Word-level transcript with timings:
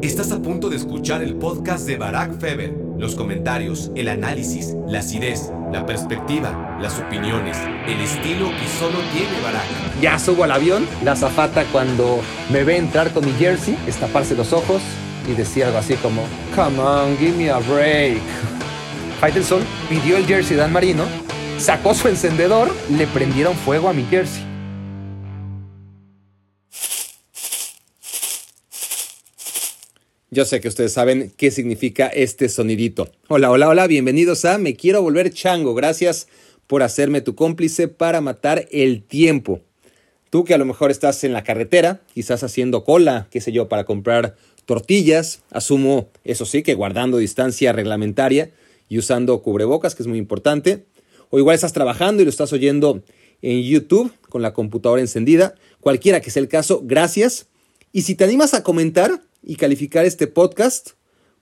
Estás 0.00 0.30
a 0.30 0.38
punto 0.38 0.70
de 0.70 0.76
escuchar 0.76 1.24
el 1.24 1.34
podcast 1.34 1.84
de 1.84 1.96
Barack 1.96 2.38
Feber. 2.38 2.72
Los 2.98 3.16
comentarios, 3.16 3.90
el 3.96 4.06
análisis, 4.06 4.76
la 4.86 5.00
acidez, 5.00 5.50
la 5.72 5.86
perspectiva, 5.86 6.78
las 6.80 7.00
opiniones, 7.00 7.56
el 7.84 8.00
estilo 8.00 8.48
que 8.48 8.68
solo 8.78 8.96
tiene 9.12 9.40
Barack. 9.42 10.00
Ya 10.00 10.16
subo 10.20 10.44
al 10.44 10.52
avión, 10.52 10.86
la 11.02 11.16
zafata 11.16 11.64
cuando 11.72 12.20
me 12.52 12.62
ve 12.62 12.76
entrar 12.76 13.12
con 13.12 13.26
mi 13.26 13.32
jersey, 13.32 13.76
estaparse 13.88 14.36
los 14.36 14.52
ojos 14.52 14.82
y 15.28 15.32
decía 15.32 15.66
algo 15.66 15.78
así 15.78 15.94
como, 15.94 16.22
Come 16.54 16.78
on, 16.78 17.16
give 17.18 17.36
me 17.36 17.50
a 17.50 17.58
break. 17.58 18.20
Faitelson 19.20 19.62
pidió 19.88 20.16
el 20.16 20.26
jersey 20.26 20.54
de 20.54 20.62
Dan 20.62 20.72
Marino, 20.72 21.06
sacó 21.58 21.92
su 21.92 22.06
encendedor, 22.06 22.72
le 22.96 23.08
prendieron 23.08 23.56
fuego 23.56 23.88
a 23.88 23.92
mi 23.92 24.04
jersey. 24.04 24.47
Yo 30.30 30.44
sé 30.44 30.60
que 30.60 30.68
ustedes 30.68 30.92
saben 30.92 31.32
qué 31.38 31.50
significa 31.50 32.06
este 32.08 32.50
sonidito. 32.50 33.10
Hola, 33.28 33.50
hola, 33.50 33.66
hola, 33.66 33.86
bienvenidos 33.86 34.44
a 34.44 34.58
Me 34.58 34.76
Quiero 34.76 35.00
Volver 35.00 35.32
Chango. 35.32 35.74
Gracias 35.74 36.28
por 36.66 36.82
hacerme 36.82 37.22
tu 37.22 37.34
cómplice 37.34 37.88
para 37.88 38.20
matar 38.20 38.68
el 38.70 39.02
tiempo. 39.02 39.62
Tú 40.28 40.44
que 40.44 40.52
a 40.52 40.58
lo 40.58 40.66
mejor 40.66 40.90
estás 40.90 41.24
en 41.24 41.32
la 41.32 41.44
carretera, 41.44 42.02
quizás 42.12 42.42
haciendo 42.42 42.84
cola, 42.84 43.28
qué 43.30 43.40
sé 43.40 43.52
yo, 43.52 43.70
para 43.70 43.84
comprar 43.84 44.36
tortillas, 44.66 45.40
asumo, 45.50 46.10
eso 46.24 46.44
sí, 46.44 46.62
que 46.62 46.74
guardando 46.74 47.16
distancia 47.16 47.72
reglamentaria 47.72 48.50
y 48.90 48.98
usando 48.98 49.40
cubrebocas, 49.40 49.94
que 49.94 50.02
es 50.02 50.08
muy 50.08 50.18
importante. 50.18 50.84
O 51.30 51.38
igual 51.38 51.54
estás 51.54 51.72
trabajando 51.72 52.20
y 52.20 52.26
lo 52.26 52.30
estás 52.30 52.52
oyendo 52.52 53.02
en 53.40 53.62
YouTube 53.62 54.12
con 54.28 54.42
la 54.42 54.52
computadora 54.52 55.00
encendida. 55.00 55.54
Cualquiera 55.80 56.20
que 56.20 56.30
sea 56.30 56.42
el 56.42 56.48
caso, 56.48 56.82
gracias. 56.84 57.46
Y 57.92 58.02
si 58.02 58.14
te 58.14 58.24
animas 58.24 58.52
a 58.52 58.62
comentar, 58.62 59.22
y 59.48 59.56
calificar 59.56 60.04
este 60.04 60.26
podcast, 60.26 60.90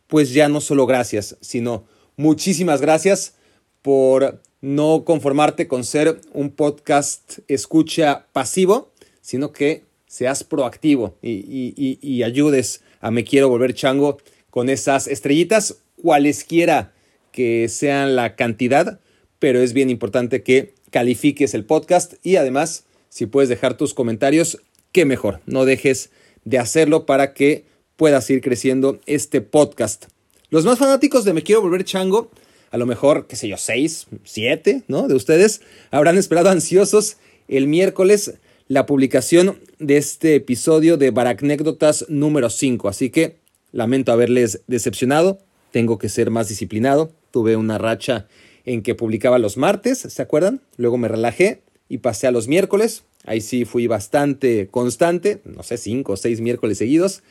pues 0.07 0.33
ya 0.33 0.49
no 0.49 0.61
solo 0.61 0.87
gracias, 0.87 1.37
sino 1.41 1.87
muchísimas 2.17 2.81
gracias 2.81 3.35
por 3.83 4.41
no 4.61 5.05
conformarte 5.05 5.67
con 5.67 5.83
ser 5.83 6.21
un 6.33 6.51
podcast 6.51 7.41
escucha 7.49 8.27
pasivo, 8.33 8.93
sino 9.21 9.53
que 9.53 9.83
seas 10.07 10.45
proactivo 10.45 11.19
y, 11.21 12.23
ayudes 12.23 12.83
a 13.01 13.11
Me 13.11 13.25
Quiero 13.25 13.49
Volver 13.49 13.75
Chango 13.75 14.19
con 14.51 14.71
esas 14.71 15.09
estrellitas, 15.09 15.79
cualesquiera 16.01 16.93
que 17.33 17.69
sean 17.69 18.15
la 18.15 18.37
cantidad, 18.37 19.01
pero 19.41 19.61
es 19.61 19.73
bien 19.73 19.91
importante 19.91 20.45
que 20.45 20.75
califiques 20.91 21.55
el 21.55 21.65
podcast 21.65 22.15
y 22.23 22.37
además, 22.37 22.85
si 23.09 23.27
puedes 23.27 23.49
dejar 23.49 23.77
tus 23.77 23.95
comentarios, 23.95 24.63
qué 24.93 25.05
mejor, 25.05 25.41
no 25.47 25.65
dejes 25.65 26.11
de 26.45 26.61
hacerlo 26.61 27.05
para 27.05 27.35
que 27.35 27.65
pueda 27.97 28.21
seguir 28.21 28.43
creciendo 28.43 29.01
este 29.07 29.41
podcast. 29.41 30.07
Los 30.51 30.65
más 30.65 30.79
fanáticos 30.79 31.25
de 31.25 31.33
Me 31.33 31.43
Quiero 31.43 31.63
Volver 31.63 31.85
Chango, 31.85 32.31
a 32.71 32.79
lo 32.79 32.87
mejor, 32.87 33.27
qué 33.27 33.37
sé 33.37 33.49
yo, 33.49 33.57
seis, 33.57 34.07
siete, 34.25 34.83
¿no? 34.87 35.09
De 35.09 35.15
ustedes, 35.15 35.61
habrán 35.91 36.19
esperado 36.19 36.51
ansiosos 36.51 37.17
el 37.49 37.67
miércoles 37.67 38.35
la 38.69 38.87
publicación 38.87 39.61
de 39.79 39.97
este 39.97 40.35
episodio 40.35 40.97
de 40.97 41.11
Baracnécdotas 41.11 42.07
número 42.09 42.51
5. 42.51 42.89
Así 42.89 43.11
que 43.11 43.37
lamento 43.73 44.13
haberles 44.13 44.63
decepcionado, 44.67 45.39
tengo 45.71 45.99
que 45.99 46.09
ser 46.09 46.31
más 46.31 46.49
disciplinado. 46.49 47.13
Tuve 47.31 47.57
una 47.57 47.79
racha 47.79 48.27
en 48.65 48.83
que 48.83 48.95
publicaba 48.95 49.39
los 49.39 49.57
martes, 49.57 49.99
¿se 49.99 50.23
acuerdan? 50.23 50.61
Luego 50.77 50.99
me 50.99 51.09
relajé 51.09 51.63
y 51.89 51.99
pasé 51.99 52.27
a 52.27 52.33
los 52.33 52.49
miércoles. 52.49 53.05
Ahí 53.25 53.41
sí 53.41 53.65
fui 53.65 53.87
bastante 53.87 54.69
constante, 54.69 55.41
no 55.45 55.63
sé, 55.63 55.77
cinco 55.77 56.13
o 56.13 56.17
seis 56.17 56.41
miércoles 56.41 56.79
seguidos. 56.79 57.23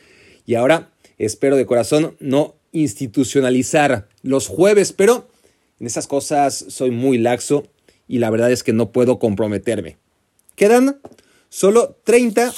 Y 0.45 0.55
ahora 0.55 0.91
espero 1.17 1.55
de 1.55 1.65
corazón 1.65 2.15
no 2.19 2.55
institucionalizar 2.71 4.07
los 4.21 4.47
jueves, 4.47 4.91
pero 4.91 5.27
en 5.79 5.87
esas 5.87 6.07
cosas 6.07 6.65
soy 6.69 6.91
muy 6.91 7.17
laxo 7.17 7.67
y 8.07 8.19
la 8.19 8.29
verdad 8.29 8.51
es 8.51 8.63
que 8.63 8.73
no 8.73 8.91
puedo 8.91 9.19
comprometerme. 9.19 9.97
Quedan 10.55 10.99
solo 11.49 11.97
30 12.03 12.53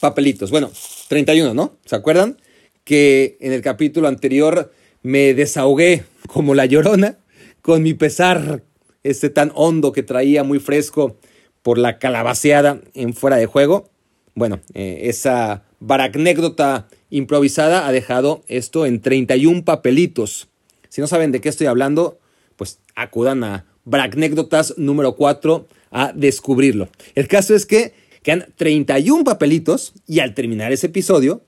papelitos. 0.00 0.50
Bueno, 0.50 0.70
31, 1.08 1.54
¿no? 1.54 1.76
¿Se 1.84 1.96
acuerdan? 1.96 2.40
Que 2.84 3.36
en 3.40 3.52
el 3.52 3.62
capítulo 3.62 4.08
anterior 4.08 4.72
me 5.02 5.34
desahogué 5.34 6.04
como 6.26 6.54
la 6.54 6.66
llorona 6.66 7.18
con 7.62 7.82
mi 7.82 7.94
pesar, 7.94 8.62
este 9.02 9.30
tan 9.30 9.52
hondo 9.54 9.92
que 9.92 10.02
traía 10.02 10.44
muy 10.44 10.58
fresco 10.58 11.16
por 11.62 11.78
la 11.78 11.98
calabaceada 11.98 12.80
en 12.94 13.12
fuera 13.14 13.36
de 13.36 13.46
juego. 13.46 13.90
Bueno, 14.34 14.60
eh, 14.74 15.00
esa 15.04 15.64
baracnécdota 15.80 16.88
improvisada 17.10 17.86
ha 17.86 17.92
dejado 17.92 18.42
esto 18.48 18.86
en 18.86 19.00
31 19.00 19.64
papelitos. 19.64 20.48
Si 20.88 21.00
no 21.00 21.06
saben 21.06 21.32
de 21.32 21.40
qué 21.40 21.48
estoy 21.48 21.66
hablando, 21.66 22.18
pues 22.56 22.78
acudan 22.94 23.44
a 23.44 23.66
baracnécdotas 23.84 24.74
número 24.76 25.16
4 25.16 25.66
a 25.90 26.12
descubrirlo. 26.12 26.88
El 27.14 27.28
caso 27.28 27.54
es 27.54 27.66
que 27.66 27.94
quedan 28.22 28.46
31 28.56 29.24
papelitos 29.24 29.92
y 30.06 30.20
al 30.20 30.34
terminar 30.34 30.72
ese 30.72 30.88
episodio, 30.88 31.42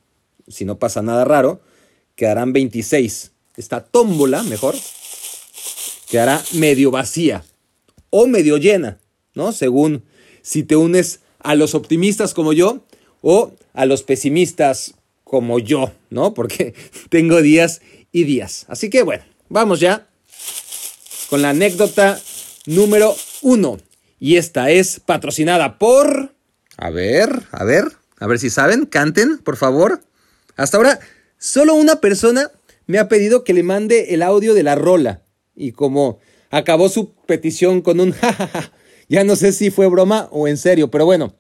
si 0.47 0.65
no 0.65 0.79
pasa 0.79 1.03
nada 1.03 1.25
raro, 1.25 1.61
quedarán 2.15 2.53
26. 2.53 3.33
Esta 3.57 3.81
tómbola, 3.81 4.43
mejor, 4.45 4.77
quedará 6.09 6.43
medio 6.55 6.91
vacía 6.91 7.45
o 8.11 8.27
medio 8.27 8.57
llena, 8.57 8.99
¿no? 9.35 9.53
Según 9.53 10.05
si 10.43 10.63
te 10.63 10.77
unes 10.77 11.21
a 11.41 11.55
los 11.55 11.75
optimistas 11.75 12.35
como 12.35 12.53
yo 12.53 12.85
o 13.21 13.53
a 13.79 13.87
los 13.87 14.03
pesimistas 14.03 14.95
como 15.23 15.61
yo, 15.61 15.93
¿no? 16.11 16.35
Porque 16.35 16.75
tengo 17.11 17.41
días 17.41 17.81
y 18.11 18.25
días. 18.25 18.67
Así 18.69 18.91
que 18.91 19.03
bueno, 19.03 19.23
vamos 19.49 19.79
ya 19.79 20.09
con 21.31 21.43
la 21.43 21.51
anécdota 21.51 22.21
número 22.67 23.15
uno. 23.41 23.79
Y 24.19 24.37
esta 24.37 24.71
es 24.71 24.99
patrocinada 24.99 25.79
por... 25.79 26.35
A 26.77 26.91
ver, 26.91 27.45
a 27.53 27.65
ver, 27.65 27.85
a 28.19 28.27
ver 28.27 28.41
si 28.41 28.51
saben, 28.51 28.85
canten, 28.85 29.39
por 29.39 29.57
favor. 29.57 30.01
Hasta 30.57 30.77
ahora, 30.77 30.99
solo 31.39 31.75
una 31.75 32.01
persona 32.01 32.51
me 32.87 32.99
ha 32.99 33.09
pedido 33.09 33.45
que 33.45 33.55
le 33.55 33.63
mande 33.63 34.13
el 34.15 34.23
audio 34.23 34.55
de 34.55 34.65
la 34.65 34.75
rola. 34.75 35.23
Y 35.55 35.71
como 35.71 36.19
acabó 36.51 36.89
su 36.89 37.15
petición 37.27 37.81
con 37.81 38.01
un 38.01 38.11
jajaja, 38.13 38.73
ya 39.09 39.23
no 39.23 39.37
sé 39.37 39.53
si 39.53 39.71
fue 39.71 39.87
broma 39.87 40.27
o 40.33 40.49
en 40.49 40.57
serio, 40.57 40.91
pero 40.91 41.05
bueno, 41.05 41.37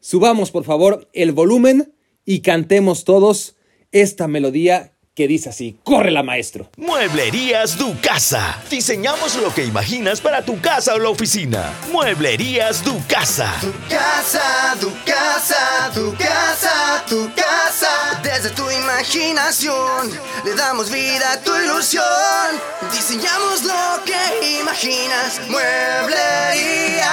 Subamos 0.00 0.50
por 0.50 0.64
favor 0.64 1.08
el 1.12 1.32
volumen 1.32 1.94
y 2.24 2.40
cantemos 2.40 3.04
todos 3.04 3.56
esta 3.92 4.28
melodía 4.28 4.95
que 5.16 5.26
dice 5.26 5.48
así, 5.48 5.78
la 6.10 6.22
maestro. 6.22 6.68
Mueblerías 6.76 7.78
Du 7.78 7.98
Casa. 8.02 8.62
Diseñamos 8.70 9.34
lo 9.36 9.52
que 9.52 9.64
imaginas 9.64 10.20
para 10.20 10.42
tu 10.42 10.60
casa 10.60 10.94
o 10.94 10.98
la 10.98 11.08
oficina. 11.08 11.72
Mueblerías 11.90 12.84
Du 12.84 13.02
Casa. 13.08 13.50
Tu 13.62 13.72
casa, 13.88 14.76
tu 14.78 14.92
casa, 15.06 15.90
tu 15.94 16.14
casa, 16.16 17.04
tu 17.08 17.30
casa. 17.34 18.20
Desde 18.22 18.50
tu 18.50 18.70
imaginación 18.70 20.10
le 20.44 20.54
damos 20.54 20.90
vida 20.90 21.32
a 21.32 21.40
tu 21.40 21.52
ilusión. 21.64 22.04
Diseñamos 22.92 23.64
lo 23.64 24.04
que 24.04 24.60
imaginas. 24.60 25.40
Mueblería 25.48 27.06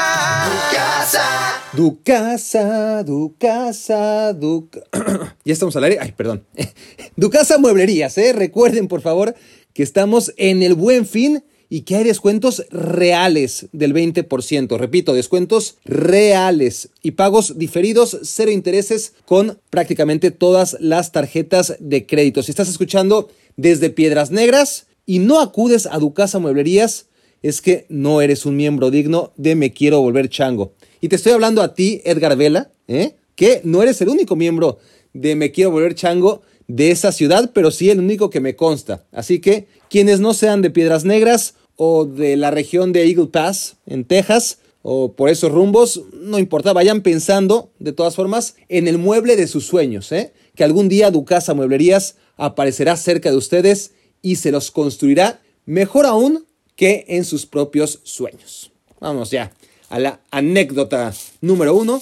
Tu 0.44 0.76
casa. 0.76 1.64
Du 1.72 2.04
casa, 2.04 3.04
du 3.04 3.36
casa, 3.40 4.34
du... 4.34 4.70
ya 5.46 5.54
estamos 5.54 5.76
al 5.76 5.86
aire. 5.86 5.98
Ay, 6.02 6.12
perdón. 6.12 6.46
du 7.16 7.30
casa 7.30 7.58
¿eh? 8.02 8.34
Recuerden, 8.34 8.88
por 8.88 9.02
favor, 9.02 9.36
que 9.74 9.84
estamos 9.84 10.34
en 10.38 10.64
el 10.64 10.74
buen 10.74 11.06
fin 11.06 11.44
y 11.70 11.82
que 11.82 11.96
hay 11.96 12.04
descuentos 12.04 12.66
reales 12.70 13.68
del 13.72 13.94
20%. 13.94 14.78
Repito, 14.78 15.14
descuentos 15.14 15.78
reales 15.86 16.90
y 17.02 17.12
pagos 17.12 17.58
diferidos, 17.58 18.20
cero 18.24 18.52
intereses 18.52 19.14
con 19.26 19.60
prácticamente 19.70 20.32
todas 20.32 20.78
las 20.80 21.12
tarjetas 21.12 21.76
de 21.80 22.06
crédito. 22.06 22.44
Si 22.44 22.52
estás 22.52 22.70
escuchando 22.70 23.30
desde 23.58 23.90
Piedras 23.90 24.30
Negras 24.30 24.88
y 25.06 25.20
no 25.20 25.42
acudes 25.42 25.88
a 25.88 25.98
Ducasa 25.98 26.40
Mueblerías, 26.40 27.08
es 27.42 27.62
que 27.62 27.86
no 27.90 28.22
eres 28.22 28.46
un 28.46 28.56
miembro 28.56 28.92
digno 28.92 29.34
de 29.36 29.56
Me 29.56 29.74
Quiero 29.74 30.00
Volver 30.02 30.30
Chango. 30.30 30.74
Y 31.02 31.10
te 31.10 31.16
estoy 31.16 31.34
hablando 31.34 31.62
a 31.62 31.74
ti, 31.74 32.02
Edgar 32.06 32.38
Vela, 32.38 32.72
¿eh? 32.88 33.16
que 33.36 33.62
no 33.64 33.82
eres 33.82 34.00
el 34.02 34.10
único 34.10 34.36
miembro 34.36 34.78
de 35.14 35.36
Me 35.36 35.52
Quiero 35.52 35.72
Volver 35.72 35.96
Chango 35.96 36.42
de 36.76 36.90
esa 36.90 37.12
ciudad, 37.12 37.52
pero 37.54 37.70
sí 37.70 37.92
el 37.92 38.00
único 38.00 38.32
que 38.32 38.40
me 38.40 38.56
consta. 38.56 39.06
Así 39.12 39.40
que 39.40 39.68
quienes 39.90 40.20
no 40.20 40.34
sean 40.34 40.64
de 40.64 40.72
Piedras 40.72 41.06
Negras 41.06 41.54
o 41.76 42.06
de 42.06 42.36
la 42.36 42.50
región 42.50 42.94
de 42.94 43.08
Eagle 43.08 43.28
Pass, 43.28 43.76
en 43.86 44.06
Texas, 44.06 44.58
o 44.82 45.14
por 45.14 45.30
esos 45.30 45.52
rumbos, 45.52 46.02
no 46.14 46.40
importa, 46.40 46.74
vayan 46.74 47.02
pensando, 47.02 47.72
de 47.78 47.94
todas 47.94 48.16
formas, 48.16 48.56
en 48.70 48.88
el 48.88 48.98
mueble 48.98 49.36
de 49.36 49.48
sus 49.48 49.68
sueños, 49.68 50.12
¿eh? 50.12 50.34
que 50.56 50.64
algún 50.64 50.90
día 50.90 51.12
Ducasa 51.12 51.54
Mueblerías 51.54 52.16
aparecerá 52.38 52.98
cerca 52.98 53.30
de 53.30 53.38
ustedes 53.38 53.92
y 54.24 54.38
se 54.38 54.52
los 54.52 54.72
construirá 54.72 55.42
mejor 55.66 56.08
aún 56.08 56.48
que 56.76 57.06
en 57.08 57.24
sus 57.24 57.46
propios 57.46 58.00
sueños. 58.04 58.72
Vamos 59.00 59.30
ya 59.30 59.54
a 59.90 60.00
la 60.00 60.22
anécdota 60.32 61.14
número 61.40 61.76
uno. 61.76 62.02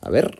A 0.00 0.08
ver, 0.08 0.38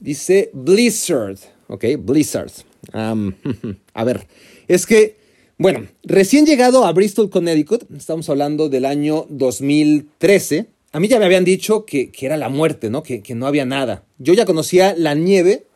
Dice 0.00 0.50
Blizzard. 0.54 1.38
Ok, 1.68 1.84
Blizzard. 1.98 2.50
a 2.92 4.04
ver, 4.04 4.26
es 4.66 4.86
que, 4.86 5.16
bueno, 5.58 5.86
recién 6.02 6.46
llegado 6.46 6.86
a 6.86 6.92
Bristol, 6.92 7.28
Connecticut, 7.28 7.84
estamos 7.94 8.30
hablando 8.30 8.70
del 8.70 8.86
año 8.86 9.26
2013. 9.28 10.66
A 10.92 11.00
mí 11.00 11.08
ya 11.08 11.18
me 11.18 11.26
habían 11.26 11.44
dicho 11.44 11.84
que, 11.84 12.10
era 12.18 12.38
la 12.38 12.48
muerte, 12.48 12.88
¿no? 12.88 13.02
Que, 13.02 13.22
no 13.34 13.46
había 13.46 13.66
nada. 13.66 14.04
Yo 14.18 14.32
ya 14.32 14.46
conocía 14.46 14.94
la 14.96 15.14
nieve, 15.14 15.66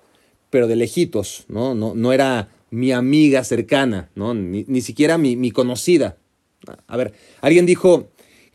pero 0.48 0.66
de 0.66 0.76
lejitos, 0.76 1.44
¿no? 1.48 1.74
No, 1.74 1.94
no 1.94 2.12
era 2.12 2.48
mi 2.70 2.92
amiga 2.92 3.44
cercana, 3.44 4.08
¿no? 4.14 4.32
Ni, 4.32 4.80
siquiera 4.80 5.18
mi, 5.18 5.36
mi 5.36 5.50
conocida. 5.50 6.16
A 6.86 6.96
ver, 6.96 7.12
alguien 7.42 7.66
dijo 7.66 8.08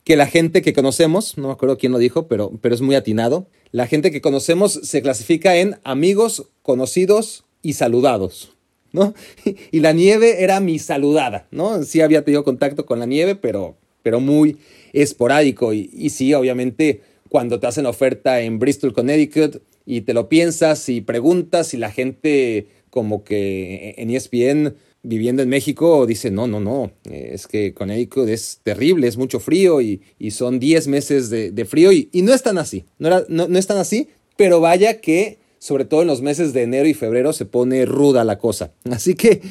que 0.04 0.16
la 0.16 0.25
gente 0.25 0.63
que 0.63 0.74
conocemos, 0.74 1.38
no 1.38 1.48
me 1.48 1.54
acuerdo 1.54 1.77
quién 1.77 1.92
lo 1.92 2.00
dijo, 2.00 2.27
pero, 2.27 2.51
pero 2.60 2.74
es 2.74 2.81
muy 2.81 2.95
atinado, 2.95 3.48
la 3.71 3.88
gente 3.88 4.12
que 4.12 4.21
conocemos 4.21 4.74
se 4.83 5.01
clasifica 5.01 5.57
en 5.57 5.77
amigos, 5.83 6.48
conocidos 6.62 7.45
y 7.62 7.74
saludados, 7.74 8.56
¿no? 8.92 9.13
Y 9.71 9.80
la 9.80 9.94
nieve 9.94 10.44
era 10.44 10.60
mi 10.60 10.80
saludada, 10.80 11.48
¿no? 11.51 11.83
Sí 11.83 12.01
había 12.01 12.24
tenido 12.24 12.44
contacto 12.44 12.86
con 12.86 13.00
la 13.00 13.06
nieve, 13.06 13.36
pero, 13.36 13.77
pero 14.01 14.19
muy 14.19 14.57
esporádico. 14.94 15.74
Y, 15.74 16.10
sí, 16.10 16.33
obviamente, 16.33 17.01
cuando 17.30 17.60
te 17.60 17.68
hacen 17.68 17.86
oferta 17.86 18.42
en 18.42 18.60
Bristol, 18.60 18.94
Connecticut, 18.94 19.62
y 19.86 20.01
te 20.01 20.13
lo 20.13 20.30
piensas 20.30 20.88
y 20.89 21.01
preguntas 21.01 21.74
y 21.74 21.77
la 21.77 21.92
gente 21.92 22.68
como 22.89 23.24
que 23.24 23.95
en 23.98 24.10
ESPN 24.10 24.75
viviendo 25.04 25.42
en 25.42 25.50
México 25.50 26.06
dice, 26.06 26.31
no, 26.31 26.48
no, 26.48 26.60
no, 26.60 26.92
es 27.10 27.48
que 27.48 27.74
Connecticut 27.74 28.28
es 28.28 28.60
terrible, 28.63 29.07
es 29.07 29.18
mucho 29.18 29.40
frío 29.40 29.81
y, 29.81 30.01
son 30.31 30.60
10 30.60 30.88
meses 30.88 31.30
de, 31.30 31.66
frío 31.66 31.92
y, 31.92 32.10
no 32.13 32.34
es 32.34 32.44
tan 32.44 32.57
así, 32.57 32.86
no, 32.98 33.07
era, 33.07 33.25
no, 33.30 33.48
no 33.48 33.57
es 33.57 33.68
tan 33.68 33.78
así, 33.78 34.10
pero 34.36 34.60
vaya 34.60 35.01
que 35.01 35.40
sobre 35.60 35.86
todo 35.86 36.01
en 36.01 36.07
los 36.07 36.22
meses 36.22 36.54
de 36.54 36.63
enero 36.63 36.88
y 36.88 36.94
febrero 36.94 37.34
se 37.34 37.46
pone 37.46 37.86
ruda 37.86 38.24
la 38.24 38.40
cosa. 38.40 38.72
Así 38.90 39.13
que, 39.13 39.42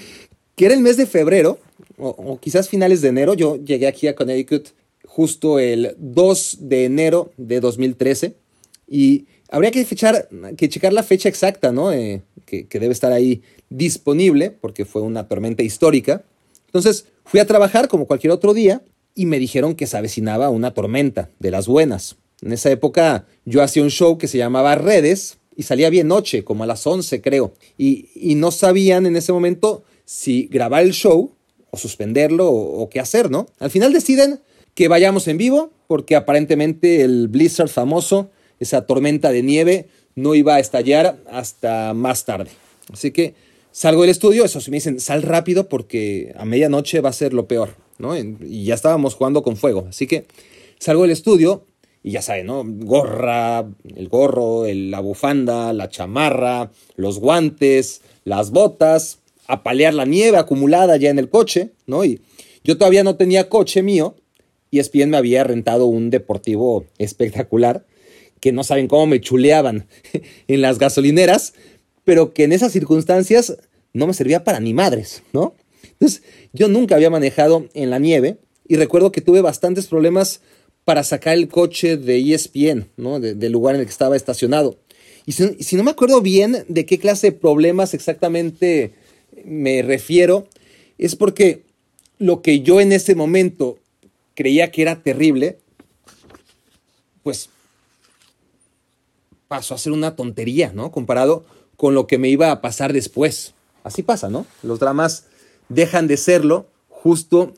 que 0.57 0.65
era 0.65 0.75
el 0.75 0.81
mes 0.81 0.97
de 0.97 1.07
febrero, 1.07 1.59
o, 1.99 2.39
quizás 2.41 2.69
finales 2.69 3.03
de 3.03 3.09
enero, 3.09 3.35
yo 3.35 3.57
llegué 3.57 3.87
aquí 3.87 4.09
a 4.09 4.15
Connecticut 4.15 4.69
justo 5.07 5.59
el 5.59 5.95
2 5.99 6.59
de 6.63 6.85
enero 6.85 7.33
de 7.37 7.61
2013 7.61 8.35
y 8.89 9.27
habría 9.51 9.71
que, 9.71 9.85
fechar, 9.85 10.29
que 10.57 10.69
checar 10.69 10.93
la 10.93 11.03
fecha 11.03 11.29
exacta, 11.29 11.73
¿no? 11.73 11.93
Eh, 11.93 12.23
que, 12.49 12.67
debe 12.79 12.93
estar 12.93 13.13
ahí 13.13 13.43
disponible, 13.69 14.51
porque 14.51 14.85
fue 14.85 15.03
una 15.03 15.29
tormenta 15.29 15.63
histórica. 15.63 16.25
Entonces 16.67 17.07
fui 17.25 17.41
a 17.41 17.47
trabajar 17.47 17.89
como 17.89 18.07
cualquier 18.07 18.33
otro 18.33 18.55
día 18.55 18.83
y 19.15 19.27
me 19.27 19.39
dijeron 19.39 19.75
que 19.75 19.87
se 19.87 19.97
avecinaba 19.97 20.49
una 20.49 20.73
tormenta 20.73 21.31
de 21.39 21.51
las 21.51 21.67
buenas. 21.67 22.17
En 22.41 22.53
esa 22.53 22.71
época 22.71 23.27
yo 23.45 23.63
hacía 23.63 23.83
un 23.83 23.91
show 23.91 24.17
que 24.17 24.29
se 24.29 24.39
llamaba 24.39 24.75
Redes 24.75 25.39
y 25.57 25.65
salía 25.65 25.91
bien 25.91 26.09
noche, 26.09 26.45
como 26.45 26.65
a 26.65 26.67
las 26.67 26.87
11 26.87 27.21
creo. 27.21 27.53
Y, 27.77 28.09
y 28.15 28.37
no 28.37 28.51
sabían 28.51 29.07
en 29.07 29.17
ese 29.17 29.33
momento 29.33 29.83
si 30.05 30.47
grabar 30.47 30.85
el 30.85 30.93
show 30.93 31.33
o 31.71 31.77
suspenderlo 31.77 32.49
o, 32.49 32.83
o 32.83 32.89
qué 32.89 33.01
hacer, 33.01 33.31
¿no? 33.31 33.47
Al 33.59 33.71
final 33.71 33.93
deciden 33.93 34.41
que 34.75 34.89
vayamos 34.89 35.27
en 35.29 35.37
vivo 35.37 35.73
porque 35.89 36.15
aparentemente 36.15 37.03
el 37.03 37.29
blizzard 37.29 37.69
famoso, 37.69 38.31
esa 38.61 38.87
tormenta 38.87 39.33
de 39.33 39.43
nieve, 39.43 39.89
no 40.19 40.35
iba 40.35 40.57
a 40.57 40.61
estallar 40.61 41.19
hasta 41.31 41.95
más 41.95 42.25
tarde. 42.25 42.51
Así 42.93 43.11
que 43.13 43.35
salgo 43.71 44.03
del 44.03 44.11
estudio, 44.11 44.45
eso 44.45 44.61
sí 44.61 44.71
me 44.71 44.79
dicen, 44.79 45.01
sal 45.01 45.23
rápido 45.23 45.69
porque 45.69 46.35
a 46.37 46.45
medianoche 46.45 47.01
va 47.01 47.11
a 47.11 47.13
ser 47.13 47.33
lo 47.33 47.47
peor, 47.47 47.77
¿no? 47.99 48.17
Y 48.17 48.65
ya 48.65 48.75
estábamos 48.75 49.15
jugando 49.15 49.43
con 49.43 49.57
fuego. 49.57 49.87
Así 49.89 50.07
que 50.07 50.27
salgo 50.79 51.03
del 51.03 51.13
estudio 51.13 51.65
y 52.03 52.13
ya 52.13 52.23
saben, 52.23 52.47
¿no? 52.47 52.65
Gorra, 52.67 53.65
el 53.97 54.09
gorro, 54.09 54.65
la 54.67 55.01
bufanda, 55.01 55.73
la 55.73 55.89
chamarra, 55.89 56.71
los 56.97 57.21
guantes, 57.21 58.03
las 58.25 58.51
botas, 58.51 59.19
a 59.47 59.63
la 59.73 60.05
nieve 60.05 60.37
acumulada 60.37 60.97
ya 60.97 61.11
en 61.11 61.19
el 61.19 61.31
coche, 61.31 61.71
¿no? 61.87 62.05
Y 62.05 62.21
yo 62.65 62.77
todavía 62.77 63.05
no 63.05 63.17
tenía 63.17 63.49
coche 63.49 63.83
mío 63.83 64.15
y 64.71 64.81
ESPN 64.81 65.11
me 65.11 65.17
había 65.17 65.45
rentado 65.45 65.87
un 65.87 66.11
deportivo 66.11 66.85
espectacular 66.99 67.87
que 68.41 68.53
no 68.53 68.65
saben 68.65 68.89
cómo 68.89 69.07
me 69.07 69.21
chuleaban 69.21 69.87
en 70.49 70.63
las 70.63 70.79
gasolineras, 70.79 71.55
pero 72.05 72.33
que 72.33 72.45
en 72.45 72.53
esas 72.53 72.73
circunstancias 72.73 73.57
no 73.93 74.07
me 74.07 74.15
servía 74.15 74.45
para 74.45 74.61
ni 74.61 74.75
madres, 74.75 75.23
¿no? 75.33 75.55
Entonces, 75.83 76.23
yo 76.53 76.69
nunca 76.69 76.95
había 76.95 77.11
manejado 77.11 77.69
en 77.75 77.91
la 77.91 77.99
nieve 77.99 78.39
y 78.69 78.77
recuerdo 78.77 79.11
que 79.11 79.21
tuve 79.21 79.41
bastantes 79.41 79.87
problemas 79.87 80.41
para 80.85 81.03
sacar 81.03 81.37
el 81.37 81.49
coche 81.49 81.97
de 81.97 82.19
ESPN, 82.33 82.89
¿no? 82.97 83.21
del 83.21 83.53
lugar 83.53 83.75
en 83.75 83.83
el 83.83 83.87
que 83.87 83.93
estaba 83.93 84.17
estacionado. 84.17 84.79
Y 85.27 85.33
si, 85.33 85.77
no 85.77 85.85
me 85.85 85.91
acuerdo 85.91 86.23
bien 86.23 86.65
de 86.69 86.87
qué 86.87 86.99
clase 86.99 87.27
de 87.27 87.37
problemas 87.37 87.93
exactamente 87.93 88.93
me 89.45 89.83
refiero, 89.83 90.49
es 90.97 91.17
porque 91.17 91.65
lo 92.19 92.41
que 92.41 92.61
yo 92.61 92.81
en 92.81 92.93
ese 92.93 93.15
momento 93.15 93.79
creía 94.35 94.71
que 94.71 94.81
era 94.81 95.03
terrible, 95.03 95.59
pues 97.23 97.51
pasó 99.49 99.75
a 99.75 99.79
ser 99.79 99.93
una 99.93 100.15
tontería, 100.15 100.73
¿no? 100.75 100.93
Comparado 100.93 101.45
con 101.77 101.95
lo 101.95 102.07
que 102.07 102.19
me 102.19 102.29
iba 102.29 102.53
a 102.53 102.61
pasar 102.61 102.93
después. 102.93 103.55
Así 103.83 104.03
pasa, 104.03 104.29
¿no? 104.29 104.47
Los 104.63 104.79
dramas 104.79 105.27
dejan 105.69 106.07
de 106.07 106.17
serlo 106.17 106.67
justo 106.89 107.55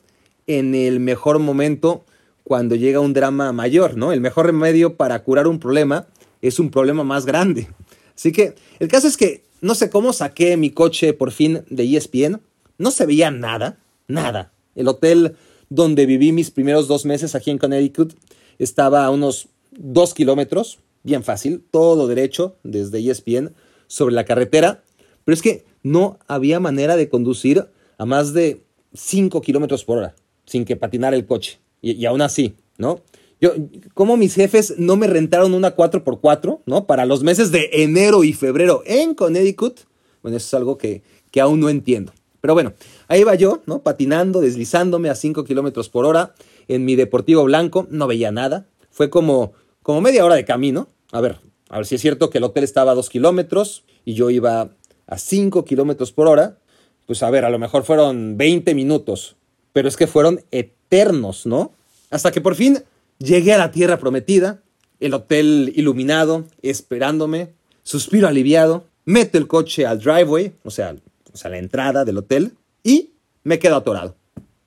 en 0.47 0.73
el 0.73 0.99
mejor 0.99 1.39
momento 1.39 2.03
cuando 2.43 2.75
llega 2.75 2.99
un 2.99 3.13
drama 3.13 3.51
mayor, 3.51 3.97
¿no? 3.97 4.11
El 4.11 4.21
mejor 4.21 4.47
remedio 4.47 4.95
para 4.95 5.23
curar 5.23 5.47
un 5.47 5.59
problema 5.59 6.07
es 6.41 6.59
un 6.59 6.71
problema 6.71 7.03
más 7.03 7.25
grande. 7.25 7.67
Así 8.15 8.31
que 8.31 8.55
el 8.79 8.87
caso 8.87 9.07
es 9.07 9.17
que 9.17 9.43
no 9.61 9.75
sé 9.75 9.89
cómo 9.89 10.13
saqué 10.13 10.57
mi 10.57 10.71
coche 10.71 11.13
por 11.13 11.31
fin 11.31 11.63
de 11.69 11.83
ESPN. 11.95 12.41
No 12.77 12.91
se 12.91 13.05
veía 13.05 13.31
nada, 13.31 13.77
nada. 14.07 14.51
El 14.75 14.87
hotel 14.87 15.35
donde 15.69 16.05
viví 16.05 16.31
mis 16.31 16.51
primeros 16.51 16.87
dos 16.87 17.05
meses 17.05 17.35
aquí 17.35 17.51
en 17.51 17.57
Connecticut 17.57 18.13
estaba 18.59 19.05
a 19.05 19.09
unos 19.09 19.47
dos 19.71 20.13
kilómetros 20.13 20.79
bien 21.03 21.23
fácil, 21.23 21.63
todo 21.71 22.07
derecho 22.07 22.55
desde 22.63 22.99
ESPN 22.99 23.53
sobre 23.87 24.13
la 24.13 24.25
carretera, 24.25 24.83
pero 25.25 25.33
es 25.33 25.41
que 25.41 25.65
no 25.83 26.19
había 26.27 26.59
manera 26.59 26.95
de 26.95 27.09
conducir 27.09 27.67
a 27.97 28.05
más 28.05 28.33
de 28.33 28.63
5 28.93 29.41
kilómetros 29.41 29.83
por 29.83 29.99
hora 29.99 30.15
sin 30.45 30.65
que 30.65 30.75
patinara 30.75 31.15
el 31.15 31.25
coche. 31.25 31.59
Y, 31.81 32.05
aún 32.05 32.21
así, 32.21 32.55
¿no? 32.77 33.01
Yo, 33.39 33.53
como 33.95 34.17
mis 34.17 34.35
jefes 34.35 34.75
no 34.77 34.97
me 34.97 35.07
rentaron 35.07 35.53
una 35.53 35.75
4x4, 35.75 36.59
¿no? 36.65 36.85
Para 36.85 37.05
los 37.05 37.23
meses 37.23 37.51
de 37.51 37.69
enero 37.71 38.23
y 38.23 38.33
febrero 38.33 38.83
en 38.85 39.15
Connecticut, 39.15 39.79
bueno, 40.21 40.37
eso 40.37 40.45
es 40.45 40.53
algo 40.53 40.77
que, 40.77 41.01
que 41.31 41.41
aún 41.41 41.59
no 41.59 41.69
entiendo. 41.69 42.13
Pero 42.39 42.53
bueno, 42.53 42.73
ahí 43.07 43.23
va 43.23 43.33
yo, 43.35 43.61
¿no? 43.65 43.81
Patinando, 43.81 44.41
deslizándome 44.41 45.09
a 45.09 45.15
5 45.15 45.43
kilómetros 45.43 45.89
por 45.89 46.05
hora 46.05 46.35
en 46.67 46.85
mi 46.85 46.95
deportivo 46.95 47.43
blanco, 47.43 47.87
no 47.89 48.05
veía 48.07 48.31
nada. 48.31 48.67
Fue 48.91 49.09
como 49.09 49.53
como 49.83 50.01
media 50.01 50.25
hora 50.25 50.35
de 50.35 50.45
camino. 50.45 50.87
A 51.11 51.21
ver, 51.21 51.39
a 51.69 51.77
ver 51.77 51.85
si 51.85 51.95
es 51.95 52.01
cierto 52.01 52.29
que 52.29 52.37
el 52.37 52.43
hotel 52.43 52.63
estaba 52.63 52.91
a 52.91 52.95
dos 52.95 53.09
kilómetros 53.09 53.83
y 54.05 54.13
yo 54.13 54.29
iba 54.29 54.69
a 55.07 55.17
cinco 55.17 55.65
kilómetros 55.65 56.11
por 56.11 56.27
hora. 56.27 56.57
Pues 57.05 57.23
a 57.23 57.29
ver, 57.29 57.45
a 57.45 57.49
lo 57.49 57.59
mejor 57.59 57.83
fueron 57.83 58.37
20 58.37 58.73
minutos, 58.75 59.35
pero 59.73 59.87
es 59.87 59.97
que 59.97 60.07
fueron 60.07 60.43
eternos, 60.51 61.45
¿no? 61.45 61.73
Hasta 62.09 62.31
que 62.31 62.41
por 62.41 62.55
fin 62.55 62.83
llegué 63.19 63.53
a 63.53 63.57
la 63.57 63.71
tierra 63.71 63.97
prometida, 63.99 64.61
el 64.99 65.13
hotel 65.13 65.73
iluminado, 65.75 66.45
esperándome, 66.61 67.53
suspiro 67.83 68.27
aliviado, 68.27 68.85
meto 69.05 69.37
el 69.37 69.47
coche 69.47 69.85
al 69.85 69.99
driveway, 69.99 70.53
o 70.63 70.71
sea, 70.71 70.95
o 71.33 71.37
sea 71.37 71.49
la 71.49 71.57
entrada 71.57 72.05
del 72.05 72.17
hotel, 72.17 72.53
y 72.83 73.11
me 73.43 73.59
quedo 73.59 73.75
atorado. 73.75 74.15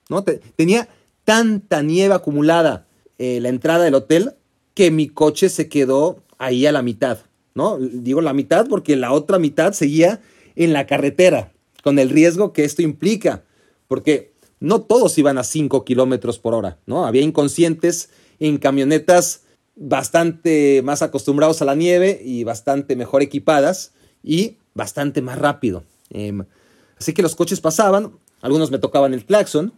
¿no? 0.08 0.22
tenía 0.22 0.88
tanta 1.24 1.82
nieve 1.82 2.14
acumulada 2.14 2.86
eh, 3.18 3.40
la 3.40 3.48
entrada 3.48 3.84
del 3.84 3.94
hotel 3.94 4.34
que 4.74 4.90
mi 4.90 5.08
coche 5.08 5.48
se 5.48 5.68
quedó 5.68 6.22
ahí 6.38 6.66
a 6.66 6.72
la 6.72 6.82
mitad, 6.82 7.18
¿no? 7.54 7.78
Digo 7.78 8.20
la 8.20 8.32
mitad 8.32 8.66
porque 8.68 8.96
la 8.96 9.12
otra 9.12 9.38
mitad 9.38 9.72
seguía 9.72 10.20
en 10.56 10.72
la 10.72 10.86
carretera, 10.86 11.52
con 11.82 11.98
el 11.98 12.10
riesgo 12.10 12.52
que 12.52 12.64
esto 12.64 12.82
implica, 12.82 13.44
porque 13.88 14.32
no 14.60 14.82
todos 14.82 15.18
iban 15.18 15.38
a 15.38 15.44
5 15.44 15.84
kilómetros 15.84 16.38
por 16.38 16.54
hora, 16.54 16.78
¿no? 16.86 17.06
Había 17.06 17.22
inconscientes 17.22 18.10
en 18.40 18.58
camionetas 18.58 19.42
bastante 19.76 20.82
más 20.82 21.02
acostumbrados 21.02 21.60
a 21.62 21.64
la 21.64 21.74
nieve 21.74 22.20
y 22.24 22.44
bastante 22.44 22.96
mejor 22.96 23.22
equipadas 23.22 23.92
y 24.22 24.56
bastante 24.74 25.22
más 25.22 25.38
rápido. 25.38 25.84
Em, 26.10 26.44
así 26.98 27.12
que 27.12 27.22
los 27.22 27.34
coches 27.34 27.60
pasaban, 27.60 28.12
algunos 28.40 28.70
me 28.70 28.78
tocaban 28.78 29.14
el 29.14 29.24
claxon. 29.24 29.72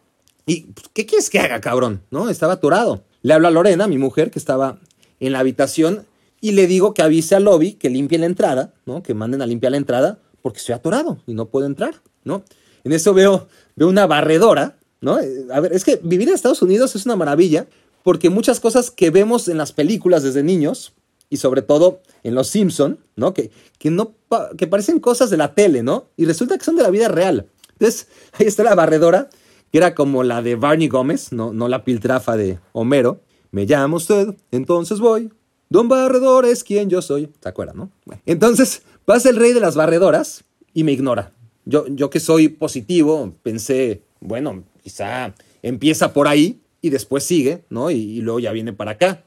¿Y 0.45 0.63
pues, 0.65 0.89
qué 0.93 1.07
quieres 1.07 1.31
que 1.31 1.41
haga, 1.41 1.61
cabrón? 1.61 2.03
¿No? 2.11 2.29
Estaba 2.29 2.55
atorado. 2.55 3.05
Le 3.23 3.35
hablo 3.35 3.49
a 3.49 3.51
Lorena, 3.51 3.89
mi 3.89 3.99
mujer, 3.99 4.31
que 4.31 4.39
estaba 4.39 4.79
en 5.19 5.33
la 5.33 5.41
habitación, 5.41 6.07
y 6.41 6.53
le 6.53 6.67
digo 6.67 6.95
que 6.95 7.03
avise 7.03 7.35
al 7.35 7.45
lobby 7.45 7.73
que 7.73 7.91
limpie 7.91 8.19
la 8.19 8.27
entrada, 8.27 8.73
¿no? 8.85 9.03
Que 9.03 9.15
manden 9.15 9.43
a 9.43 9.47
limpiar 9.47 9.73
la 9.73 9.79
entrada, 9.79 10.19
porque 10.43 10.59
estoy 10.59 10.75
atorado 10.75 11.19
y 11.27 11.35
no 11.35 11.47
puedo 11.47 11.67
entrar, 11.67 12.03
¿no? 12.25 12.45
En 12.85 12.93
eso 12.93 13.15
veo, 13.15 13.49
veo 13.75 13.89
una 13.89 14.07
barredora, 14.07 14.79
¿no? 15.01 15.19
Eh, 15.19 15.47
a 15.53 15.61
ver, 15.61 15.73
es 15.73 15.85
que 15.85 15.99
vivir 16.03 16.29
en 16.29 16.35
Estados 16.35 16.63
Unidos 16.63 16.95
es 16.95 17.05
una 17.05 17.17
maravilla, 17.17 17.67
porque 18.03 18.31
muchas 18.31 18.61
cosas 18.61 18.91
que 18.91 19.11
vemos 19.11 19.49
en 19.49 19.59
las 19.59 19.73
películas 19.73 20.23
desde 20.23 20.43
niños 20.43 20.93
y 21.29 21.39
sobre 21.39 21.63
todo 21.63 22.01
en 22.23 22.35
Los 22.35 22.49
Simpson, 22.49 23.01
¿no? 23.17 23.35
Que, 23.35 23.51
que, 23.79 23.91
no 23.91 24.15
que 24.57 24.67
parecen 24.67 25.01
cosas 25.01 25.31
de 25.31 25.37
la 25.37 25.55
tele, 25.55 25.83
¿no? 25.83 26.07
Y 26.17 26.25
resulta 26.25 26.57
que 26.57 26.65
son 26.65 26.77
de 26.77 26.83
la 26.83 26.91
vida 26.91 27.09
real. 27.09 27.49
Entonces, 27.73 28.09
ahí 28.39 28.47
está 28.47 28.63
la 28.63 28.75
barredora, 28.75 29.29
que 29.73 29.79
era 29.79 29.95
como 29.95 30.23
la 30.23 30.43
de 30.43 30.55
Barney 30.55 30.89
Gómez, 30.89 31.33
no, 31.33 31.53
no 31.53 31.69
la 31.69 31.85
piltrafa 31.85 32.37
de 32.37 32.61
Homero. 32.73 33.21
Me 33.51 33.67
llama 33.67 33.97
usted, 33.97 34.37
entonces 34.51 35.01
voy. 35.01 35.31
Don 35.69 35.89
Barredor 35.89 36.47
es 36.47 36.65
quien 36.65 36.89
yo 36.89 37.03
soy. 37.03 37.29
¿Se 37.41 37.49
acuerdan, 37.49 37.77
no? 37.77 37.91
entonces 38.25 38.83
pasa 39.05 39.31
el 39.31 39.37
rey 39.37 39.53
de 39.53 39.61
las 39.61 39.75
barredoras 39.75 40.45
y 40.73 40.85
me 40.85 40.93
ignora. 40.93 41.33
Yo, 41.65 41.87
yo 41.89 42.11
que 42.11 42.21
soy 42.21 42.49
positivo, 42.49 43.35
pensé, 43.43 44.03
bueno, 44.21 44.63
quizá 44.83 45.35
empieza 45.63 46.13
por 46.13 46.29
ahí 46.29 46.61
y 46.81 46.91
después 46.91 47.25
sigue, 47.25 47.65
¿no? 47.71 47.91
y 47.91 48.21
luego 48.21 48.39
ya 48.39 48.53
viene 48.53 48.73
para 48.73 48.93
acá 48.93 49.25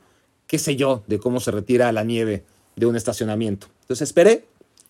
qué 0.50 0.58
sé 0.58 0.76
yo, 0.76 1.04
de 1.06 1.20
cómo 1.20 1.40
se 1.40 1.52
retira 1.52 1.92
la 1.92 2.04
nieve 2.04 2.44
de 2.76 2.88
un 2.88 2.96
estacionamiento. 2.96 3.68
Entonces 3.82 4.10
esperé, 4.10 4.46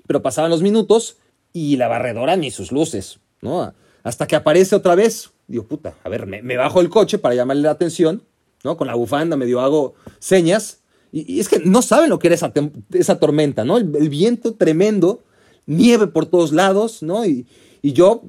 pero 0.08 0.22
pasaban 0.22 0.50
los 0.50 0.62
minutos 0.62 1.18
y 1.52 1.76
la 1.76 1.90
barredora 1.90 2.38
ni 2.38 2.50
sus 2.50 2.72
luces, 2.72 3.20
¿no? 3.42 3.74
Hasta 4.04 4.26
que 4.26 4.38
aparece 4.38 4.74
otra 4.74 4.96
vez. 4.96 5.32
Digo, 5.48 5.66
puta, 5.66 5.96
a 6.06 6.08
ver, 6.08 6.26
me, 6.28 6.56
bajo 6.56 6.80
el 6.80 6.90
coche 6.90 7.18
para 7.18 7.36
llamarle 7.36 7.64
la 7.64 7.72
atención, 7.72 8.24
¿no? 8.64 8.78
Con 8.78 8.88
la 8.88 8.96
bufanda 8.96 9.36
medio 9.36 9.60
hago 9.60 9.96
señas. 10.20 10.80
Y, 11.12 11.40
es 11.40 11.50
que 11.50 11.60
no 11.60 11.82
saben 11.82 12.10
lo 12.10 12.20
que 12.20 12.28
era 12.28 12.36
esa, 12.36 12.54
esa 12.94 13.20
tormenta, 13.20 13.66
¿no? 13.66 13.78
El, 13.78 14.10
viento 14.10 14.54
tremendo, 14.54 15.24
nieve 15.66 16.08
por 16.08 16.26
todos 16.26 16.52
lados, 16.52 17.02
¿no? 17.04 17.26
Y, 17.26 17.46
y 17.82 17.94
yo, 17.94 18.24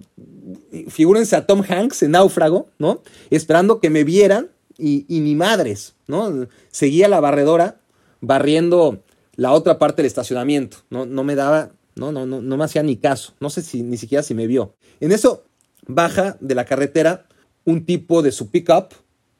figúrense 0.89 1.37
a 1.37 1.47
Tom 1.47 1.63
Hanks 1.67 2.03
en 2.03 2.13
náufrago, 2.13 2.69
¿no? 2.79 3.03
Esperando 3.31 3.81
que 3.81 3.91
me 3.91 4.05
vieran 4.05 4.51
y, 4.79 5.05
ni 5.09 5.35
madres, 5.35 5.95
¿no? 6.07 6.47
Seguía 6.71 7.09
la 7.09 7.21
barredora 7.21 7.81
barriendo 8.21 9.03
la 9.37 9.53
otra 9.53 9.79
parte 9.79 10.03
del 10.03 10.07
estacionamiento, 10.07 10.79
no, 10.91 11.07
no 11.07 11.25
me 11.25 11.35
daba, 11.35 11.71
no, 11.95 12.13
no, 12.13 12.27
no, 12.27 12.43
no 12.43 12.57
me 12.57 12.65
hacía 12.65 12.83
ni 12.83 12.97
caso, 12.97 13.33
no 13.41 13.49
sé 13.49 13.63
si 13.63 13.83
ni 13.83 13.97
siquiera 13.97 14.23
si 14.23 14.35
me 14.35 14.47
vio. 14.47 14.75
En 15.01 15.13
eso 15.13 15.45
baja 15.87 16.37
de 16.41 16.55
la 16.55 16.65
carretera 16.65 17.27
un 17.65 17.85
tipo 17.85 18.23
de 18.23 18.33
su 18.33 18.51
pickup, 18.51 18.93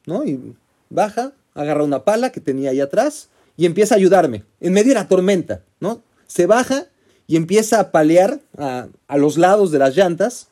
¿no? 0.05 0.23
Y 0.25 0.55
baja, 0.89 1.33
agarra 1.53 1.83
una 1.83 2.03
pala 2.03 2.31
que 2.31 2.39
tenía 2.39 2.71
ahí 2.71 2.79
atrás 2.79 3.29
y 3.57 3.65
empieza 3.65 3.95
a 3.95 3.97
ayudarme, 3.97 4.43
en 4.59 4.73
medio 4.73 4.89
de 4.89 4.99
la 4.99 5.07
tormenta, 5.07 5.63
¿no? 5.79 6.01
Se 6.27 6.45
baja 6.45 6.87
y 7.27 7.35
empieza 7.35 7.79
a 7.79 7.91
palear 7.91 8.39
a, 8.57 8.87
los 9.17 9.37
lados 9.37 9.71
de 9.71 9.79
las 9.79 9.95
llantas 9.95 10.47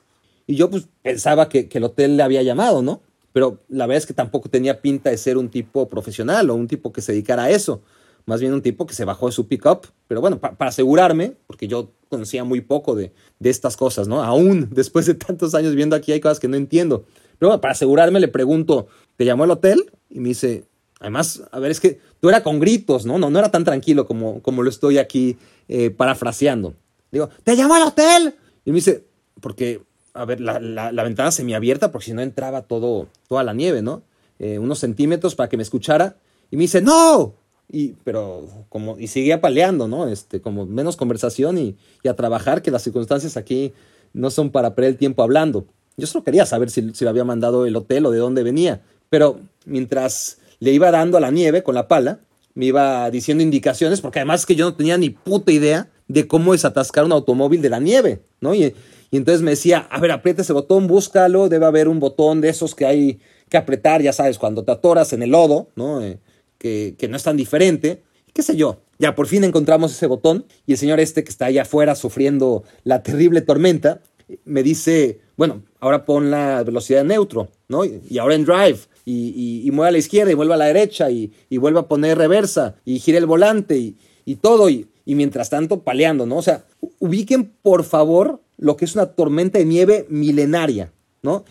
y 0.47 0.55
yo 0.55 0.69
pues 0.69 0.87
pensaba 1.01 1.49
que, 1.49 1.67
que 1.67 1.77
el 1.77 1.85
hotel 1.85 2.17
le 2.17 2.23
había 2.23 2.43
llamado, 2.43 2.81
¿no? 2.81 3.01
pero 3.33 3.59
la 3.69 3.85
verdad 3.85 3.99
es 3.99 4.05
que 4.05 4.13
tampoco 4.13 4.49
tenía 4.49 4.81
pinta 4.81 5.09
de 5.09 5.17
ser 5.17 5.37
un 5.37 5.49
tipo 5.49 5.87
profesional 5.87 6.49
o 6.49 6.55
un 6.55 6.67
tipo 6.67 6.91
que 6.91 7.01
se 7.01 7.11
dedicara 7.11 7.43
a 7.43 7.49
eso. 7.49 7.81
Más 8.25 8.41
bien 8.41 8.53
un 8.53 8.61
tipo 8.61 8.85
que 8.85 8.93
se 8.93 9.05
bajó 9.05 9.27
de 9.27 9.31
su 9.31 9.47
pickup. 9.47 9.87
Pero 10.07 10.21
bueno, 10.21 10.39
para 10.39 10.69
asegurarme, 10.69 11.35
porque 11.47 11.67
yo 11.67 11.91
conocía 12.09 12.43
muy 12.43 12.61
poco 12.61 12.95
de, 12.95 13.13
estas 13.39 13.77
cosas, 13.77 14.07
¿no? 14.07 14.23
Aún 14.23 14.69
después 14.73 15.05
de 15.05 15.13
tantos 15.13 15.55
años 15.55 15.75
viendo 15.75 15.95
aquí 15.95 16.11
hay 16.11 16.19
cosas 16.19 16.39
que 16.39 16.47
no 16.47 16.57
entiendo. 16.57 17.05
Pero 17.37 17.49
bueno, 17.49 17.61
para 17.61 17.71
asegurarme 17.71 18.19
le 18.19 18.27
pregunto, 18.27 18.87
¿te 19.15 19.25
llamó 19.25 19.45
el 19.45 19.51
hotel? 19.51 19.91
Y 20.09 20.19
me 20.19 20.29
dice, 20.29 20.65
además, 20.99 21.43
a 21.51 21.59
ver, 21.59 21.71
es 21.71 21.79
que 21.79 21.99
tú 22.19 22.29
era 22.29 22.43
con 22.43 22.59
gritos, 22.59 23.05
¿no? 23.05 23.17
No, 23.17 23.29
no 23.29 23.39
era 23.39 23.51
tan 23.51 23.63
tranquilo 23.63 24.05
como, 24.05 24.41
como 24.41 24.63
lo 24.63 24.69
estoy 24.69 24.97
aquí 24.97 25.37
eh, 25.67 25.89
parafraseando. 25.89 26.75
Digo, 27.11 27.29
¿te 27.43 27.55
llamó 27.55 27.75
el 27.77 27.83
hotel? 27.83 28.35
Y 28.65 28.71
me 28.71 28.75
dice, 28.75 29.05
porque 29.41 29.81
a 30.13 30.25
ver, 30.25 30.41
la, 30.41 30.59
la, 30.59 31.03
ventana 31.03 31.31
semiabierta 31.31 31.91
porque 31.91 32.05
si 32.05 32.13
no 32.13 32.21
entraba 32.21 32.63
todo, 32.63 33.07
toda 33.27 33.43
la 33.43 33.53
nieve, 33.53 33.81
¿no? 33.81 34.03
Eh, 34.39 34.59
unos 34.59 34.79
centímetros 34.79 35.35
para 35.35 35.49
que 35.49 35.57
me 35.57 35.63
escuchara. 35.63 36.17
Y 36.51 36.57
me 36.57 36.63
dice, 36.63 36.81
¡No! 36.81 37.35
Y, 37.71 37.89
pero 38.03 38.47
como, 38.69 38.97
y 38.97 39.07
seguía 39.07 39.41
paleando, 39.41 39.87
¿no? 39.87 40.07
Este, 40.07 40.41
como 40.41 40.65
menos 40.65 40.97
conversación 40.97 41.57
y, 41.57 41.77
a 42.07 42.15
trabajar, 42.15 42.61
que 42.61 42.71
las 42.71 42.83
circunstancias 42.83 43.37
aquí 43.37 43.73
no 44.11 44.31
son 44.31 44.49
para 44.49 44.73
perder 44.73 44.91
el 44.91 44.97
tiempo 44.97 45.21
hablando. 45.21 45.65
Yo 45.95 46.07
solo 46.07 46.23
quería 46.23 46.45
saber 46.45 46.71
si, 46.71 46.93
si 46.93 47.03
le 47.03 47.09
había 47.09 47.25
mandado 47.25 47.65
el 47.65 47.75
hotel 47.75 48.05
o 48.07 48.11
de 48.11 48.17
dónde 48.17 48.41
venía. 48.41 48.81
Pero 49.09 49.39
mientras 49.65 50.39
le 50.59 50.71
iba 50.71 50.91
dando 50.91 51.17
a 51.17 51.21
la 51.21 51.31
nieve 51.31 51.63
con 51.63 51.75
la 51.75 51.87
pala, 51.87 52.19
me 52.53 52.65
iba 52.65 53.09
diciendo 53.11 53.43
indicaciones, 53.43 54.01
porque 54.01 54.19
además 54.19 54.45
que 54.45 54.55
yo 54.55 54.65
no 54.65 54.75
tenía 54.75 54.97
ni 54.97 55.09
puta 55.09 55.51
idea 55.51 55.89
de 56.07 56.27
cómo 56.27 56.53
desatascar 56.53 57.05
un 57.05 57.11
automóvil 57.11 57.61
de 57.61 57.69
la 57.69 57.79
nieve, 57.79 58.23
¿no? 58.41 58.53
Y, 58.55 58.73
y 59.11 59.17
entonces 59.17 59.41
me 59.41 59.51
decía, 59.51 59.87
a 59.89 59.99
ver, 59.99 60.11
aprieta 60.11 60.41
ese 60.41 60.53
botón, 60.53 60.87
búscalo, 60.87 61.49
debe 61.49 61.65
haber 61.65 61.87
un 61.87 61.99
botón 61.99 62.41
de 62.41 62.49
esos 62.49 62.75
que 62.75 62.85
hay 62.85 63.19
que 63.49 63.57
apretar, 63.57 64.01
ya 64.01 64.13
sabes, 64.13 64.37
cuando 64.37 64.63
te 64.63 64.71
atoras 64.71 65.13
en 65.13 65.23
el 65.23 65.31
lodo, 65.31 65.69
¿no? 65.75 66.01
Eh, 66.03 66.19
que, 66.59 67.07
no 67.09 67.17
es 67.17 67.23
tan 67.23 67.37
diferente, 67.37 68.03
qué 68.33 68.43
sé 68.43 68.55
yo. 68.55 68.81
Ya 68.99 69.15
por 69.15 69.27
fin 69.27 69.43
encontramos 69.43 69.91
ese 69.91 70.07
botón 70.07 70.45
y 70.67 70.73
el 70.73 70.77
señor 70.77 70.99
este 70.99 71.23
que 71.23 71.29
está 71.29 71.45
allá 71.45 71.61
afuera 71.61 71.95
sufriendo 71.95 72.63
la 72.83 73.01
terrible 73.01 73.41
tormenta, 73.41 74.01
me 74.45 74.61
dice, 74.61 75.21
bueno, 75.37 75.63
ahora 75.79 76.05
pon 76.05 76.29
la 76.29 76.61
velocidad 76.63 77.03
neutro, 77.03 77.49
¿no? 77.69 77.85
Y, 77.85 78.17
ahora 78.17 78.35
en 78.35 78.43
drive, 78.43 78.79
y, 79.05 79.63
y, 79.65 79.81
a 79.81 79.91
la 79.91 79.97
izquierda 79.97 80.31
y 80.31 80.35
vuelve 80.35 80.55
a 80.55 80.57
la 80.57 80.65
derecha, 80.65 81.09
y, 81.09 81.31
vuelve 81.51 81.79
a 81.79 81.87
poner 81.87 82.17
reversa, 82.17 82.75
y 82.83 82.99
gira 82.99 83.19
el 83.19 83.25
volante, 83.25 83.77
y, 83.77 84.35
todo, 84.35 84.69
y, 84.69 84.87
mientras 85.05 85.49
tanto 85.49 85.83
paleando, 85.83 86.25
¿no? 86.25 86.37
O 86.37 86.41
sea, 86.41 86.65
ubiquen 86.99 87.51
por 87.61 87.83
favor 87.83 88.41
lo 88.57 88.75
que 88.75 88.85
es 88.85 88.95
una 88.95 89.07
tormenta 89.07 89.57
de 89.57 89.65
nieve 89.65 90.05
milenaria, 90.09 90.91
¿no? 91.21 91.45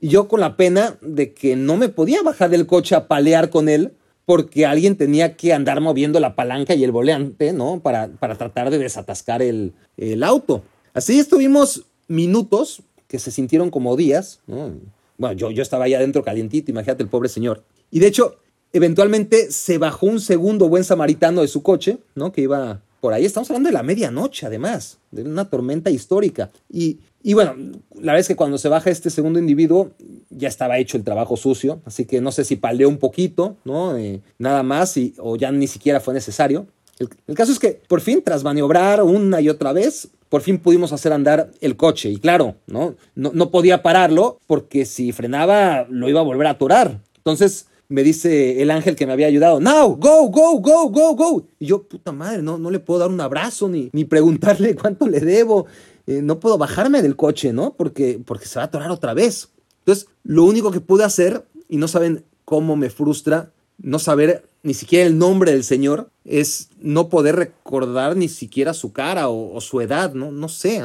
Y 0.00 0.08
yo 0.08 0.28
con 0.28 0.40
la 0.40 0.56
pena 0.56 0.96
de 1.00 1.34
que 1.34 1.56
no 1.56 1.76
me 1.76 1.88
podía 1.88 2.22
bajar 2.22 2.50
del 2.50 2.66
coche 2.66 2.94
a 2.94 3.06
palear 3.06 3.50
con 3.50 3.68
él 3.68 3.92
porque 4.24 4.66
alguien 4.66 4.96
tenía 4.96 5.36
que 5.36 5.52
andar 5.52 5.80
moviendo 5.80 6.20
la 6.20 6.36
palanca 6.36 6.74
y 6.74 6.84
el 6.84 6.92
volante, 6.92 7.52
¿no? 7.52 7.80
Para, 7.80 8.08
para 8.08 8.36
tratar 8.36 8.70
de 8.70 8.78
desatascar 8.78 9.42
el, 9.42 9.72
el, 9.96 10.22
auto. 10.22 10.62
Así 10.92 11.18
estuvimos 11.18 11.84
minutos 12.08 12.82
que 13.06 13.18
se 13.18 13.30
sintieron 13.30 13.70
como 13.70 13.96
días, 13.96 14.40
¿no? 14.46 14.72
Bueno, 15.18 15.36
yo, 15.36 15.50
yo 15.50 15.62
estaba 15.62 15.84
ahí 15.84 15.94
adentro 15.94 16.22
calientito, 16.22 16.70
imagínate 16.70 17.02
el 17.02 17.08
pobre 17.08 17.28
señor. 17.28 17.64
Y 17.90 17.98
de 17.98 18.06
hecho, 18.06 18.36
eventualmente 18.72 19.50
se 19.50 19.76
bajó 19.76 20.06
un 20.06 20.20
segundo 20.20 20.68
buen 20.68 20.84
samaritano 20.84 21.42
de 21.42 21.48
su 21.48 21.62
coche, 21.62 21.98
¿no? 22.14 22.32
Que 22.32 22.42
iba 22.42 22.80
por 23.00 23.12
ahí. 23.12 23.24
Estamos 23.24 23.50
hablando 23.50 23.68
de 23.68 23.74
la 23.74 23.82
medianoche, 23.82 24.46
además, 24.46 24.98
de 25.10 25.22
una 25.22 25.50
tormenta 25.50 25.90
histórica. 25.90 26.50
Y, 26.70 26.98
y 27.22 27.34
bueno, 27.34 27.54
la 27.94 28.12
verdad 28.12 28.20
es 28.20 28.28
que 28.28 28.36
cuando 28.36 28.58
se 28.58 28.68
baja 28.68 28.90
este 28.90 29.10
segundo 29.10 29.38
individuo, 29.38 29.90
ya 30.30 30.48
estaba 30.48 30.78
hecho 30.78 30.96
el 30.96 31.04
trabajo 31.04 31.36
sucio, 31.36 31.80
así 31.84 32.04
que 32.04 32.20
no 32.20 32.30
sé 32.30 32.44
si 32.44 32.56
paleó 32.56 32.88
un 32.88 32.98
poquito, 32.98 33.56
¿no? 33.64 33.96
Eh, 33.96 34.20
nada 34.38 34.62
más, 34.62 34.96
y, 34.96 35.14
o 35.18 35.36
ya 35.36 35.50
ni 35.50 35.66
siquiera 35.66 36.00
fue 36.00 36.14
necesario. 36.14 36.66
El, 36.98 37.34
caso 37.34 37.52
es 37.52 37.58
que 37.58 37.80
por 37.86 38.00
fin, 38.00 38.22
tras 38.24 38.44
maniobrar 38.44 39.02
una 39.02 39.40
y 39.40 39.48
otra 39.48 39.72
vez, 39.72 40.08
por 40.28 40.42
fin 40.42 40.58
pudimos 40.58 40.92
hacer 40.92 41.12
andar 41.12 41.50
el 41.60 41.76
coche. 41.76 42.10
Y 42.10 42.18
claro, 42.18 42.56
¿no? 42.66 42.94
No, 43.14 43.50
podía 43.50 43.82
pararlo 43.82 44.38
porque 44.46 44.84
si 44.84 45.12
frenaba 45.12 45.86
lo 45.88 46.08
iba 46.08 46.20
a 46.20 46.24
volver 46.24 46.46
a 46.46 46.50
atorar. 46.50 47.00
Entonces 47.16 47.66
me 47.88 48.02
dice 48.02 48.60
el 48.60 48.70
ángel 48.70 48.96
que 48.96 49.06
me 49.06 49.12
había 49.12 49.28
ayudado, 49.28 49.60
now, 49.60 49.96
go, 49.96 50.28
go, 50.28 50.58
go, 50.58 50.90
go, 50.90 51.14
go. 51.14 51.46
Y 51.58 51.66
yo, 51.66 51.82
puta 51.82 52.12
madre, 52.12 52.42
no, 52.42 52.58
no 52.58 52.70
le 52.70 52.80
puedo 52.80 53.00
dar 53.00 53.08
un 53.08 53.20
abrazo 53.20 53.68
ni, 53.68 53.88
ni 53.92 54.04
preguntarle 54.04 54.74
cuánto 54.80 55.06
le 55.08 55.20
debo. 55.20 55.66
Eh, 56.06 56.20
no 56.22 56.40
puedo 56.40 56.58
bajarme 56.58 57.02
del 57.02 57.16
coche, 57.16 57.52
¿no? 57.52 57.74
Porque, 57.74 58.20
porque 58.24 58.46
se 58.46 58.58
va 58.58 58.64
a 58.64 58.66
atorar 58.66 58.90
otra 58.90 59.14
vez. 59.14 59.48
Entonces, 59.80 60.08
lo 60.22 60.44
único 60.44 60.70
que 60.70 60.80
pude 60.80 61.04
hacer, 61.04 61.44
y 61.68 61.76
no 61.76 61.88
saben 61.88 62.24
cómo 62.44 62.76
me 62.76 62.90
frustra 62.90 63.52
no 63.78 63.98
saber 63.98 64.47
ni 64.62 64.74
siquiera 64.74 65.06
el 65.06 65.18
nombre 65.18 65.52
del 65.52 65.64
Señor, 65.64 66.10
es 66.24 66.70
no 66.80 67.08
poder 67.08 67.36
recordar 67.36 68.16
ni 68.16 68.28
siquiera 68.28 68.74
su 68.74 68.92
cara 68.92 69.28
o, 69.28 69.60
su 69.60 69.80
edad, 69.80 70.14
¿no? 70.14 70.30
No 70.30 70.48
sé. 70.48 70.80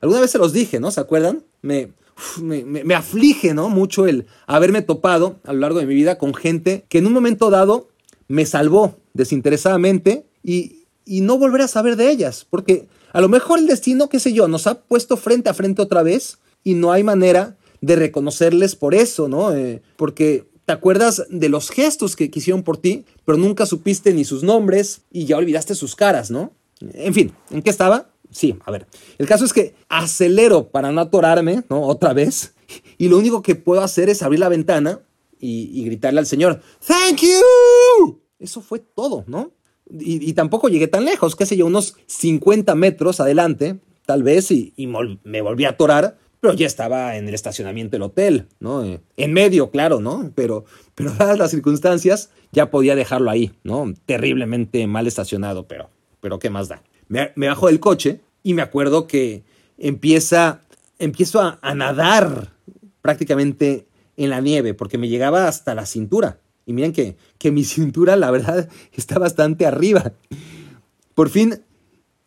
Alguna 0.00 0.20
vez 0.20 0.30
se 0.30 0.38
los 0.38 0.52
dije, 0.52 0.80
¿no? 0.80 0.90
¿Se 0.90 1.00
acuerdan? 1.00 1.44
Me, 1.62 1.92
me, 2.42 2.94
aflige 2.94 3.52
¿no? 3.54 3.68
mucho 3.68 4.06
el 4.06 4.26
haberme 4.46 4.82
topado 4.82 5.36
a 5.44 5.52
lo 5.52 5.60
largo 5.60 5.80
de 5.80 5.86
mi 5.86 5.94
vida 5.94 6.18
con 6.18 6.34
gente 6.34 6.84
que 6.88 6.98
en 6.98 7.06
un 7.06 7.12
momento 7.12 7.50
dado 7.50 7.88
me 8.28 8.46
salvó 8.46 8.96
desinteresadamente 9.12 10.26
y, 10.42 10.84
y 11.04 11.20
no 11.20 11.38
volver 11.38 11.62
a 11.62 11.68
saber 11.68 11.96
de 11.96 12.10
ellas, 12.10 12.46
porque 12.48 12.88
a 13.12 13.20
lo 13.20 13.28
mejor 13.28 13.58
el 13.58 13.66
destino, 13.66 14.08
qué 14.08 14.20
sé 14.20 14.32
yo, 14.32 14.48
nos 14.48 14.66
ha 14.66 14.82
puesto 14.82 15.16
frente 15.16 15.48
a 15.48 15.54
frente 15.54 15.82
otra 15.82 16.02
vez 16.02 16.38
y 16.62 16.74
no 16.74 16.92
hay 16.92 17.02
manera 17.02 17.56
de 17.80 17.96
reconocerles 17.96 18.76
por 18.76 18.94
eso, 18.94 19.28
¿no? 19.28 19.54
Eh, 19.54 19.82
porque 19.96 20.46
te 20.66 20.72
acuerdas 20.72 21.24
de 21.30 21.48
los 21.48 21.70
gestos 21.70 22.16
que 22.16 22.30
quisieron 22.30 22.64
por 22.64 22.76
ti, 22.76 23.04
pero 23.24 23.38
nunca 23.38 23.66
supiste 23.66 24.12
ni 24.12 24.24
sus 24.24 24.42
nombres 24.42 25.02
y 25.12 25.24
ya 25.24 25.36
olvidaste 25.36 25.76
sus 25.76 25.94
caras, 25.94 26.30
¿no? 26.30 26.52
En 26.80 27.14
fin, 27.14 27.32
¿en 27.50 27.62
qué 27.62 27.70
estaba? 27.70 28.10
Sí, 28.30 28.58
a 28.64 28.72
ver. 28.72 28.86
El 29.18 29.26
caso 29.26 29.44
es 29.44 29.52
que 29.52 29.74
acelero 29.88 30.68
para 30.68 30.90
no 30.90 31.00
atorarme, 31.00 31.62
¿no? 31.70 31.82
Otra 31.82 32.12
vez. 32.12 32.52
Y 32.98 33.08
lo 33.08 33.16
único 33.16 33.42
que 33.42 33.54
puedo 33.54 33.80
hacer 33.80 34.08
es 34.08 34.22
abrir 34.22 34.40
la 34.40 34.48
ventana 34.48 35.00
y, 35.38 35.84
gritarle 35.84 36.18
al 36.18 36.26
señor, 36.26 36.60
¡Thank 36.84 37.20
you! 37.20 38.20
Eso 38.40 38.60
fue 38.60 38.80
todo, 38.80 39.22
¿no? 39.28 39.52
Y, 39.88 40.32
tampoco 40.32 40.68
llegué 40.68 40.88
tan 40.88 41.04
lejos, 41.04 41.36
qué 41.36 41.46
sé 41.46 41.56
yo, 41.56 41.66
unos 41.66 41.96
50 42.06 42.74
metros 42.74 43.20
adelante, 43.20 43.78
tal 44.04 44.24
vez, 44.24 44.50
y, 44.50 44.74
me 45.22 45.40
volví 45.42 45.64
a 45.64 45.70
atorar. 45.70 46.18
Pero 46.46 46.56
ya 46.56 46.68
estaba 46.68 47.16
en 47.16 47.26
el 47.26 47.34
estacionamiento 47.34 47.96
del 47.96 48.02
hotel, 48.02 48.46
¿no? 48.60 48.84
Eh, 48.84 49.00
en 49.16 49.32
medio, 49.32 49.72
claro, 49.72 50.00
¿no? 50.00 50.30
Pero, 50.36 50.64
pero 50.94 51.10
dadas 51.10 51.38
las 51.38 51.50
circunstancias, 51.50 52.30
ya 52.52 52.70
podía 52.70 52.94
dejarlo 52.94 53.32
ahí, 53.32 53.50
¿no? 53.64 53.92
Terriblemente 54.06 54.86
mal 54.86 55.08
estacionado, 55.08 55.66
pero, 55.66 55.90
pero 56.20 56.38
¿qué 56.38 56.48
más 56.48 56.68
da? 56.68 56.84
Me, 57.08 57.32
bajo 57.34 57.66
del 57.66 57.80
coche 57.80 58.20
y 58.44 58.54
me 58.54 58.62
acuerdo 58.62 59.08
que 59.08 59.42
empieza, 59.76 60.60
empiezo 61.00 61.40
a, 61.40 61.58
a 61.62 61.74
nadar 61.74 62.52
prácticamente 63.02 63.88
en 64.16 64.30
la 64.30 64.40
nieve, 64.40 64.72
porque 64.72 64.98
me 64.98 65.08
llegaba 65.08 65.48
hasta 65.48 65.74
la 65.74 65.84
cintura. 65.84 66.38
Y 66.64 66.74
miren 66.74 66.92
que, 66.92 67.16
que 67.38 67.50
mi 67.50 67.64
cintura, 67.64 68.14
la 68.14 68.30
verdad, 68.30 68.68
está 68.92 69.18
bastante 69.18 69.66
arriba. 69.66 70.12
Por 71.12 71.28
fin 71.28 71.64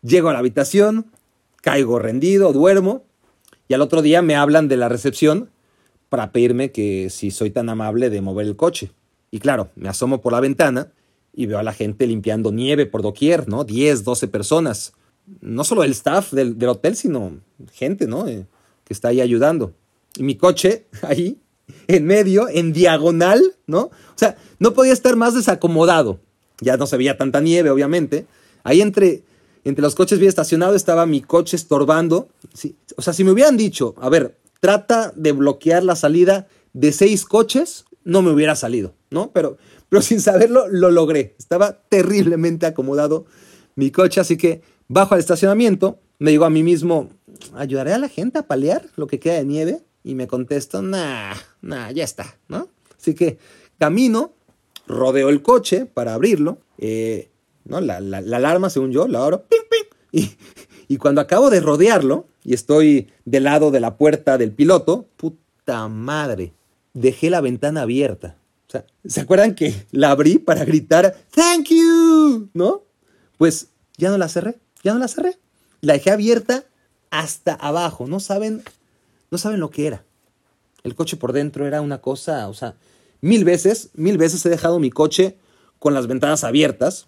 llego 0.02 0.28
a 0.28 0.34
la 0.34 0.40
habitación, 0.40 1.06
caigo 1.62 2.00
rendido, 2.00 2.52
duermo, 2.52 3.06
y 3.70 3.76
al 3.76 3.82
otro 3.82 4.02
día 4.02 4.22
me 4.22 4.36
hablan 4.36 4.68
de 4.68 4.76
la 4.76 4.90
recepción 4.90 5.52
para 6.10 6.32
pedirme 6.32 6.72
que 6.72 7.10
si 7.12 7.30
soy 7.30 7.52
tan 7.52 7.70
amable 7.70 8.10
de 8.10 8.20
mover 8.20 8.48
el 8.48 8.56
coche. 8.56 8.92
Y 9.30 9.40
claro, 9.40 9.70
me 9.76 9.88
asomo 9.88 10.22
por 10.22 10.34
la 10.34 10.40
ventana 10.40 10.92
y 11.34 11.46
veo 11.46 11.60
a 11.60 11.64
la 11.64 11.72
gente 11.72 12.08
limpiando 12.08 12.52
nieve 12.52 12.88
por 12.88 13.04
doquier, 13.04 13.48
¿no? 13.48 13.64
10, 13.64 14.04
12 14.04 14.28
personas. 14.28 14.94
No 15.40 15.64
solo 15.64 15.84
el 15.84 15.92
staff 15.92 16.34
del, 16.34 16.58
hotel, 16.68 16.96
sino 16.96 17.40
gente, 17.72 18.08
¿no? 18.08 18.28
Eh, 18.28 18.48
que 18.86 18.94
está 18.94 19.10
ahí 19.10 19.22
ayudando. 19.22 19.72
Y 20.18 20.24
mi 20.24 20.36
coche 20.36 20.88
ahí 21.04 21.38
en 21.88 22.06
medio, 22.06 22.50
en 22.50 22.74
diagonal, 22.74 23.56
¿no? 23.68 23.82
O 23.82 24.16
sea, 24.16 24.36
no 24.58 24.74
podía 24.74 24.94
estar 24.94 25.16
más 25.16 25.36
desacomodado. 25.36 26.20
Ya 26.60 26.76
no 26.76 26.88
se 26.88 26.98
veía 26.98 27.18
tanta 27.18 27.40
nieve, 27.40 27.70
obviamente. 27.70 28.26
Ahí 28.64 28.82
entre, 28.82 29.22
entre 29.64 29.82
los 29.82 29.96
coches 29.96 30.20
bien 30.20 30.30
estacionados 30.30 30.76
estaba 30.76 31.06
mi 31.06 31.22
coche 31.22 31.56
estorbando. 31.56 32.30
O 32.96 33.02
sea, 33.02 33.14
si 33.14 33.24
me 33.24 33.32
hubieran 33.32 33.58
dicho, 33.58 33.96
a 33.98 34.10
ver, 34.10 34.38
trata 34.60 35.12
de 35.16 35.32
bloquear 35.32 35.84
la 35.84 35.96
salida 35.96 36.48
de 36.74 36.92
seis 36.92 37.26
coches, 37.26 37.86
no 38.04 38.22
me 38.22 38.32
hubiera 38.32 38.56
salido, 38.56 38.94
¿no? 39.10 39.32
Pero, 39.32 39.58
pero 39.90 40.02
sin 40.02 40.22
saberlo, 40.22 40.68
lo 40.68 40.92
logré. 40.92 41.36
Estaba 41.38 41.82
terriblemente 41.90 42.66
acomodado 42.66 43.26
mi 43.76 43.92
coche, 43.92 44.20
así 44.20 44.38
que 44.38 44.62
bajo 44.88 45.14
al 45.14 45.20
estacionamiento, 45.20 46.00
me 46.18 46.32
digo 46.32 46.46
a 46.46 46.50
mí 46.50 46.64
mismo, 46.64 47.10
¿ayudaré 47.56 47.94
a 47.94 47.98
la 47.98 48.10
gente 48.10 48.40
a 48.40 48.48
paliar 48.48 48.86
lo 48.96 49.08
que 49.08 49.20
queda 49.20 49.36
de 49.36 49.46
nieve? 49.46 49.82
Y 50.04 50.16
me 50.16 50.28
contesto, 50.28 50.82
nah, 50.82 51.36
nah, 51.62 51.92
ya 51.92 52.04
está, 52.04 52.38
¿no? 52.48 52.70
Así 53.00 53.14
que 53.14 53.38
camino, 53.78 54.34
rodeo 54.88 55.30
el 55.30 55.42
coche 55.42 55.86
para 55.86 56.14
abrirlo, 56.14 56.60
eh, 56.78 57.30
La, 57.70 57.98
alarma, 57.98 58.70
según 58.70 58.92
yo, 58.92 59.08
la 59.08 59.24
abro. 59.24 59.46
Y, 60.12 60.98
cuando 60.98 61.22
acabo 61.22 61.50
de 61.50 61.60
rodearlo 61.60 62.28
y 62.44 62.54
estoy 62.54 63.10
del 63.26 63.44
lado 63.44 63.70
de 63.70 63.80
la 63.80 63.98
puerta 63.98 64.38
del 64.38 64.52
piloto, 64.52 65.08
puta 65.18 65.88
madre, 65.88 66.54
dejé 66.94 67.30
la 67.30 67.42
ventana 67.42 67.84
abierta. 67.84 68.38
O 68.68 68.72
sea, 68.72 68.86
¿se 69.06 69.22
acuerdan 69.22 69.54
que 69.54 69.86
la 69.92 70.12
abrí 70.12 70.40
para 70.40 70.66
gritar, 70.66 71.16
thank 71.32 71.68
you? 71.70 72.50
¿No? 72.54 72.84
Pues 73.38 73.68
ya 73.98 74.10
no 74.10 74.18
la 74.18 74.30
cerré, 74.30 74.58
ya 74.84 74.94
no 74.94 75.00
la 75.00 75.08
cerré. 75.08 75.38
La 75.82 75.94
dejé 75.94 76.12
abierta 76.12 76.64
hasta 77.12 77.54
abajo, 77.54 78.08
no 78.08 78.20
saben 78.20 78.64
no 79.32 79.38
saben 79.38 79.60
lo 79.60 79.70
que 79.70 79.88
era. 79.88 80.04
El 80.84 80.96
coche 80.96 81.18
por 81.18 81.34
dentro 81.34 81.68
era 81.68 81.82
una 81.82 82.00
cosa, 82.00 82.48
o 82.48 82.54
sea, 82.54 82.76
mil 83.22 83.44
veces, 83.44 83.90
mil 83.94 84.18
veces 84.18 84.46
he 84.46 84.50
dejado 84.50 84.80
mi 84.80 84.90
coche 84.90 85.38
con 85.78 85.94
las 85.94 86.08
ventanas 86.08 86.44
abiertas 86.44 87.08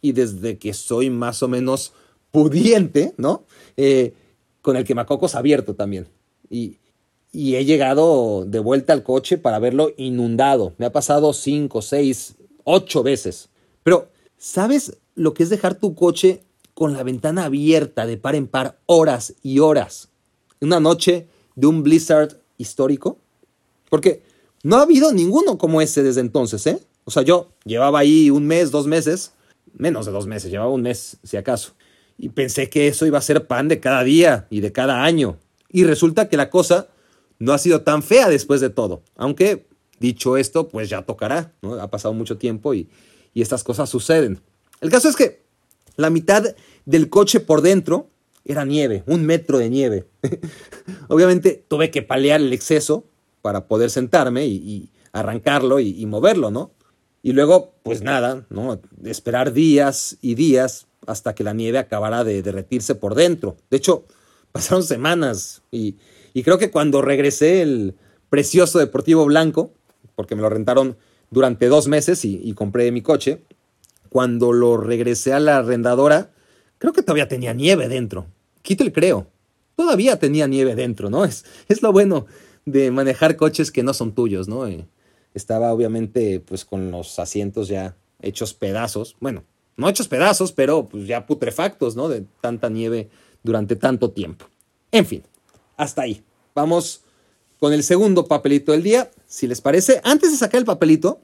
y 0.00 0.12
desde 0.12 0.58
que 0.58 0.72
soy 0.72 1.10
más 1.10 1.42
o 1.42 1.48
menos 1.48 1.92
pudiente, 2.30 3.14
¿no? 3.16 3.44
Eh, 3.76 4.14
con 4.62 4.76
el 4.76 4.84
quemacocos 4.84 5.34
abierto 5.34 5.74
también. 5.74 6.08
Y, 6.48 6.78
y 7.32 7.56
he 7.56 7.64
llegado 7.64 8.44
de 8.46 8.58
vuelta 8.58 8.92
al 8.92 9.02
coche 9.02 9.38
para 9.38 9.58
verlo 9.58 9.92
inundado. 9.96 10.74
Me 10.78 10.86
ha 10.86 10.92
pasado 10.92 11.32
cinco, 11.32 11.82
seis, 11.82 12.34
ocho 12.64 13.02
veces. 13.02 13.48
Pero, 13.82 14.08
¿sabes 14.36 14.98
lo 15.14 15.34
que 15.34 15.42
es 15.42 15.50
dejar 15.50 15.74
tu 15.74 15.94
coche 15.94 16.42
con 16.74 16.92
la 16.92 17.02
ventana 17.02 17.44
abierta 17.44 18.06
de 18.06 18.16
par 18.16 18.34
en 18.34 18.46
par 18.46 18.78
horas 18.86 19.34
y 19.42 19.58
horas? 19.58 20.08
Una 20.60 20.80
noche 20.80 21.26
de 21.54 21.66
un 21.66 21.82
Blizzard 21.82 22.36
histórico? 22.58 23.18
Porque 23.88 24.22
no 24.62 24.76
ha 24.76 24.82
habido 24.82 25.12
ninguno 25.12 25.58
como 25.58 25.80
ese 25.80 26.02
desde 26.02 26.20
entonces, 26.20 26.66
¿eh? 26.66 26.80
O 27.04 27.10
sea, 27.10 27.22
yo 27.22 27.48
llevaba 27.64 27.98
ahí 27.98 28.30
un 28.30 28.46
mes, 28.46 28.70
dos 28.70 28.86
meses, 28.86 29.32
menos 29.74 30.06
de 30.06 30.12
dos 30.12 30.26
meses, 30.26 30.50
llevaba 30.50 30.70
un 30.70 30.82
mes, 30.82 31.18
si 31.22 31.36
acaso. 31.36 31.74
Y 32.18 32.30
pensé 32.30 32.68
que 32.68 32.88
eso 32.88 33.06
iba 33.06 33.18
a 33.18 33.22
ser 33.22 33.46
pan 33.46 33.68
de 33.68 33.80
cada 33.80 34.04
día 34.04 34.46
y 34.50 34.60
de 34.60 34.72
cada 34.72 35.04
año. 35.04 35.38
Y 35.70 35.84
resulta 35.84 36.28
que 36.28 36.36
la 36.36 36.50
cosa 36.50 36.88
no 37.38 37.52
ha 37.52 37.58
sido 37.58 37.82
tan 37.82 38.02
fea 38.02 38.28
después 38.28 38.60
de 38.60 38.70
todo. 38.70 39.02
Aunque, 39.16 39.66
dicho 39.98 40.36
esto, 40.36 40.68
pues 40.68 40.88
ya 40.88 41.02
tocará, 41.02 41.52
¿no? 41.62 41.74
Ha 41.74 41.88
pasado 41.88 42.12
mucho 42.12 42.36
tiempo 42.36 42.74
y, 42.74 42.88
y 43.32 43.42
estas 43.42 43.64
cosas 43.64 43.88
suceden. 43.88 44.40
El 44.80 44.90
caso 44.90 45.08
es 45.08 45.16
que 45.16 45.42
la 45.96 46.10
mitad 46.10 46.44
del 46.84 47.08
coche 47.08 47.40
por 47.40 47.62
dentro 47.62 48.08
era 48.44 48.64
nieve, 48.64 49.02
un 49.06 49.24
metro 49.24 49.58
de 49.58 49.70
nieve. 49.70 50.06
Obviamente 51.08 51.64
tuve 51.68 51.90
que 51.90 52.02
palear 52.02 52.40
el 52.40 52.52
exceso 52.52 53.04
para 53.42 53.66
poder 53.66 53.90
sentarme 53.90 54.46
y, 54.46 54.90
arrancarlo 55.12 55.80
y, 55.80 56.06
moverlo, 56.06 56.50
¿no? 56.50 56.70
Y 57.22 57.32
luego, 57.32 57.74
pues 57.82 58.02
nada, 58.02 58.46
¿no? 58.48 58.80
Esperar 59.04 59.52
días 59.52 60.16
y 60.22 60.34
días 60.34 60.86
hasta 61.06 61.34
que 61.34 61.44
la 61.44 61.52
nieve 61.52 61.78
acabara 61.78 62.24
de 62.24 62.42
derretirse 62.42 62.94
por 62.94 63.14
dentro. 63.14 63.56
De 63.70 63.76
hecho, 63.76 64.04
pasaron 64.52 64.82
semanas 64.82 65.62
y, 65.70 65.96
y 66.32 66.42
creo 66.42 66.58
que 66.58 66.70
cuando 66.70 67.02
regresé 67.02 67.62
el 67.62 67.94
precioso 68.30 68.78
Deportivo 68.78 69.24
Blanco, 69.26 69.72
porque 70.14 70.36
me 70.36 70.42
lo 70.42 70.48
rentaron 70.48 70.96
durante 71.30 71.68
dos 71.68 71.88
meses 71.88 72.24
y, 72.24 72.52
compré 72.54 72.90
mi 72.92 73.02
coche, 73.02 73.42
cuando 74.08 74.52
lo 74.52 74.76
regresé 74.76 75.32
a 75.32 75.40
la 75.40 75.58
arrendadora, 75.58 76.30
creo 76.78 76.92
que 76.92 77.02
todavía 77.02 77.28
tenía 77.28 77.52
nieve 77.52 77.88
dentro. 77.88 78.26
Quito 78.62 78.84
el 78.84 78.92
creo. 78.92 79.28
Todavía 79.76 80.18
tenía 80.18 80.46
nieve 80.46 80.74
dentro, 80.74 81.10
¿no? 81.10 81.24
Es, 81.24 81.44
es 81.68 81.82
lo 81.82 81.92
bueno 81.92 82.26
de 82.66 82.90
manejar 82.90 83.36
coches 83.36 83.70
que 83.70 83.82
no 83.82 83.94
son 83.94 84.14
tuyos, 84.14 84.48
¿no? 84.48 84.66
Eh, 84.66 84.86
estaba 85.34 85.72
obviamente 85.72 86.40
pues 86.40 86.64
con 86.64 86.90
los 86.90 87.18
asientos 87.18 87.68
ya 87.68 87.96
hechos 88.22 88.54
pedazos. 88.54 89.16
Bueno, 89.20 89.44
no 89.76 89.88
hechos 89.88 90.08
pedazos, 90.08 90.52
pero 90.52 90.88
pues 90.88 91.06
ya 91.06 91.26
putrefactos, 91.26 91.96
¿no? 91.96 92.08
De 92.08 92.24
tanta 92.40 92.68
nieve 92.68 93.08
durante 93.42 93.76
tanto 93.76 94.10
tiempo. 94.10 94.46
En 94.92 95.06
fin, 95.06 95.22
hasta 95.76 96.02
ahí. 96.02 96.22
Vamos 96.54 97.02
con 97.58 97.72
el 97.72 97.82
segundo 97.82 98.26
papelito 98.26 98.72
del 98.72 98.82
día. 98.82 99.10
Si 99.26 99.46
les 99.46 99.60
parece, 99.60 100.00
antes 100.04 100.32
de 100.32 100.38
sacar 100.38 100.58
el 100.58 100.64
papelito, 100.64 101.20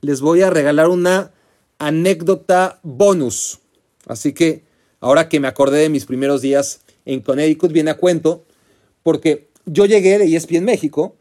les 0.00 0.20
voy 0.20 0.42
a 0.42 0.50
regalar 0.50 0.88
una 0.88 1.32
anécdota 1.78 2.78
bonus. 2.82 3.60
Así 4.06 4.32
que 4.32 4.64
ahora 5.00 5.28
que 5.28 5.40
me 5.40 5.48
acordé 5.48 5.78
de 5.80 5.88
mis 5.88 6.04
primeros 6.04 6.40
días 6.40 6.80
en 7.04 7.20
Connecticut, 7.20 7.72
viene 7.72 7.90
a 7.90 7.96
cuento, 7.96 8.44
porque 9.02 9.48
yo 9.66 9.86
llegué 9.86 10.18
de 10.18 10.34
ESPN 10.34 10.64
México 10.64 11.16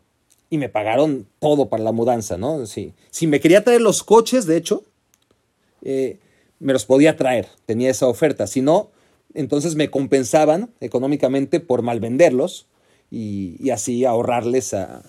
y 0.54 0.60
me 0.60 0.70
pagaron 0.70 1.26
todo 1.40 1.68
para 1.68 1.82
la 1.82 1.92
mudanza, 1.92 2.38
¿no? 2.38 2.68
Si, 2.68 2.94
si 3.10 3.26
me 3.26 3.40
quería 3.40 3.64
traer 3.64 3.82
los 3.82 4.04
coches, 4.04 4.46
de 4.46 4.56
hecho, 4.56 4.84
eh, 5.82 6.20
me 6.60 6.74
los 6.74 6.86
podía 6.86 7.18
traer, 7.18 7.48
tenía 7.66 7.90
esa 7.90 8.06
oferta. 8.06 8.46
Si 8.46 8.62
no, 8.62 8.92
entonces 9.34 9.74
me 9.74 9.90
compensaban 9.90 10.70
económicamente 10.80 11.60
por 11.60 11.82
mal 11.82 12.00
venderlos 12.00 12.68
y, 13.10 13.68
así 13.72 14.06
ahorrarles 14.06 14.76
a, 14.76 15.02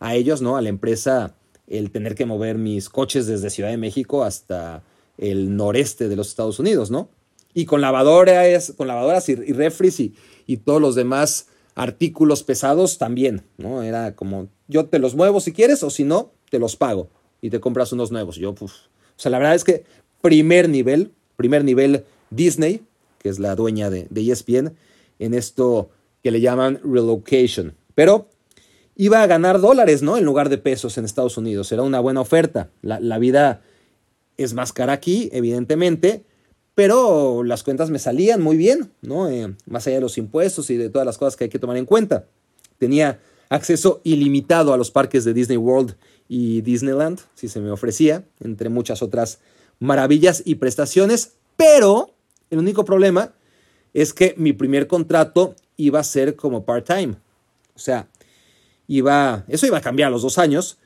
a, 0.00 0.14
ellos, 0.14 0.40
¿no? 0.40 0.56
A 0.56 0.62
la 0.62 0.70
empresa 0.70 1.34
el 1.66 1.90
tener 1.90 2.14
que 2.14 2.24
mover 2.24 2.56
mis 2.56 2.88
coches 2.88 3.26
desde 3.26 3.50
Ciudad 3.50 3.68
de 3.68 3.76
México 3.76 4.24
hasta 4.24 4.82
el 5.18 5.58
noreste 5.58 6.08
de 6.08 6.16
los 6.16 6.28
Estados 6.28 6.58
Unidos, 6.58 6.90
¿no? 6.90 7.10
y 7.52 7.66
con 7.66 7.82
lavadoras, 7.82 8.72
con 8.78 8.88
lavadoras 8.88 9.28
y, 9.28 9.34
refris 9.34 10.00
y, 10.00 10.14
y, 10.46 10.56
todos 10.58 10.80
los 10.80 10.94
demás 10.94 11.48
artículos 11.76 12.42
pesados 12.42 12.98
también, 12.98 13.42
¿no? 13.58 13.82
Era 13.82 14.16
como, 14.16 14.48
yo 14.66 14.86
te 14.86 14.98
los 14.98 15.14
muevo 15.14 15.40
si 15.40 15.52
quieres 15.52 15.82
o 15.84 15.90
si 15.90 16.02
no, 16.02 16.32
te 16.50 16.58
los 16.58 16.74
pago 16.74 17.08
y 17.40 17.50
te 17.50 17.60
compras 17.60 17.92
unos 17.92 18.10
nuevos. 18.10 18.36
Yo, 18.36 18.54
pues, 18.54 18.72
o 18.72 19.18
sea, 19.18 19.30
la 19.30 19.38
verdad 19.38 19.54
es 19.54 19.62
que 19.62 19.84
primer 20.22 20.68
nivel, 20.68 21.12
primer 21.36 21.62
nivel 21.62 22.04
Disney, 22.30 22.82
que 23.18 23.28
es 23.28 23.38
la 23.38 23.54
dueña 23.54 23.90
de, 23.90 24.06
de 24.10 24.32
ESPN, 24.32 24.74
en 25.18 25.34
esto 25.34 25.90
que 26.22 26.30
le 26.30 26.40
llaman 26.40 26.80
relocation. 26.82 27.74
Pero 27.94 28.28
iba 28.96 29.22
a 29.22 29.26
ganar 29.26 29.60
dólares, 29.60 30.02
¿no? 30.02 30.16
En 30.16 30.24
lugar 30.24 30.48
de 30.48 30.58
pesos 30.58 30.96
en 30.96 31.04
Estados 31.04 31.36
Unidos. 31.36 31.70
Era 31.72 31.82
una 31.82 32.00
buena 32.00 32.22
oferta. 32.22 32.70
La, 32.80 33.00
la 33.00 33.18
vida 33.18 33.62
es 34.38 34.54
más 34.54 34.72
cara 34.72 34.94
aquí, 34.94 35.28
evidentemente, 35.32 36.24
pero 36.76 37.42
las 37.42 37.62
cuentas 37.62 37.88
me 37.88 37.98
salían 37.98 38.42
muy 38.42 38.58
bien, 38.58 38.92
¿no? 39.00 39.30
Eh, 39.30 39.56
más 39.66 39.86
allá 39.86 39.96
de 39.96 40.02
los 40.02 40.18
impuestos 40.18 40.68
y 40.68 40.76
de 40.76 40.90
todas 40.90 41.06
las 41.06 41.16
cosas 41.16 41.34
que 41.34 41.44
hay 41.44 41.50
que 41.50 41.58
tomar 41.58 41.78
en 41.78 41.86
cuenta. 41.86 42.26
Tenía 42.76 43.18
acceso 43.48 44.02
ilimitado 44.04 44.74
a 44.74 44.76
los 44.76 44.90
parques 44.90 45.24
de 45.24 45.32
Disney 45.32 45.56
World 45.56 45.96
y 46.28 46.60
Disneyland, 46.60 47.18
si 47.34 47.48
se 47.48 47.60
me 47.60 47.70
ofrecía, 47.70 48.26
entre 48.40 48.68
muchas 48.68 49.00
otras 49.00 49.38
maravillas 49.78 50.42
y 50.44 50.56
prestaciones, 50.56 51.32
pero 51.56 52.10
el 52.50 52.58
único 52.58 52.84
problema 52.84 53.32
es 53.94 54.12
que 54.12 54.34
mi 54.36 54.52
primer 54.52 54.86
contrato 54.86 55.54
iba 55.78 56.00
a 56.00 56.04
ser 56.04 56.36
como 56.36 56.66
part-time. 56.66 57.14
O 57.74 57.78
sea, 57.78 58.06
iba, 58.86 59.46
eso 59.48 59.66
iba 59.66 59.78
a 59.78 59.80
cambiar 59.80 60.08
a 60.08 60.10
los 60.10 60.20
dos 60.20 60.36
años, 60.36 60.76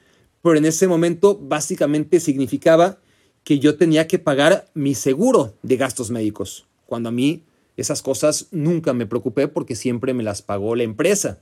pero 0.41 0.57
en 0.57 0.67
ese 0.67 0.87
momento 0.87 1.37
básicamente 1.37 2.21
significaba 2.21 2.99
que 3.45 3.59
yo 3.59 3.77
tenía 3.77 4.07
que 4.07 4.19
pagar 4.19 4.69
mi 4.75 4.95
seguro 4.95 5.55
de 5.63 5.77
gastos 5.77 6.11
médicos, 6.11 6.67
cuando 6.87 7.09
a 7.09 7.13
mí 7.13 7.43
esas 7.77 8.03
cosas 8.03 8.49
nunca 8.51 8.93
me 8.93 9.07
preocupé 9.07 9.49
porque 9.49 9.75
siempre 9.75 10.15
me 10.15 10.23
las 10.23 10.43
pagó 10.43 10.77
la 10.77 10.83
empresa. 10.83 11.41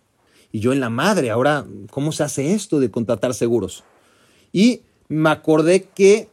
Y 0.53 0.61
yo 0.61 0.73
en 0.73 0.81
la 0.81 0.91
madre, 0.91 1.31
ahora, 1.31 1.67
¿cómo 1.91 2.13
se 2.13 2.23
hace 2.23 2.55
esto 2.55 2.81
de 2.81 2.91
contratar 2.91 3.35
seguros? 3.35 3.85
Y 4.53 4.83
me 5.09 5.31
acordé 5.31 5.83
que 5.95 6.29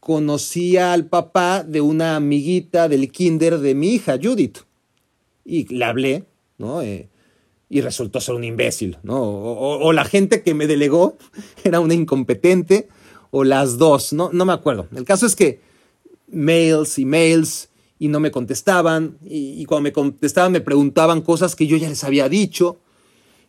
conocía 0.00 0.92
al 0.92 1.06
papá 1.06 1.64
de 1.64 1.80
una 1.80 2.16
amiguita 2.16 2.88
del 2.88 3.10
kinder 3.10 3.58
de 3.58 3.74
mi 3.74 3.94
hija, 3.94 4.18
Judith. 4.22 4.58
Y 5.44 5.72
le 5.74 5.84
hablé, 5.84 6.24
¿no? 6.58 6.82
Eh, 6.82 7.08
y 7.68 7.80
resultó 7.80 8.20
ser 8.20 8.34
un 8.34 8.44
imbécil, 8.44 8.98
¿no? 9.02 9.20
O, 9.20 9.92
la 9.92 10.04
gente 10.04 10.42
que 10.42 10.54
me 10.54 10.66
delegó 10.66 11.16
era 11.64 11.80
una 11.80 11.94
incompetente, 11.94 12.88
o 13.30 13.44
las 13.44 13.78
dos, 13.78 14.12
no, 14.12 14.30
no 14.32 14.44
me 14.44 14.52
acuerdo. 14.52 14.86
El 14.94 15.04
caso 15.04 15.26
es 15.26 15.36
que 15.36 15.60
mails 16.28 16.98
y 16.98 17.04
mails 17.04 17.68
y 17.98 18.08
no 18.08 18.20
me 18.20 18.30
contestaban, 18.30 19.18
y, 19.24 19.60
y 19.60 19.64
cuando 19.64 19.84
me 19.84 19.92
contestaban 19.92 20.52
me 20.52 20.60
preguntaban 20.60 21.22
cosas 21.22 21.56
que 21.56 21.66
yo 21.66 21.76
ya 21.76 21.88
les 21.88 22.04
había 22.04 22.28
dicho, 22.28 22.78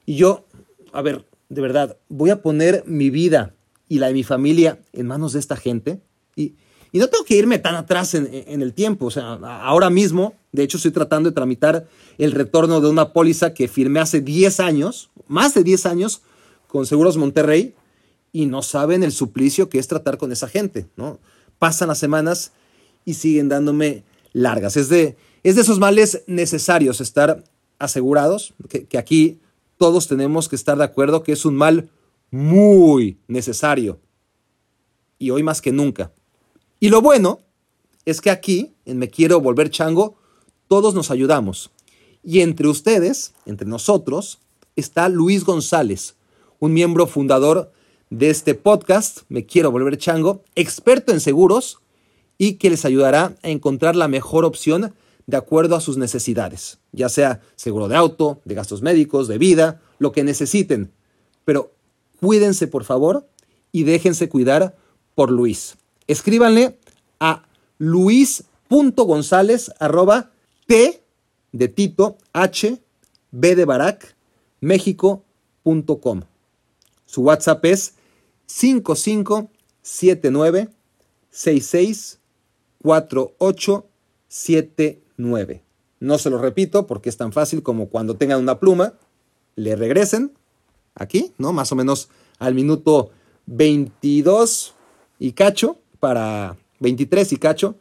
y 0.06 0.16
yo, 0.16 0.46
a 0.94 1.02
ver, 1.02 1.26
de 1.50 1.62
verdad, 1.62 1.98
voy 2.10 2.30
a 2.30 2.42
poner 2.42 2.84
mi 2.86 3.10
vida 3.10 3.54
y 3.90 4.00
la 4.00 4.08
de 4.08 4.14
mi 4.14 4.24
familia 4.24 4.80
en 4.94 5.08
manos 5.08 5.34
de 5.34 5.40
esta 5.40 5.56
gente. 5.56 6.02
Y, 6.36 6.56
no 6.94 7.10
tengo 7.10 7.26
que 7.26 7.36
irme 7.36 7.60
tan 7.60 7.76
atrás 7.76 8.16
en, 8.16 8.62
el 8.62 8.74
tiempo. 8.74 9.06
O 9.06 9.12
sea, 9.12 9.34
ahora 9.34 9.92
mismo, 9.92 10.34
de 10.52 10.64
hecho, 10.64 10.78
estoy 10.78 10.90
tratando 10.90 11.30
de 11.30 11.36
tramitar 11.36 11.88
el 12.18 12.32
retorno 12.32 12.82
de 12.82 12.90
una 12.90 13.14
póliza 13.14 13.54
que 13.54 13.68
firmé 13.68 14.00
hace 14.00 14.20
10 14.20 14.60
años, 14.62 15.12
más 15.28 15.54
de 15.54 15.64
10 15.64 15.86
años, 15.86 16.22
con 16.68 16.88
Seguros 16.88 17.18
Monterrey, 17.18 17.76
y 18.32 18.46
no 18.46 18.62
saben 18.62 19.04
el 19.04 19.12
suplicio 19.12 19.70
que 19.70 19.80
es 19.80 19.88
tratar 19.88 20.18
con 20.18 20.32
esa 20.32 20.48
gente, 20.48 20.88
¿no? 20.96 21.20
Pasan 21.60 21.88
las 21.88 22.00
semanas 22.00 22.52
y 23.06 23.16
siguen 23.16 23.50
dándome 23.50 24.04
largas. 24.34 24.78
Es 24.78 24.90
de, 24.90 25.18
es 25.44 25.56
de 25.56 25.62
esos 25.62 25.80
males 25.80 26.24
necesarios 26.28 27.02
estar 27.02 27.44
asegurados, 27.80 28.54
que, 28.70 28.86
que 28.86 28.98
aquí 28.98 29.40
todos 29.78 30.08
tenemos 30.08 30.50
que 30.50 30.56
estar 30.56 30.78
de 30.78 30.84
acuerdo 30.84 31.24
que 31.24 31.32
es 31.32 31.46
un 31.46 31.56
mal 31.56 31.90
muy 32.32 33.18
necesario. 33.28 34.00
Y 35.20 35.32
hoy 35.32 35.44
más 35.44 35.62
que 35.62 35.72
nunca. 35.72 36.12
Y 36.80 36.90
lo 36.90 37.02
bueno 37.02 37.40
es 38.06 38.22
que 38.22 38.30
aquí, 38.30 38.74
en 38.86 39.00
Me 39.00 39.10
Quiero 39.10 39.42
Volver 39.42 39.70
Chango, 39.70 40.16
todos 40.68 40.94
nos 40.94 41.12
ayudamos. 41.12 41.72
Y 42.24 42.42
entre 42.42 42.68
ustedes, 42.68 43.34
entre 43.46 43.68
nosotros, 43.68 44.40
está 44.76 45.10
Luis 45.10 45.44
González, 45.44 46.16
un 46.60 46.74
miembro 46.74 47.08
fundador 47.08 47.72
de 48.10 48.30
este 48.30 48.56
podcast, 48.56 49.20
Me 49.30 49.46
Quiero 49.46 49.72
Volver 49.72 49.98
Chango, 49.98 50.44
experto 50.56 51.12
en 51.12 51.20
seguros 51.20 51.80
y 52.38 52.54
que 52.54 52.70
les 52.70 52.86
ayudará 52.86 53.36
a 53.44 53.50
encontrar 53.50 53.96
la 53.96 54.08
mejor 54.08 54.46
opción 54.46 54.94
de 55.26 55.38
acuerdo 55.38 55.76
a 55.76 55.82
sus 55.82 55.98
necesidades, 55.98 56.80
ya 56.92 57.10
sea 57.10 57.42
seguro 57.56 57.88
de 57.88 57.98
auto, 57.98 58.40
de 58.46 58.56
gastos 58.56 58.82
médicos, 58.82 59.28
de 59.28 59.38
vida, 59.38 59.82
lo 60.00 60.14
que 60.14 60.24
necesiten. 60.24 60.92
Pero 61.44 61.74
cuídense 62.20 62.68
por 62.68 62.86
favor 62.86 63.28
y 63.72 63.84
déjense 63.84 64.30
cuidar 64.30 64.78
por 65.16 65.32
Luis. 65.32 65.76
Escríbanle 66.08 66.78
a 67.20 67.44
luis.gonzález 67.78 69.72
arroba 69.80 70.32
t 70.66 71.04
de 71.52 71.68
Tito 71.68 72.18
h 72.34 72.78
b 73.32 73.56
de 73.56 73.66
Barak 73.66 74.16
México.com. 74.62 76.22
Su 77.06 77.22
WhatsApp 77.22 77.66
es 77.66 77.94
5579 78.48 80.70
66 81.30 82.20
4879. 82.82 85.64
No 86.00 86.18
se 86.18 86.30
lo 86.30 86.38
repito 86.38 86.88
porque 86.88 87.10
es 87.10 87.18
tan 87.18 87.34
fácil 87.34 87.62
como 87.64 87.90
cuando 87.90 88.16
tengan 88.16 88.40
una 88.40 88.60
pluma, 88.60 88.94
le 89.56 89.76
regresen 89.76 90.32
aquí, 90.96 91.34
¿no? 91.38 91.52
Más 91.54 91.72
o 91.72 91.76
menos 91.76 92.10
al 92.40 92.54
minuto 92.54 93.12
22 93.48 94.76
y 95.20 95.32
cacho 95.34 95.80
para 96.00 96.58
23 96.80 97.34
y 97.34 97.38
cacho 97.38 97.76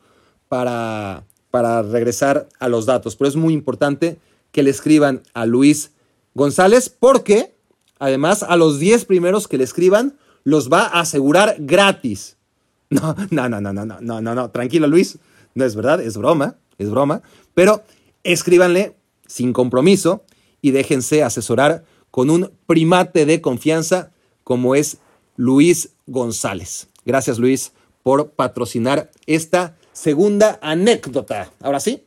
para, 0.48 1.24
para 1.50 1.82
regresar 1.82 2.48
a 2.58 2.68
los 2.68 2.86
datos. 2.86 3.16
Pero 3.16 3.28
es 3.28 3.36
muy 3.36 3.52
importante 3.52 4.18
que 4.52 4.62
le 4.62 4.70
escriban 4.70 5.22
a 5.34 5.44
Luis 5.44 5.92
González 6.34 6.88
porque 6.88 7.54
además 7.98 8.42
a 8.42 8.56
los 8.56 8.78
10 8.78 9.04
primeros 9.04 9.48
que 9.48 9.58
le 9.58 9.64
escriban 9.64 10.16
los 10.46 10.70
va 10.72 10.84
a 10.84 11.00
asegurar 11.00 11.56
gratis. 11.58 12.36
No, 12.88 13.16
no, 13.32 13.48
no, 13.48 13.60
no, 13.60 13.72
no, 13.72 13.84
no, 13.84 14.00
no, 14.00 14.20
no, 14.20 14.34
no, 14.36 14.50
tranquilo 14.52 14.86
Luis, 14.86 15.18
no 15.56 15.64
es 15.64 15.74
verdad, 15.74 16.00
es 16.00 16.16
broma, 16.16 16.54
es 16.78 16.88
broma, 16.88 17.20
pero 17.52 17.82
escríbanle 18.22 18.94
sin 19.26 19.52
compromiso 19.52 20.22
y 20.62 20.70
déjense 20.70 21.24
asesorar 21.24 21.84
con 22.12 22.30
un 22.30 22.52
primate 22.68 23.26
de 23.26 23.40
confianza 23.40 24.12
como 24.44 24.76
es 24.76 24.98
Luis 25.34 25.90
González. 26.06 26.86
Gracias 27.04 27.40
Luis 27.40 27.72
por 28.04 28.30
patrocinar 28.30 29.10
esta 29.26 29.76
segunda 29.92 30.60
anécdota. 30.62 31.50
Ahora 31.60 31.80
sí. 31.80 32.04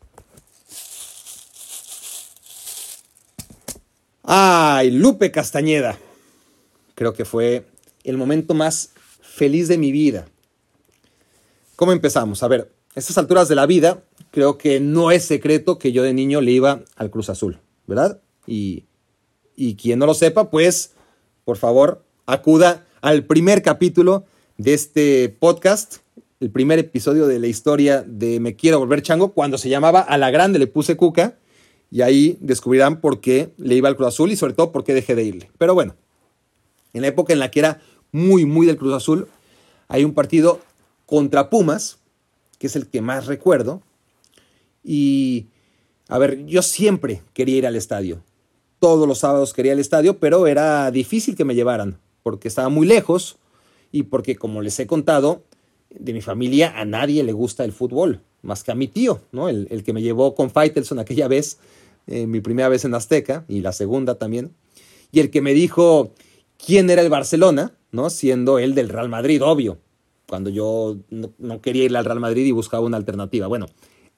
Ay, 4.24 4.92
Lupe 4.92 5.30
Castañeda. 5.30 5.98
Creo 6.96 7.14
que 7.14 7.26
fue 7.26 7.66
el 8.04 8.18
momento 8.18 8.54
más 8.54 8.92
feliz 9.22 9.68
de 9.68 9.78
mi 9.78 9.92
vida. 9.92 10.28
¿Cómo 11.76 11.92
empezamos? 11.92 12.44
A 12.44 12.48
ver, 12.48 12.72
a 12.96 13.00
estas 13.00 13.18
alturas 13.18 13.48
de 13.48 13.56
la 13.56 13.66
vida, 13.66 14.04
creo 14.32 14.58
que 14.58 14.80
no 14.80 15.12
es 15.12 15.26
secreto 15.26 15.80
que 15.80 15.92
yo 15.92 16.04
de 16.04 16.14
niño 16.14 16.42
le 16.42 16.52
iba 16.52 16.82
al 16.96 17.10
Cruz 17.10 17.30
Azul, 17.30 17.60
¿verdad? 17.88 18.22
Y 18.46 18.84
y 19.60 19.76
quien 19.76 20.00
no 20.00 20.06
lo 20.06 20.14
sepa, 20.14 20.50
pues 20.50 20.94
por 21.44 21.58
favor 21.58 22.06
acuda 22.26 22.86
al 23.02 23.26
primer 23.26 23.62
capítulo 23.62 24.24
de 24.58 24.74
este 24.74 25.28
podcast, 25.28 25.98
el 26.40 26.50
primer 26.50 26.80
episodio 26.80 27.28
de 27.28 27.40
la 27.40 27.48
historia 27.48 28.02
de 28.08 28.40
Me 28.40 28.56
Quiero 28.56 28.80
Volver 28.80 29.02
Chango, 29.02 29.34
cuando 29.34 29.58
se 29.58 29.68
llamaba 29.68 30.00
A 30.00 30.18
la 30.18 30.32
Grande 30.32 30.60
le 30.60 30.68
puse 30.68 30.96
Cuca, 30.96 31.38
y 31.92 32.04
ahí 32.04 32.38
descubrirán 32.40 33.02
por 33.02 33.20
qué 33.20 33.50
le 33.58 33.76
iba 33.76 33.90
al 33.90 33.98
Cruz 33.98 34.08
Azul 34.08 34.32
y 34.32 34.38
sobre 34.38 34.54
todo 34.54 34.72
por 34.72 34.86
qué 34.86 34.94
dejé 34.94 35.14
de 35.16 35.24
irle. 35.24 35.52
Pero 35.58 35.74
bueno, 35.74 35.96
en 36.94 37.02
la 37.02 37.10
época 37.10 37.34
en 37.34 37.40
la 37.40 37.52
que 37.52 37.60
era 37.60 37.82
muy, 38.12 38.46
muy 38.46 38.68
del 38.68 38.78
Cruz 38.78 38.94
Azul, 38.94 39.28
hay 39.88 40.04
un 40.04 40.14
partido 40.14 40.60
contra 41.06 41.50
Pumas, 41.50 41.98
que 42.58 42.68
es 42.68 42.76
el 42.76 42.88
que 42.88 43.02
más 43.02 43.26
recuerdo, 43.26 43.82
y 44.84 45.48
a 46.08 46.18
ver, 46.18 46.46
yo 46.46 46.62
siempre 46.62 47.22
quería 47.34 47.58
ir 47.58 47.68
al 47.68 47.76
estadio. 47.76 48.22
Todos 48.80 49.08
los 49.08 49.20
sábados 49.20 49.54
quería 49.54 49.74
el 49.74 49.80
estadio, 49.80 50.20
pero 50.20 50.48
era 50.48 50.90
difícil 50.92 51.36
que 51.36 51.46
me 51.46 51.56
llevaran, 51.56 52.00
porque 52.24 52.48
estaba 52.48 52.70
muy 52.70 52.88
lejos 52.88 53.38
y 53.92 54.04
porque, 54.04 54.36
como 54.36 54.62
les 54.62 54.80
he 54.80 54.88
contado, 54.88 55.44
de 55.90 56.14
mi 56.14 56.22
familia 56.22 56.80
a 56.80 56.86
nadie 56.86 57.24
le 57.24 57.34
gusta 57.34 57.66
el 57.66 57.72
fútbol, 57.72 58.22
más 58.42 58.64
que 58.64 58.72
a 58.72 58.76
mi 58.76 58.88
tío, 58.88 59.22
¿no? 59.32 59.50
El, 59.50 59.84
que 59.84 59.94
me 59.94 60.02
llevó 60.02 60.36
con 60.36 60.50
Faitelson 60.50 61.00
aquella 61.00 61.28
vez, 61.28 61.58
eh, 62.08 62.28
mi 62.28 62.42
primera 62.42 62.70
vez 62.70 62.86
en 62.86 62.94
Azteca 62.94 63.46
y 63.48 63.62
la 63.62 63.72
segunda 63.72 64.16
también, 64.16 64.52
y 65.12 65.20
el 65.20 65.32
que 65.32 65.42
me 65.42 65.54
dijo 65.54 66.12
quién 66.64 66.90
era 66.90 67.02
el 67.02 67.10
Barcelona, 67.10 67.74
¿no? 67.92 68.10
Siendo 68.10 68.60
él 68.60 68.76
del 68.76 68.90
Real 68.90 69.10
Madrid, 69.10 69.44
obvio, 69.44 69.80
cuando 70.28 70.50
yo 70.50 70.98
no, 71.10 71.62
quería 71.62 71.86
ir 71.86 71.98
al 71.98 72.06
Real 72.06 72.20
Madrid 72.20 72.46
y 72.46 72.52
buscaba 72.52 72.86
una 72.86 72.98
alternativa. 72.98 73.48
Bueno, 73.48 73.66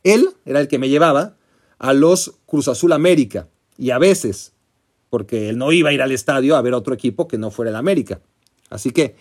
él 0.04 0.30
era 0.46 0.60
el 0.60 0.68
que 0.68 0.80
me 0.80 0.90
llevaba 0.90 1.38
a 1.80 1.94
los 1.94 2.34
Cruz 2.46 2.68
Azul 2.68 2.92
América, 2.92 3.48
y 3.78 3.90
a 3.90 3.98
veces, 3.98 4.54
porque 5.10 5.50
él 5.50 5.58
no 5.58 5.72
iba 5.72 5.90
a 5.90 5.94
ir 5.94 6.02
al 6.02 6.12
estadio 6.12 6.56
a 6.56 6.62
ver 6.62 6.76
otro 6.76 6.94
equipo 6.94 7.28
que 7.28 7.38
no 7.40 7.50
fuera 7.50 7.72
el 7.72 7.76
América. 7.76 8.22
Así 8.70 8.92
que 8.92 9.16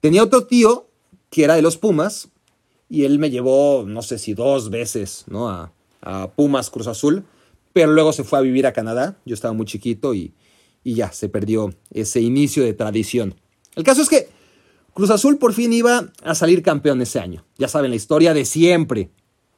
tenía 0.00 0.22
otro 0.22 0.46
tío 0.46 0.88
que 1.30 1.44
era 1.44 1.56
de 1.56 1.62
los 1.62 1.76
Pumas 1.76 2.28
y 2.88 3.04
él 3.04 3.18
me 3.18 3.30
llevó, 3.30 3.84
no 3.86 4.02
sé 4.02 4.18
si 4.18 4.34
dos 4.34 4.70
veces, 4.70 5.24
¿no? 5.26 5.48
A, 5.48 5.72
Pumas 6.36 6.70
Cruz 6.70 6.86
Azul, 6.86 7.24
pero 7.72 7.92
luego 7.92 8.12
se 8.12 8.22
fue 8.22 8.38
a 8.38 8.42
vivir 8.42 8.68
a 8.68 8.72
Canadá. 8.72 9.18
Yo 9.26 9.34
estaba 9.34 9.52
muy 9.52 9.66
chiquito 9.66 10.14
y, 10.14 10.32
y 10.84 10.94
ya 10.94 11.12
se 11.12 11.28
perdió 11.28 11.74
ese 11.90 12.20
inicio 12.20 12.64
de 12.64 12.72
tradición. 12.72 13.34
El 13.74 13.84
caso 13.84 14.02
es 14.02 14.08
que 14.08 14.28
Cruz 14.94 15.10
Azul 15.10 15.38
por 15.38 15.52
fin 15.52 15.72
iba 15.72 16.12
a 16.22 16.34
salir 16.34 16.62
campeón 16.62 17.00
ese 17.00 17.20
año. 17.20 17.44
Ya 17.56 17.68
saben, 17.68 17.90
la 17.90 17.96
historia 17.96 18.34
de 18.34 18.44
siempre. 18.44 19.10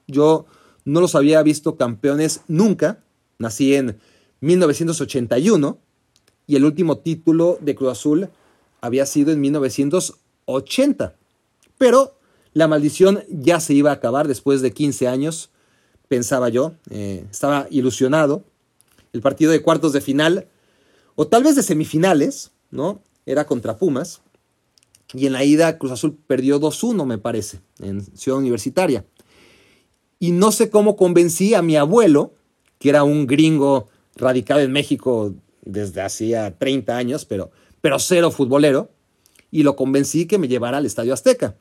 Yo 0.06 0.46
no 0.84 1.00
los 1.00 1.14
había 1.14 1.42
visto 1.42 1.76
campeones 1.76 2.42
nunca. 2.46 3.02
Nací 3.38 3.74
en 3.74 3.98
1981 4.40 5.78
y 6.46 6.56
el 6.56 6.64
último 6.64 6.98
título 6.98 7.58
de 7.60 7.74
Cruz 7.74 7.92
Azul 7.92 8.28
había 8.80 9.06
sido 9.06 9.32
en 9.32 9.40
1980. 9.40 11.14
Pero 11.78 12.18
la 12.52 12.68
maldición 12.68 13.22
ya 13.30 13.60
se 13.60 13.72
iba 13.72 13.90
a 13.90 13.94
acabar 13.94 14.28
después 14.28 14.60
de 14.60 14.72
15 14.72 15.08
años, 15.08 15.50
pensaba 16.08 16.48
yo. 16.48 16.74
Eh, 16.90 17.24
estaba 17.30 17.66
ilusionado. 17.70 18.44
El 19.12 19.22
partido 19.22 19.52
de 19.52 19.62
cuartos 19.62 19.92
de 19.92 20.00
final 20.00 20.48
o 21.20 21.28
tal 21.28 21.42
vez 21.42 21.54
de 21.54 21.62
semifinales, 21.62 22.50
¿no? 22.70 23.02
Era 23.26 23.46
contra 23.46 23.76
Pumas. 23.76 24.22
Y 25.12 25.26
en 25.26 25.34
la 25.34 25.44
ida 25.44 25.76
Cruz 25.76 25.92
Azul 25.92 26.16
perdió 26.26 26.58
2-1, 26.58 27.04
me 27.04 27.18
parece, 27.18 27.60
en 27.78 28.00
Ciudad 28.16 28.38
Universitaria. 28.38 29.04
Y 30.18 30.32
no 30.32 30.50
sé 30.50 30.70
cómo 30.70 30.96
convencí 30.96 31.52
a 31.52 31.60
mi 31.60 31.76
abuelo, 31.76 32.32
que 32.78 32.88
era 32.88 33.04
un 33.04 33.26
gringo 33.26 33.88
radicado 34.16 34.60
en 34.60 34.72
México 34.72 35.34
desde 35.60 36.00
hacía 36.00 36.56
30 36.56 36.96
años, 36.96 37.26
pero, 37.26 37.50
pero 37.82 37.98
cero 37.98 38.30
futbolero, 38.30 38.88
y 39.50 39.62
lo 39.62 39.76
convencí 39.76 40.24
que 40.24 40.38
me 40.38 40.48
llevara 40.48 40.78
al 40.78 40.86
Estadio 40.86 41.12
Azteca. 41.12 41.54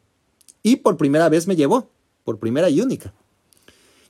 Y 0.64 0.78
por 0.78 0.96
primera 0.96 1.28
vez 1.28 1.48
me 1.48 1.58
llevó, 1.58 1.90
por 2.24 2.40
primera 2.40 2.70
y 2.70 2.80
única. 2.80 3.14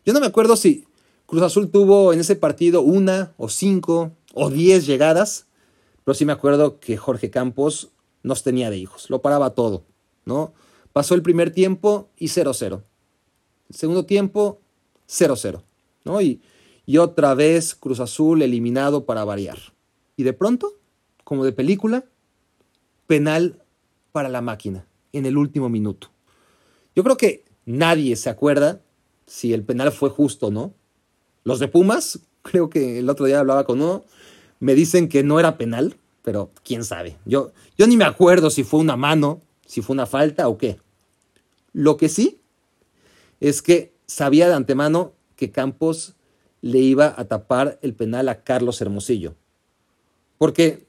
Yo 0.05 0.13
no 0.13 0.19
me 0.19 0.27
acuerdo 0.27 0.55
si 0.55 0.85
Cruz 1.29 1.43
Azul 1.43 1.69
tuvo 1.69 2.11
en 2.11 2.19
ese 2.19 2.35
partido 2.35 2.81
una 2.81 3.35
o 3.37 3.49
cinco 3.49 4.13
o 4.33 4.49
diez 4.49 4.87
llegadas, 4.87 5.45
pero 6.03 6.15
sí 6.15 6.25
me 6.25 6.31
acuerdo 6.31 6.79
que 6.79 6.97
Jorge 6.97 7.29
Campos 7.29 7.91
nos 8.23 8.41
tenía 8.41 8.71
de 8.71 8.79
hijos, 8.79 9.11
lo 9.11 9.21
paraba 9.21 9.51
todo, 9.51 9.83
¿no? 10.25 10.53
Pasó 10.91 11.13
el 11.13 11.21
primer 11.21 11.51
tiempo 11.51 12.09
y 12.17 12.29
0-0. 12.29 12.81
El 13.69 13.75
segundo 13.75 14.07
tiempo, 14.07 14.59
0-0, 15.07 15.61
¿no? 16.03 16.19
Y, 16.19 16.41
y 16.87 16.97
otra 16.97 17.35
vez 17.35 17.75
Cruz 17.75 17.99
Azul 17.99 18.41
eliminado 18.41 19.05
para 19.05 19.23
variar. 19.23 19.59
Y 20.17 20.23
de 20.23 20.33
pronto, 20.33 20.79
como 21.23 21.45
de 21.45 21.51
película, 21.51 22.05
penal 23.05 23.61
para 24.11 24.29
la 24.29 24.41
máquina 24.41 24.87
en 25.13 25.27
el 25.27 25.37
último 25.37 25.69
minuto. 25.69 26.09
Yo 26.95 27.03
creo 27.03 27.17
que 27.17 27.45
nadie 27.65 28.15
se 28.15 28.31
acuerda 28.31 28.81
si 29.27 29.53
el 29.53 29.63
penal 29.63 29.91
fue 29.91 30.09
justo 30.09 30.47
o 30.47 30.51
no. 30.51 30.73
Los 31.43 31.59
de 31.59 31.67
Pumas, 31.67 32.19
creo 32.41 32.69
que 32.69 32.99
el 32.99 33.09
otro 33.09 33.25
día 33.25 33.39
hablaba 33.39 33.65
con 33.65 33.81
uno, 33.81 34.03
me 34.59 34.75
dicen 34.75 35.07
que 35.07 35.23
no 35.23 35.39
era 35.39 35.57
penal, 35.57 35.95
pero 36.23 36.51
quién 36.63 36.83
sabe. 36.83 37.17
Yo, 37.25 37.51
yo 37.77 37.87
ni 37.87 37.97
me 37.97 38.05
acuerdo 38.05 38.49
si 38.49 38.63
fue 38.63 38.79
una 38.79 38.97
mano, 38.97 39.41
si 39.65 39.81
fue 39.81 39.93
una 39.93 40.05
falta 40.05 40.47
o 40.47 40.57
qué. 40.57 40.79
Lo 41.73 41.97
que 41.97 42.09
sí 42.09 42.41
es 43.39 43.61
que 43.61 43.93
sabía 44.05 44.47
de 44.47 44.55
antemano 44.55 45.13
que 45.35 45.51
Campos 45.51 46.15
le 46.61 46.79
iba 46.79 47.13
a 47.15 47.25
tapar 47.25 47.79
el 47.81 47.93
penal 47.93 48.27
a 48.27 48.43
Carlos 48.43 48.81
Hermosillo. 48.81 49.35
Porque, 50.37 50.87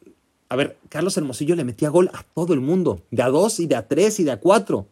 a 0.48 0.56
ver, 0.56 0.76
Carlos 0.88 1.16
Hermosillo 1.16 1.54
le 1.54 1.64
metía 1.64 1.90
gol 1.90 2.10
a 2.12 2.24
todo 2.34 2.54
el 2.54 2.60
mundo, 2.60 3.02
de 3.10 3.22
a 3.22 3.28
dos 3.28 3.60
y 3.60 3.66
de 3.66 3.76
a 3.76 3.86
tres 3.86 4.18
y 4.18 4.24
de 4.24 4.32
a 4.32 4.40
cuatro. 4.40 4.86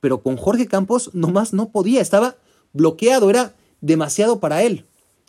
Pero 0.00 0.22
con 0.22 0.36
Jorge 0.36 0.66
Campos 0.66 1.10
nomás 1.14 1.52
no 1.52 1.70
podía, 1.70 2.00
estaba 2.00 2.36
bloqueado, 2.72 3.30
era 3.30 3.54
demasiado 3.84 4.40
para 4.40 4.62
él. 4.62 4.84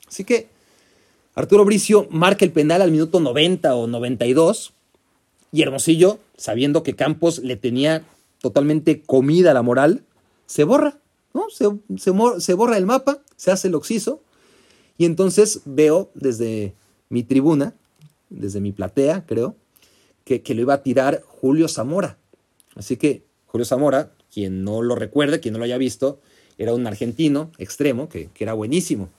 Así 0.08 0.24
que 0.24 0.48
Arturo 1.36 1.66
Bricio 1.66 2.08
marca 2.10 2.46
el 2.46 2.52
penal 2.52 2.82
al 2.82 2.92
minuto 2.92 3.20
90 3.20 3.76
o 3.76 3.88
92 3.88 4.74
y 5.52 5.62
Hermosillo, 5.62 6.20
sabiendo 6.38 6.82
que 6.82 6.96
Campos 6.96 7.40
le 7.40 7.58
tenía 7.58 8.06
totalmente 8.42 9.02
comida 9.02 9.54
la 9.54 9.62
moral, 9.62 10.04
se 10.46 10.64
borra, 10.64 10.98
¿no? 11.34 11.46
Se, 11.50 11.66
se, 11.98 12.54
borra 12.54 12.78
el 12.78 12.86
mapa, 12.86 13.20
se 13.36 13.52
hace 13.52 13.68
el 13.68 13.76
oxiso 13.76 14.22
y 14.98 15.06
entonces 15.06 15.62
veo 15.66 16.10
desde 16.14 16.74
mi 17.10 17.24
tribuna, 17.24 17.74
desde 18.30 18.62
mi 18.62 18.72
platea, 18.72 19.26
creo, 19.26 19.56
que, 20.24 20.42
que 20.42 20.56
lo 20.56 20.62
iba 20.62 20.76
a 20.76 20.84
tirar 20.84 21.24
Julio 21.28 21.68
Zamora. 21.68 22.18
Así 22.76 22.96
que 22.96 23.24
Julio 23.48 23.66
Zamora, 23.66 24.12
quien 24.34 24.64
no 24.64 24.82
lo 24.82 24.96
recuerde, 24.96 25.42
quien 25.42 25.54
no 25.54 25.60
lo 25.60 25.66
haya 25.66 25.78
visto, 25.78 26.20
era 26.58 26.74
un 26.74 26.86
argentino 26.88 27.52
extremo 27.58 28.10
que, 28.10 28.30
que 28.34 28.44
era 28.44 28.54
buenísimo. 28.54 29.10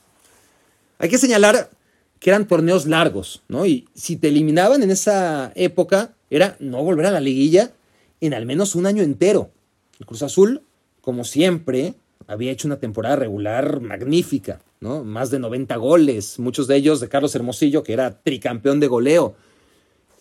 Hay 0.98 1.08
que 1.08 1.18
señalar 1.18 1.70
que 2.18 2.30
eran 2.30 2.46
torneos 2.46 2.86
largos, 2.86 3.42
¿no? 3.48 3.66
Y 3.66 3.88
si 3.94 4.16
te 4.16 4.28
eliminaban 4.28 4.82
en 4.82 4.90
esa 4.90 5.52
época, 5.54 6.14
era 6.30 6.56
no 6.60 6.82
volver 6.82 7.06
a 7.06 7.10
la 7.10 7.20
liguilla 7.20 7.72
en 8.20 8.34
al 8.34 8.46
menos 8.46 8.74
un 8.74 8.86
año 8.86 9.02
entero. 9.02 9.50
El 9.98 10.06
Cruz 10.06 10.22
Azul, 10.22 10.62
como 11.00 11.24
siempre, 11.24 11.94
había 12.26 12.50
hecho 12.50 12.68
una 12.68 12.78
temporada 12.78 13.16
regular 13.16 13.80
magnífica, 13.80 14.60
¿no? 14.80 15.04
Más 15.04 15.30
de 15.30 15.38
90 15.38 15.76
goles, 15.76 16.38
muchos 16.38 16.66
de 16.66 16.76
ellos 16.76 17.00
de 17.00 17.08
Carlos 17.08 17.34
Hermosillo, 17.34 17.82
que 17.82 17.92
era 17.92 18.22
tricampeón 18.22 18.80
de 18.80 18.88
goleo. 18.88 19.36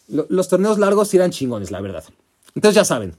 Los 0.08 0.50
torneos 0.50 0.78
largos 0.78 1.14
eran 1.14 1.32
chingones, 1.32 1.72
la 1.72 1.82
verdad. 1.82 2.04
Entonces 2.54 2.76
ya 2.76 2.86
saben, 2.86 3.16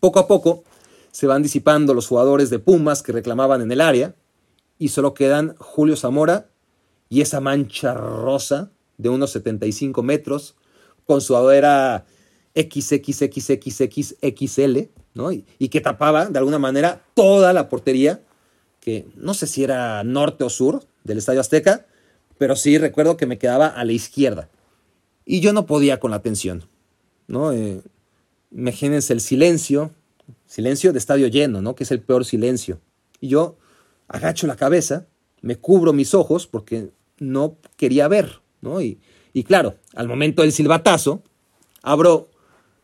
poco 0.00 0.18
a 0.18 0.26
poco 0.26 0.64
se 1.12 1.28
van 1.28 1.42
disipando 1.42 1.94
los 1.94 2.08
jugadores 2.08 2.50
de 2.50 2.58
Pumas 2.58 3.02
que 3.02 3.12
reclamaban 3.12 3.62
en 3.62 3.70
el 3.70 3.80
área 3.80 4.16
y 4.78 4.88
solo 4.88 5.14
quedan 5.14 5.54
Julio 5.58 5.94
Zamora 5.94 6.48
y 7.08 7.20
esa 7.20 7.40
mancha 7.40 7.94
rosa 7.94 8.72
de 8.98 9.10
unos 9.10 9.30
75 9.30 10.02
metros 10.02 10.56
con 11.06 11.20
su 11.20 11.36
adera 11.36 12.06
XXXXXL, 12.56 13.28
¿no? 15.14 15.30
Y, 15.30 15.44
que 15.68 15.80
tapaba 15.80 16.26
de 16.26 16.38
alguna 16.38 16.58
manera 16.58 17.04
toda 17.14 17.52
la 17.52 17.68
portería, 17.68 18.22
que 18.80 19.06
no 19.14 19.34
sé 19.34 19.46
si 19.46 19.62
era 19.62 20.02
norte 20.04 20.44
o 20.44 20.50
sur 20.50 20.82
del 21.04 21.18
Estadio 21.18 21.40
Azteca, 21.40 21.86
pero 22.38 22.56
sí 22.56 22.78
recuerdo 22.78 23.18
que 23.18 23.26
me 23.26 23.38
quedaba 23.38 23.66
a 23.66 23.84
la 23.84 23.92
izquierda. 23.92 24.48
Y 25.24 25.40
yo 25.40 25.52
no 25.52 25.66
podía 25.66 26.00
con 26.00 26.10
la 26.10 26.22
tensión, 26.22 26.64
¿no? 27.26 27.52
Eh, 27.52 27.82
imagínense 28.50 29.12
el 29.12 29.20
silencio, 29.20 29.92
silencio 30.52 30.92
de 30.92 30.98
estadio 30.98 31.28
lleno, 31.28 31.62
¿no? 31.62 31.74
Que 31.74 31.84
es 31.84 31.90
el 31.92 32.02
peor 32.02 32.26
silencio. 32.26 32.78
Y 33.20 33.28
yo 33.28 33.56
agacho 34.06 34.46
la 34.46 34.56
cabeza, 34.56 35.06
me 35.40 35.56
cubro 35.56 35.94
mis 35.94 36.12
ojos 36.12 36.46
porque 36.46 36.90
no 37.18 37.56
quería 37.78 38.06
ver, 38.06 38.42
¿no? 38.60 38.82
Y, 38.82 39.00
claro, 39.46 39.76
al 39.94 40.08
momento 40.08 40.42
del 40.42 40.52
silbatazo, 40.52 41.22
abro 41.82 42.28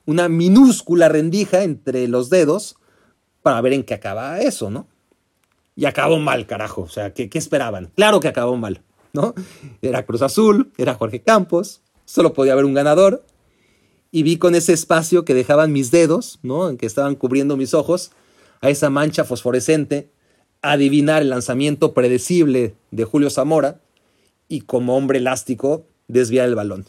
una 0.07 0.31
minúscula 0.31 1.11
rendija 1.11 1.63
entre 1.63 2.09
los 2.09 2.31
dedos 2.31 2.77
para 3.43 3.61
ver 3.61 3.75
en 3.75 3.85
qué 3.85 3.93
acaba 3.93 4.41
eso, 4.41 4.71
¿no? 4.71 4.89
Y 5.77 5.85
acabó 5.85 6.17
mal, 6.17 6.47
carajo. 6.47 6.81
O 6.81 6.89
sea, 6.89 7.13
¿qué, 7.13 7.29
¿qué, 7.29 7.37
esperaban? 7.37 7.91
Claro 7.95 8.19
que 8.21 8.29
acabó 8.29 8.57
mal, 8.57 8.81
¿no? 9.13 9.35
Era 9.83 10.07
Cruz 10.07 10.23
Azul, 10.23 10.73
era 10.79 10.95
Jorge 10.95 11.21
Campos, 11.21 11.83
solo 12.07 12.33
podía 12.33 12.55
haber 12.55 12.65
un 12.65 12.73
ganador. 12.73 13.27
Y 14.11 14.23
vi 14.23 14.39
con 14.39 14.55
ese 14.55 14.73
espacio 14.73 15.25
que 15.25 15.35
dejaban 15.35 15.73
mis 15.73 15.91
dedos, 15.91 16.39
¿no? 16.43 16.69
En 16.69 16.79
que 16.79 16.87
estaban 16.87 17.15
cubriendo 17.15 17.57
mis 17.57 17.75
ojos, 17.75 18.13
a 18.61 18.71
esa 18.71 18.91
mancha 18.91 19.25
fosforescente, 19.25 20.11
adivinar 20.63 21.23
el 21.23 21.31
lanzamiento 21.31 21.95
predecible 21.95 22.75
de 22.91 23.05
Julio 23.05 23.31
Zamora, 23.31 23.81
y 24.49 24.63
como 24.63 24.97
hombre 24.97 25.19
elástico 25.19 25.87
desviar 26.09 26.49
el 26.49 26.55
balón. 26.55 26.87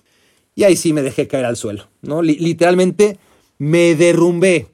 Y 0.55 0.63
ahí 0.63 0.75
sí 0.75 0.93
me 0.93 1.01
dejé 1.01 1.27
caer 1.27 1.45
al 1.45 1.57
suelo, 1.57 1.87
¿no? 2.01 2.21
literalmente 2.21 3.19
me 3.57 3.95
derrumbé. 3.95 4.67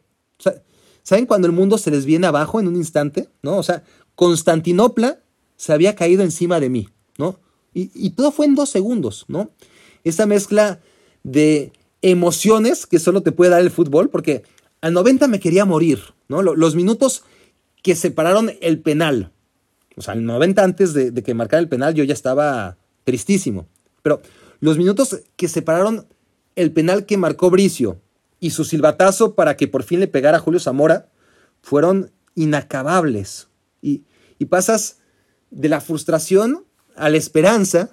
¿Saben 1.04 1.26
cuando 1.26 1.48
el 1.48 1.54
mundo 1.54 1.78
se 1.78 1.92
les 1.92 2.06
viene 2.06 2.26
abajo 2.26 2.60
en 2.60 2.68
un 2.68 2.76
instante? 2.76 3.30
¿No? 3.44 3.58
O 3.58 3.64
sea, 3.64 3.84
Constantinopla 4.16 5.20
se 5.56 5.74
había 5.74 5.96
caído 5.96 6.24
encima 6.24 6.60
de 6.60 6.70
mí, 6.70 6.90
¿no? 7.20 7.40
Y, 7.76 7.92
y 7.94 8.12
todo 8.12 8.32
fue 8.32 8.48
en 8.48 8.56
dos 8.56 8.70
segundos, 8.70 9.26
¿no? 9.28 9.52
Esa 10.04 10.26
mezcla 10.26 10.80
de 11.24 11.72
emociones 12.12 12.86
que 12.86 13.00
solo 13.00 13.22
te 13.22 13.32
puede 13.32 13.52
dar 13.52 13.62
el 13.62 13.72
fútbol, 13.72 14.10
porque 14.10 14.44
al 14.82 14.94
90 14.94 15.28
me 15.28 15.40
quería 15.40 15.66
morir, 15.66 16.00
¿no? 16.28 16.42
Los 16.42 16.76
minutos 16.76 17.24
que 17.82 17.96
separaron 17.96 18.52
el 18.62 18.82
penal 18.82 19.32
o 19.98 20.02
sea, 20.02 20.14
el 20.14 20.26
90 20.26 20.64
antes 20.64 20.94
de, 20.94 21.14
que 21.14 21.34
marcara 21.34 21.62
el 21.62 21.70
penal 21.70 21.94
yo 21.94 22.04
ya 22.04 22.14
estaba 22.14 22.78
tristísimo. 23.04 23.68
Pero 24.02 24.22
los 24.60 24.78
minutos 24.78 25.22
que 25.36 25.48
separaron 25.48 26.08
el 26.56 26.72
penal 26.72 27.06
que 27.06 27.18
marcó 27.18 27.50
Bricio 27.50 28.02
y 28.40 28.52
su 28.52 28.64
silbatazo 28.64 29.36
para 29.36 29.56
que 29.58 29.68
por 29.68 29.84
fin 29.84 30.00
le 30.00 30.08
pegara 30.08 30.38
a 30.38 30.42
Julio 30.42 30.60
Zamora 30.60 31.10
fueron 31.62 32.12
inacabables. 32.36 33.48
Y, 33.82 34.04
pasas 34.50 35.00
de 35.50 35.70
la 35.70 35.82
frustración 35.82 36.66
a 36.96 37.10
la 37.10 37.18
esperanza 37.18 37.90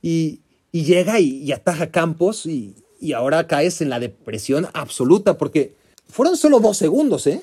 y, 0.00 0.42
llega 0.70 1.18
y, 1.18 1.50
ataja 1.50 1.90
Campos 1.90 2.46
y, 2.46 2.76
y 3.00 3.12
ahora 3.12 3.46
caes 3.46 3.80
en 3.80 3.90
la 3.90 4.00
depresión 4.00 4.68
absoluta 4.72 5.38
porque 5.38 5.74
fueron 6.08 6.36
solo 6.36 6.60
dos 6.60 6.76
segundos, 6.76 7.26
¿eh? 7.26 7.42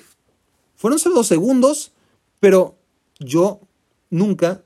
Fueron 0.75 0.99
solo 0.99 1.15
dos 1.15 1.27
segundos, 1.27 1.91
pero 2.39 2.75
yo 3.19 3.61
nunca, 4.09 4.63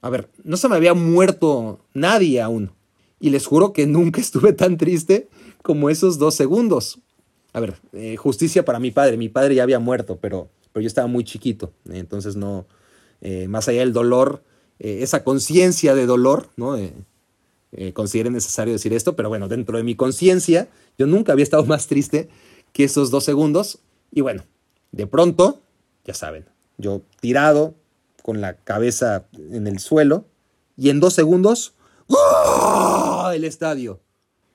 a 0.00 0.10
ver, 0.10 0.28
no 0.42 0.56
se 0.56 0.68
me 0.68 0.76
había 0.76 0.94
muerto 0.94 1.80
nadie 1.94 2.40
aún. 2.40 2.72
Y 3.20 3.30
les 3.30 3.46
juro 3.46 3.72
que 3.72 3.86
nunca 3.86 4.20
estuve 4.20 4.52
tan 4.52 4.76
triste 4.76 5.28
como 5.62 5.90
esos 5.90 6.18
dos 6.18 6.34
segundos. 6.34 6.98
A 7.52 7.60
ver, 7.60 7.76
eh, 7.92 8.16
justicia 8.16 8.64
para 8.64 8.80
mi 8.80 8.90
padre. 8.90 9.16
Mi 9.16 9.28
padre 9.28 9.54
ya 9.54 9.62
había 9.62 9.78
muerto, 9.78 10.18
pero, 10.20 10.50
pero 10.72 10.82
yo 10.82 10.88
estaba 10.88 11.06
muy 11.06 11.24
chiquito. 11.24 11.72
entonces 11.88 12.36
no, 12.36 12.66
eh, 13.20 13.48
más 13.48 13.68
allá 13.68 13.80
del 13.80 13.92
dolor, 13.92 14.42
eh, 14.78 14.98
esa 15.02 15.24
conciencia 15.24 15.94
de 15.94 16.04
dolor, 16.04 16.50
¿no? 16.56 16.76
Consideré 17.92 18.30
necesario 18.30 18.72
decir 18.72 18.92
esto, 18.92 19.16
pero 19.16 19.28
bueno, 19.28 19.48
dentro 19.48 19.78
de 19.78 19.84
mi 19.84 19.96
conciencia, 19.96 20.68
yo 20.98 21.06
nunca 21.06 21.32
había 21.32 21.42
estado 21.42 21.64
más 21.66 21.86
triste 21.86 22.28
que 22.72 22.84
esos 22.84 23.10
dos 23.10 23.24
segundos. 23.24 23.78
Y 24.10 24.20
bueno, 24.20 24.44
de 24.92 25.06
pronto, 25.06 25.60
ya 26.04 26.14
saben, 26.14 26.46
yo 26.78 27.02
tirado, 27.20 27.74
con 28.24 28.40
la 28.40 28.56
cabeza 28.56 29.26
en 29.36 29.66
el 29.66 29.78
suelo 29.80 30.24
y 30.78 30.88
en 30.88 30.98
dos 30.98 31.12
segundos, 31.12 31.74
¡oh! 32.06 33.30
el 33.34 33.44
estadio. 33.44 34.00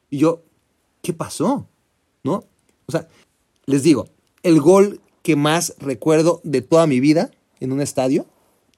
Y 0.10 0.17
yo, 0.17 0.41
¿qué 1.03 1.13
pasó? 1.13 1.67
¿No? 2.23 2.45
O 2.88 2.91
sea, 2.91 3.08
les 3.67 3.84
digo, 3.84 4.10
el 4.41 4.60
gol 4.60 5.01
que 5.21 5.36
más 5.36 5.75
recuerdo 5.77 6.41
de 6.43 6.63
toda 6.63 6.88
mi 6.88 6.99
vida 6.99 7.29
en 7.60 7.71
un 7.71 7.79
estadio, 7.79 8.25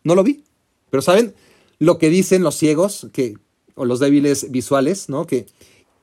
no 0.04 0.14
lo 0.14 0.24
vi. 0.24 0.44
Pero 0.90 1.02
¿saben 1.02 1.34
lo 1.80 1.98
que 1.98 2.10
dicen 2.10 2.44
los 2.44 2.56
ciegos 2.56 3.08
que, 3.14 3.38
o 3.82 3.86
los 3.86 4.00
débiles 4.00 4.52
visuales, 4.52 5.10
¿no? 5.10 5.26
Que, 5.26 5.48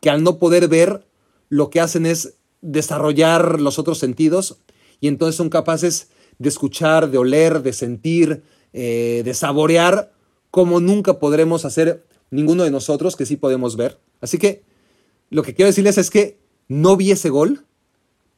que 0.01 0.11
al 0.11 0.25
no 0.25 0.39
poder 0.39 0.67
ver, 0.67 1.07
lo 1.49 1.71
que 1.71 1.79
hacen 1.79 2.07
es 2.07 2.35
desarrollar 2.61 3.61
los 3.61 3.79
otros 3.79 3.99
sentidos 3.99 4.59
y 5.01 5.07
entonces 5.07 5.37
son 5.37 5.49
capaces 5.49 6.09
de 6.41 6.49
escuchar, 6.49 7.09
de 7.09 7.19
oler, 7.19 7.63
de 7.63 7.73
sentir, 7.73 8.43
eh, 8.73 9.23
de 9.25 9.33
saborear, 9.33 10.13
como 10.51 10.81
nunca 10.81 11.21
podremos 11.21 11.65
hacer 11.65 12.05
ninguno 12.33 12.65
de 12.65 12.73
nosotros 12.73 13.15
que 13.15 13.27
sí 13.27 13.37
podemos 13.37 13.77
ver. 13.77 14.01
Así 14.21 14.39
que 14.39 14.65
lo 15.31 15.45
que 15.45 15.55
quiero 15.55 15.69
decirles 15.69 15.99
es 15.99 16.11
que 16.11 16.37
no 16.67 16.97
vi 16.97 17.13
ese 17.13 17.31
gol, 17.31 17.65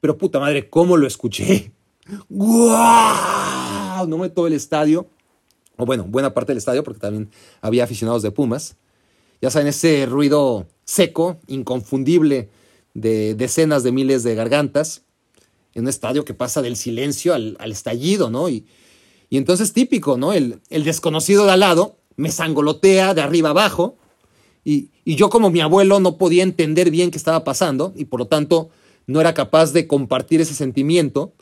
pero 0.02 0.18
puta 0.18 0.38
madre, 0.38 0.68
¿cómo 0.68 0.98
lo 0.98 1.06
escuché? 1.06 1.72
¡Guau! 2.28 4.06
No 4.06 4.18
me 4.18 4.28
todo 4.28 4.46
el 4.46 4.52
estadio, 4.52 5.06
o 5.78 5.86
bueno, 5.86 6.04
buena 6.04 6.34
parte 6.34 6.52
del 6.52 6.58
estadio, 6.58 6.84
porque 6.84 7.00
también 7.00 7.30
había 7.62 7.84
aficionados 7.84 8.20
de 8.20 8.30
Pumas. 8.30 8.76
Ya 9.40 9.50
saben, 9.50 9.68
ese 9.68 10.06
ruido 10.06 10.66
seco, 10.84 11.38
inconfundible, 11.46 12.50
de 12.94 13.34
decenas 13.34 13.82
de 13.82 13.92
miles 13.92 14.22
de 14.22 14.34
gargantas, 14.34 15.02
en 15.74 15.84
un 15.84 15.88
estadio 15.88 16.24
que 16.24 16.34
pasa 16.34 16.62
del 16.62 16.76
silencio 16.76 17.32
al, 17.32 17.56
estallido, 17.70 18.28
¿no? 18.30 18.48
Y, 18.48 18.66
y, 19.30 19.36
entonces 19.36 19.72
típico, 19.72 20.16
¿no? 20.16 20.32
El, 20.32 20.60
desconocido 20.68 21.46
de 21.46 21.52
al 21.52 21.60
lado 21.60 21.96
me 22.16 22.32
sangolotea 22.32 23.14
de 23.14 23.22
arriba 23.22 23.50
abajo, 23.50 23.96
y, 24.64 24.90
y 25.04 25.14
yo 25.14 25.30
como 25.30 25.50
mi 25.50 25.60
abuelo 25.60 26.00
no 26.00 26.18
podía 26.18 26.42
entender 26.42 26.90
bien 26.90 27.10
qué 27.10 27.16
estaba 27.16 27.44
pasando, 27.44 27.94
y 27.96 28.06
por 28.06 28.20
lo 28.20 28.26
tanto 28.26 28.70
no 29.06 29.20
era 29.20 29.32
capaz 29.32 29.72
de 29.72 29.86
compartir 29.86 30.40
ese 30.40 30.54
sentimiento, 30.54 31.32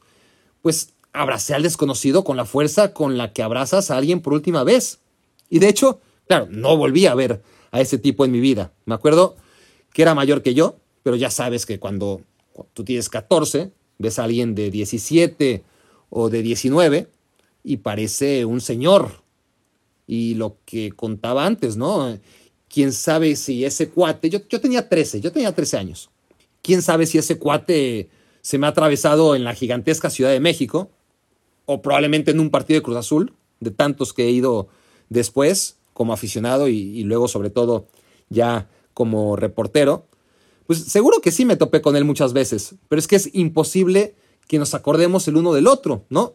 pues 0.63 0.95
abracé 1.13 1.55
al 1.55 1.63
desconocido 1.63 2.23
con 2.23 2.37
la 2.37 2.45
fuerza 2.45 2.93
con 2.93 3.17
la 3.17 3.33
que 3.33 3.43
abrazas 3.43 3.91
a 3.91 3.97
alguien 3.97 4.21
por 4.21 4.35
última 4.35 4.63
vez. 4.63 5.01
Y 5.51 5.59
de 5.59 5.69
hecho, 5.69 6.01
claro, 6.27 6.47
no 6.51 6.77
volví 6.77 7.07
a 7.07 7.15
ver 7.15 7.43
a 7.71 7.81
ese 7.81 7.99
tipo 7.99 8.25
en 8.25 8.33
mi 8.33 8.41
vida. 8.41 8.73
Me 8.85 8.95
acuerdo 8.95 9.37
que 9.93 10.03
era 10.03 10.15
mayor 10.15 10.43
que 10.43 10.55
yo, 10.55 10.77
pero 11.03 11.17
ya 11.17 11.31
sabes 11.31 11.67
que 11.67 11.79
cuando, 11.79 12.23
tú 12.75 12.85
tienes 12.85 13.09
14, 13.09 13.73
ves 13.99 14.19
a 14.19 14.25
alguien 14.25 14.55
de 14.55 14.71
17 14.71 15.65
o 16.11 16.31
de 16.31 16.43
19 16.43 17.09
y 17.65 17.79
parece 17.79 18.45
un 18.45 18.61
señor. 18.61 19.23
Y 20.07 20.35
lo 20.35 20.57
que 20.65 20.93
contaba 20.93 21.45
antes, 21.45 21.77
¿no? 21.77 22.19
Quién 22.69 22.93
sabe 22.93 23.37
si 23.37 23.65
ese 23.65 23.91
cuate, 23.91 24.31
yo, 24.31 24.41
yo 24.49 24.61
tenía 24.61 24.89
13, 24.89 25.21
yo 25.21 25.33
tenía 25.33 25.55
13 25.55 25.77
años. 25.77 26.11
Quién 26.63 26.83
sabe 26.83 27.07
si 27.07 27.19
ese 27.19 27.39
cuate 27.39 28.09
se 28.41 28.59
me 28.59 28.67
ha 28.67 28.71
atravesado 28.71 29.35
en 29.35 29.45
la 29.45 29.55
gigantesca 29.55 30.11
Ciudad 30.11 30.31
de 30.31 30.41
México 30.41 30.91
o 31.67 31.83
probablemente 31.83 32.31
en 32.31 32.41
un 32.41 32.51
partido 32.51 32.79
de 32.79 32.83
Cruz 32.83 32.97
Azul, 32.97 33.35
de 33.61 33.71
tantos 33.71 34.13
que 34.13 34.25
he 34.25 34.31
ido 34.31 34.69
después 35.09 35.78
como 35.99 36.13
aficionado 36.13 36.69
y, 36.69 37.03
luego 37.03 37.27
sobre 37.27 37.51
todo 37.51 37.89
ya 38.29 38.69
como 38.95 39.35
reportero, 39.35 40.07
pues 40.69 40.79
seguro 40.85 41.21
que 41.21 41.33
sí 41.33 41.45
me 41.45 41.57
topé 41.57 41.83
con 41.83 41.97
él 41.97 42.05
muchas 42.05 42.33
veces, 42.33 42.77
pero 42.89 43.01
es 43.01 43.09
que 43.09 43.17
es 43.17 43.31
imposible 43.35 44.15
que 44.47 44.61
nos 44.61 44.75
acordemos 44.75 45.27
el 45.27 45.37
uno 45.37 45.53
del 45.53 45.67
otro, 45.67 46.05
¿no? 46.09 46.35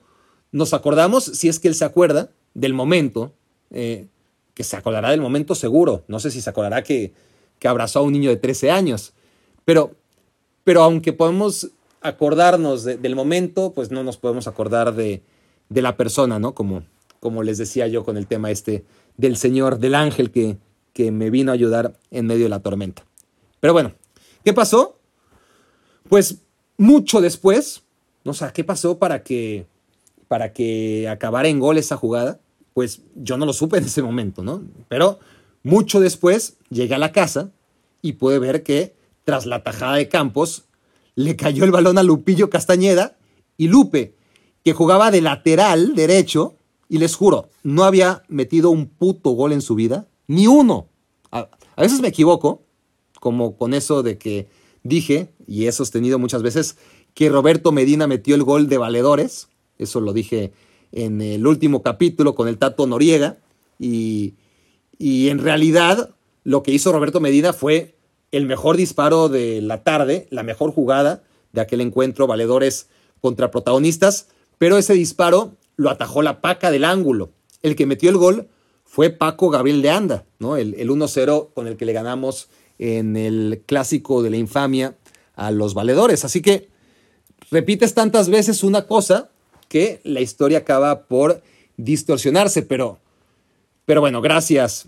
Nos 0.52 0.74
acordamos 0.74 1.24
si 1.24 1.48
es 1.48 1.62
que 1.62 1.70
él 1.70 1.76
se 1.76 1.86
acuerda 1.86 2.30
del 2.54 2.74
momento, 2.74 3.32
eh, 3.72 4.08
que 4.54 4.66
se 4.66 4.76
acordará 4.76 5.12
del 5.12 5.22
momento 5.22 5.56
seguro, 5.56 6.04
no 6.10 6.20
sé 6.20 6.30
si 6.30 6.42
se 6.42 6.50
acordará 6.50 6.84
que, 6.84 7.14
que 7.58 7.70
abrazó 7.70 8.00
a 8.00 8.02
un 8.02 8.12
niño 8.12 8.32
de 8.32 8.36
13 8.36 8.70
años, 8.70 9.14
pero, 9.64 9.92
pero 10.66 10.84
aunque 10.84 11.14
podemos 11.14 11.70
acordarnos 12.02 12.84
del 12.84 13.16
momento, 13.16 13.72
pues 13.72 13.92
no 13.92 14.04
nos 14.04 14.18
podemos 14.18 14.46
acordar 14.46 14.94
de, 14.94 15.22
de, 15.70 15.82
la 15.82 15.96
persona, 15.96 16.38
¿no? 16.38 16.54
Como, 16.54 16.84
como 17.22 17.44
les 17.44 17.58
decía 17.58 17.88
yo 17.88 18.04
con 18.04 18.18
el 18.18 18.28
tema 18.28 18.52
este 18.52 18.84
del 19.18 19.38
Señor, 19.38 19.80
del 19.80 19.96
ángel 19.96 20.32
que, 20.32 20.58
que 20.94 21.12
me 21.12 21.30
vino 21.30 21.52
a 21.52 21.56
ayudar 21.56 22.00
en 22.12 22.26
medio 22.26 22.44
de 22.44 22.50
la 22.50 22.62
tormenta. 22.62 23.06
Pero 23.60 23.74
bueno, 23.74 23.94
¿qué 24.44 24.54
pasó? 24.54 25.00
Pues 26.10 26.38
mucho 26.78 27.22
después, 27.22 27.84
o 28.26 28.34
sea, 28.34 28.52
¿qué 28.52 28.64
pasó 28.64 28.98
para 28.98 29.24
que, 29.24 29.66
para 30.28 30.54
que 30.54 31.08
acabara 31.10 31.48
en 31.48 31.60
gol 31.60 31.78
esa 31.78 31.98
jugada? 31.98 32.40
Pues 32.74 33.02
yo 33.16 33.38
no 33.38 33.46
lo 33.46 33.54
supe 33.54 33.78
en 33.78 33.86
ese 33.86 34.02
momento, 34.02 34.44
¿no? 34.44 34.64
Pero 34.90 35.20
mucho 35.62 36.00
después 36.00 36.58
llegué 36.70 36.96
a 36.96 37.00
la 37.00 37.12
casa 37.12 37.52
y 38.02 38.14
pude 38.14 38.40
ver 38.40 38.64
que 38.64 38.96
tras 39.24 39.46
la 39.46 39.64
tajada 39.64 39.96
de 39.96 40.10
Campos, 40.10 40.66
le 41.16 41.36
cayó 41.36 41.64
el 41.64 41.72
balón 41.72 41.98
a 41.98 42.04
Lupillo 42.04 42.50
Castañeda 42.50 43.18
y 43.58 43.68
Lupe, 43.68 44.16
que 44.64 44.74
jugaba 44.74 45.12
de 45.12 45.22
lateral 45.22 45.96
derecho, 45.96 46.56
y 46.94 47.00
les 47.00 47.16
juro, 47.16 47.50
no 47.64 47.86
había 47.86 48.22
metido 48.28 48.70
un 48.70 48.86
puto 48.86 49.32
gol 49.32 49.52
en 49.52 49.64
su 49.64 49.74
vida, 49.74 50.08
ni 50.28 50.46
uno. 50.46 50.90
A, 51.32 51.50
veces 51.76 52.02
me 52.02 52.10
equivoco, 52.10 52.62
como 53.20 53.58
con 53.58 53.74
eso 53.74 54.04
de 54.04 54.20
que 54.20 54.48
dije, 54.84 55.34
y 55.48 55.66
he 55.66 55.72
sostenido 55.72 56.20
muchas 56.20 56.44
veces, 56.44 56.78
que 57.16 57.30
Roberto 57.30 57.72
Medina 57.72 58.06
metió 58.06 58.36
el 58.36 58.44
gol 58.44 58.70
de 58.70 58.78
valedores, 58.78 59.48
eso 59.80 60.02
lo 60.02 60.14
dije 60.14 60.52
en 60.92 61.20
el 61.20 61.48
último 61.48 61.82
capítulo 61.82 62.36
con 62.36 62.48
el 62.48 62.60
Tato 62.60 62.86
Noriega, 62.86 63.40
y, 63.80 64.36
y 65.00 65.30
en 65.30 65.40
realidad 65.40 66.14
lo 66.44 66.62
que 66.62 66.74
hizo 66.74 66.92
Roberto 66.92 67.20
Medina 67.20 67.54
fue 67.54 67.98
el 68.32 68.46
mejor 68.46 68.78
disparo 68.78 69.30
de 69.30 69.64
la 69.64 69.82
tarde, 69.82 70.28
la 70.30 70.44
mejor 70.44 70.72
jugada 70.72 71.24
de 71.54 71.62
aquel 71.62 71.82
encuentro, 71.82 72.28
valedores 72.28 72.88
contra 73.20 73.50
protagonistas, 73.50 74.28
pero 74.60 74.78
ese 74.78 74.94
disparo 74.94 75.58
lo 75.76 75.90
atajó 75.90 76.22
la 76.22 76.42
paca 76.42 76.72
del 76.72 76.86
ángulo. 76.86 77.32
El 77.62 77.76
que 77.76 77.86
metió 77.86 78.10
el 78.10 78.18
gol 78.18 78.48
fue 78.86 79.10
Paco 79.10 79.50
Gabriel 79.50 79.82
de 79.82 79.90
Anda, 79.90 80.26
¿no? 80.40 80.58
el, 80.58 80.76
el 80.76 80.90
1-0 80.90 81.54
con 81.54 81.68
el 81.68 81.78
que 81.78 81.86
le 81.86 81.94
ganamos 81.94 82.50
en 82.78 83.16
el 83.16 83.64
clásico 83.66 84.22
de 84.22 84.30
la 84.30 84.38
infamia 84.38 84.96
a 85.36 85.52
los 85.52 85.74
valedores. 85.74 86.26
Así 86.26 86.42
que 86.42 86.70
repites 87.50 87.94
tantas 87.94 88.30
veces 88.30 88.64
una 88.64 88.88
cosa 88.88 89.30
que 89.68 90.02
la 90.04 90.22
historia 90.22 90.60
acaba 90.60 91.06
por 91.06 91.42
distorsionarse, 91.78 92.62
pero, 92.62 93.00
pero 93.86 94.02
bueno, 94.02 94.22
gracias 94.22 94.86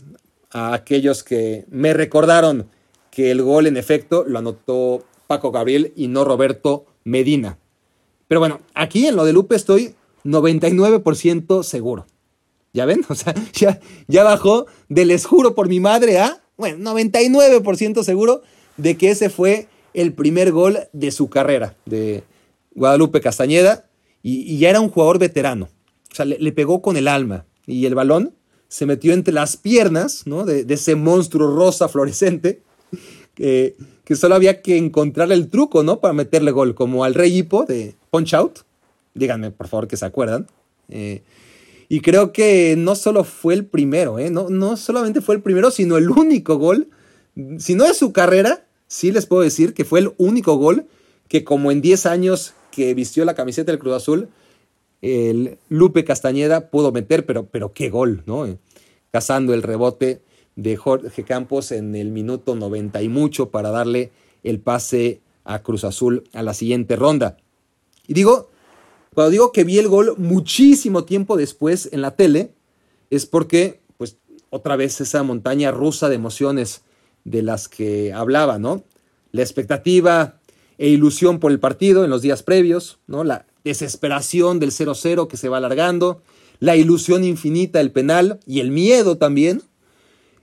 a 0.51 0.73
aquellos 0.73 1.23
que 1.23 1.65
me 1.69 1.93
recordaron 1.93 2.69
que 3.11 3.31
el 3.31 3.41
gol 3.41 3.65
en 3.67 3.77
efecto 3.77 4.23
lo 4.27 4.39
anotó 4.39 5.03
Paco 5.27 5.51
Gabriel 5.51 5.93
y 5.95 6.07
no 6.07 6.23
Roberto 6.23 6.85
Medina. 7.03 7.57
Pero 8.27 8.39
bueno, 8.39 8.61
aquí 8.73 9.07
en 9.07 9.15
lo 9.15 9.25
de 9.25 9.33
Lupe 9.33 9.55
estoy 9.55 9.95
99% 10.25 11.63
seguro. 11.63 12.07
¿Ya 12.73 12.85
ven? 12.85 13.05
O 13.09 13.15
sea, 13.15 13.33
ya, 13.53 13.79
ya 14.07 14.23
bajó 14.23 14.65
de 14.89 15.05
les 15.05 15.25
juro 15.25 15.55
por 15.55 15.69
mi 15.69 15.79
madre 15.79 16.19
a, 16.19 16.41
bueno, 16.57 16.91
99% 16.91 18.03
seguro 18.03 18.41
de 18.77 18.97
que 18.97 19.11
ese 19.11 19.29
fue 19.29 19.67
el 19.93 20.13
primer 20.13 20.51
gol 20.51 20.79
de 20.91 21.11
su 21.11 21.29
carrera, 21.29 21.77
de 21.85 22.23
Guadalupe 22.73 23.21
Castañeda, 23.21 23.89
y, 24.21 24.57
ya 24.57 24.71
era 24.71 24.81
un 24.81 24.89
jugador 24.89 25.19
veterano. 25.19 25.69
O 26.11 26.15
sea, 26.15 26.25
le, 26.25 26.51
pegó 26.51 26.81
con 26.81 26.97
el 26.97 27.07
alma 27.07 27.45
y 27.67 27.85
el 27.85 27.95
balón 27.95 28.33
se 28.67 28.85
metió 28.85 29.13
entre 29.13 29.33
las 29.33 29.55
piernas 29.55 30.25
¿no? 30.25 30.45
de, 30.45 30.65
ese 30.67 30.95
monstruo 30.95 31.55
rosa 31.55 31.87
fluorescente 31.87 32.61
que, 33.35 33.75
solo 34.15 34.35
había 34.35 34.61
que 34.61 34.77
encontrar 34.77 35.31
el 35.31 35.49
truco, 35.49 35.83
¿no? 35.83 35.99
Para 35.99 36.13
meterle 36.13 36.51
gol, 36.51 36.73
como 36.73 37.03
al 37.03 37.13
Rey 37.13 37.37
Hippo 37.37 37.65
de 37.65 37.95
Punch 38.09 38.33
Out. 38.33 38.59
Díganme, 39.15 39.49
por 39.49 39.67
favor, 39.67 39.87
que 39.87 39.97
se 39.97 40.05
acuerdan. 40.05 40.47
Eh, 40.89 41.23
y 41.89 42.01
creo 42.01 42.31
que 42.31 42.75
no 42.77 42.95
solo 42.95 43.23
fue 43.23 43.53
el 43.53 43.65
primero, 43.65 44.19
¿eh? 44.19 44.29
No, 44.29 44.49
no 44.49 44.77
solamente 44.77 45.21
fue 45.21 45.35
el 45.35 45.41
primero, 45.41 45.71
sino 45.71 45.97
el 45.97 46.09
único 46.09 46.57
gol. 46.57 46.89
Si 47.57 47.75
no 47.75 47.85
es 47.85 47.97
su 47.97 48.13
carrera, 48.13 48.65
sí 48.87 49.11
les 49.11 49.25
puedo 49.25 49.41
decir 49.41 49.73
que 49.73 49.85
fue 49.85 49.99
el 49.99 50.13
único 50.17 50.55
gol 50.57 50.85
que 51.27 51.43
como 51.43 51.71
en 51.71 51.81
10 51.81 52.05
años 52.05 52.53
que 52.71 52.93
vistió 52.93 53.25
la 53.25 53.35
camiseta 53.35 53.71
del 53.71 53.79
Cruz 53.79 53.95
Azul, 53.95 54.29
el 55.01 55.57
Lupe 55.69 56.03
Castañeda 56.03 56.69
pudo 56.69 56.91
meter, 56.91 57.25
pero, 57.25 57.45
pero 57.47 57.73
qué 57.73 57.89
gol, 57.89 58.23
¿no? 58.25 58.57
Cazando 59.11 59.53
el 59.53 59.63
rebote 59.63 60.21
de 60.55 60.75
Jorge 60.75 61.23
Campos 61.23 61.71
en 61.71 61.95
el 61.95 62.11
minuto 62.11 62.55
90 62.55 63.01
y 63.01 63.09
mucho 63.09 63.49
para 63.49 63.71
darle 63.71 64.11
el 64.43 64.59
pase 64.59 65.21
a 65.43 65.61
Cruz 65.61 65.83
Azul 65.83 66.23
a 66.33 66.43
la 66.43 66.53
siguiente 66.53 66.95
ronda. 66.95 67.37
Y 68.07 68.13
digo, 68.13 68.49
cuando 69.15 69.31
digo 69.31 69.51
que 69.51 69.63
vi 69.63 69.79
el 69.79 69.87
gol 69.87 70.15
muchísimo 70.17 71.05
tiempo 71.05 71.37
después 71.37 71.89
en 71.91 72.01
la 72.01 72.15
tele, 72.15 72.53
es 73.09 73.25
porque, 73.25 73.81
pues, 73.97 74.17
otra 74.49 74.75
vez 74.75 75.01
esa 75.01 75.23
montaña 75.23 75.71
rusa 75.71 76.09
de 76.09 76.15
emociones 76.15 76.83
de 77.23 77.41
las 77.41 77.67
que 77.67 78.13
hablaba, 78.13 78.59
¿no? 78.59 78.83
La 79.31 79.41
expectativa 79.41 80.39
e 80.77 80.89
ilusión 80.89 81.39
por 81.39 81.51
el 81.51 81.59
partido 81.59 82.03
en 82.03 82.09
los 82.09 82.21
días 82.21 82.43
previos, 82.43 82.99
¿no? 83.07 83.23
La 83.23 83.45
desesperación 83.63 84.59
del 84.59 84.71
0-0 84.71 85.27
que 85.27 85.37
se 85.37 85.49
va 85.49 85.57
alargando, 85.57 86.21
la 86.59 86.75
ilusión 86.75 87.23
infinita 87.23 87.79
del 87.79 87.91
penal 87.91 88.39
y 88.45 88.59
el 88.59 88.69
miedo 88.69 89.17
también, 89.17 89.63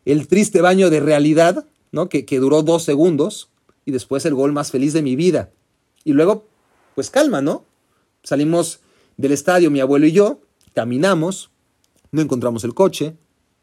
el 0.04 0.26
triste 0.26 0.60
baño 0.60 0.90
de 0.90 1.00
realidad, 1.00 1.66
¿no? 1.92 2.08
que, 2.08 2.24
que 2.24 2.38
duró 2.38 2.62
dos 2.62 2.82
segundos, 2.82 3.50
y 3.84 3.92
después 3.92 4.24
el 4.24 4.34
gol 4.34 4.52
más 4.52 4.70
feliz 4.70 4.92
de 4.92 5.02
mi 5.02 5.16
vida. 5.16 5.50
Y 6.04 6.12
luego, 6.12 6.46
pues 6.94 7.10
calma, 7.10 7.42
¿no? 7.42 7.64
Salimos 8.22 8.80
del 9.16 9.32
estadio 9.32 9.70
mi 9.70 9.80
abuelo 9.80 10.06
y 10.06 10.12
yo, 10.12 10.40
caminamos, 10.74 11.50
no 12.12 12.22
encontramos 12.22 12.62
el 12.64 12.74
coche, 12.74 13.16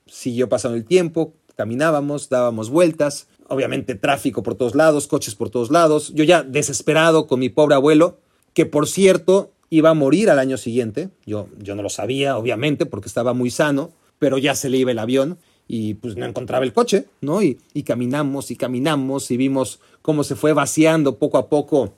siguió 0.06 0.50
pasando 0.50 0.76
el 0.78 0.86
tiempo, 0.86 1.34
caminábamos, 1.56 2.30
dábamos 2.30 2.70
vueltas, 2.70 3.28
obviamente 3.48 3.96
tráfico 3.96 4.44
por 4.44 4.56
todos 4.56 4.76
lados, 4.76 5.08
coches 5.08 5.36
por 5.36 5.50
todos 5.50 5.72
lados, 5.72 6.14
yo 6.14 6.24
ya 6.24 6.44
desesperado 6.44 7.26
con 7.26 7.40
mi 7.40 7.50
pobre 7.50 7.76
abuelo, 7.76 8.20
que 8.54 8.66
por 8.66 8.88
cierto 8.88 9.52
iba 9.70 9.92
a 9.92 9.94
morir 9.94 10.30
al 10.30 10.40
año 10.40 10.58
siguiente, 10.58 11.10
yo, 11.26 11.48
yo 11.58 11.76
no 11.76 11.82
lo 11.82 11.90
sabía, 11.90 12.38
obviamente, 12.38 12.86
porque 12.86 13.08
estaba 13.08 13.34
muy 13.34 13.52
sano, 13.52 13.92
pero 14.18 14.38
ya 14.38 14.56
se 14.56 14.70
le 14.70 14.78
iba 14.78 14.92
el 14.92 15.00
avión 15.00 15.38
y 15.68 15.94
pues 15.94 16.18
no 16.18 16.26
encontraba 16.26 16.66
el 16.66 16.74
coche, 16.74 17.06
¿no? 17.22 17.42
Y, 17.42 17.60
y 17.74 17.84
caminamos 17.84 18.52
y 18.52 18.56
caminamos 18.56 19.30
y 19.32 19.38
vimos 19.38 19.80
cómo 20.02 20.24
se 20.24 20.36
fue 20.36 20.52
vaciando 20.52 21.18
poco 21.18 21.38
a 21.38 21.48
poco 21.48 21.94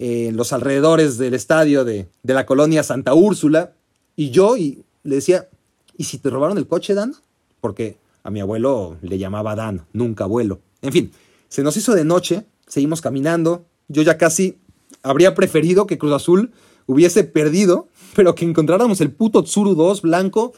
eh, 0.00 0.30
los 0.32 0.52
alrededores 0.52 1.18
del 1.18 1.34
estadio 1.34 1.84
de, 1.84 2.08
de, 2.22 2.34
la 2.34 2.46
colonia 2.46 2.84
Santa 2.84 3.14
Úrsula. 3.14 3.72
Y 4.14 4.30
yo 4.30 4.56
y 4.56 4.84
le 5.02 5.16
decía, 5.16 5.48
¿y 5.96 6.04
si 6.04 6.18
te 6.18 6.30
robaron 6.30 6.56
el 6.56 6.68
coche, 6.68 6.94
Dan? 6.94 7.16
Porque 7.60 7.96
a 8.22 8.30
mi 8.30 8.38
abuelo 8.38 8.96
le 9.02 9.18
llamaba 9.18 9.56
Dan, 9.56 9.86
nunca 9.92 10.22
abuelo. 10.22 10.60
En 10.82 10.92
fin, 10.92 11.10
se 11.48 11.64
nos 11.64 11.76
hizo 11.76 11.96
de 11.96 12.04
noche, 12.04 12.46
seguimos 12.68 13.00
caminando. 13.00 13.64
Yo 13.88 14.02
ya 14.02 14.16
casi 14.18 14.58
habría 15.02 15.34
preferido 15.34 15.88
que 15.88 15.98
Cruz 15.98 16.12
Azul 16.12 16.52
hubiese 16.86 17.24
perdido, 17.24 17.88
pero 18.14 18.36
que 18.36 18.44
encontráramos 18.44 19.00
el 19.00 19.10
puto 19.10 19.42
Tsuru 19.42 19.74
2 19.74 20.02
blanco, 20.02 20.52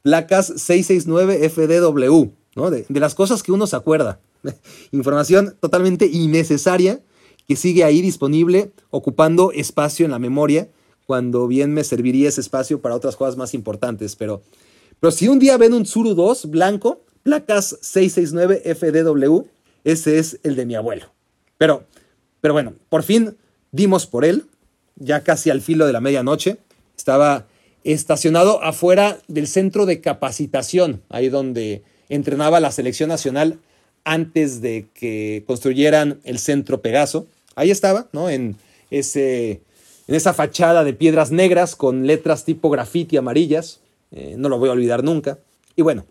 placas 0.00 0.46
669 0.46 1.50
FDW, 1.50 2.30
¿no? 2.56 2.70
De, 2.70 2.86
de 2.88 3.00
las 3.00 3.14
cosas 3.14 3.42
que 3.42 3.52
uno 3.52 3.66
se 3.66 3.76
acuerda. 3.76 4.18
Información 4.92 5.56
totalmente 5.60 6.06
innecesaria 6.06 7.02
que 7.48 7.56
sigue 7.56 7.82
ahí 7.82 8.02
disponible, 8.02 8.72
ocupando 8.90 9.52
espacio 9.52 10.04
en 10.04 10.10
la 10.10 10.18
memoria, 10.18 10.68
cuando 11.06 11.48
bien 11.48 11.72
me 11.72 11.82
serviría 11.82 12.28
ese 12.28 12.42
espacio 12.42 12.82
para 12.82 12.94
otras 12.94 13.16
cosas 13.16 13.38
más 13.38 13.54
importantes. 13.54 14.16
Pero, 14.16 14.42
pero 15.00 15.10
si 15.10 15.28
un 15.28 15.38
día 15.38 15.56
ven 15.56 15.72
un 15.72 15.84
Tsuru 15.84 16.14
2 16.14 16.50
blanco, 16.50 17.00
placas 17.22 17.78
669 17.80 18.74
FDW, 18.74 19.46
ese 19.84 20.18
es 20.18 20.38
el 20.42 20.56
de 20.56 20.66
mi 20.66 20.74
abuelo. 20.74 21.06
Pero, 21.56 21.84
pero 22.42 22.52
bueno, 22.52 22.74
por 22.90 23.02
fin 23.02 23.34
dimos 23.72 24.06
por 24.06 24.26
él, 24.26 24.44
ya 24.96 25.22
casi 25.22 25.48
al 25.48 25.62
filo 25.62 25.86
de 25.86 25.94
la 25.94 26.02
medianoche. 26.02 26.58
Estaba 26.98 27.46
estacionado 27.82 28.62
afuera 28.62 29.18
del 29.28 29.46
centro 29.46 29.86
de 29.86 30.02
capacitación, 30.02 31.02
ahí 31.08 31.30
donde 31.30 31.82
entrenaba 32.10 32.60
la 32.60 32.72
selección 32.72 33.08
nacional 33.08 33.58
antes 34.04 34.60
de 34.60 34.88
que 34.92 35.44
construyeran 35.46 36.20
el 36.24 36.38
centro 36.38 36.82
Pegaso. 36.82 37.26
Ahí 37.58 37.72
estaba, 37.72 38.08
¿no? 38.12 38.30
En, 38.30 38.54
ese, 38.88 39.62
en 40.06 40.14
esa 40.14 40.32
fachada 40.32 40.84
de 40.84 40.92
piedras 40.92 41.32
negras 41.32 41.74
con 41.74 42.06
letras 42.06 42.44
tipo 42.44 42.70
graffiti 42.70 43.16
amarillas. 43.16 43.80
Eh, 44.12 44.36
no 44.38 44.48
lo 44.48 44.60
voy 44.60 44.68
a 44.68 44.72
olvidar 44.72 45.02
nunca. 45.02 45.40
Y 45.74 45.82
bueno, 45.82 46.06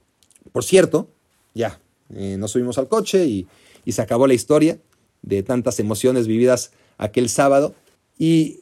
por 0.52 0.66
cierto, 0.66 1.08
ya, 1.54 1.80
eh, 2.14 2.36
nos 2.38 2.52
subimos 2.52 2.78
al 2.78 2.90
coche 2.90 3.26
y, 3.26 3.48
y 3.86 3.94
se 3.94 4.02
acabó 4.02 4.28
la 4.28 4.34
historia 4.34 4.78
de 5.22 5.42
tantas 5.42 5.80
emociones 5.80 6.28
vividas 6.28 6.72
aquel 6.98 7.30
sábado. 7.30 7.74
Y, 8.20 8.60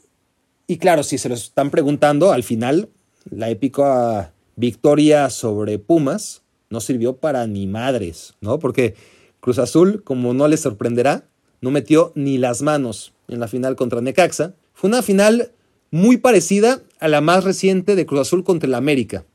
y 0.67 0.77
claro, 0.77 1.01
si 1.01 1.17
se 1.17 1.27
lo 1.27 1.33
están 1.33 1.71
preguntando, 1.71 2.33
al 2.33 2.43
final 2.43 2.89
la 3.31 3.49
épica 3.49 4.31
victoria 4.55 5.31
sobre 5.31 5.79
Pumas 5.79 6.43
no 6.69 6.81
sirvió 6.81 7.17
para 7.17 7.47
ni 7.47 7.65
madres, 7.65 8.35
¿no? 8.41 8.59
Porque 8.59 8.93
Cruz 9.39 9.57
Azul, 9.57 10.03
como 10.03 10.35
no 10.35 10.47
les 10.47 10.59
sorprenderá, 10.59 11.25
no 11.61 11.71
metió 11.71 12.11
ni 12.15 12.37
las 12.37 12.61
manos 12.61 13.13
en 13.27 13.39
la 13.39 13.47
final 13.47 13.75
contra 13.75 14.01
Necaxa. 14.01 14.53
Fue 14.73 14.89
una 14.89 15.01
final 15.01 15.51
muy 15.91 16.17
parecida 16.17 16.81
a 16.99 17.07
la 17.07 17.21
más 17.21 17.43
reciente 17.43 17.95
de 17.95 18.05
Cruz 18.05 18.21
Azul 18.21 18.43
contra 18.43 18.67
el 18.67 18.75
América, 18.75 19.25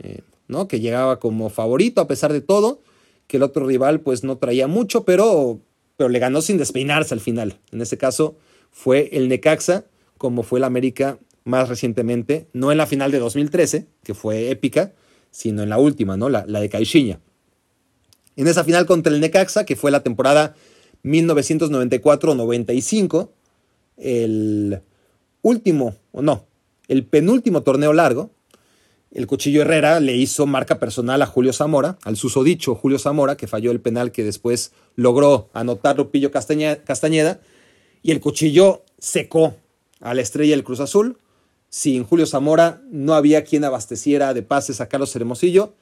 eh, 0.00 0.20
¿no? 0.48 0.68
Que 0.68 0.80
llegaba 0.80 1.18
como 1.18 1.50
favorito 1.50 2.00
a 2.00 2.06
pesar 2.06 2.32
de 2.32 2.40
todo, 2.40 2.80
que 3.26 3.38
el 3.38 3.42
otro 3.42 3.66
rival 3.66 4.00
pues 4.00 4.24
no 4.24 4.38
traía 4.38 4.66
mucho, 4.66 5.04
pero, 5.04 5.60
pero 5.96 6.08
le 6.08 6.18
ganó 6.18 6.42
sin 6.42 6.58
despeinarse 6.58 7.14
al 7.14 7.20
final. 7.20 7.58
En 7.72 7.80
ese 7.80 7.98
caso 7.98 8.36
fue 8.70 9.08
el 9.12 9.28
Necaxa, 9.28 9.84
como 10.18 10.42
fue 10.42 10.58
el 10.58 10.64
América 10.64 11.18
más 11.44 11.68
recientemente, 11.68 12.46
no 12.52 12.72
en 12.72 12.78
la 12.78 12.86
final 12.86 13.10
de 13.10 13.18
2013, 13.18 13.86
que 14.02 14.14
fue 14.14 14.50
épica, 14.50 14.92
sino 15.30 15.62
en 15.62 15.68
la 15.68 15.78
última, 15.78 16.16
¿no? 16.16 16.28
La, 16.28 16.44
la 16.46 16.60
de 16.60 16.68
Caixinha. 16.68 17.20
En 18.36 18.46
esa 18.46 18.64
final 18.64 18.86
contra 18.86 19.12
el 19.12 19.20
Necaxa, 19.20 19.64
que 19.64 19.76
fue 19.76 19.90
la 19.90 20.02
temporada 20.02 20.54
1994-95, 21.04 23.28
el 23.98 24.80
último, 25.42 25.94
o 26.12 26.22
no, 26.22 26.46
el 26.88 27.06
penúltimo 27.06 27.62
torneo 27.62 27.92
largo, 27.92 28.30
el 29.12 29.26
Cuchillo 29.28 29.62
Herrera 29.62 30.00
le 30.00 30.16
hizo 30.16 30.44
marca 30.46 30.80
personal 30.80 31.22
a 31.22 31.26
Julio 31.26 31.52
Zamora, 31.52 31.96
al 32.02 32.16
susodicho 32.16 32.74
Julio 32.74 32.98
Zamora, 32.98 33.36
que 33.36 33.46
falló 33.46 33.70
el 33.70 33.80
penal 33.80 34.10
que 34.10 34.24
después 34.24 34.72
logró 34.96 35.50
anotar 35.52 35.96
Lupillo 35.96 36.32
Castañeda, 36.32 37.40
y 38.02 38.10
el 38.10 38.18
Cuchillo 38.20 38.82
secó 38.98 39.54
a 40.00 40.14
la 40.14 40.22
estrella 40.22 40.56
del 40.56 40.64
Cruz 40.64 40.80
Azul. 40.80 41.18
Sin 41.68 42.02
Julio 42.04 42.26
Zamora 42.26 42.82
no 42.90 43.14
había 43.14 43.44
quien 43.44 43.62
abasteciera 43.64 44.34
de 44.34 44.42
pases 44.42 44.80
a 44.80 44.88
Carlos 44.88 45.14
Hermosillo, 45.14 45.74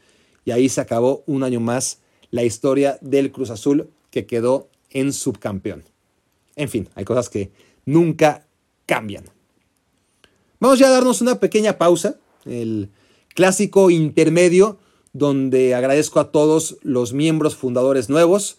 y 0.44 0.50
ahí 0.50 0.68
se 0.68 0.82
acabó 0.82 1.24
un 1.26 1.42
año 1.42 1.60
más 1.60 2.00
la 2.30 2.42
historia 2.42 2.98
del 3.00 3.32
Cruz 3.32 3.48
Azul 3.50 3.88
que 4.10 4.26
quedó 4.26 4.68
en 4.92 5.12
subcampeón. 5.12 5.84
En 6.56 6.68
fin, 6.68 6.88
hay 6.94 7.04
cosas 7.04 7.28
que 7.28 7.50
nunca 7.84 8.46
cambian. 8.86 9.24
Vamos 10.60 10.78
ya 10.78 10.88
a 10.88 10.90
darnos 10.90 11.20
una 11.20 11.40
pequeña 11.40 11.78
pausa, 11.78 12.16
el 12.44 12.90
clásico 13.34 13.90
intermedio 13.90 14.78
donde 15.12 15.74
agradezco 15.74 16.20
a 16.20 16.30
todos 16.30 16.78
los 16.82 17.12
miembros 17.12 17.56
fundadores 17.56 18.08
nuevos. 18.08 18.58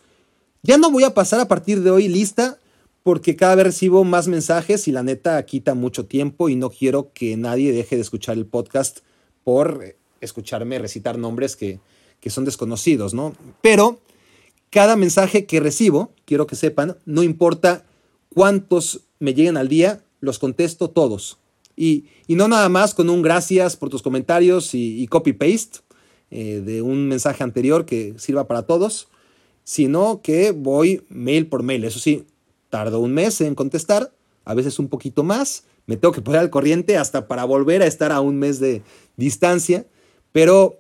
Ya 0.62 0.78
no 0.78 0.92
voy 0.92 1.04
a 1.04 1.14
pasar 1.14 1.40
a 1.40 1.48
partir 1.48 1.82
de 1.82 1.92
hoy 1.92 2.08
lista 2.08 2.60
porque 3.04 3.36
cada 3.36 3.56
vez 3.56 3.66
recibo 3.66 4.04
más 4.04 4.28
mensajes 4.28 4.88
y 4.88 4.92
la 4.92 5.04
neta 5.04 5.44
quita 5.46 5.74
mucho 5.74 6.06
tiempo 6.06 6.50
y 6.50 6.56
no 6.56 6.70
quiero 6.70 7.12
que 7.14 7.36
nadie 7.38 7.74
deje 7.74 7.96
de 7.96 8.02
escuchar 8.02 8.38
el 8.38 8.46
podcast 8.46 9.00
por 9.44 9.96
escucharme 10.22 10.80
recitar 10.80 11.18
nombres 11.18 11.56
que, 11.56 11.80
que 12.22 12.30
son 12.30 12.46
desconocidos, 12.46 13.14
¿no? 13.14 13.36
Pero 13.62 14.00
cada 14.74 14.96
mensaje 14.96 15.46
que 15.46 15.60
recibo, 15.60 16.12
quiero 16.26 16.48
que 16.48 16.56
sepan, 16.56 16.98
no 17.06 17.22
importa 17.22 17.86
cuántos 18.34 19.02
me 19.20 19.36
lleguen 19.36 19.56
al 19.56 19.68
día, 19.68 20.04
los 20.20 20.40
contesto 20.40 20.90
todos. 20.90 21.38
Y, 21.76 22.06
y 22.26 22.34
no 22.34 22.48
nada 22.48 22.70
más 22.70 22.96
con 22.96 23.08
un 23.12 23.22
gracias 23.22 23.78
por 23.78 23.90
tus 23.90 24.02
comentarios 24.02 24.74
y, 24.74 25.06
copy-paste 25.06 25.82
eh, 26.32 26.64
de 26.66 26.82
un 26.82 27.08
mensaje 27.08 27.44
anterior 27.44 27.86
que 27.86 28.16
sirva 28.18 28.48
para 28.48 28.64
todos, 28.64 29.10
sino 29.64 30.22
que 30.24 30.50
voy 30.50 31.04
mail 31.08 31.46
por 31.46 31.62
mail. 31.62 31.84
Eso 31.84 32.00
sí, 32.00 32.26
tardo 32.72 33.00
un 33.00 33.14
mes 33.14 33.42
en 33.42 33.54
contestar, 33.54 34.12
a 34.44 34.56
veces 34.56 34.80
un 34.80 34.88
poquito 34.88 35.24
más. 35.24 35.66
Me 35.86 35.98
tengo 35.98 36.14
que 36.14 36.22
poner 36.22 36.40
al 36.40 36.50
corriente 36.50 36.98
hasta 36.98 37.28
para 37.28 37.46
volver 37.46 37.84
a 37.84 37.86
estar 37.86 38.12
a 38.12 38.22
un 38.22 38.40
mes 38.40 38.60
de 38.60 38.82
distancia, 39.18 39.86
pero 40.32 40.80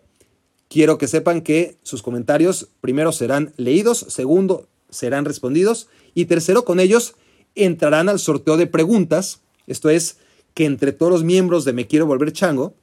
quiero 0.74 0.98
que 0.98 1.08
sepan 1.08 1.42
que 1.42 1.78
sus 1.84 2.02
comentarios 2.02 2.70
primero 2.82 3.12
serán 3.12 3.54
leídos, 3.58 4.08
segundo 4.10 4.68
serán 4.90 5.24
respondidos 5.24 5.88
y 6.16 6.26
tercero 6.26 6.66
con 6.66 6.80
ellos 6.80 7.14
entrarán 7.54 8.10
al 8.10 8.18
sorteo 8.18 8.58
de 8.58 8.66
preguntas. 8.66 9.42
Esto 9.68 9.92
es 9.92 10.18
que 10.56 10.66
entre 10.66 10.92
todos 10.92 11.12
los 11.12 11.24
miembros 11.24 11.64
de 11.64 11.74
Me 11.74 11.86
Quiero 11.86 12.08
Volver 12.08 12.34
Chango, 12.34 12.74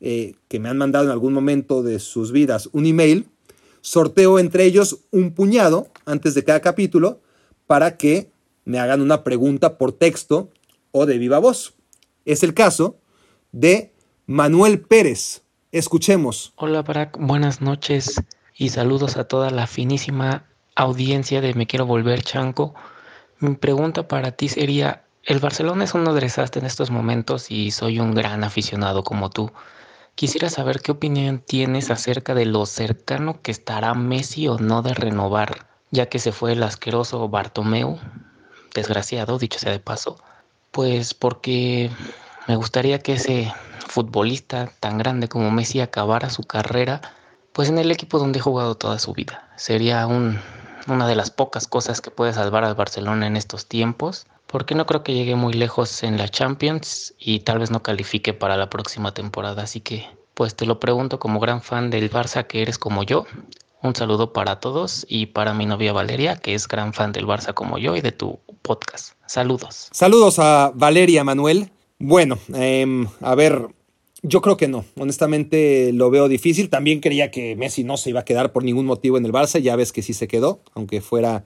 eh, 0.00 0.34
que 0.48 0.58
me 0.58 0.68
han 0.68 0.76
mandado 0.76 1.04
en 1.04 1.12
algún 1.12 1.32
momento 1.32 1.84
de 1.84 2.00
sus 2.00 2.32
vidas 2.32 2.68
un 2.72 2.84
email, 2.84 3.28
sorteo 3.80 4.40
entre 4.40 4.64
ellos 4.64 5.04
un 5.12 5.32
puñado 5.32 5.86
antes 6.04 6.34
de 6.34 6.42
cada 6.42 6.60
capítulo 6.60 7.20
para 7.68 7.96
que 7.96 8.32
me 8.64 8.80
hagan 8.80 9.00
una 9.00 9.22
pregunta 9.22 9.78
por 9.78 9.92
texto 9.92 10.50
o 10.90 11.06
de 11.06 11.18
viva 11.18 11.38
voz. 11.38 11.74
Es 12.24 12.42
el 12.42 12.54
caso 12.54 12.98
de 13.52 13.92
Manuel 14.26 14.80
Pérez. 14.80 15.45
Escuchemos. 15.72 16.52
Hola 16.54 16.82
Barack, 16.82 17.18
buenas 17.18 17.60
noches 17.60 18.22
y 18.54 18.68
saludos 18.68 19.16
a 19.16 19.24
toda 19.24 19.50
la 19.50 19.66
finísima 19.66 20.44
audiencia 20.76 21.40
de 21.40 21.54
Me 21.54 21.66
Quiero 21.66 21.86
Volver 21.86 22.22
Chanco. 22.22 22.72
Mi 23.40 23.56
pregunta 23.56 24.06
para 24.06 24.30
ti 24.30 24.48
sería, 24.48 25.02
el 25.24 25.40
Barcelona 25.40 25.82
es 25.82 25.92
un 25.94 26.04
desastre 26.04 26.60
en 26.60 26.66
estos 26.66 26.92
momentos 26.92 27.50
y 27.50 27.72
soy 27.72 27.98
un 27.98 28.14
gran 28.14 28.44
aficionado 28.44 29.02
como 29.02 29.28
tú. 29.28 29.50
Quisiera 30.14 30.50
saber 30.50 30.80
qué 30.80 30.92
opinión 30.92 31.42
tienes 31.44 31.90
acerca 31.90 32.36
de 32.36 32.46
lo 32.46 32.64
cercano 32.64 33.42
que 33.42 33.50
estará 33.50 33.92
Messi 33.94 34.46
o 34.46 34.58
no 34.58 34.82
de 34.82 34.94
renovar, 34.94 35.66
ya 35.90 36.06
que 36.06 36.20
se 36.20 36.30
fue 36.30 36.52
el 36.52 36.62
asqueroso 36.62 37.28
Bartomeu, 37.28 37.98
desgraciado, 38.72 39.36
dicho 39.36 39.58
sea 39.58 39.72
de 39.72 39.80
paso, 39.80 40.16
pues 40.70 41.12
porque 41.12 41.90
me 42.46 42.56
gustaría 42.56 42.98
que 42.98 43.14
ese 43.14 43.52
futbolista 43.86 44.70
tan 44.80 44.98
grande 44.98 45.28
como 45.28 45.50
Messi 45.50 45.80
acabara 45.80 46.30
su 46.30 46.42
carrera 46.42 47.00
pues 47.52 47.68
en 47.68 47.78
el 47.78 47.90
equipo 47.90 48.18
donde 48.18 48.40
ha 48.40 48.42
jugado 48.42 48.74
toda 48.74 48.98
su 48.98 49.14
vida. 49.14 49.48
Sería 49.56 50.06
un 50.06 50.38
una 50.88 51.06
de 51.06 51.16
las 51.16 51.30
pocas 51.30 51.66
cosas 51.66 52.00
que 52.00 52.10
puede 52.10 52.32
salvar 52.32 52.64
al 52.64 52.74
Barcelona 52.74 53.26
en 53.26 53.36
estos 53.36 53.66
tiempos, 53.66 54.26
porque 54.46 54.74
no 54.74 54.86
creo 54.86 55.02
que 55.02 55.14
llegue 55.14 55.34
muy 55.34 55.52
lejos 55.52 56.02
en 56.02 56.18
la 56.18 56.28
Champions 56.28 57.14
y 57.18 57.40
tal 57.40 57.58
vez 57.58 57.70
no 57.70 57.82
califique 57.82 58.32
para 58.32 58.56
la 58.56 58.70
próxima 58.70 59.12
temporada. 59.12 59.62
Así 59.62 59.80
que, 59.80 60.06
pues 60.34 60.54
te 60.54 60.66
lo 60.66 60.78
pregunto 60.78 61.18
como 61.18 61.40
gran 61.40 61.62
fan 61.62 61.90
del 61.90 62.10
Barça 62.10 62.46
que 62.46 62.62
eres 62.62 62.78
como 62.78 63.02
yo. 63.02 63.26
Un 63.82 63.94
saludo 63.94 64.32
para 64.32 64.60
todos 64.60 65.06
y 65.08 65.26
para 65.26 65.54
mi 65.54 65.66
novia 65.66 65.92
Valeria, 65.92 66.36
que 66.36 66.54
es 66.54 66.66
gran 66.66 66.92
fan 66.92 67.12
del 67.12 67.26
Barça 67.26 67.54
como 67.54 67.78
yo 67.78 67.96
y 67.96 68.00
de 68.00 68.12
tu 68.12 68.38
podcast. 68.62 69.14
Saludos. 69.26 69.88
Saludos 69.92 70.38
a 70.38 70.72
Valeria 70.74 71.24
Manuel. 71.24 71.70
Bueno, 71.98 72.38
em, 72.54 73.06
a 73.20 73.34
ver, 73.34 73.68
yo 74.22 74.40
creo 74.42 74.56
que 74.56 74.68
no. 74.68 74.84
Honestamente 74.98 75.92
lo 75.92 76.10
veo 76.10 76.28
difícil. 76.28 76.68
También 76.68 77.00
creía 77.00 77.30
que 77.30 77.56
Messi 77.56 77.84
no 77.84 77.96
se 77.96 78.10
iba 78.10 78.20
a 78.20 78.24
quedar 78.24 78.52
por 78.52 78.64
ningún 78.64 78.86
motivo 78.86 79.16
en 79.16 79.24
el 79.24 79.32
Barça. 79.32 79.60
Ya 79.60 79.76
ves 79.76 79.92
que 79.92 80.02
sí 80.02 80.12
se 80.12 80.28
quedó, 80.28 80.60
aunque 80.74 81.00
fuera 81.00 81.44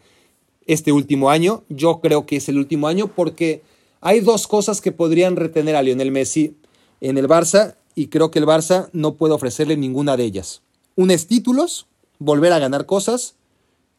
este 0.67 0.93
último 0.93 1.31
año. 1.31 1.63
Yo 1.69 2.01
creo 2.01 2.27
que 2.27 2.37
es 2.37 2.49
el 2.49 2.59
último 2.59 2.89
año 2.89 3.09
porque 3.09 3.63
hay 4.01 4.21
dos 4.21 4.47
cosas 4.47 4.81
que 4.81 4.93
podrían 4.93 5.37
retener 5.37 5.77
a 5.77 5.83
Lionel 5.83 6.11
Messi 6.11 6.57
en 7.01 7.17
el 7.17 7.29
Barça 7.29 7.77
y 7.95 8.09
creo 8.09 8.31
que 8.31 8.39
el 8.39 8.47
Barça 8.47 8.89
no 8.93 9.15
puede 9.15 9.35
ofrecerle 9.35 9.77
ninguna 9.77 10.17
de 10.17 10.25
ellas. 10.25 10.63
Un 10.97 11.11
es 11.11 11.27
títulos, 11.27 11.87
volver 12.19 12.53
a 12.53 12.59
ganar 12.59 12.87
cosas. 12.87 13.37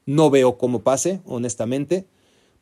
No 0.05 0.29
veo 0.29 0.57
cómo 0.57 0.81
pase, 0.81 1.21
honestamente. 1.25 2.05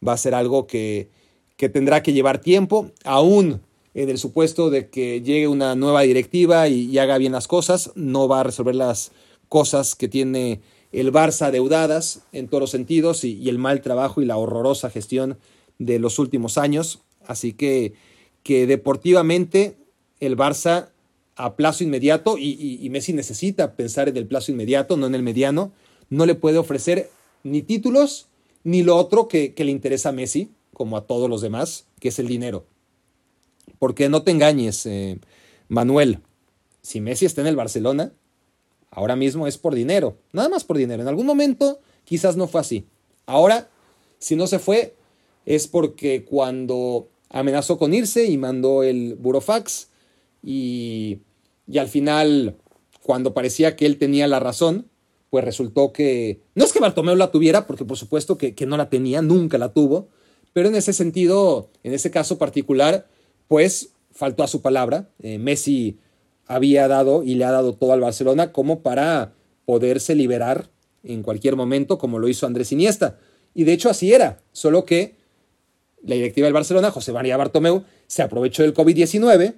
Va 0.05 0.13
a 0.13 0.17
ser 0.17 0.35
algo 0.35 0.67
que, 0.67 1.09
que 1.57 1.69
tendrá 1.69 2.03
que 2.03 2.13
llevar 2.13 2.39
tiempo. 2.39 2.91
Aún 3.03 3.61
en 4.03 4.09
el 4.09 4.17
supuesto 4.17 4.69
de 4.69 4.87
que 4.87 5.21
llegue 5.21 5.49
una 5.49 5.75
nueva 5.75 6.03
directiva 6.03 6.69
y, 6.69 6.97
haga 6.97 7.17
bien 7.17 7.33
las 7.33 7.49
cosas, 7.49 7.91
no 7.95 8.29
va 8.29 8.39
a 8.39 8.43
resolver 8.43 8.73
las 8.73 9.11
cosas 9.49 9.93
que 9.93 10.07
tiene 10.07 10.61
el 10.93 11.11
Barça 11.11 11.51
deudadas 11.51 12.21
en 12.31 12.47
todos 12.47 12.61
los 12.61 12.69
sentidos 12.69 13.25
y, 13.25 13.49
el 13.49 13.57
mal 13.57 13.81
trabajo 13.81 14.21
y 14.21 14.25
la 14.25 14.37
horrorosa 14.37 14.89
gestión 14.89 15.37
de 15.79 15.99
los 15.99 16.17
últimos 16.17 16.57
años. 16.57 16.99
Así 17.27 17.51
que, 17.51 17.91
que 18.41 18.67
deportivamente 18.67 19.75
el 20.21 20.37
Barça 20.37 20.91
a 21.35 21.57
plazo 21.57 21.83
inmediato, 21.83 22.37
y, 22.37 22.87
Messi 22.89 23.11
necesita 23.11 23.75
pensar 23.75 24.07
en 24.07 24.15
el 24.15 24.27
plazo 24.27 24.53
inmediato, 24.53 24.95
no 24.95 25.07
en 25.07 25.15
el 25.15 25.23
mediano, 25.23 25.73
no 26.09 26.25
le 26.25 26.35
puede 26.35 26.57
ofrecer 26.57 27.09
ni 27.43 27.63
títulos 27.63 28.27
ni 28.63 28.81
lo 28.81 28.95
otro 28.95 29.27
que, 29.27 29.53
que 29.53 29.65
le 29.65 29.71
interesa 29.71 30.09
a 30.09 30.13
Messi, 30.13 30.51
como 30.73 30.95
a 30.95 31.05
todos 31.05 31.29
los 31.29 31.41
demás, 31.41 31.85
que 31.99 32.07
es 32.07 32.19
el 32.19 32.27
dinero. 32.27 32.63
Porque 33.79 34.09
no 34.09 34.23
te 34.23 34.31
engañes, 34.31 34.85
eh, 34.85 35.19
Manuel, 35.67 36.19
si 36.81 37.01
Messi 37.01 37.25
está 37.25 37.41
en 37.41 37.47
el 37.47 37.55
Barcelona, 37.55 38.13
ahora 38.91 39.15
mismo 39.15 39.47
es 39.47 39.57
por 39.57 39.73
dinero, 39.73 40.17
nada 40.33 40.49
más 40.49 40.63
por 40.63 40.77
dinero. 40.77 41.01
En 41.01 41.07
algún 41.07 41.25
momento 41.25 41.79
quizás 42.03 42.35
no 42.35 42.47
fue 42.47 42.61
así. 42.61 42.85
Ahora, 43.25 43.69
si 44.17 44.35
no 44.35 44.47
se 44.47 44.59
fue, 44.59 44.95
es 45.45 45.67
porque 45.67 46.25
cuando 46.25 47.09
amenazó 47.29 47.77
con 47.77 47.93
irse 47.93 48.25
y 48.25 48.37
mandó 48.37 48.83
el 48.83 49.15
burofax 49.15 49.89
y, 50.43 51.19
y 51.67 51.77
al 51.77 51.87
final, 51.87 52.57
cuando 53.03 53.33
parecía 53.33 53.75
que 53.75 53.85
él 53.85 53.97
tenía 53.97 54.27
la 54.27 54.39
razón, 54.39 54.87
pues 55.29 55.45
resultó 55.45 55.93
que 55.93 56.41
no 56.55 56.65
es 56.65 56.73
que 56.73 56.79
Bartomeu 56.79 57.15
la 57.15 57.31
tuviera, 57.31 57.67
porque 57.67 57.85
por 57.85 57.97
supuesto 57.97 58.37
que, 58.37 58.55
que 58.55 58.65
no 58.65 58.77
la 58.77 58.89
tenía, 58.89 59.21
nunca 59.21 59.57
la 59.57 59.73
tuvo, 59.73 60.07
pero 60.53 60.69
en 60.69 60.75
ese 60.75 60.93
sentido, 60.93 61.69
en 61.83 61.93
ese 61.93 62.09
caso 62.09 62.37
particular, 62.37 63.07
pues 63.49 63.89
faltó 64.13 64.43
a 64.43 64.47
su 64.47 64.61
palabra. 64.61 65.09
Eh, 65.21 65.37
Messi 65.39 65.97
había 66.45 66.87
dado 66.87 67.23
y 67.23 67.35
le 67.35 67.43
ha 67.43 67.51
dado 67.51 67.73
todo 67.73 67.91
al 67.91 67.99
Barcelona 67.99 68.53
como 68.53 68.81
para 68.81 69.33
poderse 69.65 70.15
liberar 70.15 70.69
en 71.03 71.23
cualquier 71.23 71.55
momento, 71.55 71.97
como 71.97 72.19
lo 72.19 72.29
hizo 72.29 72.45
Andrés 72.45 72.71
Iniesta. 72.71 73.17
Y 73.53 73.65
de 73.65 73.73
hecho 73.73 73.89
así 73.89 74.13
era, 74.13 74.39
solo 74.51 74.85
que 74.85 75.15
la 76.03 76.15
directiva 76.15 76.45
del 76.45 76.53
Barcelona, 76.53 76.91
José 76.91 77.11
María 77.11 77.37
Bartomeu, 77.37 77.83
se 78.07 78.21
aprovechó 78.21 78.63
del 78.63 78.73
COVID-19. 78.73 79.55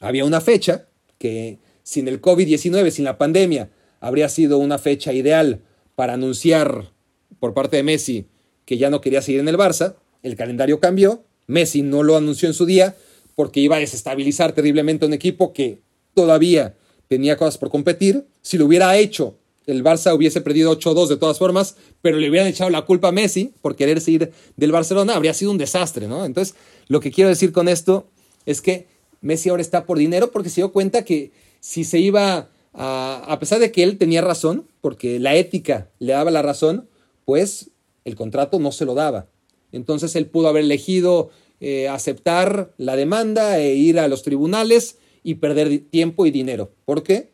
Había 0.00 0.24
una 0.24 0.40
fecha 0.40 0.88
que 1.18 1.58
sin 1.84 2.08
el 2.08 2.20
COVID-19, 2.20 2.90
sin 2.90 3.04
la 3.04 3.16
pandemia, 3.16 3.70
habría 4.00 4.28
sido 4.28 4.58
una 4.58 4.78
fecha 4.78 5.12
ideal 5.12 5.62
para 5.94 6.14
anunciar 6.14 6.90
por 7.38 7.54
parte 7.54 7.76
de 7.76 7.84
Messi 7.84 8.26
que 8.64 8.76
ya 8.76 8.90
no 8.90 9.00
quería 9.00 9.22
seguir 9.22 9.40
en 9.40 9.48
el 9.48 9.56
Barça. 9.56 9.94
El 10.24 10.34
calendario 10.34 10.80
cambió 10.80 11.24
Messi 11.48 11.82
no 11.82 12.04
lo 12.04 12.16
anunció 12.16 12.46
en 12.46 12.54
su 12.54 12.64
día 12.64 12.94
porque 13.34 13.60
iba 13.60 13.76
a 13.76 13.80
desestabilizar 13.80 14.52
terriblemente 14.52 15.06
un 15.06 15.12
equipo 15.12 15.52
que 15.52 15.80
todavía 16.14 16.76
tenía 17.08 17.36
cosas 17.36 17.58
por 17.58 17.70
competir. 17.70 18.26
Si 18.42 18.58
lo 18.58 18.66
hubiera 18.66 18.96
hecho, 18.96 19.34
el 19.66 19.82
Barça 19.82 20.14
hubiese 20.14 20.40
perdido 20.40 20.78
8-2 20.78 21.08
de 21.08 21.16
todas 21.16 21.38
formas, 21.38 21.76
pero 22.02 22.18
le 22.18 22.28
hubieran 22.28 22.48
echado 22.48 22.70
la 22.70 22.82
culpa 22.82 23.08
a 23.08 23.12
Messi 23.12 23.52
por 23.62 23.76
querer 23.76 24.00
seguir 24.00 24.32
del 24.56 24.72
Barcelona, 24.72 25.14
habría 25.14 25.34
sido 25.34 25.50
un 25.50 25.58
desastre, 25.58 26.06
¿no? 26.06 26.24
Entonces, 26.24 26.54
lo 26.88 27.00
que 27.00 27.10
quiero 27.10 27.30
decir 27.30 27.52
con 27.52 27.68
esto 27.68 28.06
es 28.46 28.60
que 28.60 28.86
Messi 29.20 29.48
ahora 29.48 29.62
está 29.62 29.84
por 29.84 29.98
dinero 29.98 30.30
porque 30.30 30.50
se 30.50 30.60
dio 30.60 30.72
cuenta 30.72 31.04
que 31.04 31.32
si 31.60 31.84
se 31.84 31.98
iba 31.98 32.48
a, 32.74 33.24
a 33.26 33.38
pesar 33.38 33.58
de 33.58 33.72
que 33.72 33.82
él 33.82 33.98
tenía 33.98 34.20
razón, 34.20 34.66
porque 34.80 35.18
la 35.18 35.34
ética 35.34 35.88
le 35.98 36.12
daba 36.12 36.30
la 36.30 36.42
razón, 36.42 36.88
pues 37.24 37.70
el 38.04 38.16
contrato 38.16 38.58
no 38.58 38.72
se 38.72 38.84
lo 38.84 38.94
daba. 38.94 39.26
Entonces 39.72 40.16
él 40.16 40.26
pudo 40.26 40.48
haber 40.48 40.64
elegido 40.64 41.30
eh, 41.60 41.88
aceptar 41.88 42.72
la 42.78 42.96
demanda 42.96 43.58
e 43.58 43.74
ir 43.74 43.98
a 43.98 44.08
los 44.08 44.22
tribunales 44.22 44.98
y 45.22 45.34
perder 45.34 45.80
tiempo 45.90 46.26
y 46.26 46.30
dinero, 46.30 46.72
porque 46.84 47.30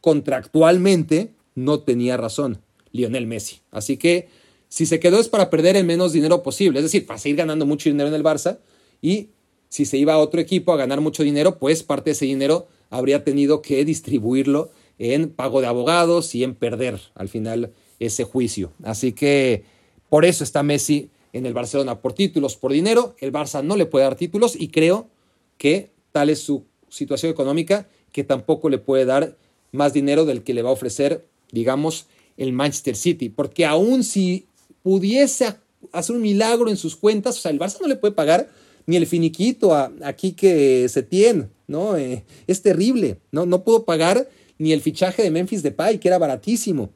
contractualmente 0.00 1.32
no 1.54 1.80
tenía 1.80 2.16
razón 2.16 2.60
Lionel 2.92 3.26
Messi. 3.26 3.60
Así 3.70 3.96
que 3.96 4.28
si 4.68 4.86
se 4.86 5.00
quedó 5.00 5.18
es 5.20 5.28
para 5.28 5.50
perder 5.50 5.76
el 5.76 5.84
menos 5.84 6.12
dinero 6.12 6.42
posible, 6.42 6.78
es 6.78 6.84
decir, 6.84 7.06
para 7.06 7.18
seguir 7.18 7.36
ganando 7.36 7.66
mucho 7.66 7.88
dinero 7.88 8.08
en 8.08 8.14
el 8.14 8.24
Barça 8.24 8.58
y 9.00 9.28
si 9.68 9.84
se 9.84 9.98
iba 9.98 10.14
a 10.14 10.18
otro 10.18 10.40
equipo 10.40 10.72
a 10.72 10.76
ganar 10.76 11.00
mucho 11.00 11.22
dinero, 11.22 11.58
pues 11.58 11.82
parte 11.82 12.10
de 12.10 12.12
ese 12.12 12.24
dinero 12.24 12.68
habría 12.90 13.24
tenido 13.24 13.62
que 13.62 13.84
distribuirlo 13.84 14.70
en 14.98 15.30
pago 15.30 15.60
de 15.60 15.66
abogados 15.66 16.34
y 16.34 16.42
en 16.42 16.54
perder 16.54 17.00
al 17.14 17.28
final 17.28 17.72
ese 17.98 18.24
juicio. 18.24 18.72
Así 18.82 19.12
que 19.12 19.64
por 20.08 20.24
eso 20.24 20.42
está 20.42 20.62
Messi 20.62 21.10
en 21.32 21.46
el 21.46 21.54
Barcelona 21.54 22.00
por 22.00 22.12
títulos, 22.12 22.56
por 22.56 22.72
dinero. 22.72 23.16
El 23.20 23.32
Barça 23.32 23.62
no 23.62 23.76
le 23.76 23.86
puede 23.86 24.04
dar 24.04 24.16
títulos 24.16 24.56
y 24.58 24.68
creo 24.68 25.08
que 25.56 25.90
tal 26.12 26.30
es 26.30 26.40
su 26.40 26.64
situación 26.88 27.30
económica 27.30 27.88
que 28.12 28.24
tampoco 28.24 28.68
le 28.70 28.78
puede 28.78 29.04
dar 29.04 29.36
más 29.72 29.92
dinero 29.92 30.24
del 30.24 30.42
que 30.42 30.54
le 30.54 30.62
va 30.62 30.70
a 30.70 30.72
ofrecer, 30.72 31.26
digamos, 31.52 32.06
el 32.36 32.52
Manchester 32.52 32.96
City. 32.96 33.28
Porque 33.28 33.66
aún 33.66 34.04
si 34.04 34.46
pudiese 34.82 35.54
hacer 35.92 36.16
un 36.16 36.22
milagro 36.22 36.70
en 36.70 36.76
sus 36.76 36.96
cuentas, 36.96 37.36
o 37.38 37.40
sea, 37.40 37.50
el 37.50 37.58
Barça 37.58 37.80
no 37.80 37.88
le 37.88 37.96
puede 37.96 38.14
pagar 38.14 38.48
ni 38.86 38.96
el 38.96 39.06
finiquito 39.06 39.74
a, 39.74 39.92
aquí 40.02 40.32
que 40.32 40.88
se 40.88 41.02
tiene, 41.02 41.48
¿no? 41.66 41.96
Eh, 41.96 42.24
es 42.46 42.62
terrible, 42.62 43.18
¿no? 43.30 43.44
No 43.44 43.62
puedo 43.62 43.84
pagar 43.84 44.28
ni 44.56 44.72
el 44.72 44.80
fichaje 44.80 45.22
de 45.22 45.30
Memphis 45.30 45.62
Depay, 45.62 45.98
que 45.98 46.08
era 46.08 46.18
baratísimo. 46.18 46.90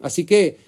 Así 0.00 0.24
que, 0.24 0.58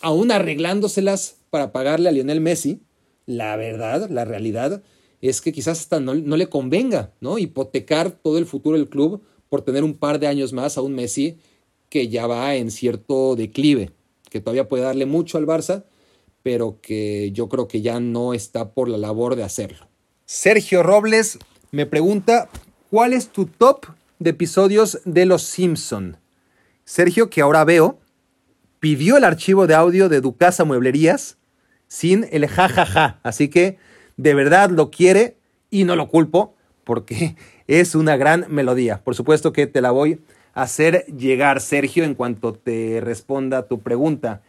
aún 0.00 0.30
arreglándoselas 0.30 1.36
para 1.50 1.72
pagarle 1.72 2.08
a 2.08 2.12
Lionel 2.12 2.40
Messi, 2.40 2.80
la 3.26 3.56
verdad, 3.56 4.08
la 4.10 4.24
realidad 4.24 4.82
es 5.20 5.40
que 5.40 5.52
quizás 5.52 5.80
hasta 5.80 6.00
no, 6.00 6.14
no, 6.14 6.36
le 6.36 6.48
convenga, 6.48 7.12
¿no? 7.20 7.38
Hipotecar 7.38 8.10
todo 8.10 8.38
el 8.38 8.46
futuro 8.46 8.76
del 8.76 8.88
club 8.88 9.22
por 9.48 9.62
tener 9.62 9.84
un 9.84 9.94
par 9.94 10.18
de 10.18 10.26
años 10.26 10.52
más 10.52 10.78
a 10.78 10.82
un 10.82 10.94
Messi 10.94 11.38
que 11.88 12.08
ya 12.08 12.26
va 12.26 12.54
en 12.54 12.70
cierto 12.70 13.34
declive, 13.34 13.90
que 14.30 14.40
todavía 14.40 14.68
puede 14.68 14.84
darle 14.84 15.06
mucho 15.06 15.38
al 15.38 15.46
Barça, 15.46 15.84
pero 16.42 16.78
que 16.80 17.30
yo 17.32 17.48
creo 17.48 17.66
que 17.66 17.82
ya 17.82 18.00
no 18.00 18.34
está 18.34 18.72
por 18.72 18.88
la 18.88 18.98
labor 18.98 19.36
de 19.36 19.42
hacerlo. 19.42 19.88
Sergio 20.24 20.82
Robles 20.82 21.38
me 21.70 21.86
pregunta, 21.86 22.48
¿cuál 22.90 23.12
es 23.12 23.28
tu 23.28 23.46
top 23.46 23.86
de 24.18 24.30
episodios 24.30 25.00
de 25.04 25.26
Los 25.26 25.42
Simpson? 25.42 26.18
Sergio, 26.84 27.28
que 27.28 27.40
ahora 27.40 27.64
veo, 27.64 27.98
pidió 28.80 29.16
el 29.16 29.24
archivo 29.24 29.66
de 29.66 29.74
audio 29.74 30.08
de 30.08 30.20
Ducasa 30.20 30.64
Mueblerías 30.64 31.38
sin 31.86 32.26
el 32.30 32.46
jajaja. 32.46 32.84
Ja, 32.84 32.86
ja. 32.86 33.20
Así 33.22 33.48
que 33.48 33.78
de 34.16 34.34
verdad 34.34 34.70
lo 34.70 34.90
quiere 34.90 35.36
y 35.70 35.84
no 35.84 35.96
lo 35.96 36.08
culpo 36.08 36.54
porque 36.84 37.36
es 37.66 37.94
una 37.94 38.16
gran 38.16 38.46
melodía. 38.48 39.02
Por 39.04 39.14
supuesto 39.14 39.52
que 39.52 39.66
te 39.66 39.80
la 39.80 39.90
voy 39.90 40.20
a 40.54 40.62
hacer 40.62 41.04
llegar, 41.06 41.60
Sergio, 41.60 42.04
en 42.04 42.14
cuanto 42.14 42.54
te 42.54 43.00
responda 43.02 43.66
tu 43.66 43.80
pregunta. 43.80 44.42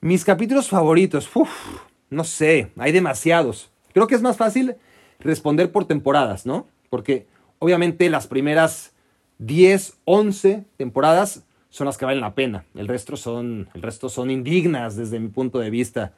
Mis 0.00 0.24
capítulos 0.24 0.68
favoritos, 0.68 1.28
Uf, 1.34 1.50
no 2.08 2.24
sé, 2.24 2.70
hay 2.78 2.92
demasiados. 2.92 3.70
Creo 3.92 4.06
que 4.06 4.14
es 4.14 4.22
más 4.22 4.36
fácil 4.36 4.76
responder 5.18 5.70
por 5.72 5.84
temporadas, 5.84 6.46
¿no? 6.46 6.66
Porque 6.88 7.26
obviamente 7.58 8.08
las 8.08 8.26
primeras 8.26 8.92
10, 9.38 9.94
11 10.04 10.64
temporadas 10.76 11.44
son 11.70 11.86
las 11.86 11.96
que 11.96 12.04
valen 12.04 12.20
la 12.20 12.34
pena. 12.34 12.64
El 12.74 12.88
resto 12.88 13.16
son, 13.16 13.68
el 13.74 13.82
resto 13.82 14.08
son 14.08 14.30
indignas 14.30 14.96
desde 14.96 15.18
mi 15.18 15.28
punto 15.28 15.60
de 15.60 15.70
vista. 15.70 16.12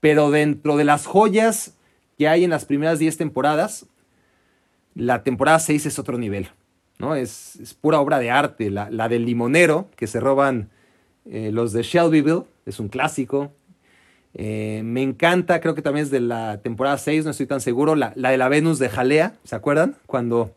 Pero 0.00 0.30
dentro 0.30 0.76
de 0.76 0.84
las 0.84 1.06
joyas 1.06 1.76
que 2.18 2.28
hay 2.28 2.44
en 2.44 2.50
las 2.50 2.64
primeras 2.64 2.98
10 2.98 3.16
temporadas, 3.16 3.86
la 4.94 5.22
temporada 5.22 5.58
6 5.58 5.86
es 5.86 5.98
otro 5.98 6.18
nivel. 6.18 6.48
¿no? 6.98 7.14
Es, 7.14 7.76
pura 7.80 8.00
obra 8.00 8.18
de 8.18 8.30
arte. 8.30 8.70
La, 8.70 9.08
del 9.08 9.24
limonero 9.24 9.88
que 9.96 10.06
se 10.06 10.20
roban 10.20 10.70
eh, 11.24 11.50
los 11.52 11.72
de 11.72 11.82
Shelbyville 11.82 12.44
es 12.66 12.80
un 12.80 12.88
clásico. 12.88 13.52
Eh, 14.34 14.82
me 14.84 15.02
encanta, 15.02 15.60
creo 15.60 15.74
que 15.74 15.82
también 15.82 16.04
es 16.04 16.10
de 16.10 16.20
la 16.20 16.60
temporada 16.62 16.98
6, 16.98 17.24
no 17.24 17.32
estoy 17.32 17.46
tan 17.46 17.60
seguro, 17.60 17.96
la, 17.96 18.10
de 18.10 18.38
la 18.38 18.48
Venus 18.48 18.78
de 18.78 18.88
Jalea, 18.88 19.34
¿se 19.42 19.56
acuerdan? 19.56 19.96
Cuando, 20.06 20.54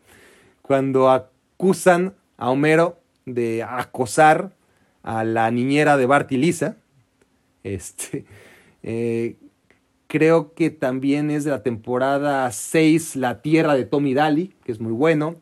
cuando 0.62 1.10
acusan 1.10 2.14
a 2.36 2.50
Homero 2.50 3.00
de 3.26 3.62
acosar 3.62 4.52
a 5.02 5.24
la 5.24 5.50
niñera 5.50 5.96
de 5.96 6.06
Bart 6.06 6.30
y 6.32 6.36
Lisa. 6.36 6.76
Este, 7.62 8.24
eh, 8.82 9.36
creo 10.06 10.54
que 10.54 10.70
también 10.70 11.30
es 11.30 11.44
de 11.44 11.50
la 11.50 11.62
temporada 11.62 12.50
6, 12.50 13.16
La 13.16 13.42
Tierra 13.42 13.74
de 13.74 13.84
Tommy 13.84 14.14
Daly, 14.14 14.54
que 14.64 14.72
es 14.72 14.80
muy 14.80 14.92
bueno. 14.92 15.36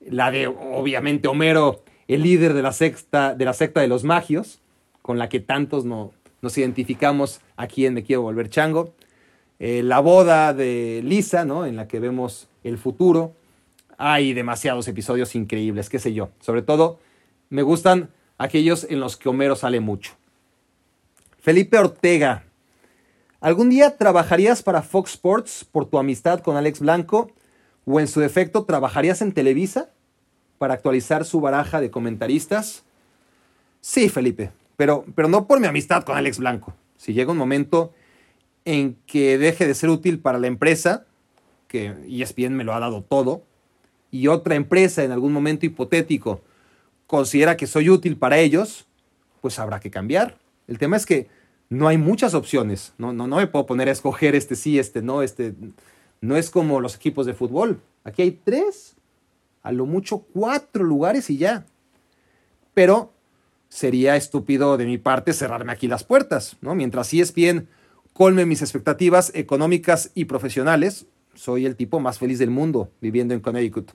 La 0.00 0.30
de, 0.30 0.46
obviamente, 0.46 1.28
Homero, 1.28 1.84
el 2.08 2.22
líder 2.22 2.54
de 2.54 2.62
la, 2.62 2.72
sexta, 2.72 3.34
de 3.34 3.44
la 3.44 3.52
secta 3.52 3.80
de 3.80 3.88
los 3.88 4.04
magios, 4.04 4.60
con 5.02 5.18
la 5.18 5.28
que 5.28 5.40
tantos 5.40 5.84
no, 5.84 6.12
nos 6.42 6.56
identificamos 6.58 7.40
aquí 7.56 7.86
en 7.86 7.94
Me 7.94 8.02
Quiero 8.02 8.22
Volver 8.22 8.48
Chango. 8.48 8.94
Eh, 9.58 9.82
la 9.82 10.00
boda 10.00 10.54
de 10.54 11.02
Lisa, 11.04 11.44
¿no? 11.44 11.66
En 11.66 11.76
la 11.76 11.86
que 11.86 12.00
vemos 12.00 12.48
el 12.64 12.78
futuro. 12.78 13.34
Hay 13.98 14.32
demasiados 14.32 14.88
episodios 14.88 15.34
increíbles, 15.34 15.90
qué 15.90 15.98
sé 15.98 16.14
yo. 16.14 16.30
Sobre 16.40 16.62
todo, 16.62 16.98
me 17.50 17.62
gustan 17.62 18.10
aquellos 18.38 18.86
en 18.88 19.00
los 19.00 19.16
que 19.16 19.28
Homero 19.28 19.56
sale 19.56 19.80
mucho. 19.80 20.12
Felipe 21.40 21.76
Ortega. 21.76 22.44
¿Algún 23.40 23.70
día 23.70 23.96
trabajarías 23.96 24.62
para 24.62 24.82
Fox 24.82 25.12
Sports 25.12 25.66
por 25.70 25.86
tu 25.86 25.98
amistad 25.98 26.40
con 26.40 26.56
Alex 26.56 26.80
Blanco? 26.80 27.32
¿O 27.84 27.98
en 27.98 28.08
su 28.08 28.20
defecto 28.20 28.64
trabajarías 28.64 29.20
en 29.20 29.32
Televisa 29.32 29.90
para 30.58 30.74
actualizar 30.74 31.24
su 31.24 31.40
baraja 31.40 31.80
de 31.80 31.90
comentaristas? 31.90 32.84
Sí, 33.80 34.08
Felipe, 34.08 34.52
pero, 34.76 35.04
pero 35.14 35.28
no 35.28 35.46
por 35.46 35.58
mi 35.58 35.66
amistad 35.66 36.04
con 36.04 36.16
Alex 36.16 36.38
Blanco. 36.38 36.74
Si 36.96 37.14
llega 37.14 37.32
un 37.32 37.38
momento 37.38 37.92
en 38.64 38.96
que 39.06 39.38
deje 39.38 39.66
de 39.66 39.74
ser 39.74 39.88
útil 39.88 40.20
para 40.20 40.38
la 40.38 40.46
empresa, 40.46 41.06
que 41.66 41.94
ESPN 42.08 42.54
me 42.54 42.64
lo 42.64 42.74
ha 42.74 42.80
dado 42.80 43.02
todo, 43.02 43.42
y 44.10 44.28
otra 44.28 44.54
empresa 44.54 45.02
en 45.02 45.12
algún 45.12 45.32
momento 45.32 45.64
hipotético 45.64 46.42
considera 47.10 47.56
que 47.56 47.66
soy 47.66 47.90
útil 47.90 48.16
para 48.16 48.38
ellos, 48.38 48.86
pues 49.40 49.58
habrá 49.58 49.80
que 49.80 49.90
cambiar. 49.90 50.38
El 50.68 50.78
tema 50.78 50.96
es 50.96 51.06
que 51.06 51.26
no 51.68 51.88
hay 51.88 51.98
muchas 51.98 52.34
opciones. 52.34 52.94
No, 52.98 53.12
no, 53.12 53.26
no 53.26 53.38
me 53.38 53.48
puedo 53.48 53.66
poner 53.66 53.88
a 53.88 53.90
escoger 53.90 54.36
este 54.36 54.54
sí, 54.54 54.78
este 54.78 55.02
no, 55.02 55.22
este. 55.22 55.56
No 56.20 56.36
es 56.36 56.50
como 56.50 56.80
los 56.80 56.94
equipos 56.94 57.26
de 57.26 57.34
fútbol. 57.34 57.80
Aquí 58.04 58.22
hay 58.22 58.30
tres, 58.30 58.94
a 59.62 59.72
lo 59.72 59.86
mucho 59.86 60.18
cuatro 60.18 60.84
lugares 60.84 61.30
y 61.30 61.36
ya. 61.36 61.66
Pero 62.74 63.12
sería 63.68 64.14
estúpido 64.14 64.76
de 64.76 64.86
mi 64.86 64.96
parte 64.96 65.32
cerrarme 65.32 65.72
aquí 65.72 65.88
las 65.88 66.04
puertas, 66.04 66.58
¿no? 66.60 66.76
Mientras 66.76 67.12
ESPN 67.12 67.66
colme 68.12 68.46
mis 68.46 68.62
expectativas 68.62 69.32
económicas 69.34 70.12
y 70.14 70.26
profesionales, 70.26 71.06
soy 71.34 71.66
el 71.66 71.74
tipo 71.74 71.98
más 71.98 72.20
feliz 72.20 72.38
del 72.38 72.50
mundo 72.50 72.92
viviendo 73.00 73.34
en 73.34 73.40
Connecticut. 73.40 73.90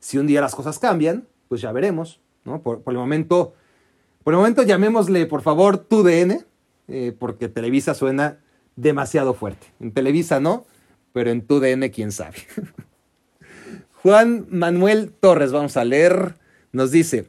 Si 0.00 0.18
un 0.18 0.26
día 0.26 0.42
las 0.42 0.54
cosas 0.54 0.78
cambian, 0.78 1.26
pues 1.48 1.62
ya 1.62 1.72
veremos, 1.72 2.20
¿no? 2.46 2.62
Por, 2.62 2.82
el 2.86 2.94
momento, 2.94 3.54
por 4.24 4.32
el 4.32 4.38
momento 4.38 4.62
llamémosle, 4.62 5.26
por 5.26 5.42
favor, 5.42 5.78
TUDN, 5.78 6.44
eh, 6.88 7.14
porque 7.18 7.48
Televisa 7.48 7.94
suena 7.94 8.38
demasiado 8.76 9.34
fuerte. 9.34 9.66
En 9.80 9.92
Televisa 9.92 10.40
no, 10.40 10.64
pero 11.12 11.30
en 11.30 11.42
TUDN 11.42 11.88
quién 11.90 12.12
sabe. 12.12 12.38
Juan 14.02 14.46
Manuel 14.50 15.12
Torres, 15.18 15.52
vamos 15.52 15.76
a 15.76 15.84
leer, 15.84 16.36
nos 16.72 16.90
dice, 16.90 17.28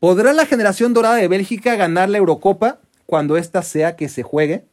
¿Podrá 0.00 0.32
la 0.32 0.46
generación 0.46 0.94
dorada 0.94 1.16
de 1.16 1.26
Bélgica 1.26 1.74
ganar 1.74 2.08
la 2.08 2.18
Eurocopa 2.18 2.78
cuando 3.04 3.36
ésta 3.36 3.62
sea 3.62 3.96
que 3.96 4.08
se 4.08 4.22
juegue? 4.22 4.64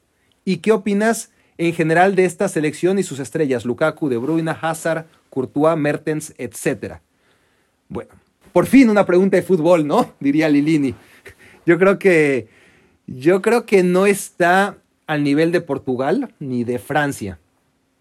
¿Y 0.43 0.57
qué 0.57 0.71
opinas 0.71 1.31
en 1.57 1.73
general 1.73 2.15
de 2.15 2.25
esta 2.25 2.47
selección 2.47 2.99
y 2.99 3.03
sus 3.03 3.19
estrellas? 3.19 3.65
Lukaku, 3.65 4.07
De 4.07 4.17
Bruyne, 4.17 4.55
Hazard, 4.61 5.07
Courtois, 5.31 5.75
Mertens, 5.75 6.35
etc. 6.37 6.97
Bueno, 7.89 8.11
por 8.55 8.67
fin 8.67 8.89
una 8.89 9.05
pregunta 9.05 9.35
de 9.35 9.43
fútbol, 9.43 9.85
¿no? 9.85 10.13
Diría 10.21 10.47
Lilini. 10.47 10.95
Yo 11.65 11.77
creo 11.77 11.99
que 11.99 12.47
yo 13.05 13.41
creo 13.41 13.65
que 13.65 13.83
no 13.83 14.05
está 14.05 14.77
al 15.07 15.25
nivel 15.25 15.51
de 15.51 15.59
Portugal 15.59 16.33
ni 16.39 16.63
de 16.63 16.79
Francia, 16.79 17.37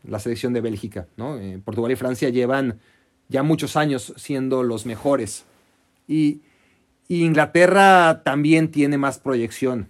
la 0.04 0.20
selección 0.20 0.52
de 0.52 0.60
Bélgica, 0.60 1.08
¿no? 1.16 1.40
Eh, 1.40 1.60
Portugal 1.64 1.90
y 1.90 1.96
Francia 1.96 2.28
llevan 2.28 2.78
ya 3.28 3.42
muchos 3.42 3.76
años 3.76 4.14
siendo 4.16 4.62
los 4.62 4.86
mejores. 4.86 5.44
Y 6.06 6.40
Inglaterra 7.08 8.22
también 8.22 8.70
tiene 8.70 8.96
más 8.96 9.18
proyección. 9.18 9.88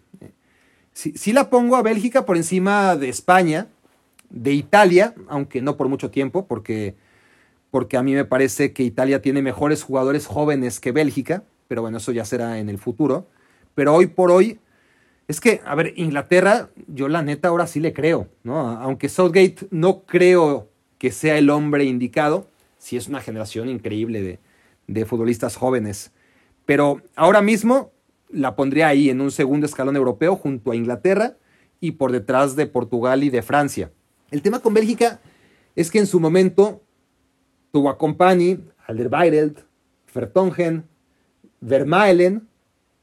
Si 0.95 1.35
la 1.35 1.51
pongo 1.51 1.77
a 1.77 1.83
Bélgica 1.83 2.25
por 2.25 2.39
encima 2.39 2.97
de 2.97 3.11
España, 3.11 3.67
de 4.31 4.55
Italia, 4.55 5.15
aunque 5.29 5.61
no 5.61 5.77
por 5.77 5.89
mucho 5.89 6.11
tiempo, 6.11 6.47
porque, 6.47 6.95
porque 7.75 7.97
a 7.97 8.05
mí 8.05 8.15
me 8.15 8.25
parece 8.25 8.73
que 8.73 8.85
Italia 8.85 9.21
tiene 9.21 9.43
mejores 9.43 9.83
jugadores 9.83 10.27
jóvenes 10.27 10.79
que 10.79 10.93
Bélgica, 10.93 11.43
pero 11.67 11.83
bueno, 11.83 11.97
eso 11.97 12.13
ya 12.13 12.25
será 12.25 12.61
en 12.61 12.69
el 12.69 12.79
futuro. 12.79 13.27
Pero 13.75 13.93
hoy 13.93 14.07
por 14.07 14.31
hoy, 14.31 14.61
es 15.27 15.41
que, 15.41 15.61
a 15.67 15.75
ver, 15.75 15.93
Inglaterra, 15.97 16.71
yo 16.87 17.09
la 17.09 17.23
neta 17.23 17.49
ahora 17.49 17.67
sí 17.67 17.81
le 17.81 17.93
creo, 17.93 18.29
¿no? 18.45 18.61
Aunque 18.61 19.09
Southgate 19.09 19.67
no 19.73 20.05
creo 20.05 20.69
que 20.99 21.11
sea 21.11 21.37
el 21.37 21.51
hombre 21.51 21.83
indicado, 21.83 22.47
sí 22.79 22.97
es 22.97 23.09
una 23.09 23.21
generación 23.21 23.69
increíble 23.69 24.23
de, 24.23 24.39
de 24.87 25.05
futbolistas 25.05 25.57
jóvenes. 25.57 26.13
Pero 26.67 27.03
ahora 27.17 27.43
mismo 27.43 27.91
la 28.31 28.55
pondría 28.55 28.87
ahí 28.87 29.11
en 29.11 29.21
un 29.21 29.33
segundo 29.33 29.67
escalón 29.67 29.97
europeo 29.97 30.37
junto 30.37 30.71
a 30.71 30.77
Inglaterra 30.77 31.39
y 31.81 31.91
por 31.91 32.13
detrás 32.13 32.55
de 32.55 32.69
Portugal 32.69 33.25
y 33.25 33.31
de 33.31 33.43
Francia. 33.43 33.91
El 34.31 34.43
tema 34.43 34.61
con 34.61 34.75
Bélgica 34.75 35.21
es 35.75 35.91
que 35.91 35.99
en 35.99 36.07
su 36.07 36.21
momento 36.21 36.84
tuvo 37.75 37.91
a 37.91 37.99
Company, 37.99 38.61
Alderweireld, 38.87 39.65
Vertonghen, 40.15 40.85
Vermaelen, 41.61 42.47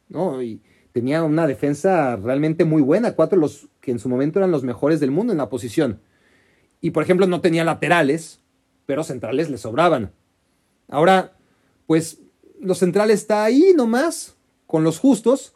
¿no? 0.07 0.41
Y 0.41 0.61
tenía 0.93 1.24
una 1.24 1.45
defensa 1.45 2.15
realmente 2.15 2.63
muy 2.63 2.82
buena, 2.82 3.11
cuatro 3.11 3.38
los 3.38 3.67
que 3.82 3.91
en 3.91 3.99
su 3.99 4.07
momento 4.07 4.39
eran 4.39 4.49
los 4.49 4.63
mejores 4.63 5.01
del 5.01 5.11
mundo 5.11 5.34
en 5.34 5.39
la 5.39 5.49
posición. 5.49 5.99
Y 6.80 6.91
por 6.91 7.03
ejemplo 7.03 7.28
no 7.28 7.41
tenía 7.41 7.65
laterales, 7.65 8.39
pero 8.86 9.03
centrales 9.03 9.49
le 9.49 9.57
sobraban. 9.57 10.13
Ahora, 10.88 11.34
pues 11.86 12.19
los 12.61 12.78
centrales 12.78 13.19
está 13.19 13.43
ahí 13.43 13.74
nomás, 13.76 14.38
con 14.67 14.86
los 14.86 14.99
justos, 14.99 15.53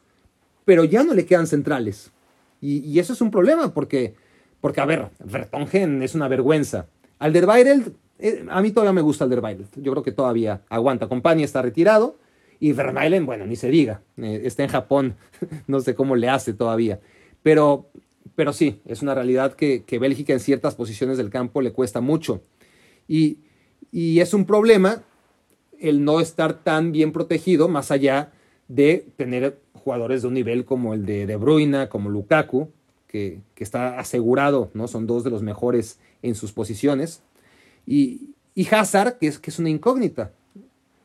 pero 0.66 0.84
ya 0.84 1.06
no 1.06 1.14
le 1.14 1.26
quedan 1.26 1.48
centrales. 1.48 2.12
Y, 2.60 3.00
eso 3.00 3.14
es 3.14 3.22
un 3.22 3.32
problema, 3.32 3.74
porque, 3.74 4.16
porque 4.60 4.82
a 4.82 4.86
ver, 4.86 5.10
Vertonghen 5.24 6.04
es 6.04 6.16
una 6.16 6.28
vergüenza. 6.28 6.88
Alderweireld, 7.20 7.96
eh, 8.20 8.46
a 8.50 8.62
mí 8.62 8.72
todavía 8.72 8.94
me 8.94 9.02
gusta 9.02 9.24
Alderweireld. 9.26 9.82
Yo 9.82 9.92
creo 9.92 10.04
que 10.04 10.12
todavía 10.12 10.62
aguanta. 10.70 11.08
Compañía 11.08 11.46
está 11.46 11.62
retirado. 11.62 12.18
Y 12.60 12.72
Vermaelen, 12.72 13.26
bueno, 13.26 13.46
ni 13.46 13.56
se 13.56 13.70
diga. 13.70 14.02
Eh, 14.18 14.42
está 14.46 14.64
en 14.64 14.70
Japón. 14.70 15.16
no 15.68 15.80
sé 15.82 15.96
cómo 15.96 16.16
le 16.16 16.30
hace 16.30 16.54
todavía. 16.54 17.00
Pero, 17.44 17.90
pero 18.36 18.54
sí, 18.54 18.82
es 18.86 19.02
una 19.02 19.14
realidad 19.14 19.54
que, 19.54 19.84
que 19.84 20.00
Bélgica 20.00 20.34
en 20.34 20.40
ciertas 20.40 20.76
posiciones 20.76 21.18
del 21.18 21.30
campo 21.30 21.62
le 21.62 21.74
cuesta 21.74 22.02
mucho. 22.02 22.42
Y, 23.08 23.40
y 23.92 24.20
es 24.20 24.34
un 24.34 24.46
problema 24.46 25.04
el 25.80 26.04
no 26.04 26.20
estar 26.20 26.64
tan 26.64 26.92
bien 26.92 27.12
protegido, 27.12 27.68
más 27.68 27.92
allá 27.92 28.32
de 28.68 29.06
tener 29.18 29.60
jugadores 29.74 30.24
de 30.24 30.28
un 30.30 30.34
nivel 30.34 30.66
como 30.66 30.94
el 30.94 31.06
de 31.06 31.26
De 31.28 31.36
Bruyne, 31.36 31.90
como 31.90 32.10
Lukaku, 32.10 32.72
que, 33.08 33.42
está 33.58 34.00
asegurado, 34.00 34.72
¿no? 34.74 34.88
Son 34.88 35.08
dos 35.08 35.24
de 35.24 35.30
los 35.30 35.42
mejores 35.42 36.00
en 36.22 36.36
sus 36.36 36.52
posiciones. 36.52 37.22
Y, 37.86 38.34
y 38.54 38.68
Hazard, 38.74 39.18
que 39.18 39.28
es, 39.28 39.40
que 39.40 39.50
es 39.50 39.60
una 39.60 39.70
incógnita. 39.70 40.32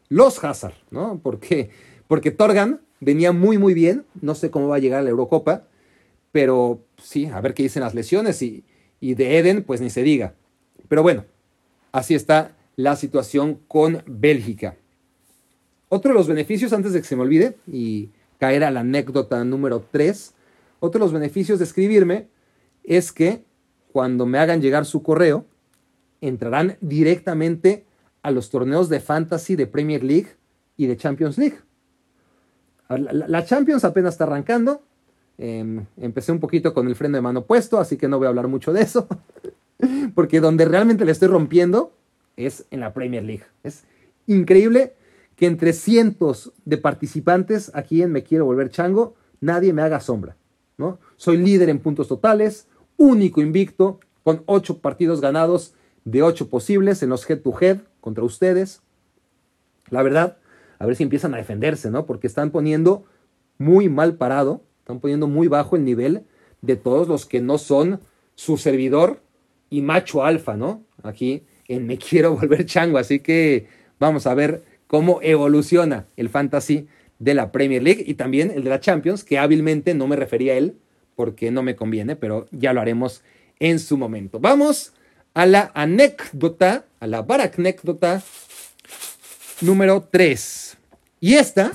Los 0.09 0.43
Hazard, 0.43 0.75
¿no? 0.91 1.21
Porque, 1.23 1.71
porque 2.09 2.31
Torgan 2.31 2.81
venía 3.01 3.33
muy, 3.33 3.59
muy 3.59 3.75
bien. 3.75 4.05
No 4.21 4.35
sé 4.35 4.51
cómo 4.51 4.69
va 4.69 4.77
a 4.77 4.81
llegar 4.81 5.01
a 5.01 5.03
la 5.03 5.11
Eurocopa. 5.11 5.65
Pero 6.33 6.81
sí, 6.99 7.27
a 7.27 7.41
ver 7.41 7.55
qué 7.55 7.65
dicen 7.65 7.83
las 7.83 7.95
lesiones. 7.95 8.43
Y, 8.43 8.65
y 9.01 9.15
de 9.15 9.39
Eden, 9.39 9.65
pues 9.65 9.81
ni 9.81 9.91
se 9.91 10.03
diga. 10.03 10.35
Pero 10.89 11.03
bueno, 11.03 11.25
así 11.93 12.15
está 12.15 12.57
la 12.77 12.97
situación 12.97 13.61
con 13.69 14.03
Bélgica. 14.07 14.77
Otro 15.89 16.13
de 16.13 16.19
los 16.19 16.29
beneficios, 16.29 16.73
antes 16.73 16.93
de 16.93 17.01
que 17.01 17.07
se 17.07 17.17
me 17.17 17.23
olvide 17.23 17.57
y 17.67 18.11
caer 18.39 18.65
a 18.65 18.71
la 18.71 18.81
anécdota 18.81 19.45
número 19.45 19.85
3, 19.91 20.35
otro 20.79 20.99
de 20.99 21.05
los 21.05 21.13
beneficios 21.13 21.59
de 21.59 21.65
escribirme 21.65 22.29
es 22.85 23.13
que 23.13 23.45
cuando 23.93 24.25
me 24.25 24.39
hagan 24.39 24.63
llegar 24.63 24.87
su 24.87 25.03
correo, 25.03 25.45
entrarán 26.21 26.77
directamente 26.81 27.87
a 28.23 28.31
los 28.31 28.51
torneos 28.51 28.89
de 28.89 29.01
Fantasy 29.01 29.57
de 29.57 29.67
Premier 29.67 30.03
League 30.03 30.29
y 30.77 30.87
de 30.87 30.97
Champions 30.97 31.39
League. 31.39 31.59
La, 32.89 33.45
Champions 33.45 33.85
apenas 33.85 34.15
está 34.15 34.25
arrancando. 34.25 34.83
Em, 35.39 35.87
empecé 35.97 36.33
un 36.33 36.41
poquito 36.41 36.75
con 36.75 36.89
el 36.89 36.97
freno 36.97 37.17
de 37.17 37.23
mano 37.23 37.45
puesto, 37.47 37.79
así 37.79 37.97
que 37.97 38.09
no 38.09 38.19
voy 38.19 38.27
a 38.27 38.31
hablar 38.31 38.49
mucho 38.49 38.73
de 38.73 38.83
eso. 38.83 39.07
Porque 40.15 40.41
donde 40.41 40.65
realmente 40.65 41.05
le 41.05 41.13
estoy 41.13 41.29
rompiendo 41.29 41.93
es 42.37 42.67
en 42.71 42.81
la 42.81 42.93
Premier 42.93 43.23
League. 43.23 43.45
Es 43.63 43.85
increíble 44.27 44.95
que 45.37 45.47
entre 45.47 45.73
cientos 45.73 46.53
de 46.65 46.79
participantes 46.79 47.71
aquí 47.75 48.03
en 48.03 48.13
Me 48.13 48.23
Quiero 48.23 48.45
Volver 48.45 48.71
Chango, 48.71 49.15
nadie 49.41 49.73
me 49.73 49.83
haga 49.83 50.01
sombra. 50.01 50.37
¿no? 50.77 50.99
Soy 51.17 51.37
líder 51.37 51.69
en 51.69 51.79
puntos 51.79 52.09
totales, 52.09 52.67
único 52.97 53.41
invicto, 53.41 54.01
con 54.23 54.43
ocho 54.47 54.79
partidos 54.79 55.21
ganados 55.21 55.75
de 56.05 56.23
ocho 56.23 56.49
posibles 56.49 57.03
en 57.03 57.11
los 57.11 57.29
head 57.29 57.41
to 57.41 57.55
head 57.61 57.79
contra 58.01 58.25
ustedes. 58.25 58.83
La 59.91 60.03
verdad, 60.03 60.39
a 60.79 60.87
ver 60.87 60.97
si 60.97 61.03
empiezan 61.03 61.35
a 61.35 61.39
defenderse, 61.39 61.91
¿no? 61.91 62.07
Porque 62.07 62.27
están 62.27 62.51
poniendo 62.51 63.05
muy 63.59 63.89
mal 63.89 64.15
parado, 64.15 64.63
están 64.79 65.01
poniendo 65.01 65.27
muy 65.27 65.49
bajo 65.49 65.77
el 65.77 65.85
nivel 65.85 66.25
de 66.63 66.77
todos 66.77 67.09
los 67.09 67.27
que 67.27 67.41
no 67.41 67.59
son 67.59 68.01
su 68.35 68.57
servidor 68.57 69.21
y 69.69 69.83
macho 69.83 70.25
alfa, 70.25 70.57
¿no? 70.57 70.83
Aquí 71.03 71.45
en 71.69 71.87
Me 71.87 71.99
Quiero 71.99 72.35
Volver 72.37 72.65
Chango. 72.65 72.99
Así 72.99 73.21
que 73.21 73.69
vamos 73.99 74.27
a 74.27 74.35
ver 74.35 74.65
cómo 74.87 75.21
evoluciona 75.23 76.07
el 76.17 76.29
fantasy 76.29 76.89
de 77.19 77.35
la 77.35 77.53
Premier 77.53 77.83
League 77.83 78.03
y 78.07 78.15
también 78.15 78.51
el 78.51 78.65
de 78.65 78.71
la 78.71 78.81
Champions, 78.81 79.25
que 79.25 79.39
hábilmente 79.39 79.95
no 79.95 80.07
me 80.09 80.17
refería 80.17 80.55
a 80.55 80.57
él 80.57 80.77
porque 81.15 81.51
no 81.51 81.63
me 81.63 81.77
conviene, 81.77 82.17
pero 82.17 82.47
ya 82.51 82.73
lo 82.73 82.81
haremos 82.81 83.23
en 83.59 83.79
su 83.79 83.99
momento. 83.99 84.41
Vamos 84.41 84.95
a 85.35 85.47
la 85.47 85.71
anécdota, 85.75 86.85
a 87.01 87.07
la 87.07 87.23
baracnécdota 87.23 88.23
número 89.61 90.09
3. 90.11 90.77
Y 91.21 91.35
esta 91.35 91.73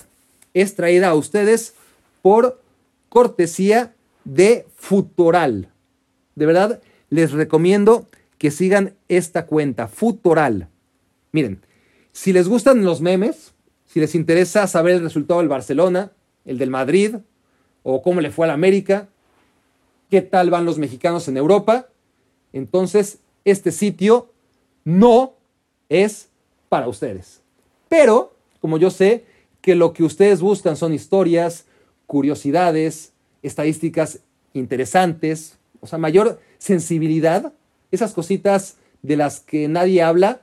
es 0.53 0.75
traída 0.75 1.09
a 1.09 1.15
ustedes 1.15 1.73
por 2.21 2.61
cortesía 3.09 3.93
de 4.23 4.65
Futoral. 4.75 5.69
De 6.35 6.45
verdad, 6.45 6.81
les 7.09 7.31
recomiendo 7.31 8.07
que 8.37 8.51
sigan 8.51 8.95
esta 9.07 9.45
cuenta, 9.45 9.87
Futoral. 9.87 10.67
Miren, 11.31 11.61
si 12.11 12.33
les 12.33 12.47
gustan 12.47 12.83
los 12.83 13.01
memes, 13.01 13.53
si 13.85 13.99
les 13.99 14.15
interesa 14.15 14.67
saber 14.67 14.95
el 14.95 15.03
resultado 15.03 15.39
del 15.39 15.49
Barcelona, 15.49 16.11
el 16.43 16.57
del 16.57 16.69
Madrid, 16.69 17.15
o 17.83 18.01
cómo 18.01 18.21
le 18.21 18.31
fue 18.31 18.45
al 18.45 18.51
América, 18.51 19.07
qué 20.09 20.21
tal 20.21 20.49
van 20.49 20.65
los 20.65 20.77
mexicanos 20.77 21.27
en 21.27 21.37
Europa, 21.37 21.87
entonces 22.51 23.19
este 23.45 23.71
sitio 23.71 24.31
no 24.83 25.33
es 25.87 26.29
para 26.67 26.87
ustedes. 26.87 27.41
Pero, 27.87 28.35
como 28.59 28.77
yo 28.77 28.89
sé 28.89 29.25
que 29.61 29.75
lo 29.75 29.93
que 29.93 30.03
ustedes 30.03 30.41
buscan 30.41 30.75
son 30.75 30.93
historias, 30.93 31.65
curiosidades, 32.07 33.13
estadísticas 33.41 34.19
interesantes, 34.53 35.57
o 35.79 35.87
sea, 35.87 35.99
mayor 35.99 36.39
sensibilidad, 36.57 37.53
esas 37.91 38.13
cositas 38.13 38.77
de 39.01 39.17
las 39.17 39.39
que 39.39 39.67
nadie 39.67 40.01
habla, 40.01 40.41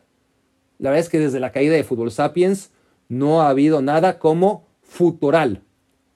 la 0.79 0.91
verdad 0.91 1.05
es 1.05 1.09
que 1.09 1.19
desde 1.19 1.41
la 1.41 1.53
caída 1.53 1.75
de 1.75 1.85
Fútbol 1.85 2.11
Sapiens 2.11 2.71
no 3.09 3.43
ha 3.43 3.49
habido 3.49 3.83
nada 3.83 4.19
como 4.19 4.65
Futural. 4.83 5.63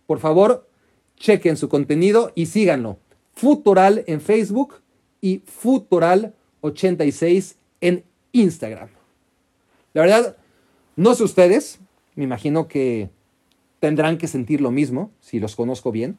Por 0.06 0.18
favor, 0.18 0.68
chequen 1.16 1.56
su 1.56 1.68
contenido 1.68 2.32
y 2.34 2.46
síganlo. 2.46 2.98
Futural 3.34 4.04
en 4.06 4.20
Facebook 4.20 4.76
y 5.20 5.42
Futural86 6.74 7.54
en 7.80 8.04
Instagram. 8.32 8.88
La 9.94 10.02
verdad, 10.02 10.36
no 10.96 11.14
sé 11.14 11.24
ustedes, 11.24 11.80
me 12.14 12.24
imagino 12.24 12.68
que 12.68 13.10
tendrán 13.80 14.18
que 14.18 14.28
sentir 14.28 14.60
lo 14.60 14.70
mismo 14.70 15.10
si 15.20 15.40
los 15.40 15.56
conozco 15.56 15.92
bien, 15.92 16.18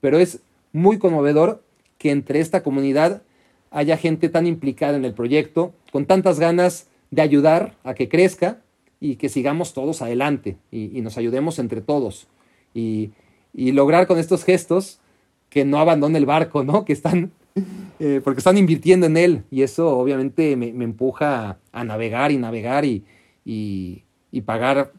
pero 0.00 0.18
es 0.18 0.40
muy 0.72 0.98
conmovedor 0.98 1.62
que 1.98 2.10
entre 2.10 2.40
esta 2.40 2.62
comunidad 2.62 3.22
haya 3.70 3.96
gente 3.96 4.28
tan 4.28 4.46
implicada 4.46 4.96
en 4.96 5.04
el 5.04 5.14
proyecto, 5.14 5.72
con 5.92 6.06
tantas 6.06 6.40
ganas 6.40 6.88
de 7.10 7.22
ayudar 7.22 7.76
a 7.84 7.94
que 7.94 8.08
crezca 8.08 8.60
y 9.00 9.16
que 9.16 9.28
sigamos 9.28 9.72
todos 9.72 10.02
adelante 10.02 10.56
y, 10.70 11.00
nos 11.00 11.16
ayudemos 11.16 11.58
entre 11.58 11.80
todos 11.80 12.26
y, 12.74 13.12
lograr 13.52 14.06
con 14.06 14.18
estos 14.18 14.44
gestos 14.44 15.00
que 15.48 15.64
no 15.64 15.80
abandone 15.80 16.18
el 16.18 16.26
barco, 16.26 16.62
¿no? 16.62 16.84
Que 16.84 16.92
están, 16.92 17.32
eh, 17.98 18.20
porque 18.22 18.38
están 18.38 18.58
invirtiendo 18.58 19.06
en 19.06 19.16
él 19.16 19.44
y 19.50 19.62
eso 19.62 19.98
obviamente 19.98 20.56
me, 20.56 20.68
empuja 20.68 21.58
a, 21.72 21.84
navegar 21.84 22.32
y 22.32 22.38
navegar 22.38 22.84
y, 22.84 23.04
y, 23.44 24.04
pagar 24.42 24.92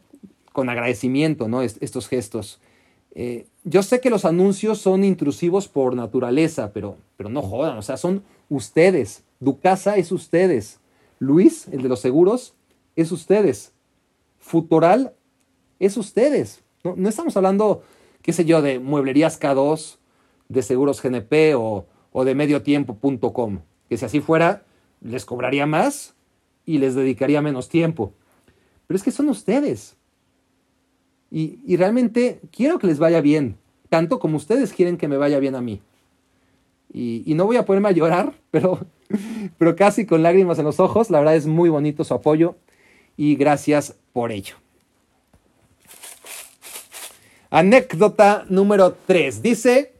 con 0.52 0.68
agradecimiento, 0.68 1.48
¿no? 1.48 1.62
estos 1.62 2.08
gestos. 2.08 2.60
Eh, 3.14 3.46
yo 3.64 3.82
sé 3.82 4.00
que 4.00 4.10
los 4.10 4.24
anuncios 4.24 4.78
son 4.78 5.04
intrusivos 5.04 5.68
por 5.68 5.94
naturaleza, 5.94 6.72
pero, 6.72 6.96
pero 7.16 7.28
no 7.28 7.42
jodan, 7.42 7.78
o 7.78 7.82
sea, 7.82 7.96
son 7.96 8.22
ustedes. 8.48 9.24
Ducasa 9.40 9.96
es 9.96 10.12
ustedes. 10.12 10.80
Luis, 11.18 11.68
el 11.68 11.82
de 11.82 11.88
los 11.88 12.00
seguros, 12.00 12.54
es 12.96 13.12
ustedes. 13.12 13.72
Futural 14.38 15.14
es 15.78 15.96
ustedes. 15.96 16.62
No, 16.84 16.94
no 16.96 17.08
estamos 17.08 17.36
hablando, 17.36 17.82
qué 18.22 18.32
sé 18.32 18.44
yo, 18.44 18.60
de 18.60 18.78
mueblerías 18.78 19.40
K2, 19.40 19.98
de 20.48 20.62
seguros 20.62 21.02
GNP 21.02 21.54
o, 21.56 21.86
o 22.12 22.24
de 22.24 22.34
mediotiempo.com. 22.34 23.60
Que 23.88 23.96
si 23.96 24.04
así 24.04 24.20
fuera, 24.20 24.64
les 25.00 25.24
cobraría 25.24 25.66
más 25.66 26.14
y 26.64 26.78
les 26.78 26.94
dedicaría 26.94 27.42
menos 27.42 27.68
tiempo. 27.68 28.12
Pero 28.86 28.96
es 28.96 29.02
que 29.02 29.10
son 29.10 29.28
ustedes. 29.28 29.96
Y, 31.30 31.76
realmente 31.76 32.40
quiero 32.50 32.78
que 32.78 32.86
les 32.86 32.98
vaya 32.98 33.22
bien, 33.22 33.56
tanto 33.88 34.18
como 34.18 34.36
ustedes 34.36 34.74
quieren 34.74 34.98
que 34.98 35.08
me 35.08 35.16
vaya 35.16 35.38
bien 35.38 35.54
a 35.54 35.62
mí. 35.62 35.80
Y, 36.92 37.22
y 37.24 37.34
no 37.34 37.46
voy 37.46 37.56
a 37.56 37.64
ponerme 37.64 37.88
a 37.88 37.92
llorar, 37.92 38.34
pero 38.50 38.86
pero 39.58 39.76
casi 39.76 40.06
con 40.06 40.22
lágrimas 40.22 40.58
en 40.58 40.64
los 40.64 40.80
ojos. 40.80 41.10
La 41.10 41.18
verdad 41.18 41.36
es 41.36 41.46
muy 41.46 41.68
bonito 41.68 42.04
su 42.04 42.14
apoyo 42.14 42.56
y 43.16 43.36
gracias 43.36 43.94
por 44.12 44.32
ello. 44.32 44.56
Anécdota 47.50 48.46
número 48.48 48.96
3. 49.06 49.42
Dice, 49.42 49.92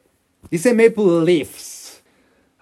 dice 0.51 0.73
Maple 0.73 1.25
Leafs. 1.25 1.72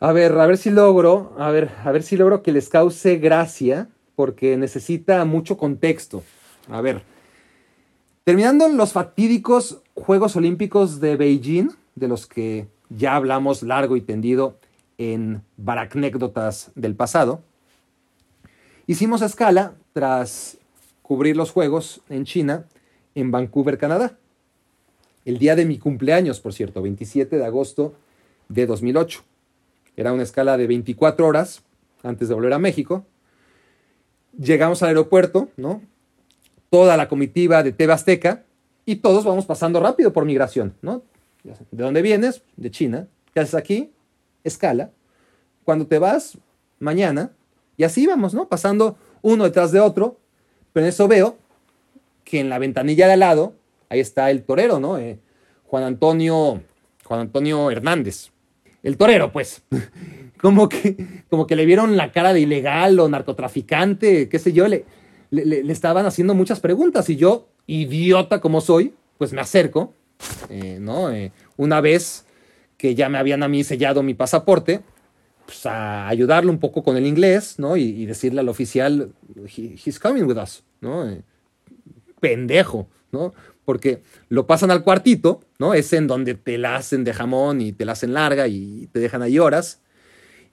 A 0.02 0.12
ver, 0.12 0.32
a 0.32 0.46
ver 0.46 0.56
si 0.56 0.70
logro, 0.70 1.34
a 1.38 1.50
ver, 1.50 1.70
a 1.84 1.92
ver 1.92 2.02
si 2.02 2.16
logro 2.16 2.42
que 2.42 2.52
les 2.52 2.70
cause 2.70 3.18
gracia, 3.18 3.86
porque 4.16 4.56
necesita 4.56 5.22
mucho 5.26 5.58
contexto. 5.58 6.22
A 6.70 6.80
ver, 6.80 7.02
terminando 8.24 8.66
los 8.68 8.94
fatídicos 8.94 9.82
Juegos 9.94 10.36
Olímpicos 10.36 11.00
de 11.00 11.16
Beijing, 11.16 11.68
de 11.96 12.08
los 12.08 12.26
que 12.26 12.66
ya 12.88 13.14
hablamos 13.14 13.62
largo 13.62 13.94
y 13.94 14.00
tendido 14.00 14.56
en 14.96 15.42
Baracnécdotas 15.58 16.70
del 16.74 16.94
pasado. 16.94 17.42
Hicimos 18.86 19.20
escala 19.20 19.74
tras 19.92 20.56
cubrir 21.02 21.36
los 21.36 21.50
Juegos 21.50 22.00
en 22.08 22.24
China, 22.24 22.64
en 23.14 23.30
Vancouver, 23.30 23.76
Canadá. 23.76 24.16
El 25.26 25.36
día 25.36 25.56
de 25.56 25.66
mi 25.66 25.78
cumpleaños, 25.78 26.40
por 26.40 26.54
cierto, 26.54 26.80
27 26.80 27.36
de 27.36 27.44
agosto 27.44 27.92
de 28.48 28.64
2008. 28.64 29.24
Era 29.96 30.12
una 30.12 30.22
escala 30.22 30.56
de 30.56 30.66
24 30.66 31.26
horas 31.26 31.62
antes 32.02 32.28
de 32.28 32.34
volver 32.34 32.52
a 32.52 32.58
México. 32.58 33.06
Llegamos 34.38 34.82
al 34.82 34.88
aeropuerto, 34.88 35.48
¿no? 35.56 35.82
Toda 36.70 36.96
la 36.96 37.08
comitiva 37.08 37.62
de 37.62 37.72
TV 37.72 37.92
Azteca 37.92 38.44
y 38.86 38.96
todos 38.96 39.24
vamos 39.24 39.46
pasando 39.46 39.80
rápido 39.80 40.12
por 40.12 40.24
migración, 40.24 40.74
¿no? 40.82 41.02
¿De 41.42 41.82
dónde 41.82 42.02
vienes? 42.02 42.42
De 42.56 42.70
China. 42.70 43.08
¿Qué 43.32 43.40
haces 43.40 43.54
aquí? 43.54 43.92
escala. 44.44 44.90
Cuando 45.64 45.86
te 45.86 45.98
vas, 45.98 46.38
mañana. 46.78 47.32
Y 47.76 47.84
así 47.84 48.06
vamos, 48.06 48.34
¿no? 48.34 48.48
Pasando 48.48 48.96
uno 49.22 49.44
detrás 49.44 49.72
de 49.72 49.80
otro. 49.80 50.18
Pero 50.72 50.86
en 50.86 50.90
eso 50.90 51.08
veo 51.08 51.36
que 52.24 52.40
en 52.40 52.48
la 52.48 52.58
ventanilla 52.58 53.06
de 53.06 53.14
al 53.14 53.20
lado, 53.20 53.54
ahí 53.88 54.00
está 54.00 54.30
el 54.30 54.44
torero, 54.44 54.78
¿no? 54.80 54.98
Eh, 54.98 55.18
Juan 55.66 55.84
Antonio, 55.84 56.62
Juan 57.04 57.20
Antonio 57.20 57.70
Hernández. 57.70 58.30
El 58.82 58.96
torero, 58.96 59.32
pues. 59.32 59.62
como, 60.40 60.68
que, 60.68 61.24
como 61.28 61.46
que 61.46 61.56
le 61.56 61.66
vieron 61.66 61.96
la 61.96 62.12
cara 62.12 62.32
de 62.32 62.40
ilegal 62.40 62.98
o 62.98 63.08
narcotraficante, 63.08 64.28
qué 64.28 64.38
sé 64.38 64.52
yo. 64.52 64.66
Le, 64.68 64.84
le, 65.30 65.72
estaban 65.72 66.06
haciendo 66.06 66.34
muchas 66.34 66.60
preguntas 66.60 67.08
y 67.10 67.16
yo, 67.16 67.48
idiota 67.66 68.40
como 68.40 68.60
soy, 68.60 68.94
pues 69.18 69.32
me 69.32 69.40
acerco, 69.40 69.94
eh, 70.48 70.78
¿no? 70.80 71.10
Eh, 71.12 71.32
una 71.56 71.80
vez 71.80 72.26
que 72.76 72.94
ya 72.94 73.08
me 73.08 73.18
habían 73.18 73.42
a 73.42 73.48
mí 73.48 73.62
sellado 73.62 74.02
mi 74.02 74.14
pasaporte, 74.14 74.80
pues 75.44 75.66
a 75.66 76.08
ayudarle 76.08 76.50
un 76.50 76.58
poco 76.58 76.82
con 76.82 76.96
el 76.96 77.06
inglés, 77.06 77.58
¿no? 77.58 77.76
Y, 77.76 78.06
decirle 78.06 78.40
al 78.40 78.48
oficial, 78.48 79.12
he's 79.46 79.98
coming 79.98 80.22
with 80.22 80.38
us, 80.38 80.62
¿no? 80.80 81.08
Eh, 81.08 81.22
pendejo, 82.20 82.88
¿no? 83.12 83.34
Porque 83.64 84.02
lo 84.28 84.46
pasan 84.46 84.70
al 84.70 84.82
cuartito, 84.82 85.40
¿no? 85.58 85.74
Es 85.74 85.92
en 85.92 86.06
donde 86.06 86.34
te 86.34 86.58
la 86.58 86.76
hacen 86.76 87.04
de 87.04 87.12
jamón 87.12 87.60
y 87.60 87.72
te 87.72 87.84
la 87.84 87.92
hacen 87.92 88.14
larga 88.14 88.48
y 88.48 88.88
te 88.92 89.00
dejan 89.00 89.22
ahí 89.22 89.38
horas. 89.38 89.80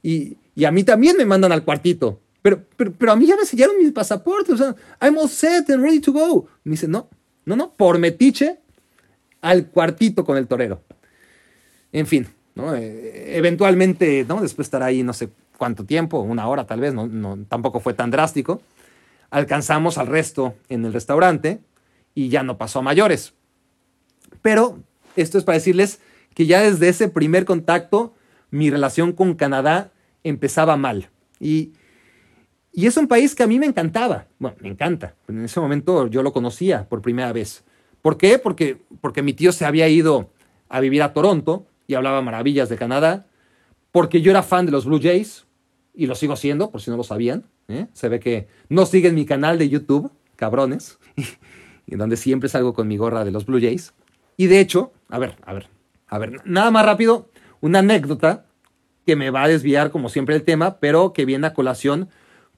Y, 0.03 0.37
a 0.65 0.71
mí 0.71 0.83
también 0.83 1.17
me 1.17 1.25
mandan 1.25 1.51
al 1.51 1.63
cuartito. 1.63 2.19
Pero, 2.41 2.63
pero, 2.75 2.93
pero, 2.97 3.11
a 3.11 3.15
mí 3.15 3.25
ya 3.25 3.35
me 3.35 3.45
sellaron 3.45 3.75
mi 3.81 3.91
pasaporte, 3.91 4.53
o 4.53 4.57
sea, 4.57 4.75
I'm 5.01 5.17
all 5.17 5.27
set 5.27 5.69
and 5.69 5.83
ready 5.83 5.99
to 5.99 6.13
go. 6.13 6.47
Me 6.63 6.71
dice, 6.71 6.87
no, 6.87 7.09
no, 7.45 7.55
no, 7.55 7.73
por 7.73 7.97
metiche 7.99 8.59
al 9.41 9.67
cuartito 9.67 10.23
con 10.23 10.37
el 10.37 10.47
torero. 10.47 10.81
En 11.91 12.07
fin, 12.07 12.27
¿no? 12.55 12.75
Eh, 12.75 13.37
eventualmente, 13.37 14.25
¿no? 14.27 14.41
Después 14.41 14.65
de 14.65 14.67
estar 14.67 14.83
ahí 14.83 15.03
no 15.03 15.13
sé 15.13 15.29
cuánto 15.57 15.83
tiempo, 15.83 16.19
una 16.19 16.47
hora 16.47 16.65
tal 16.65 16.79
vez, 16.79 16.93
no, 16.93 17.07
no, 17.07 17.37
tampoco 17.47 17.79
fue 17.79 17.93
tan 17.93 18.11
drástico. 18.11 18.61
Alcanzamos 19.29 19.97
al 19.97 20.07
resto 20.07 20.55
en 20.69 20.85
el 20.85 20.93
restaurante 20.93 21.59
y 22.17 22.29
ya 22.29 22.41
no 22.41 22.57
pasó 22.57 22.79
a 22.79 22.81
mayores. 22.81 23.35
Pero 24.41 24.79
esto 25.15 25.37
es 25.37 25.43
para 25.43 25.59
decirles 25.59 25.99
que 26.33 26.47
ya 26.47 26.63
desde 26.63 26.89
ese 26.89 27.09
primer 27.09 27.45
contacto 27.45 28.15
mi 28.49 28.71
relación 28.71 29.11
con 29.11 29.35
Canadá 29.35 29.91
empezaba 30.23 30.77
mal. 30.77 31.11
Y, 31.39 31.73
y 32.73 32.87
es 32.87 32.97
un 32.97 33.07
país 33.07 33.35
que 33.35 33.43
a 33.43 33.47
mí 33.47 33.59
me 33.59 33.67
encantaba. 33.67 34.25
Bueno, 34.39 34.57
me 34.61 34.69
encanta. 34.69 35.13
En 35.27 35.45
ese 35.45 35.59
momento 35.59 36.07
yo 36.07 36.23
lo 36.23 36.33
conocía 36.33 36.89
por 36.89 37.03
primera 37.03 37.31
vez. 37.33 37.63
¿Por 38.01 38.17
qué? 38.17 38.39
Porque, 38.39 38.81
porque 38.99 39.21
mi 39.21 39.33
tío 39.33 39.51
se 39.51 39.65
había 39.65 39.87
ido 39.87 40.31
a 40.69 40.79
vivir 40.79 41.03
a 41.03 41.13
Toronto 41.13 41.67
y 41.85 41.93
hablaba 41.93 42.23
maravillas 42.23 42.67
de 42.67 42.77
Canadá. 42.77 43.27
Porque 43.91 44.23
yo 44.23 44.31
era 44.31 44.41
fan 44.41 44.65
de 44.65 44.71
los 44.71 44.85
Blue 44.85 44.99
Jays 44.99 45.45
y 45.93 46.07
lo 46.07 46.15
sigo 46.15 46.35
siendo, 46.35 46.71
por 46.71 46.81
si 46.81 46.89
no 46.89 46.97
lo 46.97 47.03
sabían. 47.03 47.45
¿eh? 47.67 47.85
Se 47.93 48.09
ve 48.09 48.19
que 48.19 48.47
no 48.69 48.87
siguen 48.87 49.13
mi 49.13 49.27
canal 49.27 49.59
de 49.59 49.69
YouTube, 49.69 50.11
cabrones, 50.35 50.97
y 51.87 51.95
donde 51.95 52.17
siempre 52.17 52.49
salgo 52.49 52.73
con 52.73 52.87
mi 52.87 52.97
gorra 52.97 53.25
de 53.25 53.31
los 53.31 53.45
Blue 53.45 53.59
Jays. 53.59 53.93
Y 54.35 54.47
de 54.47 54.59
hecho, 54.59 54.91
a 55.09 55.17
ver, 55.17 55.37
a 55.43 55.53
ver, 55.53 55.67
a 56.07 56.19
ver, 56.19 56.41
nada 56.45 56.69
más 56.69 56.85
rápido, 56.85 57.29
una 57.61 57.79
anécdota 57.79 58.45
que 59.05 59.15
me 59.15 59.31
va 59.31 59.43
a 59.43 59.47
desviar 59.47 59.89
como 59.89 60.09
siempre 60.09 60.35
el 60.35 60.43
tema, 60.43 60.77
pero 60.79 61.13
que 61.13 61.25
viene 61.25 61.47
a 61.47 61.53
colación 61.53 62.09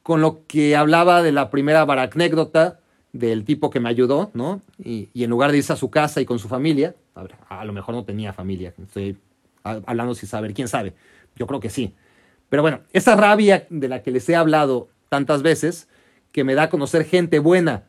con 0.01 0.21
lo 0.21 0.45
que 0.47 0.75
hablaba 0.75 1.21
de 1.21 1.31
la 1.31 1.51
primera 1.51 1.85
baracnécdota 1.85 2.79
del 3.13 3.45
tipo 3.45 3.69
que 3.69 3.79
me 3.79 3.89
ayudó, 3.89 4.31
¿no? 4.33 4.61
Y, 4.77 5.09
y, 5.13 5.23
en 5.23 5.29
lugar 5.29 5.51
de 5.51 5.57
irse 5.57 5.73
a 5.73 5.75
su 5.75 5.89
casa 5.89 6.21
y 6.21 6.25
con 6.25 6.39
su 6.39 6.47
familia, 6.47 6.95
a, 7.15 7.27
a 7.59 7.65
lo 7.65 7.73
mejor 7.73 7.95
no 7.95 8.03
tenía 8.03 8.33
familia, 8.33 8.73
estoy 8.81 9.17
hablando 9.63 10.15
sin 10.15 10.29
saber, 10.29 10.53
quién 10.53 10.67
sabe, 10.67 10.93
yo 11.35 11.47
creo 11.47 11.59
que 11.59 11.69
sí. 11.69 11.93
Pero 12.49 12.63
bueno, 12.63 12.81
esa 12.93 13.15
rabia 13.15 13.67
de 13.69 13.87
la 13.87 14.01
que 14.01 14.11
les 14.11 14.27
he 14.29 14.35
hablado 14.35 14.89
tantas 15.09 15.41
veces, 15.41 15.87
que 16.31 16.43
me 16.43 16.55
da 16.55 16.63
a 16.63 16.69
conocer 16.69 17.05
gente 17.05 17.39
buena, 17.39 17.83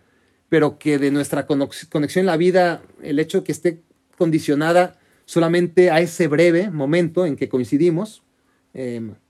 pero 0.50 0.78
que 0.78 0.98
de 0.98 1.10
nuestra 1.10 1.46
conexión 1.46 2.22
en 2.22 2.26
la 2.26 2.36
vida, 2.36 2.82
el 3.02 3.18
hecho 3.18 3.38
de 3.38 3.44
que 3.44 3.52
esté 3.52 3.80
condicionada 4.18 4.98
solamente 5.24 5.90
a 5.90 6.00
ese 6.00 6.26
breve 6.26 6.70
momento 6.70 7.24
en 7.24 7.36
que 7.36 7.48
coincidimos, 7.48 8.24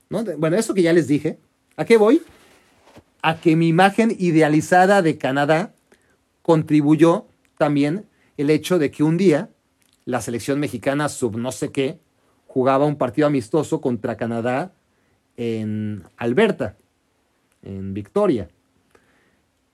¿no? 0.09 0.25
bueno, 0.37 0.57
eso 0.57 0.73
que 0.73 0.81
ya 0.81 0.91
les 0.91 1.07
dije, 1.07 1.37
¿a 1.77 1.85
qué 1.85 1.95
voy? 1.95 2.23
A 3.21 3.39
que 3.39 3.55
mi 3.55 3.67
imagen 3.67 4.15
idealizada 4.17 5.03
de 5.03 5.19
Canadá 5.19 5.75
contribuyó 6.41 7.27
también 7.59 8.05
el 8.37 8.49
hecho 8.49 8.79
de 8.79 8.89
que 8.89 9.03
un 9.03 9.17
día 9.17 9.51
la 10.05 10.21
selección 10.21 10.59
mexicana 10.59 11.07
sub 11.07 11.37
no 11.37 11.51
sé 11.51 11.71
qué 11.71 11.99
jugaba 12.47 12.85
un 12.87 12.95
partido 12.95 13.27
amistoso 13.27 13.79
contra 13.79 14.17
Canadá 14.17 14.73
en 15.37 16.03
Alberta, 16.17 16.77
en 17.61 17.93
Victoria. 17.93 18.49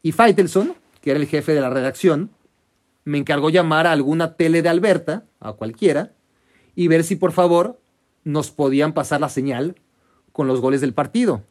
Y 0.03 0.11
Faitelson, 0.11 0.75
que 1.07 1.11
era 1.11 1.21
el 1.21 1.27
jefe 1.27 1.53
de 1.53 1.61
la 1.61 1.69
redacción, 1.69 2.31
me 3.05 3.17
encargó 3.17 3.49
llamar 3.49 3.87
a 3.87 3.93
alguna 3.93 4.35
tele 4.35 4.61
de 4.61 4.67
Alberta, 4.67 5.23
a 5.39 5.53
cualquiera, 5.53 6.11
y 6.75 6.89
ver 6.89 7.05
si 7.05 7.15
por 7.15 7.31
favor 7.31 7.79
nos 8.25 8.51
podían 8.51 8.91
pasar 8.91 9.21
la 9.21 9.29
señal 9.29 9.77
con 10.33 10.49
los 10.49 10.59
goles 10.59 10.81
del 10.81 10.93
partido. 10.93 11.43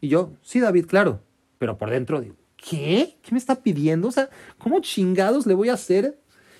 Y 0.00 0.08
yo, 0.08 0.32
sí, 0.42 0.58
David, 0.58 0.86
claro. 0.86 1.20
Pero 1.58 1.78
por 1.78 1.88
dentro 1.88 2.20
digo, 2.20 2.34
¿qué? 2.56 3.16
¿Qué 3.22 3.30
me 3.30 3.38
está 3.38 3.62
pidiendo? 3.62 4.08
O 4.08 4.10
sea, 4.10 4.28
¿cómo 4.58 4.80
chingados 4.80 5.46
le 5.46 5.54
voy 5.54 5.68
a 5.68 5.74
hacer 5.74 6.18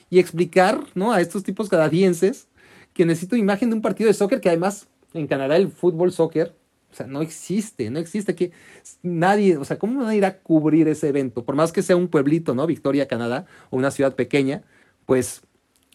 y 0.08 0.20
explicar 0.20 0.84
¿no? 0.94 1.12
a 1.12 1.20
estos 1.20 1.42
tipos 1.42 1.68
canadienses 1.68 2.46
que 2.92 3.04
necesito 3.04 3.34
imagen 3.34 3.70
de 3.70 3.74
un 3.74 3.82
partido 3.82 4.06
de 4.06 4.14
soccer 4.14 4.40
que 4.40 4.50
además 4.50 4.86
en 5.14 5.26
Canadá 5.26 5.56
el 5.56 5.72
fútbol 5.72 6.12
soccer 6.12 6.54
o 6.96 6.98
sea, 6.98 7.06
no 7.06 7.20
existe, 7.20 7.90
no 7.90 7.98
existe 7.98 8.34
que 8.34 8.52
nadie, 9.02 9.58
o 9.58 9.66
sea, 9.66 9.78
¿cómo 9.78 10.00
van 10.00 10.08
a 10.08 10.14
ir 10.14 10.24
a 10.24 10.38
cubrir 10.38 10.88
ese 10.88 11.08
evento? 11.08 11.44
Por 11.44 11.54
más 11.54 11.70
que 11.70 11.82
sea 11.82 11.94
un 11.94 12.08
pueblito, 12.08 12.54
¿no? 12.54 12.66
Victoria, 12.66 13.06
Canadá, 13.06 13.44
o 13.68 13.76
una 13.76 13.90
ciudad 13.90 14.14
pequeña, 14.14 14.62
pues 15.04 15.42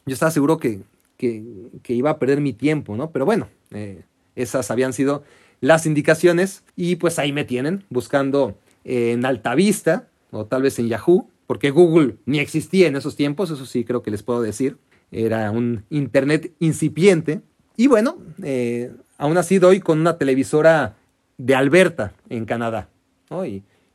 yo 0.06 0.14
estaba 0.14 0.30
seguro 0.30 0.60
que, 0.60 0.82
que, 1.18 1.43
iba 1.88 2.12
a 2.12 2.20
perder 2.20 2.39
mi 2.39 2.54
tiempo, 2.54 2.95
¿no? 2.95 3.10
Pero 3.10 3.26
bueno, 3.26 3.49
eh, 3.72 4.04
esas 4.36 4.70
habían 4.70 4.93
sido 4.93 5.24
las 5.60 5.88
indicaciones 5.88 6.64
y 6.76 6.97
pues 6.97 7.18
ahí 7.18 7.32
me 7.32 7.45
tienen 7.45 7.84
buscando 7.89 8.56
en 8.84 9.26
Altavista 9.26 10.08
o 10.30 10.45
tal 10.45 10.62
vez 10.62 10.78
en 10.78 10.88
Yahoo, 10.88 11.28
porque 11.47 11.72
Google 11.72 12.18
ni 12.28 12.38
existía 12.38 12.88
en 12.88 12.95
esos 12.95 13.16
tiempos, 13.16 13.49
eso 13.49 13.66
sí 13.66 13.86
creo 13.86 14.04
que 14.04 14.12
les 14.12 14.22
puedo 14.22 14.43
decir. 14.43 14.78
Era 15.12 15.49
un 15.49 15.84
internet 15.89 16.54
incipiente. 16.60 17.41
Y 17.76 17.88
bueno, 17.88 18.18
eh, 18.43 18.91
aún 19.22 19.38
así 19.38 19.59
doy 19.59 19.80
con 19.80 19.99
una 19.99 20.17
televisora 20.17 20.95
de 21.38 21.53
Alberta, 21.53 22.13
en 22.28 22.45
Canadá. 22.45 22.89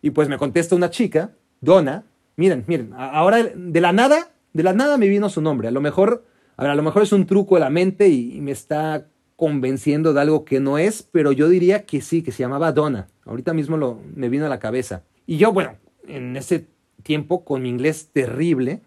Y, 0.01 0.11
pues 0.11 0.29
me 0.29 0.39
contesta 0.39 0.77
una 0.77 0.89
chica, 0.89 1.33
Donna, 1.61 2.05
miren, 2.37 2.65
miren, 2.69 2.93
ahora 2.97 3.43
de 3.43 3.81
la 3.81 3.93
nada, 3.93 4.29
de 4.53 4.63
la 4.63 4.73
nada 4.73 4.97
me 4.97 5.09
vino 5.09 5.29
su 5.29 5.43
nombre. 5.43 5.67
A 5.67 5.73
lo 5.73 5.81
mejor, 5.81 6.25
a, 6.57 6.75
lo 6.75 6.83
mejor 6.83 7.03
es 7.03 7.13
un 7.13 7.27
truco 7.27 7.57
de 7.57 7.61
la 7.61 7.71
mente 7.71 8.09
y, 8.09 8.41
me 8.41 8.53
está 8.53 9.09
convenciendo 9.35 10.15
de 10.15 10.21
algo 10.21 10.45
que 10.45 10.61
no 10.61 10.79
es, 10.79 11.03
pero 11.03 11.33
yo 11.33 11.49
diría 11.49 11.85
que 11.87 12.01
sí, 12.01 12.23
que 12.23 12.31
se 12.31 12.45
llamaba 12.45 12.71
Donna. 12.71 13.09
Ahorita 13.25 13.53
mismo 13.53 14.01
me 14.15 14.29
vino 14.29 14.47
a 14.47 14.49
la 14.49 14.61
cabeza. 14.61 15.03
Y 15.27 15.39
yo, 15.39 15.53
bueno, 15.53 15.75
en 16.07 16.37
ese 16.37 16.67
tiempo, 17.03 17.45
con 17.45 17.63
mi 17.63 17.69
inglés 17.69 18.11
terrible, 18.13 18.81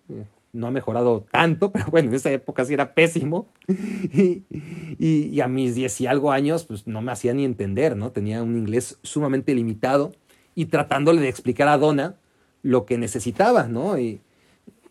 no 0.53 0.67
ha 0.67 0.71
mejorado 0.71 1.25
tanto, 1.31 1.71
pero 1.73 1.85
bueno, 1.87 2.09
en 2.09 2.15
esa 2.15 2.31
época 2.31 2.65
sí 2.65 2.73
era 2.73 2.93
pésimo. 2.93 3.47
Y, 5.01 5.39
a 5.39 5.47
mis 5.47 5.75
diez 5.75 6.01
y 6.01 6.07
algo 6.07 6.31
años, 6.31 6.65
pues 6.65 6.85
no 6.85 7.01
me 7.01 7.13
hacía 7.13 7.33
ni 7.33 7.45
entender, 7.45 7.95
¿no? 7.95 8.11
Tenía 8.11 8.43
un 8.43 8.57
inglés 8.57 8.99
sumamente 9.01 9.55
limitado 9.55 10.11
y 10.55 10.65
tratándole 10.65 11.21
de 11.21 11.29
explicar 11.29 11.69
a 11.69 11.77
Donna 11.77 12.17
lo 12.63 12.85
que 12.85 12.97
necesitaba, 12.97 13.67
¿no? 13.67 13.97
Y, 13.97 14.19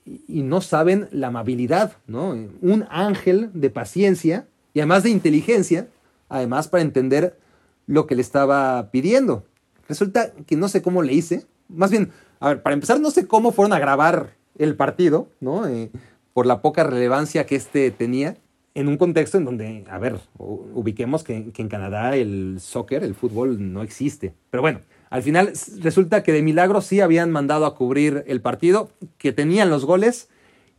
y 0.07 0.43
no 0.43 0.63
saben 0.63 1.09
la 1.13 1.27
amabilidad, 1.27 1.99
¿no? 2.07 2.31
Un 2.31 2.87
ángel 2.89 3.51
de 3.53 3.69
paciencia 3.69 4.49
y 4.73 4.81
además 4.81 5.03
de 5.03 5.11
inteligencia, 5.11 5.89
además 6.31 6.69
para 6.69 6.83
entender 6.83 7.39
lo 7.87 8.07
que 8.07 8.15
le 8.15 8.23
estaba 8.23 8.91
pidiendo. 8.91 9.45
Resulta 9.89 10.33
que 10.47 10.57
no 10.57 10.69
sé 10.69 10.81
cómo 10.81 11.03
le 11.03 11.13
hice, 11.13 11.47
más 11.69 11.91
bien, 11.91 12.13
a 12.41 12.49
ver, 12.49 12.63
para 12.63 12.75
empezar, 12.75 13.01
no 13.01 13.11
sé 13.11 13.27
cómo 13.27 13.53
fueron 13.53 13.73
a 13.73 13.79
grabar 13.79 14.38
el 14.59 14.77
partido, 14.77 15.29
¿no? 15.41 15.67
Eh, 15.67 15.91
por 16.33 16.47
la 16.47 16.63
poca 16.63 16.85
relevancia 16.85 17.47
que 17.47 17.57
este 17.57 17.91
tenía, 17.91 18.37
en 18.75 18.87
un 18.87 18.97
contexto 18.97 19.39
en 19.39 19.45
donde, 19.45 19.85
a 19.91 19.99
ver, 19.99 20.21
ubiquemos 20.39 21.25
que, 21.25 21.51
en 21.57 21.69
Canadá 21.69 22.15
el 22.15 22.59
soccer, 22.61 23.03
el 23.03 23.17
fútbol, 23.17 23.73
no 23.73 23.83
existe. 23.83 24.35
Pero 24.51 24.61
bueno, 24.61 24.83
al 25.11 25.23
final 25.23 25.53
resulta 25.81 26.23
que 26.23 26.33
de 26.33 26.43
milagro 26.43 26.81
sí 26.81 27.01
habían 27.01 27.33
mandado 27.33 27.67
a 27.67 27.75
cubrir 27.75 28.23
el 28.29 28.41
partido, 28.41 28.91
que 29.17 29.33
tenían 29.33 29.69
los 29.69 29.85
goles, 29.85 30.29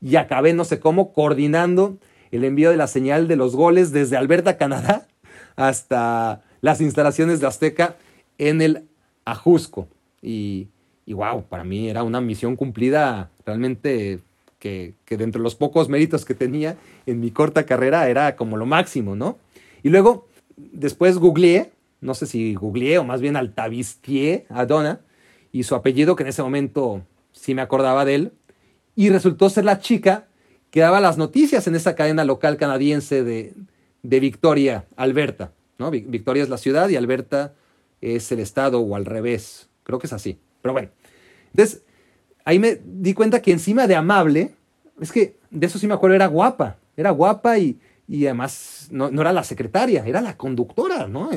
y 0.02 0.16
acabé 0.16 0.54
no 0.54 0.64
sé 0.64 0.80
cómo 0.80 1.12
coordinando 1.12 1.98
el 2.32 2.46
envío 2.46 2.70
de 2.70 2.78
la 2.78 2.88
señal 2.88 3.28
de 3.28 3.36
los 3.36 3.56
goles 3.56 3.92
desde 3.92 4.16
Alberta, 4.16 4.58
Canadá, 4.58 5.08
hasta 5.58 6.42
las 6.62 6.80
instalaciones 6.80 7.42
de 7.42 7.48
Azteca 7.48 7.98
en 8.38 8.62
el 8.62 8.88
Ajusco. 9.26 9.90
Y 10.22 10.70
y 11.10 11.14
wow, 11.14 11.44
para 11.50 11.64
mí 11.64 11.90
era 11.90 12.04
una 12.04 12.22
misión 12.22 12.56
cumplida 12.56 13.32
realmente 13.44 14.20
que, 14.60 14.94
que 15.06 15.18
dentro 15.18 15.40
de 15.40 15.44
los 15.44 15.56
pocos 15.56 15.90
méritos 15.90 16.24
que 16.24 16.36
tenía 16.36 16.78
en 17.08 17.20
mi 17.20 17.32
corta 17.32 17.66
carrera 17.66 18.08
era 18.10 18.36
como 18.36 18.58
lo 18.58 18.68
máximo, 18.68 19.16
¿no? 19.16 19.40
Y 19.82 19.90
luego, 19.90 20.28
después 20.56 21.18
googleé, 21.18 21.72
no 22.00 22.14
sé 22.14 22.28
si 22.28 22.54
googleé 22.54 23.00
o 23.00 23.04
más 23.04 23.22
bien 23.22 23.38
altavistié 23.38 24.46
a 24.50 24.68
Donna 24.68 25.00
y 25.52 25.64
su 25.64 25.74
apellido, 25.74 26.16
que 26.16 26.22
en 26.22 26.30
ese 26.30 26.44
momento 26.44 27.02
sí 27.32 27.56
me 27.56 27.64
acordaba 27.64 28.06
de 28.06 28.14
él, 28.14 28.32
y 28.96 29.10
resultó 29.10 29.50
ser 29.50 29.66
la 29.66 29.80
chica 29.80 30.28
que 30.70 30.82
daba 30.82 31.00
las 31.00 31.18
noticias 31.18 31.66
en 31.66 31.74
esa 31.74 31.96
cadena 31.96 32.24
local 32.24 32.58
canadiense 32.58 33.24
de, 33.24 33.56
de 34.04 34.20
Victoria, 34.20 34.86
Alberta. 34.96 35.54
¿no? 35.80 35.90
Victoria 35.90 36.44
es 36.44 36.50
la 36.50 36.60
ciudad 36.60 36.88
y 36.90 36.98
Alberta 36.98 37.56
es 38.00 38.32
el 38.32 38.38
estado 38.38 38.80
o 38.80 38.96
al 38.96 39.06
revés. 39.06 39.70
Creo 39.82 39.98
que 39.98 40.06
es 40.06 40.14
así. 40.14 40.38
Pero 40.62 40.74
bueno, 40.74 40.90
entonces, 41.54 41.82
ahí 42.46 42.60
me 42.60 42.80
di 42.84 43.14
cuenta 43.14 43.42
que 43.42 43.52
encima 43.52 43.88
de 43.88 43.96
amable, 43.96 44.52
es 45.00 45.12
que 45.12 45.36
de 45.50 45.68
eso 45.68 45.80
sí 45.80 45.88
me 45.88 45.94
acuerdo, 45.94 46.16
era 46.16 46.28
guapa, 46.28 46.78
era 46.96 47.12
guapa 47.12 47.58
y, 47.58 47.78
además 48.26 48.88
no, 48.92 49.08
era 49.08 49.34
la 49.34 49.44
secretaria, 49.44 50.04
era 50.06 50.22
la 50.22 50.36
conductora, 50.36 51.08
¿no? 51.08 51.30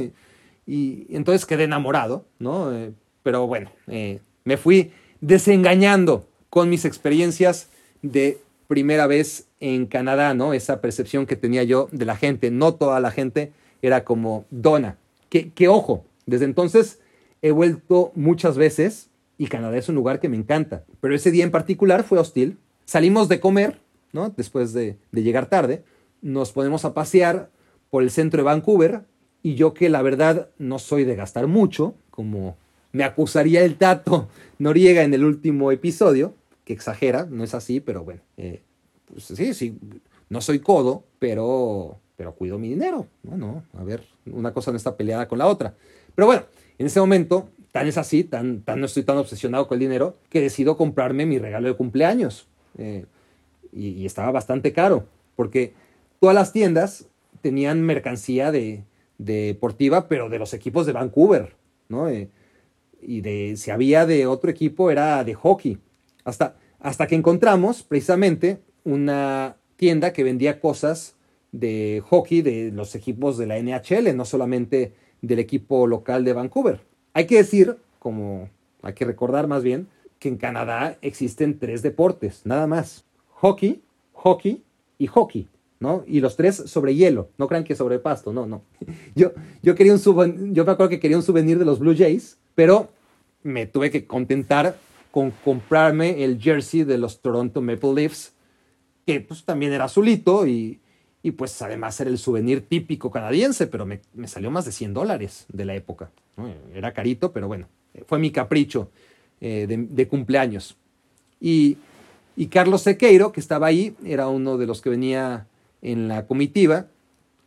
Y, 0.66 1.06
entonces 1.10 1.44
quedé 1.44 1.64
enamorado, 1.64 2.24
¿no? 2.38 2.72
Eh, 2.72 2.92
pero 3.22 3.46
bueno, 3.46 3.70
eh, 3.88 4.20
me 4.44 4.56
fui 4.56 4.92
desengañando 5.20 6.26
con 6.50 6.68
mis 6.68 6.84
experiencias 6.84 7.68
de 8.00 8.38
primera 8.68 9.06
vez 9.06 9.48
en 9.60 9.86
Canadá, 9.86 10.34
¿no? 10.34 10.54
Esa 10.54 10.80
percepción 10.80 11.26
que 11.26 11.36
tenía 11.36 11.62
yo 11.62 11.88
de 11.92 12.04
la 12.04 12.16
gente, 12.16 12.50
no 12.50 12.74
toda 12.74 13.00
la 13.00 13.10
gente 13.10 13.52
era 13.82 14.04
como 14.04 14.44
dona. 14.50 14.96
Que, 15.28 15.50
que 15.50 15.68
ojo, 15.68 16.04
desde 16.26 16.46
entonces 16.46 17.00
he 17.42 17.50
vuelto 17.50 18.12
muchas 18.14 18.56
veces 18.56 19.10
y 19.42 19.48
Canadá 19.48 19.76
es 19.76 19.88
un 19.88 19.96
lugar 19.96 20.20
que 20.20 20.28
me 20.28 20.36
encanta. 20.36 20.84
Pero 21.00 21.16
ese 21.16 21.32
día 21.32 21.42
en 21.42 21.50
particular 21.50 22.04
fue 22.04 22.20
hostil. 22.20 22.58
Salimos 22.84 23.28
de 23.28 23.40
comer, 23.40 23.80
¿no? 24.12 24.28
Después 24.30 24.72
de, 24.72 24.98
llegar 25.10 25.46
tarde, 25.46 25.82
nos 26.20 26.52
ponemos 26.52 26.84
a 26.84 26.94
pasear 26.94 27.50
por 27.90 28.04
el 28.04 28.12
centro 28.12 28.38
de 28.38 28.44
Vancouver 28.44 29.00
y 29.42 29.56
yo 29.56 29.74
que 29.74 29.88
la 29.88 30.00
verdad 30.00 30.50
no 30.58 30.78
soy 30.78 31.02
de 31.02 31.16
gastar 31.16 31.48
mucho, 31.48 31.96
como 32.12 32.56
me 32.92 33.02
acusaría 33.02 33.64
el 33.64 33.78
tato 33.78 34.28
Noriega 34.60 35.02
en 35.02 35.12
el 35.12 35.24
último 35.24 35.72
episodio, 35.72 36.34
que 36.64 36.72
exagera, 36.72 37.26
no 37.28 37.42
es 37.42 37.52
así, 37.52 37.80
pero 37.80 38.04
bueno, 38.04 38.20
eh, 38.36 38.62
pues 39.06 39.24
sí, 39.24 39.54
sí, 39.54 39.76
no 40.28 40.40
soy 40.40 40.60
codo, 40.60 41.02
pero 41.18 41.98
pero 42.14 42.36
cuido 42.36 42.60
mi 42.60 42.68
dinero. 42.68 43.08
No, 43.24 43.36
no, 43.36 43.64
a 43.76 43.82
ver, 43.82 44.04
una 44.26 44.52
cosa 44.52 44.70
no 44.70 44.76
está 44.76 44.96
peleada 44.96 45.26
con 45.26 45.38
la 45.38 45.48
otra. 45.48 45.74
Pero 46.14 46.26
bueno, 46.26 46.44
en 46.78 46.86
ese 46.86 47.00
momento, 47.00 47.48
tan 47.72 47.86
es 47.86 47.98
así, 47.98 48.22
tan, 48.22 48.60
tan 48.60 48.80
no 48.80 48.86
estoy 48.86 49.02
tan 49.02 49.16
obsesionado 49.16 49.66
con 49.66 49.76
el 49.76 49.80
dinero, 49.80 50.14
que 50.28 50.40
decido 50.40 50.76
comprarme 50.76 51.26
mi 51.26 51.38
regalo 51.38 51.68
de 51.68 51.74
cumpleaños. 51.74 52.46
Eh, 52.78 53.06
y, 53.72 54.04
estaba 54.04 54.30
bastante 54.30 54.72
caro, 54.72 55.06
porque 55.34 55.72
todas 56.20 56.34
las 56.34 56.52
tiendas 56.52 57.06
tenían 57.40 57.80
mercancía 57.80 58.52
de, 58.52 58.84
deportiva, 59.16 60.08
pero 60.08 60.28
de 60.28 60.38
los 60.38 60.52
equipos 60.52 60.84
de 60.86 60.92
Vancouver, 60.92 61.54
¿no? 61.88 62.08
Eh, 62.08 62.28
y 63.00 63.22
de, 63.22 63.54
si 63.56 63.70
había 63.70 64.04
de 64.06 64.26
otro 64.26 64.50
equipo, 64.50 64.90
era 64.90 65.24
de 65.24 65.34
hockey. 65.34 65.78
Hasta, 66.24 66.56
hasta 66.78 67.06
que 67.06 67.16
encontramos 67.16 67.82
precisamente 67.82 68.60
una 68.84 69.56
tienda 69.76 70.12
que 70.12 70.22
vendía 70.22 70.60
cosas 70.60 71.16
de 71.50 72.02
hockey 72.06 72.42
de 72.42 72.70
los 72.70 72.94
equipos 72.94 73.38
de 73.38 73.46
la 73.46 73.58
NHL, 73.58 74.14
no 74.14 74.24
solamente 74.24 74.92
del 75.22 75.38
equipo 75.38 75.86
local 75.86 76.24
de 76.24 76.32
Vancouver. 76.34 76.91
Hay 77.14 77.26
que 77.26 77.36
decir, 77.36 77.76
como 77.98 78.48
hay 78.82 78.94
que 78.94 79.04
recordar 79.04 79.46
más 79.46 79.62
bien, 79.62 79.88
que 80.18 80.28
en 80.28 80.36
Canadá 80.36 80.98
existen 81.02 81.58
tres 81.58 81.82
deportes, 81.82 82.42
nada 82.44 82.66
más. 82.66 83.04
Hockey, 83.28 83.82
hockey 84.12 84.62
y 84.98 85.06
hockey, 85.08 85.48
¿no? 85.80 86.04
Y 86.06 86.20
los 86.20 86.36
tres 86.36 86.56
sobre 86.56 86.94
hielo, 86.94 87.30
no 87.38 87.48
crean 87.48 87.64
que 87.64 87.74
sobre 87.74 87.98
pasto, 87.98 88.32
no, 88.32 88.46
no. 88.46 88.62
Yo, 89.14 89.32
yo, 89.62 89.74
quería 89.74 89.94
un 89.94 90.54
yo 90.54 90.64
me 90.64 90.72
acuerdo 90.72 90.90
que 90.90 91.00
quería 91.00 91.16
un 91.16 91.22
souvenir 91.22 91.58
de 91.58 91.64
los 91.64 91.78
Blue 91.78 91.94
Jays, 91.96 92.38
pero 92.54 92.88
me 93.42 93.66
tuve 93.66 93.90
que 93.90 94.06
contentar 94.06 94.76
con 95.10 95.30
comprarme 95.30 96.24
el 96.24 96.40
jersey 96.40 96.84
de 96.84 96.98
los 96.98 97.20
Toronto 97.20 97.60
Maple 97.60 97.94
Leafs, 97.94 98.32
que 99.06 99.20
pues 99.20 99.44
también 99.44 99.72
era 99.72 99.84
azulito 99.84 100.46
y, 100.46 100.80
y 101.22 101.32
pues 101.32 101.60
además 101.62 102.00
era 102.00 102.10
el 102.10 102.18
souvenir 102.18 102.66
típico 102.66 103.10
canadiense, 103.10 103.66
pero 103.66 103.86
me, 103.86 104.00
me 104.14 104.28
salió 104.28 104.50
más 104.50 104.64
de 104.64 104.72
100 104.72 104.94
dólares 104.94 105.46
de 105.52 105.64
la 105.64 105.74
época. 105.74 106.10
Era 106.74 106.92
carito, 106.92 107.32
pero 107.32 107.46
bueno, 107.46 107.68
fue 108.06 108.18
mi 108.18 108.30
capricho 108.30 108.90
eh, 109.40 109.66
de, 109.68 110.08
cumpleaños. 110.08 110.76
Y, 111.40 111.78
y 112.36 112.46
Carlos 112.46 112.82
Sequeiro, 112.82 113.32
que 113.32 113.40
estaba 113.40 113.66
ahí, 113.66 113.94
era 114.04 114.28
uno 114.28 114.58
de 114.58 114.66
los 114.66 114.80
que 114.80 114.90
venía 114.90 115.46
en 115.82 116.08
la 116.08 116.26
comitiva, 116.26 116.86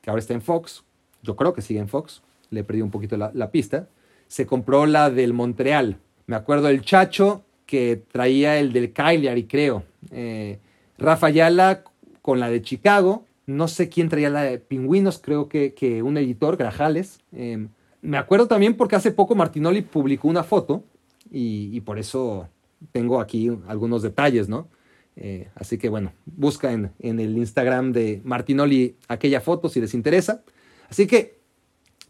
que 0.02 0.10
ahora 0.10 0.20
está 0.20 0.34
en 0.34 0.42
Fox, 0.42 0.84
yo 1.24 1.36
creo 1.36 1.54
que 1.54 1.62
sigue 1.62 1.80
en 1.80 1.90
Fox, 1.90 2.22
le 2.52 2.64
perdí 2.64 2.82
un 2.82 2.92
poquito 2.92 3.18
la 3.18 3.52
pista 3.52 3.88
se 4.28 4.46
compró 4.46 4.86
la 4.86 5.10
del 5.10 5.34
Montreal. 5.34 5.98
Me 6.28 6.36
acuerdo 6.36 6.70
el 6.70 6.82
Chacho 6.82 7.44
que 7.66 8.02
traía 8.12 8.60
el 8.60 8.74
del 8.74 8.94
Cagliari, 8.94 9.46
creo. 9.46 9.84
Eh, 10.12 10.60
Rafa 10.98 11.28
Ayala 11.28 11.84
con 12.22 12.40
la 12.40 12.50
de 12.50 12.62
Chicago. 12.62 13.26
No 13.48 13.68
sé 13.68 13.90
quién 13.90 14.10
traía 14.10 14.30
la 14.30 14.42
de 14.42 14.60
Pingüinos, 14.60 15.20
creo 15.20 15.48
que, 15.50 15.74
que 15.74 16.02
un 16.04 16.18
editor, 16.18 16.58
Grajales. 16.58 17.20
Em, 17.32 17.70
me 18.02 18.18
acuerdo 18.18 18.48
también 18.48 18.76
porque 18.76 18.96
hace 18.96 19.12
poco 19.12 19.36
Martinoli 19.36 19.82
publicó 19.82 20.28
una 20.28 20.44
foto 20.44 20.84
y, 21.32 21.80
por 21.82 22.00
eso 22.00 22.48
tengo 22.92 23.20
aquí 23.20 23.52
algunos 23.68 24.02
detalles, 24.02 24.48
¿no? 24.48 24.68
Eh, 25.16 25.50
así 25.56 25.78
que 25.78 25.90
bueno, 25.90 26.12
busca 26.26 26.74
en, 26.74 26.92
en, 27.00 27.20
el 27.20 27.38
Instagram 27.38 27.94
de 27.94 28.22
Martinoli 28.26 28.98
aquella 29.08 29.42
foto 29.42 29.70
si 29.70 29.80
les 29.80 29.94
interesa. 29.94 30.44
Así 30.90 31.08
que 31.08 31.40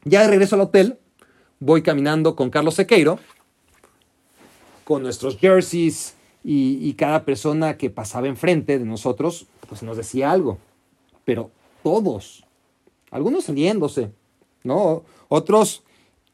ya 0.04 0.22
de 0.22 0.28
regreso 0.28 0.56
al 0.56 0.62
hotel, 0.62 1.00
voy 1.60 1.82
caminando 1.82 2.36
con 2.36 2.50
Carlos 2.50 2.76
Sequeiro, 2.76 3.20
con 4.84 5.04
nuestros 5.04 5.38
jerseys 5.38 6.16
y, 6.44 6.94
cada 6.94 7.26
persona 7.26 7.76
que 7.76 7.90
pasaba 7.90 8.28
enfrente 8.28 8.78
de 8.78 8.86
nosotros, 8.86 9.48
pues 9.68 9.82
nos 9.82 9.98
decía 9.98 10.32
algo. 10.32 10.60
Pero 11.26 11.52
todos, 11.84 12.46
algunos 13.12 13.50
riéndose, 13.50 14.12
¿no? 14.64 15.04
Otros 15.28 15.84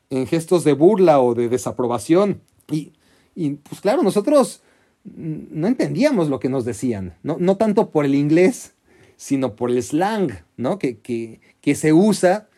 en 0.09 0.27
gestos 0.27 0.63
de 0.63 0.73
burla 0.73 1.19
o 1.21 1.33
de 1.33 1.49
desaprobación. 1.49 2.41
Y, 2.69 3.51
pues 3.55 3.81
claro, 3.81 4.03
nosotros 4.03 4.61
no 5.03 5.67
entendíamos 5.67 6.29
lo 6.29 6.39
que 6.39 6.49
nos 6.49 6.65
decían, 6.65 7.17
no, 7.23 7.37
no 7.39 7.57
tanto 7.57 7.89
por 7.89 8.05
el 8.05 8.13
inglés, 8.13 8.75
sino 9.15 9.55
por 9.55 9.71
el 9.71 9.81
slang, 9.81 10.43
¿no? 10.57 10.77
Que, 10.77 10.99
que, 10.99 11.39
que 11.61 11.75
se 11.75 11.93
usa 11.93 12.49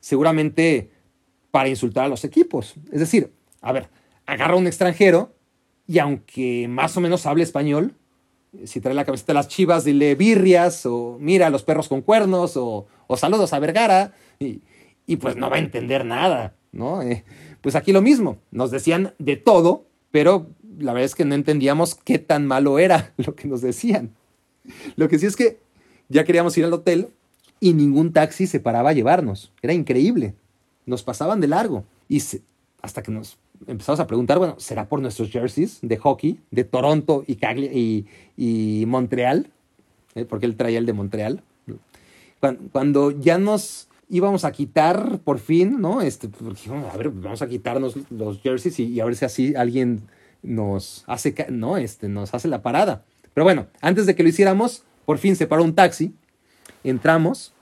seguramente 0.00 0.90
para 1.50 1.68
insultar 1.68 2.04
a 2.04 2.08
los 2.08 2.24
equipos. 2.24 2.74
Es 2.92 3.00
decir, 3.00 3.32
a 3.60 3.72
ver, 3.72 3.88
agarra 4.26 4.54
a 4.54 4.58
un 4.58 4.66
extranjero 4.66 5.34
y 5.86 5.98
aunque 5.98 6.68
más 6.68 6.96
o 6.96 7.00
menos 7.00 7.26
hable 7.26 7.42
español, 7.42 7.94
si 8.64 8.80
trae 8.80 8.94
la 8.94 9.04
camiseta 9.04 9.32
de 9.32 9.38
las 9.38 9.48
chivas, 9.48 9.84
dile 9.84 10.14
birrias 10.14 10.86
o 10.86 11.16
mira 11.20 11.46
a 11.46 11.50
los 11.50 11.62
perros 11.62 11.88
con 11.88 12.02
cuernos 12.02 12.56
o, 12.56 12.86
saludos 13.16 13.52
a 13.52 13.58
Vergara 13.58 14.12
y, 14.38 14.62
pues 15.16 15.36
no 15.36 15.50
va 15.50 15.56
a 15.56 15.60
entender 15.60 16.04
nada, 16.04 16.54
¿no? 16.72 17.02
Eh, 17.02 17.24
pues 17.60 17.74
aquí 17.74 17.92
lo 17.92 18.00
mismo, 18.00 18.38
nos 18.50 18.70
decían 18.70 19.14
de 19.18 19.36
todo, 19.36 19.86
pero 20.10 20.48
la 20.78 20.92
verdad 20.92 21.06
es 21.06 21.14
que 21.14 21.24
no 21.24 21.34
entendíamos 21.34 21.94
qué 21.94 22.18
tan 22.18 22.46
malo 22.46 22.78
era 22.78 23.12
lo 23.16 23.34
que 23.34 23.48
nos 23.48 23.60
decían. 23.60 24.14
Lo 24.96 25.08
que 25.08 25.18
sí 25.18 25.26
es 25.26 25.36
que 25.36 25.58
ya 26.08 26.24
queríamos 26.24 26.56
ir 26.58 26.64
al 26.64 26.72
hotel 26.72 27.08
y 27.58 27.74
ningún 27.74 28.12
taxi 28.12 28.46
se 28.46 28.60
paraba 28.60 28.90
a 28.90 28.92
llevarnos. 28.92 29.52
Era 29.62 29.72
increíble 29.72 30.34
nos 30.90 31.02
pasaban 31.02 31.40
de 31.40 31.48
largo. 31.48 31.84
Y 32.08 32.22
hasta 32.82 33.02
que 33.02 33.10
nos 33.10 33.38
empezamos 33.66 34.00
a 34.00 34.06
preguntar, 34.06 34.38
bueno, 34.38 34.54
¿será 34.58 34.88
por 34.88 35.00
nuestros 35.00 35.30
jerseys 35.30 35.78
de 35.82 35.96
hockey 35.96 36.40
de 36.50 36.64
Toronto 36.64 37.24
y, 37.26 38.06
y, 38.36 38.84
Montreal? 38.86 39.50
¿Eh? 40.14 40.24
Porque 40.24 40.46
él 40.46 40.56
traía 40.56 40.78
el 40.78 40.86
de 40.86 40.92
Montreal. 40.92 41.42
Cuando, 42.72 43.10
ya 43.10 43.38
nos 43.38 43.88
íbamos 44.08 44.44
a 44.44 44.52
quitar 44.52 45.20
por 45.20 45.38
fin, 45.38 45.80
¿no? 45.80 46.00
Este, 46.00 46.28
pues, 46.28 46.66
a 46.68 46.96
ver, 46.96 47.10
vamos 47.10 47.42
a 47.42 47.48
quitarnos 47.48 47.96
los 48.10 48.40
jerseys 48.40 48.80
y, 48.80 48.98
a 49.00 49.04
ver 49.04 49.14
si 49.14 49.24
así 49.24 49.54
alguien 49.54 50.02
nos 50.42 51.04
hace, 51.06 51.34
¿no? 51.50 51.76
Este, 51.76 52.08
nos 52.08 52.32
hace 52.34 52.48
la 52.48 52.62
parada. 52.62 53.04
Pero 53.34 53.44
bueno, 53.44 53.66
antes 53.80 54.06
de 54.06 54.14
que 54.14 54.22
lo 54.22 54.30
hiciéramos, 54.30 54.84
por 55.04 55.18
fin 55.18 55.36
se 55.36 55.46
paró 55.46 55.62
un 55.62 55.74
taxi, 55.74 56.14
entramos 56.82 57.52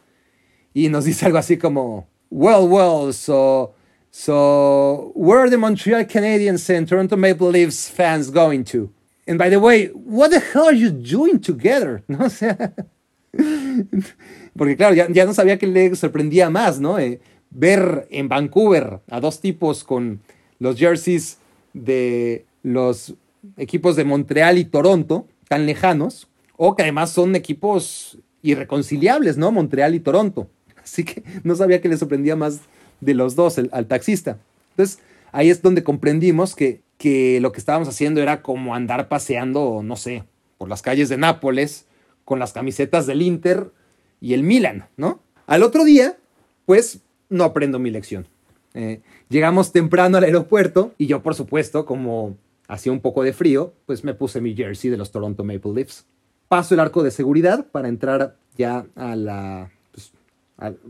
y 0.73 0.89
nos 0.89 1.05
dice 1.05 1.27
algo 1.27 1.39
así 1.39 1.59
como, 1.59 2.07
Well, 2.31 2.69
well, 2.69 3.13
so 3.13 3.75
so 4.11 5.13
where 5.15 5.41
are 5.41 5.51
the 5.51 5.59
Montreal 5.59 6.05
Canadiens 6.05 6.69
and 6.75 6.89
Toronto 6.89 7.17
Maple 7.17 7.49
Leafs 7.49 7.89
fans 7.89 8.31
going 8.31 8.65
to? 8.65 8.91
And 9.27 9.39
by 9.39 9.51
the 9.51 9.61
way, 9.61 9.89
what 9.89 10.31
the 10.31 10.41
hell 10.41 10.65
are 10.65 10.73
you 10.73 10.91
doing 10.91 11.39
together? 11.41 12.03
¿No? 12.09 12.27
O 12.27 12.31
porque 14.57 14.77
claro, 14.77 14.95
ya, 14.95 15.07
ya, 15.11 15.25
no 15.27 15.35
sabía 15.35 15.59
que 15.59 15.67
le 15.67 15.95
sorprendía 15.95 16.51
más, 16.51 16.81
¿no? 16.81 16.99
Eh, 16.99 17.21
ver 17.51 18.09
en 18.11 18.29
Vancouver 18.29 19.01
a 19.11 19.21
dos 19.21 19.41
tipos 19.41 19.85
con 19.85 20.21
los 20.59 20.77
jerseys 20.77 21.39
de 21.73 22.47
los 22.63 23.15
equipos 23.57 23.97
de 23.97 24.05
Montreal 24.05 24.59
y 24.59 24.65
Toronto, 24.65 25.27
tan 25.47 25.67
lejanos, 25.67 26.27
o 26.57 26.75
que 26.75 26.83
además 26.83 27.11
son 27.11 27.37
equipos 27.37 28.19
irreconciliables, 28.43 29.37
¿no? 29.37 29.53
Montreal 29.53 29.95
y 29.95 30.01
Toronto. 30.01 30.49
Así 30.83 31.05
que 31.05 31.23
no 31.45 31.55
sabía 31.55 31.81
que 31.81 31.89
le 31.89 31.97
sorprendía 31.97 32.35
más 32.35 32.61
de 33.01 33.15
los 33.15 33.37
dos 33.37 33.59
al 33.59 33.87
taxista. 33.87 34.39
Entonces, 34.71 35.01
ahí 35.33 35.51
es 35.51 35.63
donde 35.63 35.83
comprendimos 35.83 36.55
que, 36.55 36.81
que 36.99 37.41
lo 37.41 37.53
que 37.53 37.59
estábamos 37.59 37.89
haciendo 37.89 38.21
era 38.21 38.43
como 38.43 38.75
andar 38.75 39.09
paseando, 39.09 39.83
no 39.83 39.97
sé, 39.97 40.25
por 40.59 40.69
las 40.69 40.83
calles 40.83 41.09
de 41.09 41.17
Nápoles 41.17 41.87
con 42.25 42.39
las 42.39 42.53
camisetas 42.53 43.07
del 43.07 43.23
Inter 43.23 43.71
y 44.21 44.35
el 44.35 44.43
Milan, 44.43 44.87
¿no? 44.97 45.21
Al 45.47 45.63
otro 45.63 45.85
día, 45.85 46.19
pues, 46.67 47.01
no 47.31 47.45
aprendo 47.45 47.79
mi 47.79 47.91
lección. 47.91 48.27
Eh, 48.75 49.01
llegamos 49.29 49.73
temprano 49.73 50.19
al 50.19 50.25
aeropuerto 50.25 50.93
y 50.99 51.07
yo, 51.07 51.23
por 51.23 51.35
supuesto, 51.35 51.87
como 51.87 52.37
hacía 52.69 52.93
un 52.93 53.01
poco 53.01 53.23
de 53.23 53.33
frío, 53.33 53.73
pues 53.87 54.05
me 54.05 54.15
puse 54.15 54.41
mi 54.41 54.55
jersey 54.55 54.91
de 54.91 54.99
los 54.99 55.11
Toronto 55.11 55.43
Maple 55.43 55.73
Leafs. 55.75 56.05
Paso 56.49 56.75
el 56.75 56.81
arco 56.81 57.03
de 57.03 57.11
seguridad 57.11 57.67
para 57.67 57.89
entrar 57.89 58.37
ya 58.57 58.87
a 58.95 59.17
la 59.17 59.71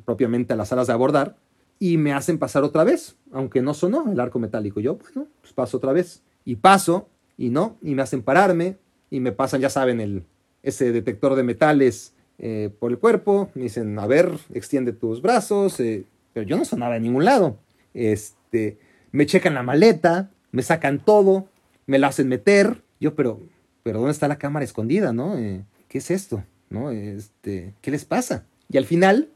propiamente 0.05 0.55
a 0.55 0.57
las 0.57 0.69
salas 0.69 0.87
de 0.87 0.95
abordar 0.95 1.37
y 1.79 1.97
me 1.97 2.13
hacen 2.13 2.39
pasar 2.39 2.65
otra 2.65 2.85
vez, 2.85 3.17
aunque 3.33 3.63
no 3.63 3.75
sonó 3.75 4.11
el 4.11 4.19
arco 4.21 4.39
metálico. 4.39 4.81
Yo, 4.81 4.97
bueno, 4.97 5.29
pues 5.41 5.53
paso 5.53 5.77
otra 5.77 5.93
vez. 5.93 6.23
Y 6.45 6.57
paso, 6.57 7.09
y 7.37 7.51
no, 7.51 7.77
y 7.83 7.95
me 7.95 8.03
hacen 8.03 8.23
pararme, 8.23 8.77
y 9.11 9.21
me 9.21 9.33
pasan, 9.33 9.61
ya 9.61 9.71
saben, 9.71 10.01
el, 10.01 10.25
ese 10.63 10.93
detector 10.93 11.35
de 11.35 11.43
metales 11.43 12.15
eh, 12.39 12.71
por 12.79 12.91
el 12.91 12.99
cuerpo. 12.99 13.51
Me 13.55 13.65
dicen, 13.65 13.99
a 13.99 14.07
ver, 14.07 14.31
extiende 14.53 14.93
tus 14.93 15.23
brazos, 15.23 15.79
eh, 15.81 16.05
pero 16.33 16.47
yo 16.47 16.57
no 16.57 16.65
sonaba 16.65 16.97
en 16.97 17.03
ningún 17.05 17.25
lado. 17.25 17.59
Este, 17.95 18.79
me 19.13 19.27
checan 19.27 19.55
la 19.55 19.63
maleta, 19.63 20.31
me 20.53 20.63
sacan 20.63 20.99
todo, 21.05 21.49
me 21.87 21.99
la 21.99 22.09
hacen 22.09 22.29
meter. 22.29 22.83
Yo, 23.01 23.15
pero, 23.15 23.41
pero 23.83 23.99
¿dónde 23.99 24.13
está 24.13 24.29
la 24.29 24.39
cámara 24.39 24.65
escondida, 24.65 25.13
no? 25.13 25.39
Eh, 25.39 25.65
¿Qué 25.89 25.99
es 25.99 26.11
esto? 26.11 26.45
¿No? 26.71 26.91
Este, 26.91 27.75
¿qué 27.81 27.91
les 27.91 28.05
pasa? 28.05 28.45
Y 28.69 28.77
al 28.77 28.85
final 28.85 29.31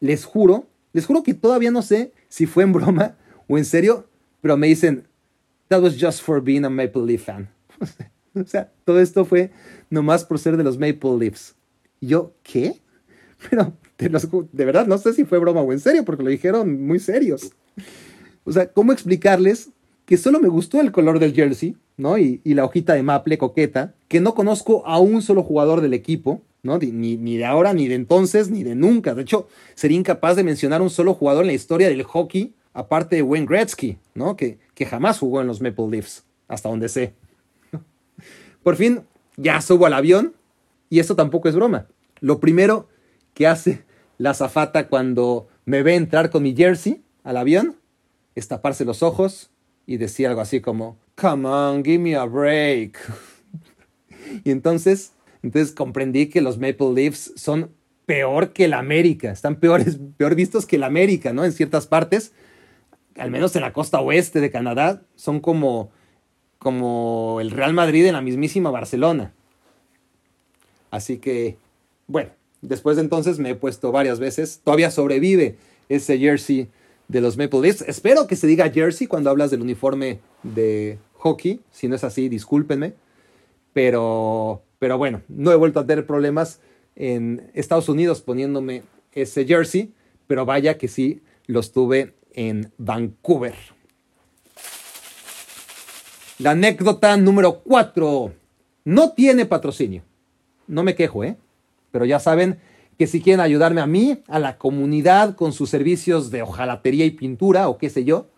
les 0.00 0.24
juro, 0.24 0.66
les 0.96 1.04
juro 1.04 1.22
que 1.22 1.34
todavía 1.34 1.70
no 1.70 1.82
sé 1.82 2.14
si 2.30 2.46
fue 2.46 2.64
en 2.64 2.72
broma 2.72 3.18
o 3.48 3.58
en 3.58 3.66
serio, 3.66 4.08
pero 4.40 4.56
me 4.56 4.66
dicen, 4.66 5.06
that 5.68 5.82
was 5.82 5.94
just 6.00 6.22
for 6.22 6.40
being 6.42 6.64
a 6.64 6.70
Maple 6.70 7.02
Leaf 7.02 7.26
fan. 7.26 7.50
o 8.34 8.46
sea, 8.46 8.72
todo 8.86 8.98
esto 8.98 9.26
fue 9.26 9.50
nomás 9.90 10.24
por 10.24 10.38
ser 10.38 10.56
de 10.56 10.64
los 10.64 10.78
Maple 10.78 11.18
Leafs. 11.18 11.54
Y 12.00 12.06
yo, 12.06 12.32
¿qué? 12.42 12.80
Pero 13.48 13.74
de 13.98 14.64
verdad 14.64 14.86
no 14.86 14.96
sé 14.96 15.12
si 15.12 15.26
fue 15.26 15.38
broma 15.38 15.60
o 15.60 15.70
en 15.70 15.80
serio, 15.80 16.02
porque 16.02 16.22
lo 16.22 16.30
dijeron 16.30 16.86
muy 16.86 16.98
serios. 16.98 17.52
O 18.44 18.52
sea, 18.52 18.72
¿cómo 18.72 18.92
explicarles 18.92 19.68
que 20.06 20.16
solo 20.16 20.40
me 20.40 20.48
gustó 20.48 20.80
el 20.80 20.92
color 20.92 21.18
del 21.18 21.34
jersey, 21.34 21.76
¿no? 21.98 22.16
Y, 22.16 22.40
la 22.42 22.64
hojita 22.64 22.94
de 22.94 23.02
maple 23.02 23.36
coqueta, 23.36 23.94
que 24.08 24.20
no 24.20 24.34
conozco 24.34 24.86
a 24.86 24.98
un 24.98 25.20
solo 25.20 25.42
jugador 25.42 25.82
del 25.82 25.92
equipo, 25.92 26.40
¿no? 26.62 26.78
Ni, 26.78 27.16
ni, 27.16 27.36
de 27.36 27.44
ahora, 27.44 27.72
ni 27.72 27.88
de 27.88 27.94
entonces, 27.94 28.50
ni 28.50 28.62
de 28.62 28.74
nunca. 28.74 29.14
De 29.14 29.22
hecho, 29.22 29.48
sería 29.74 29.98
incapaz 29.98 30.36
de 30.36 30.44
mencionar 30.44 30.82
un 30.82 30.90
solo 30.90 31.14
jugador 31.14 31.44
en 31.44 31.48
la 31.48 31.52
historia 31.54 31.88
del 31.88 32.02
hockey, 32.02 32.54
aparte 32.72 33.16
de 33.16 33.22
Wayne 33.22 33.46
Gretzky, 33.46 33.98
¿no? 34.14 34.36
Que, 34.36 34.58
que 34.74 34.86
jamás 34.86 35.18
jugó 35.18 35.40
en 35.40 35.46
los 35.46 35.60
Maple 35.60 35.88
Leafs, 35.88 36.24
hasta 36.48 36.68
donde 36.68 36.88
sé. 36.88 37.14
Por 38.62 38.76
fin, 38.76 39.02
ya 39.36 39.60
subo 39.60 39.86
al 39.86 39.94
avión, 39.94 40.34
y 40.90 41.00
esto 41.00 41.16
tampoco 41.16 41.48
es 41.48 41.54
broma. 41.54 41.86
Lo 42.20 42.40
primero 42.40 42.88
que 43.34 43.46
hace 43.46 43.84
la 44.18 44.34
zafata 44.34 44.88
cuando 44.88 45.48
me 45.64 45.82
ve 45.82 45.94
entrar 45.94 46.30
con 46.30 46.42
mi 46.42 46.54
jersey 46.54 47.02
al 47.22 47.36
avión 47.36 47.76
es 48.34 48.48
taparse 48.48 48.84
los 48.84 49.02
ojos 49.02 49.50
y 49.86 49.96
decir 49.98 50.26
algo 50.26 50.40
así 50.40 50.60
como, 50.60 50.98
come 51.14 51.48
on, 51.48 51.84
give 51.84 51.98
me 51.98 52.16
a 52.16 52.24
break. 52.24 52.98
y 54.44 54.50
entonces, 54.50 55.12
entonces 55.46 55.74
comprendí 55.74 56.26
que 56.26 56.40
los 56.40 56.58
Maple 56.58 56.92
Leafs 56.94 57.32
son 57.36 57.70
peor 58.04 58.52
que 58.52 58.68
la 58.68 58.78
América, 58.78 59.30
están 59.30 59.56
peores, 59.56 59.98
peor 60.16 60.34
vistos 60.34 60.66
que 60.66 60.78
la 60.78 60.86
América, 60.86 61.32
¿no? 61.32 61.44
En 61.44 61.52
ciertas 61.52 61.86
partes, 61.86 62.32
al 63.16 63.30
menos 63.30 63.54
en 63.56 63.62
la 63.62 63.72
costa 63.72 64.00
oeste 64.00 64.40
de 64.40 64.50
Canadá, 64.50 65.02
son 65.14 65.40
como, 65.40 65.90
como 66.58 67.38
el 67.40 67.50
Real 67.50 67.74
Madrid 67.74 68.06
en 68.06 68.14
la 68.14 68.22
mismísima 68.22 68.70
Barcelona. 68.70 69.32
Así 70.90 71.18
que, 71.18 71.56
bueno, 72.06 72.30
después 72.60 72.96
de 72.96 73.02
entonces 73.02 73.38
me 73.38 73.50
he 73.50 73.54
puesto 73.54 73.92
varias 73.92 74.18
veces, 74.18 74.60
todavía 74.64 74.90
sobrevive 74.90 75.56
ese 75.88 76.18
jersey 76.18 76.68
de 77.06 77.20
los 77.20 77.36
Maple 77.36 77.60
Leafs. 77.60 77.82
Espero 77.82 78.26
que 78.26 78.34
se 78.34 78.48
diga 78.48 78.70
jersey 78.70 79.06
cuando 79.06 79.30
hablas 79.30 79.50
del 79.50 79.62
uniforme 79.62 80.18
de 80.42 80.98
hockey. 81.14 81.60
Si 81.70 81.86
no 81.86 81.94
es 81.94 82.02
así, 82.02 82.28
discúlpenme. 82.28 82.94
Pero, 83.72 84.62
pero 84.78 84.98
bueno, 84.98 85.22
no 85.28 85.52
he 85.52 85.56
vuelto 85.56 85.80
a 85.80 85.86
tener 85.86 86.06
problemas 86.06 86.60
en 86.96 87.50
Estados 87.54 87.88
Unidos 87.88 88.22
poniéndome 88.22 88.82
ese 89.12 89.44
jersey. 89.46 89.92
Pero 90.26 90.44
vaya 90.44 90.76
que 90.76 90.88
sí 90.88 91.22
los 91.46 91.72
tuve 91.72 92.14
en 92.32 92.72
Vancouver. 92.78 93.54
La 96.38 96.50
anécdota 96.50 97.16
número 97.16 97.60
4. 97.60 98.32
No 98.84 99.12
tiene 99.12 99.46
patrocinio. 99.46 100.02
No 100.66 100.82
me 100.82 100.94
quejo, 100.94 101.24
¿eh? 101.24 101.36
Pero 101.92 102.04
ya 102.04 102.18
saben 102.18 102.58
que 102.98 103.06
si 103.06 103.20
quieren 103.20 103.40
ayudarme 103.40 103.80
a 103.80 103.86
mí, 103.86 104.22
a 104.26 104.38
la 104.38 104.58
comunidad 104.58 105.36
con 105.36 105.52
sus 105.52 105.70
servicios 105.70 106.30
de 106.30 106.42
hojalatería 106.42 107.04
y 107.04 107.10
pintura 107.10 107.68
o 107.68 107.78
qué 107.78 107.88
sé 107.88 108.04
yo, 108.04 108.28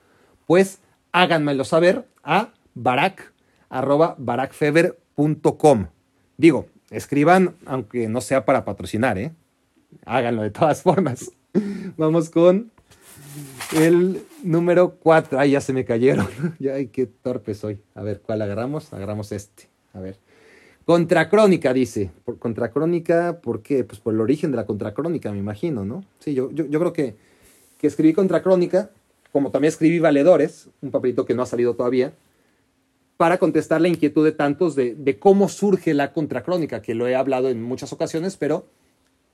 pues 0.46 0.80
háganmelo 1.12 1.64
saber 1.64 2.06
a 2.22 2.52
barak, 2.74 3.32
arroba 3.68 4.14
barakfeber.com. 4.18 5.86
Digo, 6.38 6.66
escriban 6.90 7.56
aunque 7.66 8.08
no 8.08 8.20
sea 8.20 8.44
para 8.44 8.64
patrocinar, 8.64 9.18
¿eh? 9.18 9.32
Háganlo 10.06 10.42
de 10.42 10.50
todas 10.50 10.82
formas. 10.84 11.32
Vamos 11.96 12.30
con 12.30 12.70
el 13.76 14.22
número 14.44 14.94
4. 15.00 15.36
Ay, 15.36 15.50
ya 15.50 15.60
se 15.60 15.72
me 15.72 15.84
cayeron. 15.84 16.28
Ay, 16.72 16.86
qué 16.86 17.06
torpe 17.06 17.54
soy. 17.54 17.80
A 17.96 18.02
ver, 18.02 18.20
¿cuál 18.20 18.40
agarramos? 18.40 18.92
Agarramos 18.92 19.32
este. 19.32 19.68
A 19.92 19.98
ver. 19.98 20.16
Contracrónica, 20.84 21.72
dice. 21.72 22.12
Por 22.24 22.38
contracrónica, 22.38 23.40
¿por 23.42 23.60
qué? 23.60 23.82
Pues 23.82 23.98
por 23.98 24.14
el 24.14 24.20
origen 24.20 24.52
de 24.52 24.58
la 24.58 24.64
contracrónica, 24.64 25.32
me 25.32 25.38
imagino, 25.38 25.84
¿no? 25.84 26.04
Sí, 26.20 26.34
yo, 26.34 26.52
yo, 26.52 26.78
creo 26.78 26.92
que, 26.92 27.16
que 27.78 27.88
escribí 27.88 28.12
contracrónica, 28.14 28.90
como 29.32 29.50
también 29.50 29.70
escribí 29.70 29.98
valedores, 29.98 30.68
un 30.82 30.92
papelito 30.92 31.26
que 31.26 31.34
no 31.34 31.42
ha 31.42 31.46
salido 31.46 31.74
todavía, 31.74 32.12
para 33.18 33.38
contestar 33.38 33.80
la 33.80 33.88
inquietud 33.88 34.24
de 34.24 34.30
tantos 34.30 34.76
de, 34.76 35.18
cómo 35.18 35.48
surge 35.48 35.92
la 35.92 36.12
contracrónica, 36.12 36.80
que 36.80 36.94
lo 36.94 37.08
he 37.08 37.16
hablado 37.16 37.48
en 37.48 37.60
muchas 37.60 37.92
ocasiones, 37.92 38.36
pero 38.36 38.66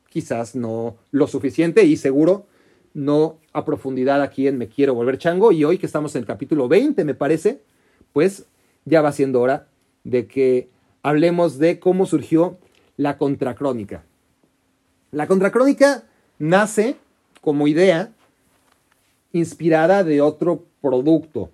quizás 0.08 0.56
no 0.56 0.96
lo 1.10 1.26
suficiente 1.26 1.84
y 1.84 1.98
seguro 1.98 2.46
no 2.94 3.36
a 3.52 3.66
profundidad 3.66 4.22
aquí 4.22 4.48
en 4.48 4.56
Me 4.56 4.68
Quiero 4.68 4.94
Volver 4.94 5.18
Chango. 5.18 5.52
Y 5.52 5.64
hoy 5.64 5.76
que 5.76 5.84
estamos 5.84 6.14
en 6.14 6.20
el 6.20 6.26
capítulo 6.26 6.66
20, 6.66 7.04
me 7.04 7.14
parece, 7.14 7.60
pues 8.14 8.46
ya 8.86 9.02
va 9.02 9.12
siendo 9.12 9.42
hora 9.42 9.68
de 10.02 10.26
que 10.26 10.70
hablemos 11.02 11.58
de 11.58 11.78
cómo 11.78 12.06
surgió 12.06 12.56
la 12.96 13.18
contracrónica. 13.18 14.06
La 15.10 15.26
contracrónica 15.26 16.04
nace 16.38 16.96
como 17.42 17.68
idea 17.68 18.12
inspirada 19.32 20.04
de 20.04 20.22
otro 20.22 20.64
producto. 20.80 21.50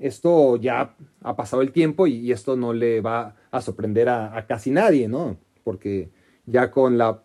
Esto 0.00 0.56
ya 0.56 0.94
ha 1.22 1.36
pasado 1.36 1.62
el 1.62 1.72
tiempo 1.72 2.06
y, 2.06 2.32
esto 2.32 2.56
no 2.56 2.72
le 2.72 3.00
va 3.00 3.36
a 3.50 3.60
sorprender 3.60 4.08
a, 4.08 4.46
casi 4.46 4.70
nadie, 4.70 5.08
¿no? 5.08 5.38
Porque 5.64 6.10
ya 6.46 6.70
con 6.70 6.98
la 6.98 7.22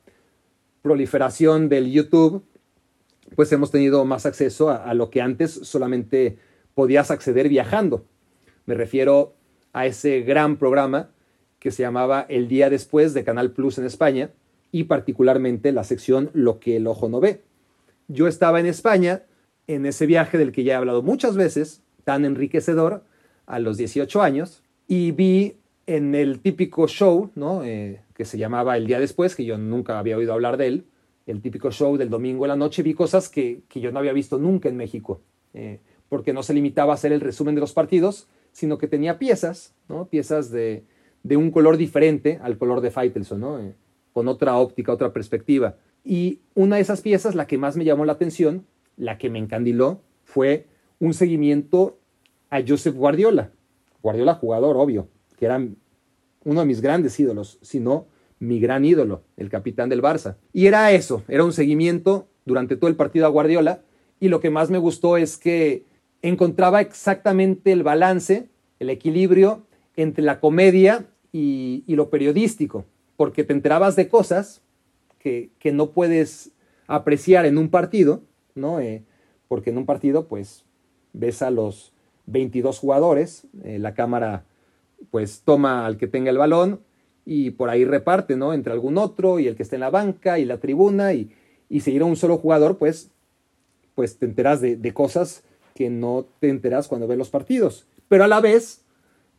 proliferación 0.81 1.69
del 1.69 1.91
YouTube, 1.91 2.43
pues 3.35 3.51
hemos 3.51 3.71
tenido 3.71 4.05
más 4.05 4.25
acceso 4.25 4.69
a 4.69 4.93
lo 4.93 5.09
que 5.09 5.21
antes 5.21 5.51
solamente 5.51 6.37
podías 6.73 7.11
acceder 7.11 7.49
viajando. 7.49 8.05
Me 8.65 8.75
refiero 8.75 9.35
a 9.73 9.85
ese 9.85 10.21
gran 10.21 10.57
programa 10.57 11.11
que 11.59 11.71
se 11.71 11.83
llamaba 11.83 12.25
El 12.29 12.47
día 12.47 12.69
después 12.69 13.13
de 13.13 13.23
Canal 13.23 13.51
Plus 13.51 13.77
en 13.77 13.85
España 13.85 14.31
y 14.71 14.85
particularmente 14.85 15.71
la 15.71 15.83
sección 15.83 16.29
Lo 16.33 16.59
que 16.59 16.77
el 16.77 16.87
ojo 16.87 17.09
no 17.09 17.19
ve. 17.19 17.41
Yo 18.07 18.27
estaba 18.27 18.59
en 18.59 18.65
España 18.65 19.23
en 19.67 19.85
ese 19.85 20.05
viaje 20.05 20.37
del 20.37 20.51
que 20.51 20.63
ya 20.63 20.73
he 20.73 20.75
hablado 20.75 21.01
muchas 21.01 21.35
veces, 21.35 21.81
tan 22.03 22.25
enriquecedor, 22.25 23.03
a 23.45 23.59
los 23.59 23.77
18 23.77 24.21
años, 24.21 24.63
y 24.87 25.11
vi 25.11 25.57
en 25.85 26.15
el 26.15 26.39
típico 26.39 26.87
show, 26.87 27.31
¿no? 27.35 27.63
Eh, 27.63 28.01
que 28.15 28.25
se 28.25 28.37
llamaba 28.37 28.77
El 28.77 28.87
día 28.87 28.99
después, 28.99 29.35
que 29.35 29.43
yo 29.43 29.57
nunca 29.57 29.99
había 29.99 30.17
oído 30.17 30.33
hablar 30.33 30.57
de 30.57 30.67
él, 30.67 30.85
el 31.25 31.41
típico 31.41 31.71
show 31.71 31.97
del 31.97 32.09
domingo 32.09 32.45
en 32.45 32.49
la 32.49 32.55
noche, 32.55 32.83
vi 32.83 32.93
cosas 32.93 33.29
que, 33.29 33.63
yo 33.73 33.91
no 33.91 33.99
había 33.99 34.13
visto 34.13 34.37
nunca 34.37 34.69
en 34.69 34.77
México, 34.77 35.21
eh, 35.53 35.79
porque 36.09 36.33
no 36.33 36.43
se 36.43 36.53
limitaba 36.53 36.93
a 36.93 36.95
hacer 36.95 37.11
el 37.11 37.21
resumen 37.21 37.55
de 37.55 37.61
los 37.61 37.73
partidos, 37.73 38.27
sino 38.51 38.77
que 38.77 38.87
tenía 38.87 39.19
piezas, 39.19 39.73
piezas 40.09 40.51
de, 40.51 40.83
de 41.23 41.37
un 41.37 41.51
color 41.51 41.77
diferente 41.77 42.39
al 42.41 42.57
color 42.57 42.81
de 42.81 42.91
Faitelson. 42.91 43.43
Eh, 43.61 43.73
con 44.13 44.27
otra 44.27 44.55
óptica, 44.57 44.93
otra 44.93 45.11
perspectiva. 45.11 45.75
Y 46.05 46.39
una 46.53 46.77
de 46.77 46.83
esas 46.83 47.01
piezas, 47.01 47.35
la 47.35 47.47
que 47.47 47.57
más 47.57 47.75
me 47.75 47.83
llamó 47.83 48.05
la 48.05 48.13
atención, 48.13 48.65
la 48.95 49.17
que 49.17 49.29
me 49.29 49.39
encandiló, 49.39 50.01
fue 50.23 50.67
un 51.03 51.13
seguimiento 51.13 51.99
a 52.49 52.61
Joseph 52.65 52.95
Guardiola. 52.95 53.51
Guardiola, 54.01 54.35
jugador, 54.35 54.77
obvio, 54.77 55.09
que 55.35 55.45
era 55.45 55.57
uno 56.45 56.59
de 56.61 56.65
mis 56.65 56.79
grandes 56.79 57.19
ídolos, 57.19 57.59
sino 57.61 58.07
mi 58.39 58.61
gran 58.61 58.85
ídolo, 58.85 59.23
el 59.35 59.49
capitán 59.49 59.89
del 59.89 60.01
Barça. 60.01 60.37
Y 60.53 60.67
era 60.67 60.93
eso, 60.93 61.23
era 61.27 61.43
un 61.43 61.51
seguimiento 61.51 62.29
durante 62.45 62.77
todo 62.77 62.89
el 62.89 62.95
partido 62.95 63.25
a 63.25 63.29
Guardiola. 63.29 63.81
Y 64.21 64.29
lo 64.29 64.39
que 64.39 64.49
más 64.49 64.69
me 64.69 64.77
gustó 64.77 65.17
es 65.17 65.35
que 65.35 65.83
encontraba 66.21 66.79
exactamente 66.79 67.73
el 67.73 67.83
balance, 67.83 68.47
el 68.79 68.89
equilibrio 68.89 69.65
entre 69.97 70.23
la 70.23 70.39
comedia 70.39 71.05
y, 71.33 71.83
lo 71.87 72.09
periodístico, 72.09 72.85
porque 73.17 73.43
te 73.43 73.51
enterabas 73.51 73.97
de 73.97 74.07
cosas 74.07 74.61
que, 75.19 75.51
no 75.73 75.91
puedes 75.91 76.53
apreciar 76.87 77.45
en 77.45 77.57
un 77.57 77.67
partido, 77.67 78.21
¿no? 78.55 78.79
Eh, 78.79 79.03
porque 79.49 79.71
en 79.71 79.77
un 79.77 79.85
partido, 79.85 80.29
pues, 80.29 80.62
ves 81.13 81.41
a 81.41 81.51
los 81.51 81.93
22 82.25 82.79
jugadores, 82.79 83.47
eh, 83.63 83.79
la 83.79 83.93
cámara, 83.93 84.45
pues, 85.11 85.41
toma 85.45 85.85
al 85.85 85.97
que 85.97 86.07
tenga 86.07 86.29
el 86.29 86.37
balón 86.37 86.81
y 87.25 87.51
por 87.51 87.69
ahí 87.69 87.85
reparte, 87.85 88.35
¿no? 88.35 88.53
Entre 88.53 88.73
algún 88.73 88.97
otro 88.97 89.39
y 89.39 89.47
el 89.47 89.55
que 89.55 89.63
está 89.63 89.75
en 89.75 89.81
la 89.81 89.89
banca 89.89 90.39
y 90.39 90.45
la 90.45 90.57
tribuna 90.57 91.13
y, 91.13 91.31
y 91.69 91.81
seguir 91.81 92.01
a 92.01 92.05
un 92.05 92.15
solo 92.15 92.37
jugador, 92.37 92.77
pues, 92.77 93.11
pues 93.95 94.17
te 94.17 94.25
enteras 94.25 94.61
de, 94.61 94.75
de 94.75 94.93
cosas 94.93 95.43
que 95.75 95.89
no 95.89 96.25
te 96.39 96.49
enteras 96.49 96.87
cuando 96.87 97.07
ves 97.07 97.17
los 97.17 97.29
partidos. 97.29 97.87
Pero 98.07 98.23
a 98.23 98.27
la 98.27 98.41
vez, 98.41 98.83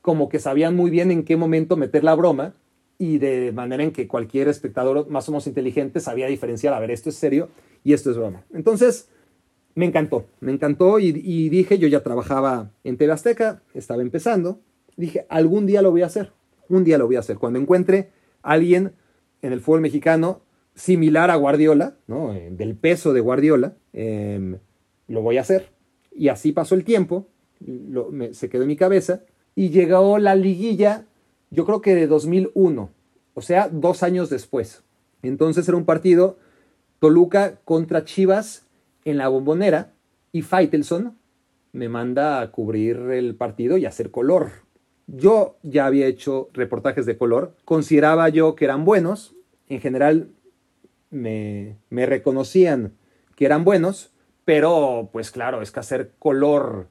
como 0.03 0.29
que 0.29 0.39
sabían 0.39 0.75
muy 0.77 0.91
bien 0.91 1.11
en 1.11 1.25
qué 1.25 1.37
momento 1.37 1.77
meter 1.77 2.05
la 2.05 2.15
broma 2.15 2.55
y 2.99 3.19
de 3.19 3.53
manera 3.53 3.83
en 3.83 3.93
que 3.93 4.07
cualquier 4.07 4.49
espectador 4.49 5.09
más 5.09 5.29
o 5.29 5.33
menos 5.33 5.47
inteligente 5.47 6.01
sabía 6.01 6.27
diferenciar, 6.27 6.75
a 6.75 6.81
ver, 6.81 6.91
esto 6.91 7.09
es 7.09 7.17
serio 7.17 7.49
y 7.83 7.93
esto 7.93 8.11
es 8.11 8.17
broma. 8.17 8.45
Entonces, 8.53 9.09
me 9.75 9.87
encantó, 9.87 10.27
me 10.41 10.53
encantó 10.53 10.99
y, 10.99 11.13
dije, 11.49 11.79
yo 11.79 11.89
ya 11.89 12.03
trabajaba 12.03 12.71
en 12.85 12.97
TV 12.97 13.13
Azteca, 13.13 13.63
estaba 13.75 14.03
empezando, 14.03 14.61
dije, 14.97 15.27
algún 15.29 15.67
día 15.67 15.83
lo 15.83 15.91
voy 15.91 16.03
a 16.03 16.07
hacer, 16.07 16.33
un 16.69 16.85
día 16.85 16.99
lo 16.99 17.07
voy 17.07 17.17
a 17.17 17.21
hacer. 17.21 17.39
Cuando 17.39 17.59
encuentre 17.59 18.11
a 18.43 18.53
alguien 18.53 18.93
en 19.43 19.53
el 19.53 19.61
fútbol 19.61 19.81
mexicano 19.81 20.43
similar 20.75 21.31
a 21.31 21.37
Guardiola, 21.37 21.97
¿no? 22.07 22.35
Eh, 22.35 22.51
del 22.51 22.77
peso 22.77 23.13
de 23.13 23.21
Guardiola, 23.21 23.77
em, 23.93 24.59
lo 25.09 25.23
voy 25.23 25.39
a 25.39 25.43
hacer. 25.43 25.71
Y 26.13 26.29
así 26.29 26.53
pasó 26.53 26.75
el 26.75 26.85
tiempo, 26.85 27.29
se 28.33 28.49
quedó 28.49 28.63
en 28.63 28.69
mi 28.69 28.77
cabeza 28.77 29.25
y 29.55 29.71
llegó 29.71 30.19
la 30.19 30.35
liguilla, 30.37 31.07
yo 31.51 31.65
creo 31.65 31.81
que 31.81 31.95
de 31.95 32.07
2001, 32.07 32.91
o 33.35 33.43
sea, 33.43 33.69
dos 33.69 34.03
años 34.03 34.31
después. 34.31 34.85
Entonces 35.23 35.67
era 35.67 35.77
un 35.77 35.85
partido 35.85 36.39
Toluca 37.01 37.61
contra 37.65 38.05
Chivas 38.05 38.64
en 39.05 39.19
la 39.19 39.29
bombonera 39.29 39.93
y 40.33 40.43
Faitelson 40.43 41.19
me 41.73 41.89
manda 41.89 42.41
a 42.41 42.51
cubrir 42.51 42.97
el 43.11 43.35
partido 43.35 43.77
y 43.77 43.87
hacer 43.87 44.11
color. 44.11 44.51
Yo 45.07 45.59
ya 45.63 45.87
había 45.87 46.07
hecho 46.07 46.49
reportajes 46.53 47.05
de 47.07 47.19
color, 47.19 47.57
consideraba 47.65 48.29
yo 48.29 48.55
que 48.55 48.65
eran 48.65 48.85
buenos, 48.85 49.35
en 49.69 49.81
general 49.81 50.31
me, 51.11 51.77
me 51.91 52.07
reconocían 52.07 52.95
que 53.37 53.45
eran 53.45 53.65
buenos, 53.65 54.13
pero 54.45 55.11
pues 55.13 55.31
claro, 55.31 55.63
es 55.63 55.71
que 55.71 55.81
hacer 55.81 56.13
color 56.19 56.89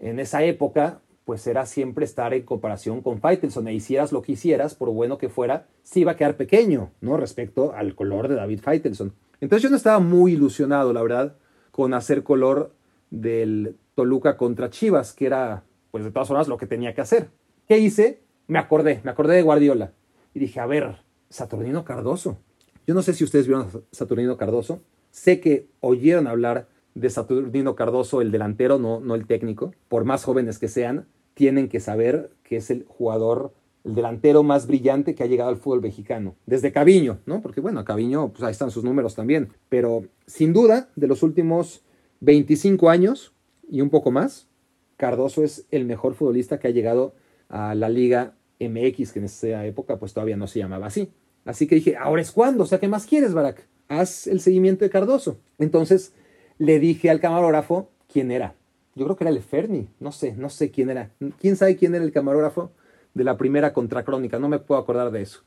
en 0.00 0.20
esa 0.20 0.44
época 0.44 1.00
pues 1.28 1.46
era 1.46 1.66
siempre 1.66 2.06
estar 2.06 2.32
en 2.32 2.42
comparación 2.42 3.02
con 3.02 3.20
Faitelson. 3.20 3.68
E 3.68 3.74
hicieras 3.74 4.12
lo 4.12 4.22
que 4.22 4.32
hicieras, 4.32 4.74
por 4.74 4.88
bueno 4.88 5.18
que 5.18 5.28
fuera, 5.28 5.66
sí 5.82 6.00
iba 6.00 6.12
a 6.12 6.16
quedar 6.16 6.38
pequeño, 6.38 6.90
¿no? 7.02 7.18
Respecto 7.18 7.74
al 7.74 7.94
color 7.94 8.28
de 8.28 8.36
David 8.36 8.60
Faitelson. 8.62 9.12
Entonces 9.38 9.62
yo 9.62 9.68
no 9.68 9.76
estaba 9.76 9.98
muy 9.98 10.32
ilusionado, 10.32 10.94
la 10.94 11.02
verdad, 11.02 11.36
con 11.78 11.94
hacer 11.94 12.24
color 12.24 12.72
del 13.08 13.76
Toluca 13.94 14.36
contra 14.36 14.68
Chivas, 14.68 15.12
que 15.12 15.26
era, 15.26 15.62
pues 15.92 16.02
de 16.02 16.10
todas 16.10 16.26
formas, 16.26 16.48
lo 16.48 16.56
que 16.56 16.66
tenía 16.66 16.92
que 16.92 17.02
hacer. 17.02 17.28
¿Qué 17.68 17.78
hice? 17.78 18.18
Me 18.48 18.58
acordé, 18.58 19.00
me 19.04 19.12
acordé 19.12 19.36
de 19.36 19.42
Guardiola. 19.42 19.92
Y 20.34 20.40
dije, 20.40 20.58
a 20.58 20.66
ver, 20.66 20.96
Saturnino 21.30 21.84
Cardoso. 21.84 22.36
Yo 22.84 22.94
no 22.94 23.02
sé 23.02 23.14
si 23.14 23.22
ustedes 23.22 23.46
vieron 23.46 23.68
a 23.68 23.70
Saturnino 23.92 24.36
Cardoso. 24.36 24.80
Sé 25.12 25.38
que 25.38 25.68
oyeron 25.78 26.26
hablar 26.26 26.66
de 26.96 27.10
Saturnino 27.10 27.76
Cardoso, 27.76 28.22
el 28.22 28.32
delantero, 28.32 28.80
no, 28.80 28.98
no 28.98 29.14
el 29.14 29.28
técnico, 29.28 29.72
por 29.86 30.04
más 30.04 30.24
jóvenes 30.24 30.58
que 30.58 30.66
sean 30.66 31.06
tienen 31.34 31.68
que 31.68 31.78
saber 31.78 32.32
que 32.42 32.56
es 32.56 32.72
el 32.72 32.86
jugador, 32.88 33.52
el 33.88 33.94
delantero 33.94 34.42
más 34.42 34.66
brillante 34.66 35.14
que 35.14 35.22
ha 35.22 35.26
llegado 35.26 35.50
al 35.50 35.56
fútbol 35.56 35.82
mexicano. 35.82 36.36
Desde 36.46 36.72
Caviño, 36.72 37.18
¿no? 37.26 37.40
Porque 37.42 37.60
bueno, 37.60 37.84
Caviño, 37.84 38.30
pues 38.30 38.42
ahí 38.42 38.52
están 38.52 38.70
sus 38.70 38.84
números 38.84 39.14
también. 39.14 39.48
Pero 39.68 40.04
sin 40.26 40.52
duda, 40.52 40.90
de 40.94 41.06
los 41.06 41.22
últimos 41.22 41.82
25 42.20 42.90
años 42.90 43.34
y 43.68 43.80
un 43.80 43.90
poco 43.90 44.10
más, 44.10 44.48
Cardoso 44.96 45.42
es 45.42 45.66
el 45.70 45.84
mejor 45.84 46.14
futbolista 46.14 46.58
que 46.58 46.68
ha 46.68 46.72
llegado 46.72 47.14
a 47.48 47.74
la 47.74 47.88
Liga 47.88 48.34
MX, 48.60 49.12
que 49.12 49.18
en 49.18 49.24
esa 49.24 49.66
época 49.66 49.98
pues 49.98 50.12
todavía 50.12 50.36
no 50.36 50.46
se 50.46 50.58
llamaba 50.58 50.86
así. 50.86 51.10
Así 51.44 51.66
que 51.66 51.76
dije, 51.76 51.96
ahora 51.96 52.22
es 52.22 52.30
cuando, 52.30 52.64
o 52.64 52.66
sea, 52.66 52.78
¿qué 52.78 52.88
más 52.88 53.06
quieres, 53.06 53.32
Barack? 53.32 53.66
Haz 53.88 54.26
el 54.26 54.40
seguimiento 54.40 54.84
de 54.84 54.90
Cardoso. 54.90 55.38
Entonces 55.58 56.12
le 56.58 56.78
dije 56.78 57.10
al 57.10 57.20
camarógrafo 57.20 57.90
quién 58.06 58.30
era 58.30 58.54
yo 58.98 59.04
creo 59.04 59.16
que 59.16 59.24
era 59.24 59.30
el 59.30 59.40
Ferni, 59.40 59.88
no 60.00 60.12
sé, 60.12 60.34
no 60.36 60.50
sé 60.50 60.70
quién 60.70 60.90
era. 60.90 61.12
¿Quién 61.40 61.56
sabe 61.56 61.76
quién 61.76 61.94
era 61.94 62.04
el 62.04 62.12
camarógrafo 62.12 62.72
de 63.14 63.24
la 63.24 63.36
primera 63.36 63.72
contracrónica? 63.72 64.38
No 64.38 64.48
me 64.48 64.58
puedo 64.58 64.80
acordar 64.80 65.10
de 65.10 65.22
eso. 65.22 65.44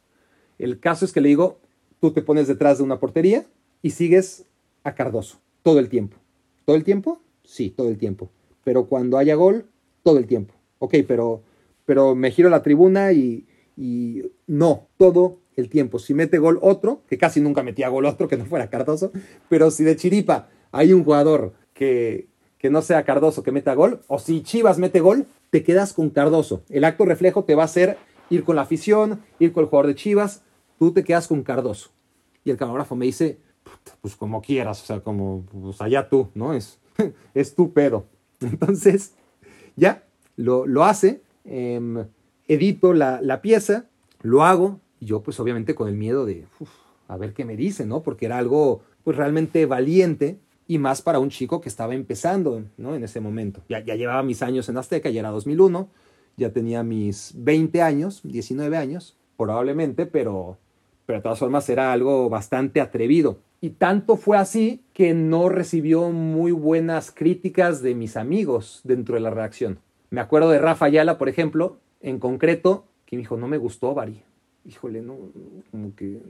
El 0.57 0.79
caso 0.79 1.05
es 1.05 1.11
que 1.11 1.21
le 1.21 1.29
digo, 1.29 1.59
tú 1.99 2.11
te 2.11 2.21
pones 2.21 2.47
detrás 2.47 2.77
de 2.77 2.83
una 2.83 2.99
portería 2.99 3.45
y 3.81 3.91
sigues 3.91 4.45
a 4.83 4.93
Cardoso 4.93 5.39
todo 5.63 5.79
el 5.79 5.89
tiempo. 5.89 6.17
¿Todo 6.65 6.75
el 6.75 6.83
tiempo? 6.83 7.21
Sí, 7.43 7.69
todo 7.69 7.89
el 7.89 7.97
tiempo. 7.97 8.29
Pero 8.63 8.85
cuando 8.85 9.17
haya 9.17 9.35
gol, 9.35 9.65
todo 10.03 10.17
el 10.17 10.27
tiempo. 10.27 10.53
Ok, 10.79 10.95
pero, 11.07 11.43
pero 11.85 12.15
me 12.15 12.31
giro 12.31 12.47
a 12.47 12.51
la 12.51 12.63
tribuna 12.63 13.11
y, 13.11 13.45
y 13.77 14.23
no, 14.47 14.87
todo 14.97 15.39
el 15.55 15.69
tiempo. 15.69 15.99
Si 15.99 16.13
mete 16.13 16.37
gol 16.37 16.59
otro, 16.61 17.01
que 17.07 17.17
casi 17.17 17.41
nunca 17.41 17.63
metía 17.63 17.89
gol 17.89 18.05
otro 18.05 18.27
que 18.27 18.37
no 18.37 18.45
fuera 18.45 18.69
Cardoso, 18.69 19.11
pero 19.49 19.71
si 19.71 19.83
de 19.83 19.95
chiripa 19.95 20.49
hay 20.71 20.93
un 20.93 21.03
jugador 21.03 21.53
que, 21.73 22.27
que 22.57 22.69
no 22.69 22.81
sea 22.81 23.03
Cardoso 23.03 23.43
que 23.43 23.51
meta 23.51 23.73
gol, 23.73 24.01
o 24.07 24.19
si 24.19 24.41
Chivas 24.41 24.77
mete 24.77 24.99
gol, 24.99 25.25
te 25.51 25.63
quedas 25.63 25.93
con 25.93 26.09
Cardoso. 26.09 26.63
El 26.69 26.83
acto 26.85 27.05
reflejo 27.05 27.43
te 27.43 27.53
va 27.53 27.63
a 27.63 27.65
hacer 27.65 27.97
ir 28.31 28.43
con 28.43 28.55
la 28.55 28.63
afición, 28.63 29.21
ir 29.37 29.51
con 29.51 29.63
el 29.63 29.69
jugador 29.69 29.87
de 29.87 29.95
Chivas, 29.95 30.43
tú 30.79 30.93
te 30.93 31.03
quedas 31.03 31.27
con 31.27 31.43
Cardoso. 31.43 31.91
Y 32.43 32.49
el 32.49 32.57
camarógrafo 32.57 32.95
me 32.95 33.05
dice, 33.05 33.37
pues 33.99 34.15
como 34.15 34.41
quieras, 34.41 34.81
o 34.81 34.85
sea, 34.85 35.01
como, 35.01 35.45
pues 35.51 35.79
allá 35.81 36.09
tú, 36.09 36.29
¿no? 36.33 36.53
Es, 36.53 36.79
es 37.35 37.53
tu 37.53 37.73
pedo. 37.73 38.05
Entonces, 38.39 39.13
ya, 39.75 40.05
lo, 40.37 40.65
lo 40.65 40.85
hace, 40.85 41.21
em, 41.43 42.05
edito 42.47 42.93
la, 42.93 43.21
la, 43.21 43.41
pieza, 43.41 43.85
lo 44.21 44.43
hago, 44.43 44.79
y 44.99 45.07
yo 45.07 45.21
pues 45.21 45.39
obviamente 45.39 45.75
con 45.75 45.89
el 45.89 45.95
miedo 45.95 46.25
de, 46.25 46.45
a 47.07 47.17
ver 47.17 47.33
qué 47.33 47.43
me 47.43 47.57
dice, 47.57 47.85
¿no? 47.85 48.01
Porque 48.01 48.25
era 48.25 48.37
algo 48.37 48.81
pues 49.03 49.17
realmente 49.17 49.65
valiente 49.65 50.39
y 50.71 50.77
más 50.77 51.01
para 51.01 51.19
un 51.19 51.29
chico 51.29 51.59
que 51.59 51.67
estaba 51.67 51.95
empezando 51.95 52.63
¿no? 52.77 52.95
en 52.95 53.03
ese 53.03 53.19
momento. 53.19 53.61
Ya, 53.67 53.83
ya 53.83 53.95
llevaba 53.95 54.23
mis 54.23 54.41
años 54.41 54.69
en 54.69 54.77
Azteca, 54.77 55.09
ya 55.09 55.19
era 55.19 55.29
2001, 55.29 55.89
ya 56.37 56.53
tenía 56.53 56.81
mis 56.81 57.33
20 57.35 57.81
años, 57.81 58.21
19 58.23 58.77
años, 58.77 59.17
probablemente, 59.35 60.05
pero, 60.05 60.57
pero 61.05 61.19
de 61.19 61.23
todas 61.23 61.39
formas 61.39 61.67
era 61.67 61.91
algo 61.91 62.29
bastante 62.29 62.79
atrevido. 62.79 63.39
Y 63.59 63.71
tanto 63.71 64.15
fue 64.15 64.37
así 64.37 64.81
que 64.93 65.13
no 65.13 65.49
recibió 65.49 66.09
muy 66.09 66.53
buenas 66.53 67.11
críticas 67.11 67.81
de 67.81 67.93
mis 67.93 68.15
amigos 68.15 68.79
dentro 68.85 69.15
de 69.15 69.21
la 69.21 69.29
redacción. 69.29 69.77
Me 70.09 70.21
acuerdo 70.21 70.51
de 70.51 70.59
Rafa 70.59 70.85
Ayala, 70.85 71.17
por 71.17 71.27
ejemplo, 71.27 71.79
en 71.99 72.17
concreto, 72.17 72.85
que 73.05 73.17
me 73.17 73.23
dijo, 73.23 73.35
no 73.35 73.49
me 73.49 73.57
gustó, 73.57 73.93
Bari. 73.93 74.23
Híjole, 74.63 75.01
no, 75.01 75.17
como 75.69 75.93
que... 75.97 76.21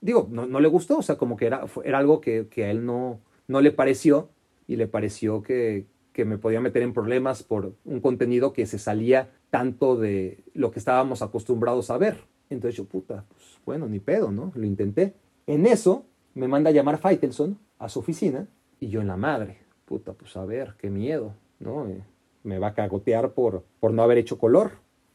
Digo, 0.00 0.28
no, 0.30 0.46
no 0.46 0.60
le 0.60 0.68
gustó, 0.68 0.96
o 0.96 1.02
sea, 1.02 1.18
como 1.18 1.36
que 1.36 1.44
era, 1.44 1.66
era 1.84 1.98
algo 1.98 2.22
que, 2.22 2.46
que 2.48 2.64
a 2.64 2.70
él 2.70 2.86
no, 2.86 3.20
no 3.48 3.60
le 3.60 3.72
pareció 3.72 4.30
y 4.66 4.76
le 4.76 4.86
pareció 4.86 5.42
que, 5.42 5.86
que 6.12 6.24
me 6.24 6.38
podía 6.38 6.60
meter 6.60 6.82
en 6.82 6.92
problemas 6.92 7.42
por 7.42 7.74
un 7.84 8.00
contenido 8.00 8.52
que 8.52 8.66
se 8.66 8.78
salía 8.78 9.30
tanto 9.50 9.96
de 9.96 10.44
lo 10.54 10.70
que 10.70 10.78
estábamos 10.78 11.22
acostumbrados 11.22 11.90
a 11.90 11.98
ver. 11.98 12.24
Entonces 12.50 12.76
yo, 12.76 12.84
puta, 12.84 13.24
pues 13.28 13.58
bueno, 13.64 13.88
ni 13.88 14.00
pedo, 14.00 14.30
¿no? 14.30 14.52
Lo 14.54 14.66
intenté. 14.66 15.14
En 15.46 15.66
eso 15.66 16.04
me 16.34 16.48
manda 16.48 16.70
a 16.70 16.72
llamar 16.72 16.98
Faitelson 16.98 17.58
a 17.78 17.88
su 17.88 18.00
oficina 18.00 18.48
y 18.80 18.88
yo 18.88 19.00
en 19.00 19.08
la 19.08 19.16
madre, 19.16 19.58
puta, 19.84 20.12
pues 20.12 20.36
a 20.36 20.44
ver, 20.44 20.74
qué 20.78 20.90
miedo, 20.90 21.34
¿no? 21.60 21.86
Eh, 21.88 22.02
me 22.44 22.58
va 22.58 22.68
a 22.68 22.74
cagotear 22.74 23.32
por, 23.32 23.64
por 23.80 23.92
no 23.92 24.02
haber 24.02 24.18
hecho 24.18 24.38
color, 24.38 24.72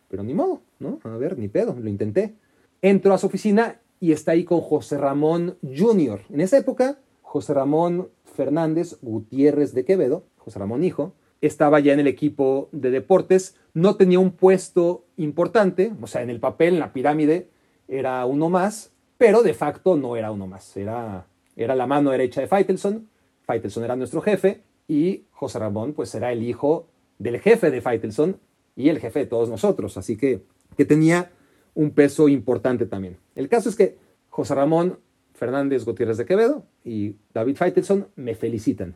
pero 0.10 0.24
ni 0.24 0.34
modo, 0.34 0.62
¿no? 0.80 0.99
A 1.03 1.18
ver, 1.18 1.38
ni 1.38 1.48
pedo, 1.48 1.76
lo 1.80 1.90
intenté. 1.90 2.36
Entro 2.82 3.14
a 3.14 3.18
su 3.18 3.28
oficina 3.28 3.80
y 3.99 4.12
está 4.12 4.34
ahí 4.34 4.44
con 4.44 4.62
José 4.62 4.98
Ramón 4.98 5.58
Jr. 5.62 6.22
En 6.30 6.41
esa 6.41 6.58
época, 6.58 6.99
José 7.22 7.53
Ramón 7.53 8.10
Fernández 8.34 8.98
Gutiérrez 9.02 9.74
de 9.74 9.86
Quevedo, 9.86 10.26
José 10.38 10.60
Ramón 10.60 10.84
Hijo, 10.84 11.14
estaba 11.41 11.80
ya 11.80 11.94
en 11.94 11.99
el 11.99 12.08
equipo 12.08 12.70
de 12.72 12.91
deportes, 12.91 13.56
no 13.74 13.95
tenía 13.95 14.20
un 14.20 14.32
puesto 14.32 15.06
importante, 15.18 15.91
o 16.02 16.08
sea, 16.08 16.22
en 16.22 16.30
el 16.30 16.40
papel, 16.40 16.76
en 16.76 16.80
la 16.80 16.94
pirámide, 16.94 17.49
era 17.88 18.26
uno 18.26 18.49
más, 18.49 18.91
pero 19.18 19.44
de 19.44 19.53
facto 19.53 19.98
no 19.98 20.16
era 20.16 20.32
uno 20.32 20.48
más, 20.48 20.76
era, 20.78 21.28
era 21.56 21.76
la 21.76 21.88
mano 21.88 22.12
derecha 22.12 22.41
de 22.41 22.48
Faitelson, 22.48 23.10
Faitelson 23.44 23.84
era 23.84 23.95
nuestro 23.95 24.22
jefe 24.22 24.62
y 24.88 25.26
José 25.32 25.60
Ramón 25.60 25.94
pues 25.94 26.14
era 26.16 26.32
el 26.32 26.44
hijo 26.44 26.88
del 27.18 27.40
jefe 27.40 27.72
de 27.72 27.82
Faitelson 27.82 28.38
y 28.76 28.90
el 28.90 28.99
jefe 28.99 29.20
de 29.20 29.26
todos 29.26 29.49
nosotros, 29.49 29.98
así 29.98 30.16
que, 30.18 30.44
que 30.78 30.86
tenía 30.86 31.32
un 31.74 31.91
peso 31.91 32.30
importante 32.30 32.86
también. 32.86 33.18
El 33.36 33.49
caso 33.49 33.70
es 33.70 33.76
que 33.76 33.98
José 34.30 34.56
Ramón 34.56 34.99
Fernández 35.42 35.86
Gutiérrez 35.86 36.18
de 36.18 36.26
Quevedo 36.26 36.68
y 36.86 37.16
David 37.34 37.56
Faitelson 37.56 38.10
me 38.16 38.36
felicitan. 38.36 38.96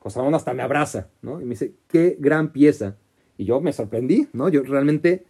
José 0.00 0.18
Ramón 0.18 0.34
hasta 0.34 0.52
me 0.52 0.64
abraza, 0.64 1.10
¿no? 1.22 1.40
Y 1.40 1.44
me 1.44 1.50
dice, 1.50 1.74
qué 1.86 2.16
gran 2.18 2.50
pieza. 2.50 2.96
Y 3.38 3.44
yo 3.44 3.60
me 3.60 3.72
sorprendí, 3.72 4.26
¿no? 4.32 4.48
Yo 4.48 4.64
realmente 4.64 5.26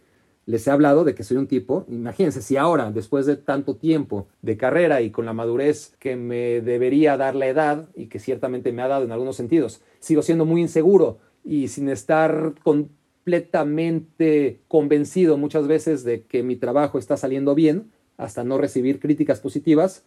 les 0.47 0.65
he 0.65 0.71
hablado 0.71 1.03
de 1.03 1.13
que 1.13 1.23
soy 1.23 1.37
un 1.37 1.45
tipo, 1.45 1.85
imagínense 1.89 2.41
si 2.41 2.57
ahora, 2.57 2.91
después 2.91 3.27
de 3.27 3.35
tanto 3.35 3.75
tiempo 3.75 4.29
de 4.41 4.57
carrera 4.57 5.01
y 5.01 5.11
con 5.11 5.27
la 5.27 5.33
madurez 5.33 5.93
que 5.99 6.15
me 6.15 6.61
debería 6.61 7.17
dar 7.17 7.35
la 7.35 7.45
edad 7.45 7.89
y 7.93 8.07
que 8.07 8.17
ciertamente 8.17 8.71
me 8.71 8.81
ha 8.81 8.87
dado 8.87 9.05
en 9.05 9.11
algunos 9.11 9.35
sentidos, 9.35 9.83
sigo 9.99 10.23
siendo 10.23 10.45
muy 10.45 10.61
inseguro 10.61 11.19
y 11.43 11.67
sin 11.67 11.87
estar 11.87 12.55
completamente 12.63 14.61
convencido 14.67 15.37
muchas 15.37 15.67
veces 15.67 16.03
de 16.03 16.23
que 16.23 16.41
mi 16.41 16.55
trabajo 16.55 16.97
está 16.97 17.15
saliendo 17.15 17.53
bien, 17.53 17.91
hasta 18.17 18.43
no 18.43 18.57
recibir 18.57 18.99
críticas 18.99 19.39
positivas, 19.39 20.03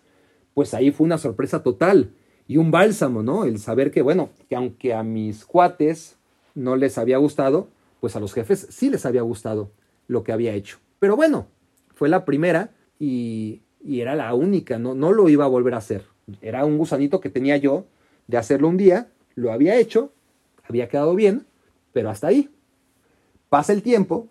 pues 0.54 0.72
ahí 0.74 0.90
fue 0.90 1.04
una 1.04 1.18
sorpresa 1.18 1.62
total 1.62 2.12
y 2.46 2.56
un 2.56 2.70
bálsamo, 2.70 3.22
¿no? 3.22 3.44
El 3.44 3.58
saber 3.58 3.90
que, 3.90 4.02
bueno, 4.02 4.30
que 4.48 4.56
aunque 4.56 4.94
a 4.94 5.02
mis 5.02 5.44
cuates 5.44 6.16
no 6.54 6.76
les 6.76 6.98
había 6.98 7.18
gustado, 7.18 7.68
pues 8.00 8.16
a 8.16 8.20
los 8.20 8.32
jefes 8.32 8.66
sí 8.70 8.90
les 8.90 9.04
había 9.06 9.22
gustado 9.22 9.70
lo 10.06 10.22
que 10.22 10.32
había 10.32 10.54
hecho. 10.54 10.78
Pero 10.98 11.16
bueno, 11.16 11.46
fue 11.94 12.08
la 12.08 12.24
primera 12.24 12.70
y, 12.98 13.62
y 13.82 14.00
era 14.00 14.14
la 14.14 14.32
única, 14.34 14.78
¿no? 14.78 14.94
no 14.94 15.12
lo 15.12 15.28
iba 15.28 15.44
a 15.44 15.48
volver 15.48 15.74
a 15.74 15.78
hacer. 15.78 16.04
Era 16.40 16.64
un 16.64 16.78
gusanito 16.78 17.20
que 17.20 17.30
tenía 17.30 17.56
yo 17.56 17.86
de 18.26 18.36
hacerlo 18.36 18.68
un 18.68 18.76
día, 18.76 19.08
lo 19.34 19.52
había 19.52 19.76
hecho, 19.76 20.12
había 20.68 20.88
quedado 20.88 21.14
bien, 21.14 21.46
pero 21.92 22.10
hasta 22.10 22.28
ahí. 22.28 22.50
Pasa 23.48 23.72
el 23.72 23.82
tiempo, 23.82 24.28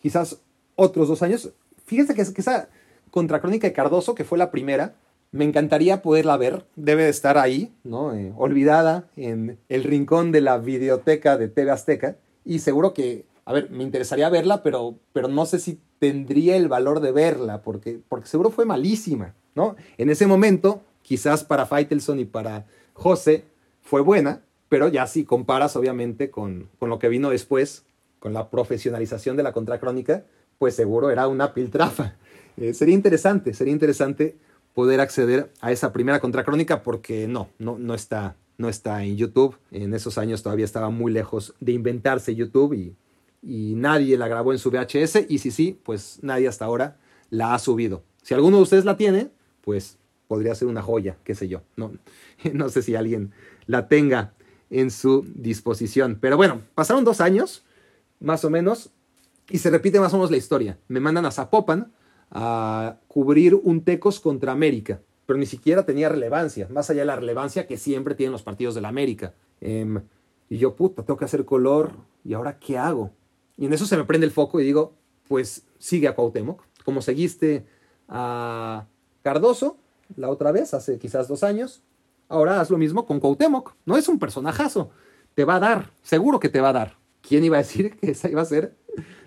quizás 0.00 0.40
otros 0.74 1.08
dos 1.08 1.22
años. 1.22 1.50
Fíjense 1.84 2.14
que, 2.14 2.22
que 2.32 2.40
esa 2.40 2.68
contracrónica 3.10 3.66
de 3.66 3.72
Cardoso, 3.72 4.14
que 4.14 4.24
fue 4.24 4.38
la 4.38 4.50
primera, 4.50 4.94
me 5.32 5.46
encantaría 5.46 6.02
poderla 6.02 6.36
ver, 6.36 6.66
debe 6.76 7.04
de 7.04 7.08
estar 7.08 7.38
ahí, 7.38 7.74
¿no? 7.84 8.14
Eh, 8.14 8.32
olvidada 8.36 9.08
en 9.16 9.58
el 9.70 9.82
rincón 9.82 10.30
de 10.30 10.42
la 10.42 10.58
videoteca 10.58 11.38
de 11.38 11.48
TV 11.48 11.70
Azteca. 11.70 12.16
Y 12.44 12.58
seguro 12.58 12.92
que, 12.92 13.24
a 13.46 13.52
ver, 13.54 13.70
me 13.70 13.82
interesaría 13.82 14.28
verla, 14.28 14.62
pero, 14.62 14.98
pero 15.14 15.28
no 15.28 15.46
sé 15.46 15.58
si 15.58 15.80
tendría 15.98 16.56
el 16.56 16.68
valor 16.68 17.00
de 17.00 17.12
verla, 17.12 17.62
porque, 17.62 17.98
porque 18.08 18.28
seguro 18.28 18.50
fue 18.50 18.66
malísima, 18.66 19.34
¿no? 19.54 19.74
En 19.96 20.10
ese 20.10 20.26
momento, 20.26 20.82
quizás 21.00 21.44
para 21.44 21.64
Faitelson 21.64 22.20
y 22.20 22.26
para 22.26 22.66
José 22.92 23.44
fue 23.80 24.02
buena, 24.02 24.42
pero 24.68 24.88
ya 24.88 25.06
si 25.06 25.24
comparas 25.24 25.76
obviamente 25.76 26.30
con, 26.30 26.68
con 26.78 26.90
lo 26.90 26.98
que 26.98 27.08
vino 27.08 27.30
después, 27.30 27.84
con 28.18 28.34
la 28.34 28.50
profesionalización 28.50 29.38
de 29.38 29.42
la 29.42 29.52
contracrónica, 29.52 30.24
pues 30.58 30.74
seguro 30.76 31.10
era 31.10 31.26
una 31.26 31.54
piltrafa. 31.54 32.16
Eh, 32.58 32.74
sería 32.74 32.94
interesante, 32.94 33.54
sería 33.54 33.72
interesante 33.72 34.36
poder 34.74 35.00
acceder 35.00 35.52
a 35.60 35.72
esa 35.72 35.92
primera 35.92 36.20
contracrónica 36.20 36.82
porque 36.82 37.28
no, 37.28 37.48
no, 37.58 37.78
no 37.78 37.94
está, 37.94 38.36
no 38.58 38.68
está 38.68 39.04
en 39.04 39.16
YouTube. 39.16 39.56
En 39.70 39.94
esos 39.94 40.18
años 40.18 40.42
todavía 40.42 40.64
estaba 40.64 40.90
muy 40.90 41.12
lejos 41.12 41.54
de 41.60 41.72
inventarse 41.72 42.34
YouTube 42.34 42.74
y, 42.74 42.96
nadie 43.44 44.16
la 44.16 44.28
grabó 44.28 44.52
en 44.52 44.58
su 44.60 44.70
VHS 44.70 45.26
y 45.28 45.38
si 45.38 45.50
sí, 45.50 45.80
pues 45.82 46.20
nadie 46.22 46.46
hasta 46.46 46.64
ahora 46.64 46.98
la 47.28 47.54
ha 47.54 47.58
subido. 47.58 48.04
Si 48.22 48.34
alguno 48.34 48.58
de 48.58 48.62
ustedes 48.62 48.84
la 48.84 48.96
tiene, 48.96 49.30
pues 49.62 49.98
podría 50.28 50.54
ser 50.54 50.68
una 50.68 50.80
joya, 50.80 51.16
qué 51.24 51.34
sé 51.34 51.48
yo. 51.48 51.62
No, 51.76 51.92
no 52.52 52.68
sé 52.68 52.82
si 52.82 52.94
alguien 52.94 53.32
la 53.66 53.88
tenga 53.88 54.34
en 54.70 54.92
su 54.92 55.26
disposición. 55.34 56.18
Pero 56.20 56.36
bueno, 56.36 56.62
pasaron 56.76 57.04
dos 57.04 57.20
años, 57.20 57.64
más 58.20 58.44
o 58.44 58.50
menos, 58.50 58.90
y 59.50 59.58
se 59.58 59.70
repite 59.70 59.98
más 59.98 60.14
o 60.14 60.18
menos 60.18 60.30
la 60.30 60.36
historia. 60.36 60.78
Me 60.86 61.00
mandan 61.00 61.26
a 61.26 61.32
Zapopan 61.32 61.92
a 62.32 62.96
cubrir 63.08 63.54
un 63.54 63.84
Tecos 63.84 64.18
contra 64.18 64.52
América, 64.52 65.00
pero 65.26 65.38
ni 65.38 65.46
siquiera 65.46 65.84
tenía 65.84 66.08
relevancia, 66.08 66.66
más 66.70 66.90
allá 66.90 67.00
de 67.00 67.06
la 67.06 67.16
relevancia 67.16 67.66
que 67.66 67.76
siempre 67.76 68.14
tienen 68.14 68.32
los 68.32 68.42
partidos 68.42 68.74
de 68.74 68.80
la 68.80 68.88
América. 68.88 69.34
Em, 69.60 70.02
y 70.48 70.58
yo, 70.58 70.74
puta, 70.74 71.04
tengo 71.04 71.18
que 71.18 71.26
hacer 71.26 71.44
color, 71.44 71.92
¿y 72.24 72.32
ahora 72.32 72.58
qué 72.58 72.78
hago? 72.78 73.10
Y 73.56 73.66
en 73.66 73.72
eso 73.72 73.86
se 73.86 73.96
me 73.96 74.04
prende 74.04 74.26
el 74.26 74.32
foco 74.32 74.60
y 74.60 74.64
digo, 74.64 74.94
pues 75.28 75.66
sigue 75.78 76.08
a 76.08 76.14
Cuauhtémoc, 76.14 76.62
como 76.84 77.02
seguiste 77.02 77.66
a 78.08 78.86
Cardoso 79.22 79.76
la 80.16 80.30
otra 80.30 80.52
vez, 80.52 80.74
hace 80.74 80.98
quizás 80.98 81.28
dos 81.28 81.42
años, 81.42 81.82
ahora 82.28 82.60
haz 82.60 82.70
lo 82.70 82.78
mismo 82.78 83.06
con 83.06 83.20
Cuauhtémoc. 83.20 83.74
No 83.84 83.96
es 83.96 84.08
un 84.08 84.18
personajazo, 84.18 84.90
te 85.34 85.44
va 85.44 85.56
a 85.56 85.60
dar, 85.60 85.92
seguro 86.02 86.40
que 86.40 86.48
te 86.48 86.60
va 86.60 86.70
a 86.70 86.74
dar. 86.74 86.98
¿Quién 87.20 87.44
iba 87.44 87.56
a 87.56 87.62
decir 87.62 87.96
que 88.00 88.10
esa 88.10 88.30
iba 88.30 88.42
a 88.42 88.46
ser 88.46 88.74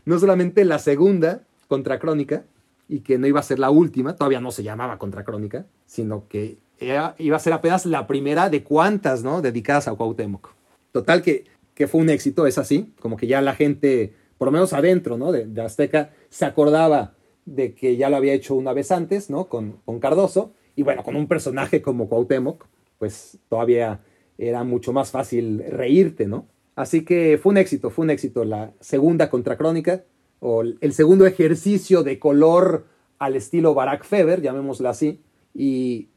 no 0.06 0.20
solamente 0.20 0.66
la 0.66 0.80
segunda 0.80 1.44
contracrónica 1.68 2.46
y 2.88 3.00
que 3.00 3.18
no 3.18 3.28
iba 3.28 3.40
a 3.40 3.44
ser 3.44 3.60
la 3.60 3.70
última, 3.70 4.16
todavía 4.16 4.40
no 4.40 4.52
se 4.52 4.64
llamaba 4.64 4.98
contracrónica, 4.98 5.66
sino 5.86 6.28
que 6.28 6.58
iba 6.80 7.36
a 7.36 7.40
ser 7.40 7.54
apenas 7.54 7.86
la 7.86 8.06
primera 8.08 8.50
de 8.50 8.64
cuantas, 8.64 9.24
¿no? 9.24 9.42
Dedicadas 9.42 9.88
a 9.88 9.94
Cuauhtémoc. 9.94 10.50
Total 10.92 11.22
que, 11.22 11.46
que 11.74 11.88
fue 11.88 12.02
un 12.02 12.10
éxito, 12.10 12.48
es 12.48 12.58
así, 12.58 12.94
como 13.00 13.18
que 13.18 13.28
ya 13.28 13.42
la 13.42 13.56
gente, 13.56 14.14
por 14.38 14.48
lo 14.48 14.52
menos 14.52 14.74
adentro, 14.74 15.18
¿no? 15.18 15.32
De, 15.32 15.62
Azteca, 15.62 16.12
se 16.30 16.46
acordaba 16.46 17.14
de 17.46 17.74
que 17.74 17.98
ya 17.98 18.10
lo 18.10 18.18
había 18.18 18.34
hecho 18.34 18.56
una 18.56 18.74
vez 18.74 18.92
antes, 18.92 19.30
¿no? 19.30 19.48
Con, 19.48 19.78
con 19.86 20.00
Cardoso, 20.00 20.54
y 20.76 20.84
bueno, 20.84 21.04
con 21.04 21.16
un 21.16 21.28
personaje 21.28 21.82
como 21.82 22.10
Cuauhtémoc, 22.10 22.66
pues 23.00 23.38
todavía 23.50 24.02
era 24.38 24.64
mucho 24.64 24.94
más 24.94 25.12
fácil 25.12 25.64
reírte, 25.70 26.28
¿no? 26.28 26.48
Así 26.76 27.06
que 27.06 27.40
fue 27.42 27.52
un 27.52 27.58
éxito, 27.58 27.90
fue 27.90 28.04
un 28.04 28.10
éxito 28.10 28.44
la 28.44 28.74
segunda 28.82 29.30
contracrónica, 29.30 30.04
o 30.48 30.62
el 30.62 30.94
segundo 30.94 31.26
ejercicio 31.26 32.04
de 32.04 32.20
color 32.20 32.86
al 33.18 33.36
estilo 33.36 33.74
Barack 33.74 34.06
Feber, 34.06 34.44
llamémoslo 34.44 34.88
así, 34.88 35.20
y, 35.56 36.10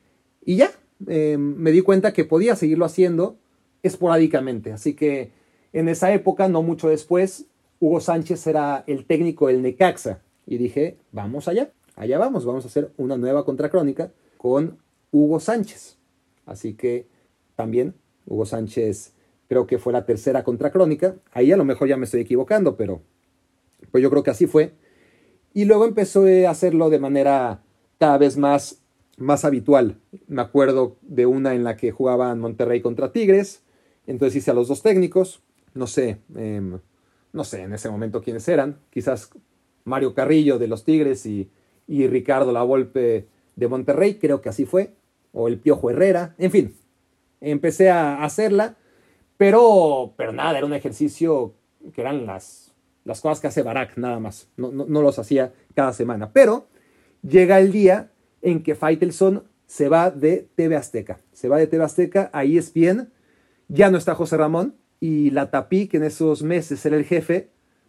y 0.45 0.57
ya, 0.57 0.71
em, 1.07 1.57
me 1.57 1.71
di 1.71 1.81
cuenta 1.81 2.13
que 2.13 2.27
podía 2.27 2.55
seguirlo 2.55 2.85
haciendo 2.85 3.39
esporádicamente. 3.83 4.71
Así 4.71 4.93
que 4.93 5.33
en 5.73 5.89
esa 5.89 6.13
época, 6.13 6.47
no 6.47 6.63
mucho 6.63 6.91
después, 6.91 7.47
Hugo 7.81 8.03
Sánchez 8.03 8.47
era 8.47 8.85
el 8.87 9.07
técnico 9.07 9.47
del 9.47 9.63
Necaxa, 9.63 10.21
y 10.47 10.59
dije, 10.59 10.99
vamos 11.11 11.49
allá, 11.49 11.71
allá 11.97 12.19
vamos, 12.19 12.45
vamos 12.45 12.67
a 12.67 12.69
hacer 12.69 12.93
una 12.99 13.17
nueva 13.17 13.47
contracrónica 13.47 14.13
con 14.37 14.77
Hugo 15.11 15.41
Sánchez. 15.41 15.97
Así 16.45 16.75
que 16.75 17.07
también 17.57 17.95
Hugo 18.27 18.45
Sánchez 18.45 19.15
creo 19.49 19.67
que 19.67 19.79
fue 19.79 19.95
la 19.95 20.05
tercera 20.05 20.45
contracrónica. 20.45 21.17
Ahí 21.33 21.51
a 21.51 21.57
lo 21.57 21.65
mejor 21.65 21.89
ya 21.89 21.97
me 21.97 22.05
estoy 22.05 22.21
equivocando, 22.21 22.77
pero 22.77 23.01
pues 23.91 24.03
yo 24.03 24.11
creo 24.11 24.23
que 24.23 24.31
así 24.31 24.47
fue. 24.47 24.75
Y 25.55 25.65
luego 25.65 25.85
empezó 25.85 26.25
a 26.27 26.51
hacerlo 26.51 26.91
de 26.91 26.99
manera 26.99 27.63
cada 27.99 28.19
vez 28.19 28.37
más, 28.37 28.83
más 29.17 29.45
habitual. 29.45 29.99
Me 30.27 30.43
acuerdo 30.43 30.97
de 31.03 31.27
una 31.27 31.55
en 31.55 31.65
la 31.65 31.77
que 31.77 31.91
jugaban 31.91 32.41
Monterrey 32.41 32.81
contra 32.81 33.13
Tigres. 33.13 33.63
Entonces 34.07 34.37
hice 34.37 34.51
a 34.51 34.55
los 34.55 34.69
dos 34.69 34.83
técnicos. 34.83 35.43
No 35.75 35.87
sé, 35.87 36.19
em, 36.35 36.79
no 37.33 37.45
sé 37.45 37.63
en 37.63 37.73
ese 37.73 37.91
momento 37.91 38.23
quiénes 38.23 38.49
eran. 38.49 38.79
Quizás 38.91 39.31
Mario 39.85 40.15
Carrillo 40.15 40.59
de 40.59 40.69
los 40.69 40.85
Tigres 40.85 41.27
y, 41.27 41.51
y 41.87 42.07
Ricardo 42.07 42.53
Lavolpe 42.53 43.27
de 43.57 43.69
Monterrey. 43.69 44.19
Creo 44.19 44.41
que 44.43 44.49
así 44.49 44.65
fue. 44.65 44.95
O 45.33 45.49
el 45.49 45.59
Piojo 45.59 45.91
Herrera. 45.91 46.35
En 46.39 46.51
fin, 46.51 46.75
empecé 47.41 47.91
a 47.91 48.23
hacerla 48.23 48.77
pero, 49.39 50.15
pero 50.17 50.33
nada, 50.33 50.59
era 50.59 50.67
un 50.67 50.75
ejercicio 50.75 51.55
que 51.95 52.01
eran 52.03 52.27
las, 52.27 52.68
las 53.09 53.23
cosas 53.23 53.41
que 53.41 53.47
hace 53.47 53.63
Barack, 53.63 53.97
nada 53.97 54.21
más. 54.21 54.49
No, 54.57 54.71
no, 54.71 55.03
los 55.03 55.19
hacía 55.19 55.53
cada 55.75 55.93
semana. 55.95 56.31
Pero 56.33 56.69
llega 57.23 57.59
el 57.59 57.73
día 57.73 58.11
en 58.43 58.63
que 58.63 58.75
Faitelson 58.75 59.45
se 59.67 59.89
va 59.89 60.11
de 60.11 60.47
TV 60.55 60.77
Azteca. 60.77 61.19
Se 61.33 61.49
va 61.49 61.57
de 61.57 61.67
TV 61.67 61.83
Azteca 61.83 62.31
a 62.35 62.45
ESPN. 62.45 63.09
Ya 63.69 63.91
no 63.91 63.97
está 63.97 64.15
José 64.15 64.37
Ramón. 64.37 64.75
Y 65.01 65.31
la 65.31 65.51
Tapí, 65.51 65.89
que 65.89 65.97
en 65.97 66.05
esos 66.05 66.43
meses 66.43 66.85
era 66.85 66.97
el 66.97 67.05
jefe, 67.05 67.49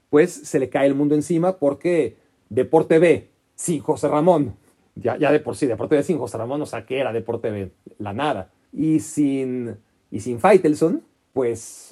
pues 0.10 0.32
se 0.32 0.58
le 0.58 0.70
cae 0.70 0.88
el 0.88 0.96
mundo 0.96 1.16
encima 1.16 1.58
porque 1.58 2.18
Deporte 2.50 3.00
B, 3.00 3.30
sin 3.56 3.82
José 3.82 4.08
Ramón, 4.08 4.56
ya, 4.96 5.18
ya 5.18 5.32
de 5.32 5.40
por 5.40 5.56
sí, 5.56 5.66
Deporte 5.66 5.96
B 5.96 6.04
sin 6.04 6.18
José 6.18 6.38
Ramón, 6.38 6.62
o 6.62 6.66
sea, 6.66 6.86
que 6.86 7.00
era 7.00 7.12
Deporte 7.12 7.50
B? 7.50 7.72
La 7.98 8.14
nada. 8.14 8.52
Y 8.72 9.00
sin, 9.00 9.78
y 10.12 10.20
sin 10.20 10.40
Faitelson, 10.40 11.04
pues 11.34 11.89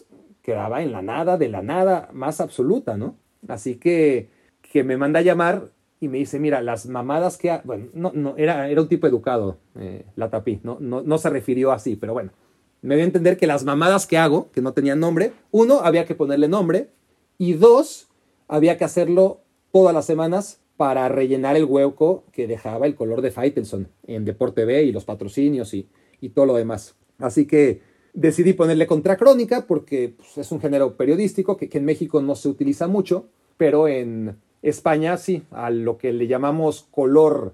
quedaba 0.48 0.82
en 0.82 0.94
la 0.94 1.02
nada, 1.02 1.38
de 1.38 1.50
la 1.50 1.62
nada 1.62 2.10
más 2.14 2.40
absoluta, 2.40 2.96
¿no? 2.96 3.18
Así 3.50 3.76
que, 3.76 4.30
que 4.62 4.86
me 4.86 4.96
manda 4.96 5.20
a 5.20 5.22
llamar 5.22 5.72
y 6.00 6.08
me 6.08 6.20
dice, 6.20 6.40
mira, 6.40 6.62
las 6.62 6.86
mamadas 6.86 7.38
que... 7.38 7.60
Bueno, 7.66 7.88
no, 7.94 8.14
no, 8.16 8.34
era, 8.38 8.70
era 8.70 8.82
un 8.82 8.88
tipo 8.88 9.08
educado, 9.08 9.58
eh, 9.78 10.06
la 10.16 10.30
tapí, 10.30 10.62
¿no? 10.64 10.78
¿no? 10.80 11.02
No 11.02 11.18
se 11.18 11.30
refirió 11.30 11.74
así, 11.74 11.98
pero 11.98 12.14
bueno, 12.14 12.32
me 12.82 12.96
dio 12.96 13.04
a 13.04 13.08
entender 13.08 13.36
que 13.36 13.46
las 13.46 13.66
mamadas 13.66 14.08
que 14.08 14.18
hago, 14.18 14.50
que 14.54 14.62
no 14.62 14.72
tenían 14.72 15.02
nombre, 15.02 15.34
uno, 15.52 15.82
había 15.82 16.06
que 16.06 16.16
ponerle 16.16 16.48
nombre, 16.48 16.92
y 17.38 17.52
dos, 17.52 18.08
había 18.48 18.78
que 18.78 18.86
hacerlo 18.86 19.42
todas 19.74 19.94
las 19.94 20.06
semanas 20.06 20.62
para 20.78 21.10
rellenar 21.10 21.58
el 21.58 21.66
hueco 21.66 22.24
que 22.32 22.48
dejaba 22.48 22.86
el 22.86 22.96
color 22.96 23.22
de 23.22 23.32
Faitelson 23.32 23.90
en 24.06 24.24
Deporte 24.24 24.64
B 24.64 24.84
y 24.84 24.94
los 24.94 25.04
patrocinios 25.04 25.74
y, 25.74 25.90
y 26.22 26.30
todo 26.30 26.46
lo 26.46 26.56
demás. 26.56 26.96
Así 27.20 27.48
que 27.48 27.82
Decidí 28.18 28.54
ponerle 28.54 28.88
contracrónica 28.88 29.68
porque 29.68 30.16
pues, 30.18 30.40
es 30.40 30.52
un 30.52 30.60
género 30.60 30.98
periodístico 30.98 31.56
que, 31.56 31.70
en 31.72 31.86
México 31.86 32.20
no 32.20 32.36
se 32.36 32.50
utiliza 32.50 32.88
mucho, 32.88 33.28
pero 33.58 33.88
en 33.88 34.38
España 34.64 35.18
sí, 35.18 35.44
a 35.52 35.70
lo 35.70 36.00
que 36.00 36.12
le 36.12 36.26
llamamos 36.26 36.88
color 36.90 37.54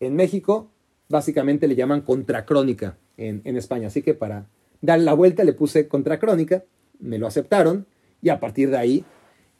en 0.00 0.14
México, 0.14 0.68
básicamente 1.08 1.66
le 1.66 1.76
llaman 1.76 2.02
contracrónica 2.02 2.98
en, 3.16 3.56
España. 3.56 3.86
Así 3.86 4.02
que 4.02 4.12
para 4.12 4.44
dar 4.82 5.00
la 5.00 5.14
vuelta 5.14 5.44
le 5.44 5.54
puse 5.54 5.88
contracrónica, 5.88 6.62
me 7.00 7.16
lo 7.18 7.26
aceptaron 7.26 7.86
y 8.20 8.28
a 8.28 8.38
partir 8.38 8.68
de 8.68 8.76
ahí 8.76 9.04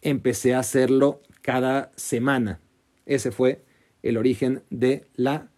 empecé 0.03 0.53
a 0.53 0.59
hacerlo 0.59 1.23
cada 1.41 1.93
semana. 1.97 2.61
Ese 3.07 3.33
fue 3.33 3.63
el 4.03 4.19
origen 4.19 4.61
de 4.69 5.07
la 5.15 5.49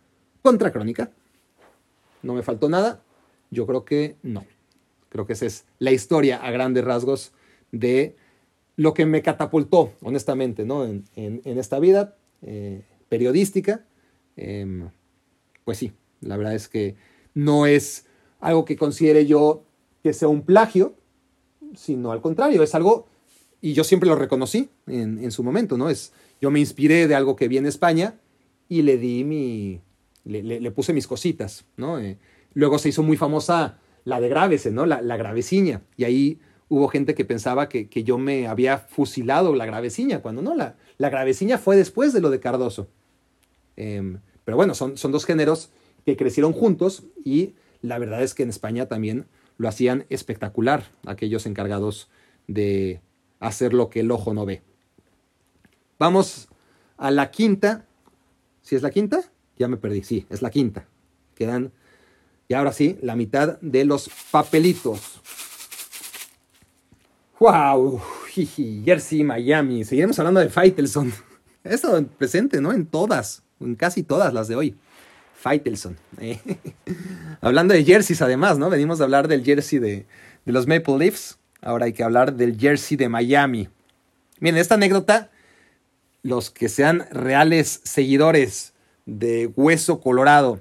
contracrónica. 0.41 1.11
¿No 2.23 2.35
me 2.35 2.45
faltó 2.45 2.69
nada? 2.69 3.03
Yo 3.51 3.67
creo 3.67 3.85
que 3.85 4.15
no. 4.23 4.45
Creo 5.15 5.29
que 5.29 5.35
esa 5.35 5.47
es 5.47 5.65
la 5.79 5.93
historia 5.93 6.39
a 6.39 6.51
grandes 6.51 6.83
rasgos 6.83 7.31
de 7.71 8.17
lo 8.75 8.95
que 8.95 9.07
me 9.07 9.23
catapultó, 9.23 9.93
honestamente, 10.03 10.65
¿no? 10.65 10.85
en, 10.85 11.05
esta 11.45 11.79
vida 11.79 12.17
eh, 12.43 12.83
periodística. 13.09 13.85
Em, 14.37 14.91
pues 15.65 15.79
sí, 15.79 15.93
la 16.21 16.37
verdad 16.37 16.57
es 16.57 16.67
que 16.67 16.97
no 17.33 17.67
es 17.67 18.07
algo 18.41 18.65
que 18.65 18.77
considere 18.77 19.25
yo 19.25 19.63
que 20.03 20.13
sea 20.13 20.27
un 20.27 20.43
plagio, 20.43 20.97
sino 21.77 22.11
al 22.11 22.21
contrario, 22.21 22.65
es 22.65 22.75
algo, 22.75 23.07
y 23.61 23.73
yo 23.73 23.85
siempre 23.85 24.09
lo 24.09 24.17
reconocí 24.17 24.69
en, 24.89 25.31
su 25.31 25.45
momento, 25.45 25.79
¿no? 25.79 25.91
Es, 25.91 26.13
yo 26.41 26.51
me 26.51 26.59
inspiré 26.59 27.07
de 27.07 27.15
algo 27.15 27.37
que 27.37 27.47
vi 27.47 27.59
en 27.59 27.67
España 27.67 28.19
y 28.69 28.83
le 28.83 28.99
di 28.99 29.23
mi, 29.23 29.81
le, 30.25 30.71
puse 30.73 30.93
mis 30.93 31.07
cositas, 31.07 31.67
¿no? 31.77 32.01
Eh, 32.01 32.19
luego 32.53 32.79
se 32.81 32.89
hizo 32.89 33.05
muy 33.05 33.17
famosa 33.17 33.79
la 34.05 34.21
de 34.21 34.29
Gravese, 34.29 34.71
¿no? 34.71 34.87
La, 34.87 35.01
la 35.03 35.17
graveciña. 35.17 35.83
Y 35.97 36.05
ahí 36.05 36.41
hubo 36.69 36.89
gente 36.89 37.15
que 37.15 37.25
pensaba 37.25 37.69
que, 37.69 37.89
yo 38.05 38.19
me 38.19 38.47
había 38.47 38.79
fusilado 38.79 39.55
la 39.55 39.67
graveciña, 39.67 40.21
cuando 40.21 40.43
no, 40.43 40.55
la, 40.55 40.77
la 40.99 41.11
graveciña 41.11 41.59
fue 41.59 41.77
después 41.77 42.13
de 42.13 42.21
lo 42.21 42.31
de 42.31 42.41
Cardoso. 42.41 42.89
Em, 43.77 44.19
pero 44.45 44.57
bueno, 44.57 44.75
son, 44.75 44.97
son 44.97 45.13
dos 45.13 45.25
géneros 45.25 45.71
que 46.05 46.17
crecieron 46.17 46.53
juntos 46.53 47.05
y 47.25 47.55
la 47.81 47.99
verdad 47.99 48.23
es 48.23 48.35
que 48.35 48.43
en 48.43 48.51
España 48.51 48.87
también 48.87 49.27
lo 49.57 49.69
hacían 49.69 50.05
espectacular, 50.09 50.91
aquellos 51.07 51.47
encargados 51.47 52.09
de 52.47 53.01
hacer 53.41 53.73
lo 53.73 53.89
que 53.89 54.01
el 54.01 54.11
ojo 54.11 54.35
no 54.35 54.45
ve. 54.45 54.63
Vamos 55.99 56.49
a 56.97 57.11
la 57.11 57.31
quinta. 57.31 57.87
¿Si 58.63 58.75
es 58.75 58.83
la 58.83 58.91
quinta? 58.91 59.21
Ya 59.59 59.69
me 59.69 59.77
perdí. 59.77 60.03
Sí, 60.03 60.27
es 60.29 60.43
la 60.43 60.51
quinta. 60.51 60.89
Quedan 61.35 61.73
Y 62.49 62.55
ahora 62.55 62.73
sí, 62.73 62.99
la 63.03 63.17
mitad 63.17 63.59
de 63.61 63.85
los 63.85 64.11
papelitos. 64.31 65.21
¡Wow! 67.41 68.01
Jersey, 68.85 69.25
Miami. 69.25 69.85
Seguiremos 69.85 70.19
hablando 70.19 70.41
de 70.41 70.49
Faitelson. 70.49 71.13
Estado 71.65 72.05
presente, 72.07 72.61
¿no? 72.61 72.73
En 72.73 72.87
todas, 72.87 73.43
en 73.61 73.75
casi 73.75 74.03
todas 74.03 74.35
las 74.35 74.49
de 74.49 74.57
hoy. 74.57 74.77
Faitelson. 75.35 75.97
Eh. 76.21 76.41
Hablando 77.41 77.75
de 77.75 77.85
jerseys, 77.85 78.23
además, 78.23 78.59
¿no? 78.59 78.71
Venimos 78.71 79.01
a 79.01 79.05
hablar 79.05 79.29
del 79.29 79.45
jersey 79.45 79.79
de, 79.79 80.07
de 80.45 80.53
los 80.53 80.67
Maple 80.67 80.99
Leafs. 80.99 81.39
Ahora 81.61 81.87
hay 81.87 81.93
que 81.93 82.03
hablar 82.03 82.35
del 82.35 82.59
jersey 82.59 82.97
de 82.97 83.09
Miami. 83.09 83.69
Miren, 84.41 84.59
esta 84.59 84.75
anécdota, 84.75 85.31
los 86.23 86.51
que 86.51 86.69
sean 86.69 87.07
reales 87.11 87.81
seguidores 87.85 88.75
de 89.07 89.51
Hueso 89.55 90.01
Colorado 90.01 90.61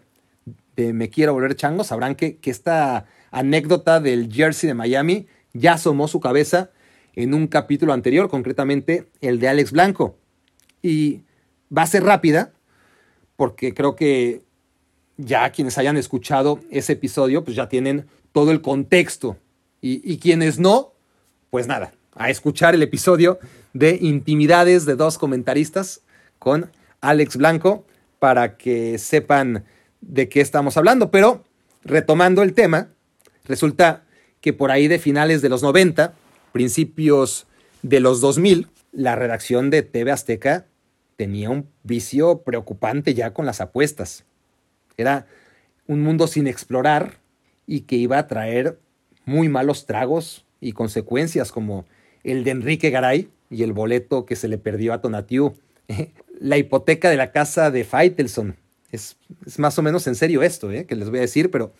de 0.75 0.93
Me 0.93 1.09
Quiero 1.09 1.33
Volver 1.33 1.55
Chango, 1.55 1.83
sabrán 1.83 2.15
que, 2.15 2.37
que 2.37 2.51
esta 2.51 3.05
anécdota 3.31 3.99
del 3.99 4.31
jersey 4.31 4.67
de 4.67 4.73
Miami 4.73 5.27
ya 5.53 5.73
asomó 5.73 6.07
su 6.07 6.19
cabeza 6.19 6.71
en 7.15 7.33
un 7.33 7.47
capítulo 7.47 7.93
anterior, 7.93 8.29
concretamente 8.29 9.07
el 9.21 9.39
de 9.39 9.47
Alex 9.47 9.71
Blanco. 9.71 10.17
Y 10.81 11.21
va 11.75 11.83
a 11.83 11.87
ser 11.87 12.03
rápida, 12.03 12.51
porque 13.35 13.73
creo 13.73 13.95
que 13.95 14.41
ya 15.17 15.51
quienes 15.51 15.77
hayan 15.77 15.97
escuchado 15.97 16.59
ese 16.69 16.93
episodio, 16.93 17.43
pues 17.43 17.55
ya 17.55 17.69
tienen 17.69 18.07
todo 18.31 18.51
el 18.51 18.61
contexto. 18.61 19.37
Y, 19.85 20.17
quienes 20.19 20.59
no, 20.59 20.93
pues 21.49 21.67
nada, 21.67 21.93
a 22.15 22.29
escuchar 22.29 22.73
el 22.73 22.81
episodio 22.83 23.37
de 23.73 23.97
Intimidades 23.99 24.85
de 24.85 24.95
dos 24.95 25.17
comentaristas 25.17 26.01
con 26.39 26.71
Alex 27.01 27.35
Blanco 27.35 27.85
para 28.17 28.55
que 28.55 28.97
sepan 28.97 29.65
de 30.07 30.29
qué 30.29 30.41
estamos 30.41 30.77
hablando. 30.77 31.11
Pero 31.11 31.43
retomando 31.83 32.43
el 32.43 32.53
tema, 32.53 32.89
resulta 33.45 34.03
que 34.41 34.53
por 34.53 34.71
ahí 34.71 34.87
de 34.87 34.99
finales 34.99 35.41
de 35.41 35.49
los 35.49 35.63
90, 35.63 36.13
principios 36.51 37.47
de 37.81 37.99
los 37.99 38.21
2000, 38.21 38.67
la 38.91 39.15
redacción 39.15 39.69
de 39.69 39.81
TV 39.81 40.11
Azteca 40.11 40.65
tenía 41.15 41.49
un 41.49 41.69
vicio 41.83 42.39
preocupante 42.39 43.13
ya 43.13 43.33
con 43.33 43.45
las 43.45 43.61
apuestas. 43.61 44.25
Era 44.97 45.25
un 45.87 46.01
mundo 46.01 46.27
sin 46.27 46.47
explorar 46.47 47.19
y 47.65 47.81
que 47.81 47.95
iba 47.95 48.17
a 48.17 48.27
traer 48.27 48.79
muy 49.25 49.49
malos 49.49 49.85
tragos 49.85 50.45
y 50.59 50.73
consecuencias 50.73 51.51
como 51.51 51.85
el 52.23 52.43
de 52.43 52.51
Enrique 52.51 52.89
Garay 52.89 53.29
y 53.49 53.63
el 53.63 53.73
boleto 53.73 54.25
que 54.25 54.35
se 54.35 54.47
le 54.47 54.57
perdió 54.57 54.93
a 54.93 55.01
Tonatiu. 55.01 55.53
La 56.39 56.57
hipoteca 56.57 57.09
de 57.09 57.15
la 57.15 57.31
casa 57.31 57.71
de 57.71 57.83
Faitelson. 57.85 58.57
Es, 58.93 59.17
más 59.57 59.77
o 59.79 59.81
menos 59.81 60.05
en 60.05 60.13
serio 60.13 60.43
esto, 60.43 60.71
¿eh? 60.71 60.85
que 60.85 60.95
les 60.95 61.09
voy 61.09 61.17
a 61.17 61.21
decir, 61.21 61.49
pero 61.49 61.73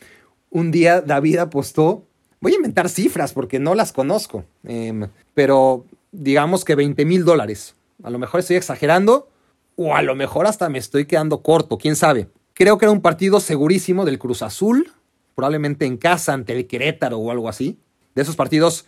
un 0.50 0.72
día 0.72 1.00
David 1.00 1.38
apostó, 1.38 2.08
voy 2.42 2.54
a 2.54 2.56
inventar 2.56 2.90
cifras 2.90 3.34
porque 3.34 3.60
no 3.60 3.76
las 3.76 3.94
conozco, 3.94 4.46
em, 4.64 5.08
pero 5.36 5.86
digamos 6.12 6.66
que 6.66 6.74
20 6.74 7.06
mil 7.06 7.24
dólares. 7.24 7.76
A 8.02 8.10
lo 8.10 8.18
mejor 8.18 8.40
estoy 8.40 8.56
exagerando 8.56 9.30
o 9.76 9.96
a 9.96 10.02
lo 10.02 10.16
mejor 10.16 10.48
hasta 10.48 10.70
me 10.70 10.80
estoy 10.80 11.06
quedando 11.06 11.44
corto, 11.44 11.78
quién 11.78 11.96
sabe. 11.96 12.30
Creo 12.56 12.80
que 12.80 12.86
era 12.86 12.92
un 12.92 13.02
partido 13.02 13.40
segurísimo 13.40 14.06
del 14.06 14.18
Cruz 14.18 14.42
Azul, 14.42 14.92
probablemente 15.36 15.86
en 15.86 15.98
casa 15.98 16.34
ante 16.34 16.54
el 16.54 16.66
Querétaro 16.66 17.20
o 17.20 17.30
algo 17.30 17.48
así. 17.48 17.78
De 18.16 18.24
esos 18.24 18.36
partidos 18.36 18.86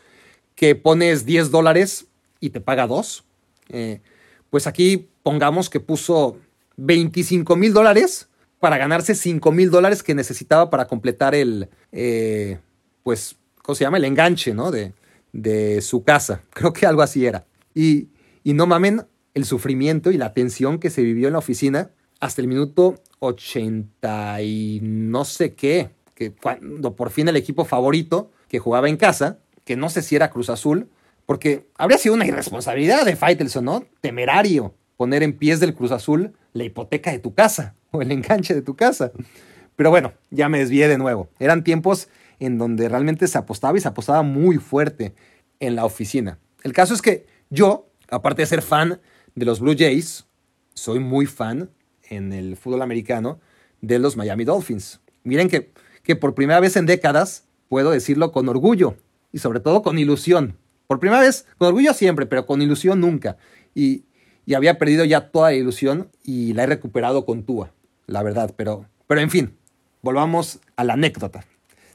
que 0.55 0.73
pones 0.73 1.25
10 1.25 1.51
dólares 1.51 2.07
y 2.39 2.49
te 2.49 2.59
paga 2.59 2.87
2. 2.87 3.23
Eh, 3.69 4.01
pues 4.49 4.67
aquí 4.67 5.09
pongamos 5.23 5.69
que 5.69 5.79
puso 5.79 6.37
25 6.77 7.55
mil 7.55 7.73
dólares 7.73 8.29
para 8.59 8.77
ganarse 8.77 9.15
5 9.15 9.51
mil 9.51 9.69
dólares 9.69 10.03
que 10.03 10.15
necesitaba 10.15 10.69
para 10.69 10.85
completar 10.85 11.35
el, 11.35 11.69
eh, 11.91 12.59
pues, 13.03 13.37
¿cómo 13.61 13.75
se 13.75 13.83
llama? 13.83 13.97
El 13.97 14.05
enganche, 14.05 14.53
¿no? 14.53 14.71
De, 14.71 14.93
de 15.33 15.81
su 15.81 16.03
casa. 16.03 16.43
Creo 16.51 16.73
que 16.73 16.85
algo 16.85 17.01
así 17.01 17.25
era. 17.25 17.45
Y, 17.73 18.09
y 18.43 18.53
no 18.53 18.65
mamen 18.67 19.05
el 19.33 19.45
sufrimiento 19.45 20.11
y 20.11 20.17
la 20.17 20.33
tensión 20.33 20.79
que 20.79 20.89
se 20.89 21.03
vivió 21.03 21.27
en 21.27 21.33
la 21.33 21.39
oficina 21.39 21.91
hasta 22.19 22.41
el 22.41 22.47
minuto 22.47 22.95
80 23.19 24.41
y 24.41 24.79
no 24.81 25.25
sé 25.25 25.53
qué, 25.53 25.89
que 26.13 26.31
cuando 26.31 26.95
por 26.95 27.11
fin 27.11 27.27
el 27.27 27.35
equipo 27.35 27.65
favorito 27.65 28.31
que 28.47 28.59
jugaba 28.59 28.87
en 28.87 28.97
casa, 28.97 29.39
que 29.65 29.75
no 29.75 29.89
sé 29.89 30.01
si 30.01 30.15
era 30.15 30.29
Cruz 30.29 30.49
Azul, 30.49 30.89
porque 31.25 31.67
habría 31.77 31.97
sido 31.97 32.15
una 32.15 32.25
irresponsabilidad 32.25 33.05
de 33.05 33.15
Faitelson, 33.15 33.65
¿no? 33.65 33.85
Temerario 34.01 34.73
poner 34.95 35.23
en 35.23 35.33
pies 35.33 35.59
del 35.59 35.73
Cruz 35.73 35.91
Azul 35.91 36.33
la 36.55 36.63
hipoteca 36.63 37.11
de 37.11 37.19
tu 37.19 37.35
casa 37.35 37.75
o 37.91 38.01
el 38.01 38.11
enganche 38.11 38.55
de 38.55 38.63
tu 38.63 38.75
casa. 38.75 39.11
Pero 39.75 39.91
bueno, 39.91 40.13
ya 40.31 40.49
me 40.49 40.59
desvié 40.59 40.87
de 40.87 40.97
nuevo. 40.97 41.29
Eran 41.37 41.63
tiempos 41.63 42.07
en 42.39 42.57
donde 42.57 42.89
realmente 42.89 43.27
se 43.27 43.37
apostaba 43.37 43.77
y 43.77 43.81
se 43.81 43.87
apostaba 43.87 44.23
muy 44.23 44.57
fuerte 44.57 45.13
en 45.59 45.75
la 45.75 45.85
oficina. 45.85 46.39
El 46.63 46.73
caso 46.73 46.93
es 46.93 47.01
que 47.01 47.27
yo, 47.49 47.87
aparte 48.09 48.41
de 48.41 48.47
ser 48.47 48.61
fan 48.61 48.99
de 49.35 49.45
los 49.45 49.59
Blue 49.59 49.75
Jays, 49.77 50.25
soy 50.73 50.99
muy 50.99 51.25
fan 51.25 51.69
en 52.09 52.33
el 52.33 52.57
fútbol 52.57 52.81
americano 52.81 53.39
de 53.81 53.99
los 53.99 54.17
Miami 54.17 54.45
Dolphins. 54.45 55.01
Miren 55.23 55.49
que, 55.49 55.71
que 56.03 56.15
por 56.15 56.35
primera 56.35 56.59
vez 56.59 56.75
en 56.77 56.85
décadas 56.85 57.45
puedo 57.67 57.91
decirlo 57.91 58.31
con 58.31 58.47
orgullo 58.47 58.95
y 59.31 59.39
sobre 59.39 59.59
todo 59.59 59.81
con 59.81 59.99
ilusión. 59.99 60.57
Por 60.87 60.99
primera 60.99 61.21
vez, 61.21 61.45
con 61.57 61.67
orgullo 61.67 61.93
siempre, 61.93 62.25
pero 62.25 62.45
con 62.45 62.61
ilusión 62.61 63.01
nunca. 63.01 63.37
Y, 63.73 64.05
y 64.45 64.53
había 64.53 64.77
perdido 64.77 65.05
ya 65.05 65.31
toda 65.31 65.49
la 65.49 65.55
ilusión 65.55 66.09
y 66.23 66.53
la 66.53 66.63
he 66.63 66.67
recuperado 66.67 67.25
con 67.25 67.43
Tua, 67.43 67.71
la 68.07 68.23
verdad. 68.23 68.53
Pero, 68.55 68.85
pero 69.07 69.21
en 69.21 69.29
fin, 69.29 69.57
volvamos 70.01 70.59
a 70.75 70.83
la 70.83 70.93
anécdota. 70.93 71.45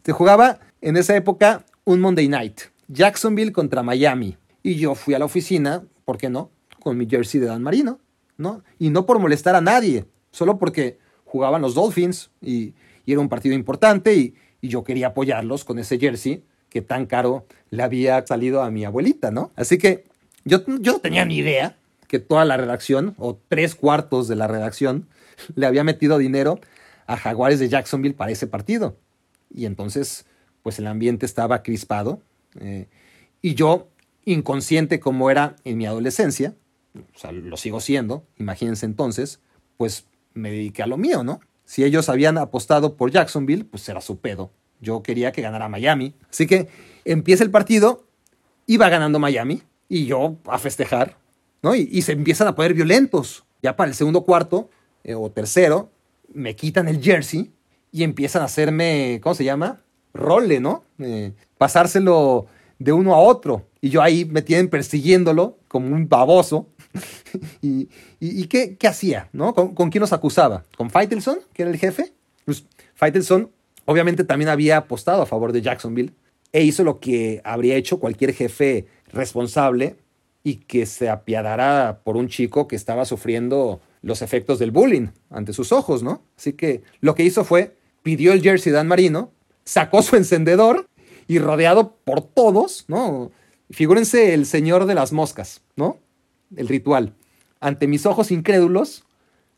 Se 0.05 0.13
jugaba 0.13 0.61
en 0.81 0.97
esa 0.97 1.17
época 1.17 1.65
un 1.85 2.01
Monday 2.01 2.29
Night, 2.29 2.61
Jacksonville 2.89 3.53
contra 3.53 3.83
Miami. 3.83 4.37
Y 4.63 4.77
yo 4.77 4.95
fui 4.95 5.15
a 5.15 5.19
la 5.19 5.25
oficina, 5.25 5.85
¿por 6.05 6.19
qué 6.19 6.29
no? 6.29 6.51
Con 6.81 6.97
mi 6.97 7.07
jersey 7.07 7.41
de 7.41 7.47
Dan 7.47 7.63
Marino. 7.63 8.01
Y 8.79 8.91
no 8.91 9.07
por 9.07 9.19
molestar 9.19 9.55
a 9.55 9.61
nadie, 9.61 10.07
solo 10.31 10.59
porque 10.59 10.99
jugaban 11.25 11.63
los 11.63 11.75
Dolphins 11.75 12.31
y, 12.41 12.75
era 13.07 13.21
un 13.21 13.29
partido 13.29 13.57
importante 13.57 14.15
y, 14.15 14.35
yo 14.63 14.85
quería 14.85 15.09
apoyarlos 15.09 15.65
con 15.65 15.79
ese 15.79 15.99
jersey 15.99 16.45
que 16.69 16.83
tan 16.83 17.07
caro 17.07 17.47
le 17.71 17.83
había 17.83 18.25
salido 18.27 18.63
a 18.63 18.71
mi 18.71 18.85
abuelita, 18.85 19.31
¿no? 19.31 19.53
Así 19.57 19.79
que 19.79 20.05
yo, 20.45 20.63
yo 20.81 20.93
no 20.93 20.99
tenía 20.99 21.25
ni 21.25 21.39
idea 21.39 21.79
que 22.11 22.19
toda 22.19 22.45
la 22.45 22.57
redacción, 22.57 23.15
o 23.19 23.39
tres 23.47 23.77
cuartos 23.77 24.27
de 24.27 24.35
la 24.35 24.49
redacción, 24.49 25.07
le 25.55 25.67
había 25.67 25.85
metido 25.85 26.19
dinero 26.19 26.59
a 27.07 27.17
Jaguares 27.17 27.61
de 27.61 27.69
Jacksonville 27.69 28.17
para 28.17 28.33
ese 28.33 28.49
partido. 28.49 28.97
Y 29.49 29.65
entonces, 29.65 30.27
pues 30.65 30.81
el 30.81 30.89
ambiente 30.89 31.25
estaba 31.25 31.63
crispado. 31.63 32.21
Eh, 32.59 32.89
y 33.43 33.55
yo, 33.55 33.91
inconsciente 34.25 34.99
como 34.99 35.31
era 35.31 35.55
en 35.63 35.79
mi 35.79 35.87
adolescencia, 35.87 36.57
o 36.97 37.17
sea, 37.17 37.31
lo 37.31 37.57
sigo 37.57 37.79
siendo, 37.79 38.27
imagínense 38.39 38.87
entonces, 38.87 39.39
pues 39.77 40.07
me 40.35 40.51
dediqué 40.51 40.83
a 40.83 40.89
lo 40.89 40.97
mío, 40.97 41.23
¿no? 41.23 41.39
Si 41.65 41.85
ellos 41.85 42.09
habían 42.09 42.39
apostado 42.39 42.97
por 42.97 43.13
Jacksonville, 43.13 43.67
pues 43.67 43.89
era 43.89 44.01
su 44.01 44.19
pedo. 44.19 44.51
Yo 44.81 45.05
quería 45.05 45.31
que 45.31 45.43
ganara 45.43 45.69
Miami. 45.69 46.17
Así 46.29 46.49
que 46.49 46.67
empieza 47.05 47.45
el 47.45 47.53
partido, 47.53 48.05
iba 48.67 48.89
ganando 48.89 49.21
Miami, 49.21 49.63
y 49.89 50.07
yo 50.07 50.39
a 50.47 50.59
festejar, 50.59 51.20
Y, 51.63 52.03
se 52.03 52.13
empiezan 52.13 52.49
a 52.49 52.55
poner 52.55 52.75
violentos. 52.75 53.45
Ya 53.63 53.77
para 53.77 53.89
el 53.89 53.95
segundo 53.95 54.23
cuarto 54.23 54.71
eh, 55.05 55.15
o 55.15 55.31
tercero, 55.31 55.91
me 56.33 56.57
quitan 56.57 56.89
el 56.89 57.03
jersey 57.03 57.53
y 57.93 58.03
empiezan 58.03 58.43
a 58.43 58.47
hacerme, 58.47 59.21
¿cómo 59.23 59.35
se 59.35 59.45
llama? 59.45 59.83
Role, 60.15 60.61
¿no? 60.61 60.85
Eh, 60.99 61.33
pasárselo 61.59 62.47
de 62.79 62.93
uno 62.93 63.15
a 63.15 63.19
otro. 63.19 63.67
Y 63.81 63.91
yo 63.91 64.03
ahí 64.03 64.25
me 64.25 64.43
tienen 64.43 64.69
persiguiéndolo 64.69 65.59
como 65.69 65.95
un 65.95 66.09
baboso. 66.09 66.69
y, 67.61 67.87
qué, 68.47 68.77
hacía? 68.89 69.29
¿no? 69.33 69.55
¿Con, 69.55 69.91
quién 69.91 70.01
nos 70.01 70.13
acusaba? 70.13 70.65
¿Con 70.77 70.91
Faitelson, 70.91 71.39
que 71.53 71.63
era 71.63 71.71
el 71.71 71.79
jefe? 71.79 72.13
Pues 72.45 72.65
Faitelson 72.95 73.51
obviamente 73.85 74.25
también 74.25 74.49
había 74.49 74.79
apostado 74.79 75.23
a 75.23 75.27
favor 75.27 75.53
de 75.53 75.63
Jacksonville 75.63 76.13
e 76.53 76.63
hizo 76.63 76.85
lo 76.85 77.01
que 77.01 77.41
habría 77.45 77.77
hecho 77.77 78.01
cualquier 78.01 78.35
jefe 78.35 78.87
responsable 79.13 79.97
y 80.43 80.57
que 80.57 80.87
se 80.87 81.09
apiadara 81.09 82.01
por 82.05 82.17
un 82.17 82.29
chico 82.29 82.67
que 82.67 82.77
estaba 82.77 83.05
sufriendo 83.05 83.81
los 84.03 84.23
efectos 84.23 84.59
del 84.59 84.71
bullying 84.71 85.09
ante 85.29 85.53
sus 85.53 85.73
ojos, 85.73 86.03
¿no? 86.03 86.23
Así 86.37 86.55
que 86.55 86.83
lo 87.01 87.15
que 87.15 87.25
hizo 87.25 87.45
fue, 87.45 87.77
pidió 88.03 88.33
el 88.33 88.43
jersey 88.43 88.73
Dan 88.73 88.89
Marino, 88.89 89.33
sacó 89.65 90.03
su 90.03 90.17
encendedor 90.17 90.89
y 91.29 91.39
rodeado 91.39 91.97
por 92.05 92.23
todos, 92.23 92.87
¿no? 92.89 93.31
Figúrense 93.71 94.35
el 94.35 94.47
señor 94.47 94.87
de 94.87 94.95
las 94.95 95.13
moscas, 95.13 95.63
¿no? 95.77 95.99
El 96.57 96.69
ritual. 96.69 97.15
Ante 97.61 97.87
mis 97.87 98.07
ojos 98.07 98.31
incrédulos, 98.31 99.05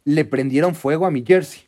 le 0.04 0.24
prendieron 0.24 0.74
fuego 0.74 1.06
a 1.06 1.10
mi 1.10 1.24
jersey. 1.24 1.62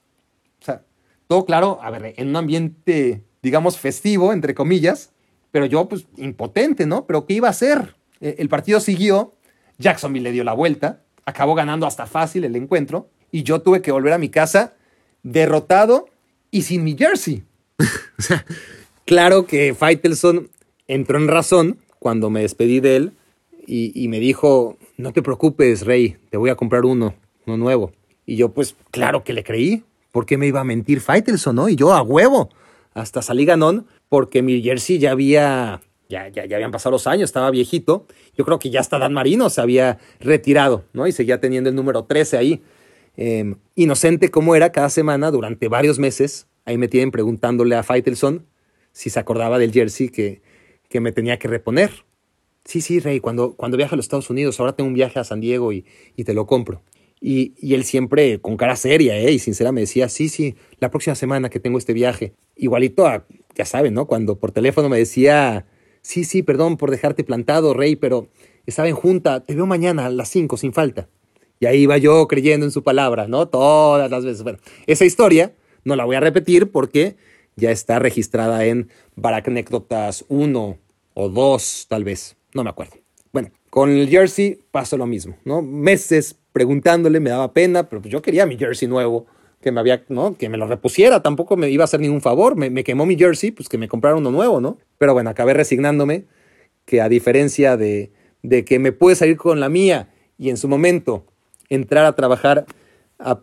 O 0.60 0.64
sea, 0.64 0.82
todo 1.28 1.46
claro, 1.46 1.78
a 1.80 1.90
ver, 1.90 2.14
en 2.16 2.28
un 2.28 2.36
ambiente, 2.36 3.24
digamos, 3.42 3.78
festivo, 3.78 4.32
entre 4.32 4.54
comillas, 4.54 5.12
pero 5.52 5.66
yo, 5.66 5.88
pues, 5.88 6.06
impotente, 6.16 6.84
¿no? 6.84 7.06
Pero 7.06 7.26
¿qué 7.26 7.34
iba 7.34 7.46
a 7.46 7.52
hacer? 7.52 7.94
E, 8.20 8.36
el 8.38 8.48
partido 8.48 8.80
siguió, 8.80 9.34
Jacksonville 9.78 10.24
le 10.24 10.32
dio 10.32 10.44
la 10.44 10.52
vuelta, 10.52 11.02
acabó 11.24 11.54
ganando 11.54 11.86
hasta 11.86 12.06
fácil 12.06 12.44
el 12.44 12.56
encuentro, 12.56 13.08
y 13.30 13.42
yo 13.42 13.60
tuve 13.60 13.82
que 13.82 13.92
volver 13.92 14.12
a 14.12 14.18
mi 14.18 14.28
casa 14.28 14.74
derrotado 15.22 16.06
y 16.50 16.62
sin 16.62 16.84
mi 16.84 16.96
jersey. 16.96 17.42
o 18.18 18.22
sea, 18.22 18.44
claro 19.04 19.46
que 19.46 19.74
Faitelson 19.74 20.50
entró 20.86 21.18
en 21.18 21.28
razón 21.28 21.78
cuando 21.98 22.30
me 22.30 22.42
despedí 22.42 22.80
de 22.80 22.96
él 22.96 23.12
y, 23.66 23.92
y, 23.94 24.08
me 24.08 24.20
dijo, 24.20 24.76
no 24.98 25.12
te 25.12 25.22
preocupes, 25.22 25.86
Rey, 25.86 26.16
te 26.30 26.36
voy 26.36 26.50
a 26.50 26.54
comprar 26.54 26.84
uno, 26.84 27.14
uno 27.46 27.56
nuevo. 27.56 27.92
Y 28.26 28.36
yo 28.36 28.52
pues 28.52 28.76
claro 28.90 29.24
que 29.24 29.32
le 29.32 29.42
creí, 29.42 29.84
¿por 30.12 30.26
qué 30.26 30.38
me 30.38 30.46
iba 30.46 30.60
a 30.60 30.64
mentir 30.64 31.00
Faitelson, 31.00 31.56
no? 31.56 31.68
Y 31.68 31.76
yo 31.76 31.92
a 31.92 32.02
huevo, 32.02 32.50
hasta 32.92 33.22
salí 33.22 33.44
ganón 33.44 33.86
porque 34.08 34.42
mi 34.42 34.62
jersey 34.62 34.98
ya 34.98 35.10
había, 35.10 35.80
ya, 36.08 36.28
ya, 36.28 36.44
ya 36.44 36.56
habían 36.56 36.70
pasado 36.70 36.92
los 36.92 37.06
años, 37.06 37.24
estaba 37.24 37.50
viejito. 37.50 38.06
Yo 38.36 38.44
creo 38.44 38.58
que 38.58 38.70
ya 38.70 38.80
hasta 38.80 38.98
Dan 38.98 39.12
Marino 39.12 39.50
se 39.50 39.60
había 39.60 39.98
retirado, 40.20 40.84
¿no? 40.92 41.06
Y 41.06 41.12
seguía 41.12 41.40
teniendo 41.40 41.70
el 41.70 41.76
número 41.76 42.04
13 42.04 42.36
ahí. 42.36 42.62
Eh, 43.16 43.54
inocente 43.74 44.30
como 44.30 44.56
era, 44.56 44.72
cada 44.72 44.90
semana, 44.90 45.30
durante 45.30 45.68
varios 45.68 45.98
meses, 45.98 46.48
ahí 46.64 46.78
me 46.78 46.88
tienen 46.88 47.10
preguntándole 47.10 47.76
a 47.76 47.82
Faitelson 47.82 48.46
si 48.92 49.10
se 49.10 49.18
acordaba 49.18 49.58
del 49.58 49.72
jersey 49.72 50.08
que, 50.08 50.42
que 50.88 51.00
me 51.00 51.12
tenía 51.12 51.38
que 51.38 51.48
reponer. 51.48 51.90
Sí, 52.64 52.80
sí, 52.80 53.00
Rey, 53.00 53.20
cuando, 53.20 53.56
cuando 53.56 53.76
a 53.76 53.96
los 53.96 54.04
Estados 54.04 54.30
Unidos, 54.30 54.58
ahora 54.58 54.74
tengo 54.74 54.88
un 54.88 54.94
viaje 54.94 55.18
a 55.18 55.24
San 55.24 55.40
Diego 55.40 55.72
y, 55.72 55.84
y 56.16 56.24
te 56.24 56.32
lo 56.32 56.46
compro. 56.46 56.82
Y, 57.20 57.54
y, 57.58 57.74
él 57.74 57.84
siempre 57.84 58.40
con 58.40 58.56
cara 58.56 58.76
seria 58.76 59.16
¿eh? 59.16 59.32
y 59.32 59.38
sincera 59.38 59.72
me 59.72 59.80
decía, 59.80 60.08
sí, 60.08 60.28
sí, 60.28 60.56
la 60.78 60.90
próxima 60.90 61.14
semana 61.14 61.48
que 61.48 61.60
tengo 61.60 61.78
este 61.78 61.92
viaje. 61.92 62.34
Igualito 62.54 63.06
ya 63.54 63.64
saben, 63.64 63.94
¿no? 63.94 64.06
Cuando 64.06 64.38
por 64.38 64.52
teléfono 64.52 64.88
me 64.88 64.98
decía, 64.98 65.66
sí, 66.04 66.22
sí, 66.24 66.42
perdón 66.42 66.76
por 66.76 66.90
dejarte 66.90 67.24
plantado, 67.24 67.74
Rey, 67.74 67.96
pero 67.96 68.28
estaba 68.66 68.88
en 68.88 68.94
junta, 68.94 69.40
te 69.40 69.54
veo 69.54 69.66
mañana 69.66 70.06
a 70.06 70.10
las 70.10 70.28
5 70.28 70.56
sin 70.56 70.72
falta. 70.72 71.08
Y 71.58 71.66
ahí 71.66 71.82
iba 71.82 71.96
yo 71.98 72.28
creyendo 72.28 72.66
en 72.66 72.72
su 72.72 72.82
palabra, 72.82 73.26
¿no? 73.26 73.48
Todas 73.48 74.10
las 74.10 74.24
veces. 74.24 74.42
Bueno, 74.42 74.58
esa 74.86 75.04
historia 75.04 75.54
no 75.84 75.96
la 75.96 76.04
voy 76.04 76.16
a 76.16 76.20
repetir 76.20 76.70
porque 76.70 77.16
ya 77.56 77.70
está 77.70 77.98
registrada 77.98 78.64
en 78.66 78.90
Baracnécdotas 79.16 80.24
1 80.28 80.78
o 81.14 81.28
2, 81.28 81.86
tal 81.88 82.04
vez. 82.04 82.36
No 82.52 82.64
me 82.64 82.70
acuerdo. 82.70 82.96
Bueno, 83.32 83.50
con 83.70 83.90
el 83.90 84.08
jersey 84.08 84.60
pasó 84.70 84.96
lo 84.96 85.06
mismo, 85.06 85.36
¿no? 85.44 85.62
Meses 85.62 86.36
preguntándole, 86.52 87.18
me 87.18 87.30
daba 87.30 87.52
pena, 87.52 87.88
pero 87.88 88.02
pues 88.02 88.12
yo 88.12 88.20
quería 88.22 88.46
mi 88.46 88.58
jersey 88.58 88.86
nuevo, 88.86 89.26
que 89.64 89.72
me 89.72 89.80
había, 89.80 90.04
¿no? 90.08 90.36
Que 90.36 90.48
me 90.48 90.58
lo 90.58 90.66
repusiera, 90.66 91.22
tampoco 91.22 91.56
me 91.56 91.70
iba 91.70 91.82
a 91.82 91.86
hacer 91.86 91.98
ningún 91.98 92.20
favor, 92.20 92.54
me, 92.54 92.70
me 92.70 92.84
quemó 92.84 93.06
mi 93.06 93.16
jersey, 93.16 93.50
pues 93.50 93.68
que 93.68 93.78
me 93.78 93.88
comprara 93.88 94.16
uno 94.16 94.30
nuevo, 94.30 94.60
¿no? 94.60 94.78
Pero 94.98 95.14
bueno, 95.14 95.30
acabé 95.30 95.54
resignándome 95.54 96.26
que 96.84 97.00
a 97.00 97.08
diferencia 97.08 97.76
de, 97.76 98.12
de 98.42 98.64
que 98.64 98.78
me 98.78 98.92
pude 98.92 99.16
salir 99.16 99.38
con 99.38 99.58
la 99.58 99.70
mía 99.70 100.10
y 100.38 100.50
en 100.50 100.58
su 100.58 100.68
momento 100.68 101.24
entrar 101.70 102.04
a 102.04 102.14
trabajar 102.14 102.66
a, 103.18 103.40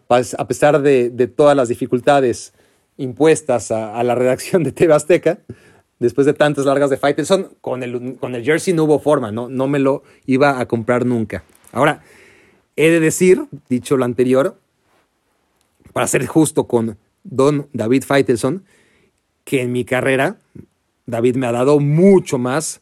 pesar 0.48 0.82
de, 0.82 1.10
de, 1.10 1.28
todas 1.28 1.58
las 1.58 1.70
dificultades 1.70 2.54
impuestas 2.98 3.72
a, 3.72 3.96
a, 3.96 4.04
la 4.04 4.14
redacción 4.14 4.64
de 4.64 4.72
TV 4.72 4.94
Azteca, 4.94 5.40
después 5.98 6.28
de 6.28 6.34
tantas 6.34 6.66
largas 6.66 6.92
de 6.92 6.98
Faitelson, 6.98 7.50
con 7.62 7.82
el, 7.82 8.18
con 8.20 8.36
el 8.36 8.44
jersey 8.44 8.76
no 8.76 8.84
hubo 8.84 9.00
forma, 9.00 9.32
¿no? 9.32 9.50
no 9.50 9.68
me 9.68 9.80
lo 9.80 10.04
iba 10.28 10.60
a 10.60 10.68
comprar 10.68 11.06
nunca. 11.06 11.44
Ahora, 11.72 12.04
he 12.76 12.92
de 12.92 13.00
decir, 13.00 13.46
dicho 13.70 13.98
lo 13.98 14.06
anterior, 14.06 14.62
para 15.94 16.08
ser 16.08 16.26
justo 16.26 16.68
con 16.68 16.98
don 17.24 17.68
David 17.74 18.04
Faitelson, 18.04 18.64
que 19.44 19.62
en 19.62 19.72
mi 19.72 19.86
carrera 19.86 20.38
David 21.06 21.36
me 21.36 21.48
ha 21.48 21.52
dado 21.52 21.80
mucho 21.80 22.38
más 22.38 22.82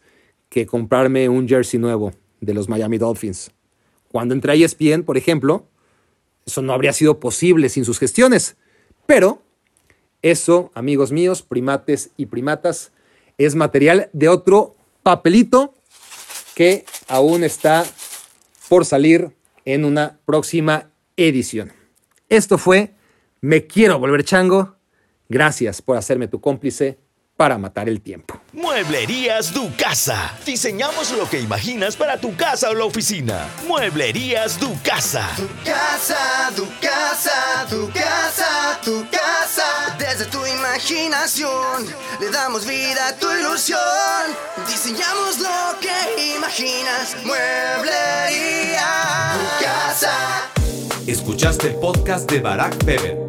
que 0.49 0.65
comprarme 0.65 1.30
un 1.30 1.48
jersey 1.48 1.80
nuevo 1.80 2.14
de 2.41 2.53
los 2.53 2.69
Miami 2.69 2.98
Dolphins. 2.98 3.52
Cuando 4.11 4.34
entré 4.34 4.52
a 4.52 4.56
ESPN, 4.56 5.03
por 5.03 5.18
ejemplo, 5.18 5.68
eso 6.45 6.61
no 6.61 6.73
habría 6.73 6.94
sido 6.94 7.19
posible 7.19 7.69
sin 7.69 7.86
sus 7.86 7.99
gestiones. 7.99 8.57
Pero 9.06 9.41
eso, 10.22 10.72
amigos 10.73 11.11
míos, 11.11 11.41
primates 11.41 12.11
y 12.18 12.26
primatas, 12.26 12.91
es 13.38 13.56
material 13.56 14.10
de 14.14 14.30
otro 14.30 14.76
papelito 15.03 15.73
que 16.56 16.86
aún 17.07 17.44
está 17.44 17.86
por 18.68 18.86
salir 18.86 19.31
en 19.65 19.86
una 19.86 20.19
próxima 20.26 20.90
edición. 21.15 21.72
Esto 22.27 22.57
fue 22.57 22.94
Me 23.41 23.68
quiero 23.68 23.99
volver 23.99 24.24
chango. 24.24 24.76
Gracias 25.30 25.82
por 25.82 25.95
hacerme 25.98 26.28
tu 26.28 26.41
cómplice 26.41 26.98
para 27.38 27.57
matar 27.57 27.88
el 27.88 28.02
tiempo. 28.02 28.41
Mueblerías 28.52 29.53
Du 29.53 29.72
Casa. 29.78 30.38
Diseñamos 30.45 31.11
lo 31.14 31.30
que 31.30 31.40
imaginas 31.40 31.95
para 31.95 32.20
tu 32.20 32.36
casa 32.36 32.70
o 32.70 32.74
la 32.74 32.84
oficina. 32.84 33.48
Mueblerías 33.66 34.60
Du 34.60 34.76
Casa. 34.84 35.26
Tu 35.38 35.48
casa, 35.64 36.52
tu 36.53 36.68
casa, 36.82 37.66
tu 37.70 37.90
casa, 37.91 38.82
tu 38.84 39.06
casa. 39.10 39.95
Desde 39.98 40.26
tu 40.26 40.45
imaginación 40.45 41.86
le 42.20 42.30
damos 42.30 42.68
vida 42.68 43.07
a 43.07 43.16
tu 43.16 43.32
ilusión. 43.32 43.80
Diseñamos 44.68 45.40
lo 45.40 45.80
que 45.80 46.36
imaginas. 46.36 47.16
Mueblería 47.24 48.84
Tu 49.34 49.64
casa. 49.64 50.52
Escuchaste 51.07 51.68
el 51.68 51.76
podcast 51.76 52.30
de 52.30 52.41
Barack 52.41 52.84
Feber. 52.84 53.28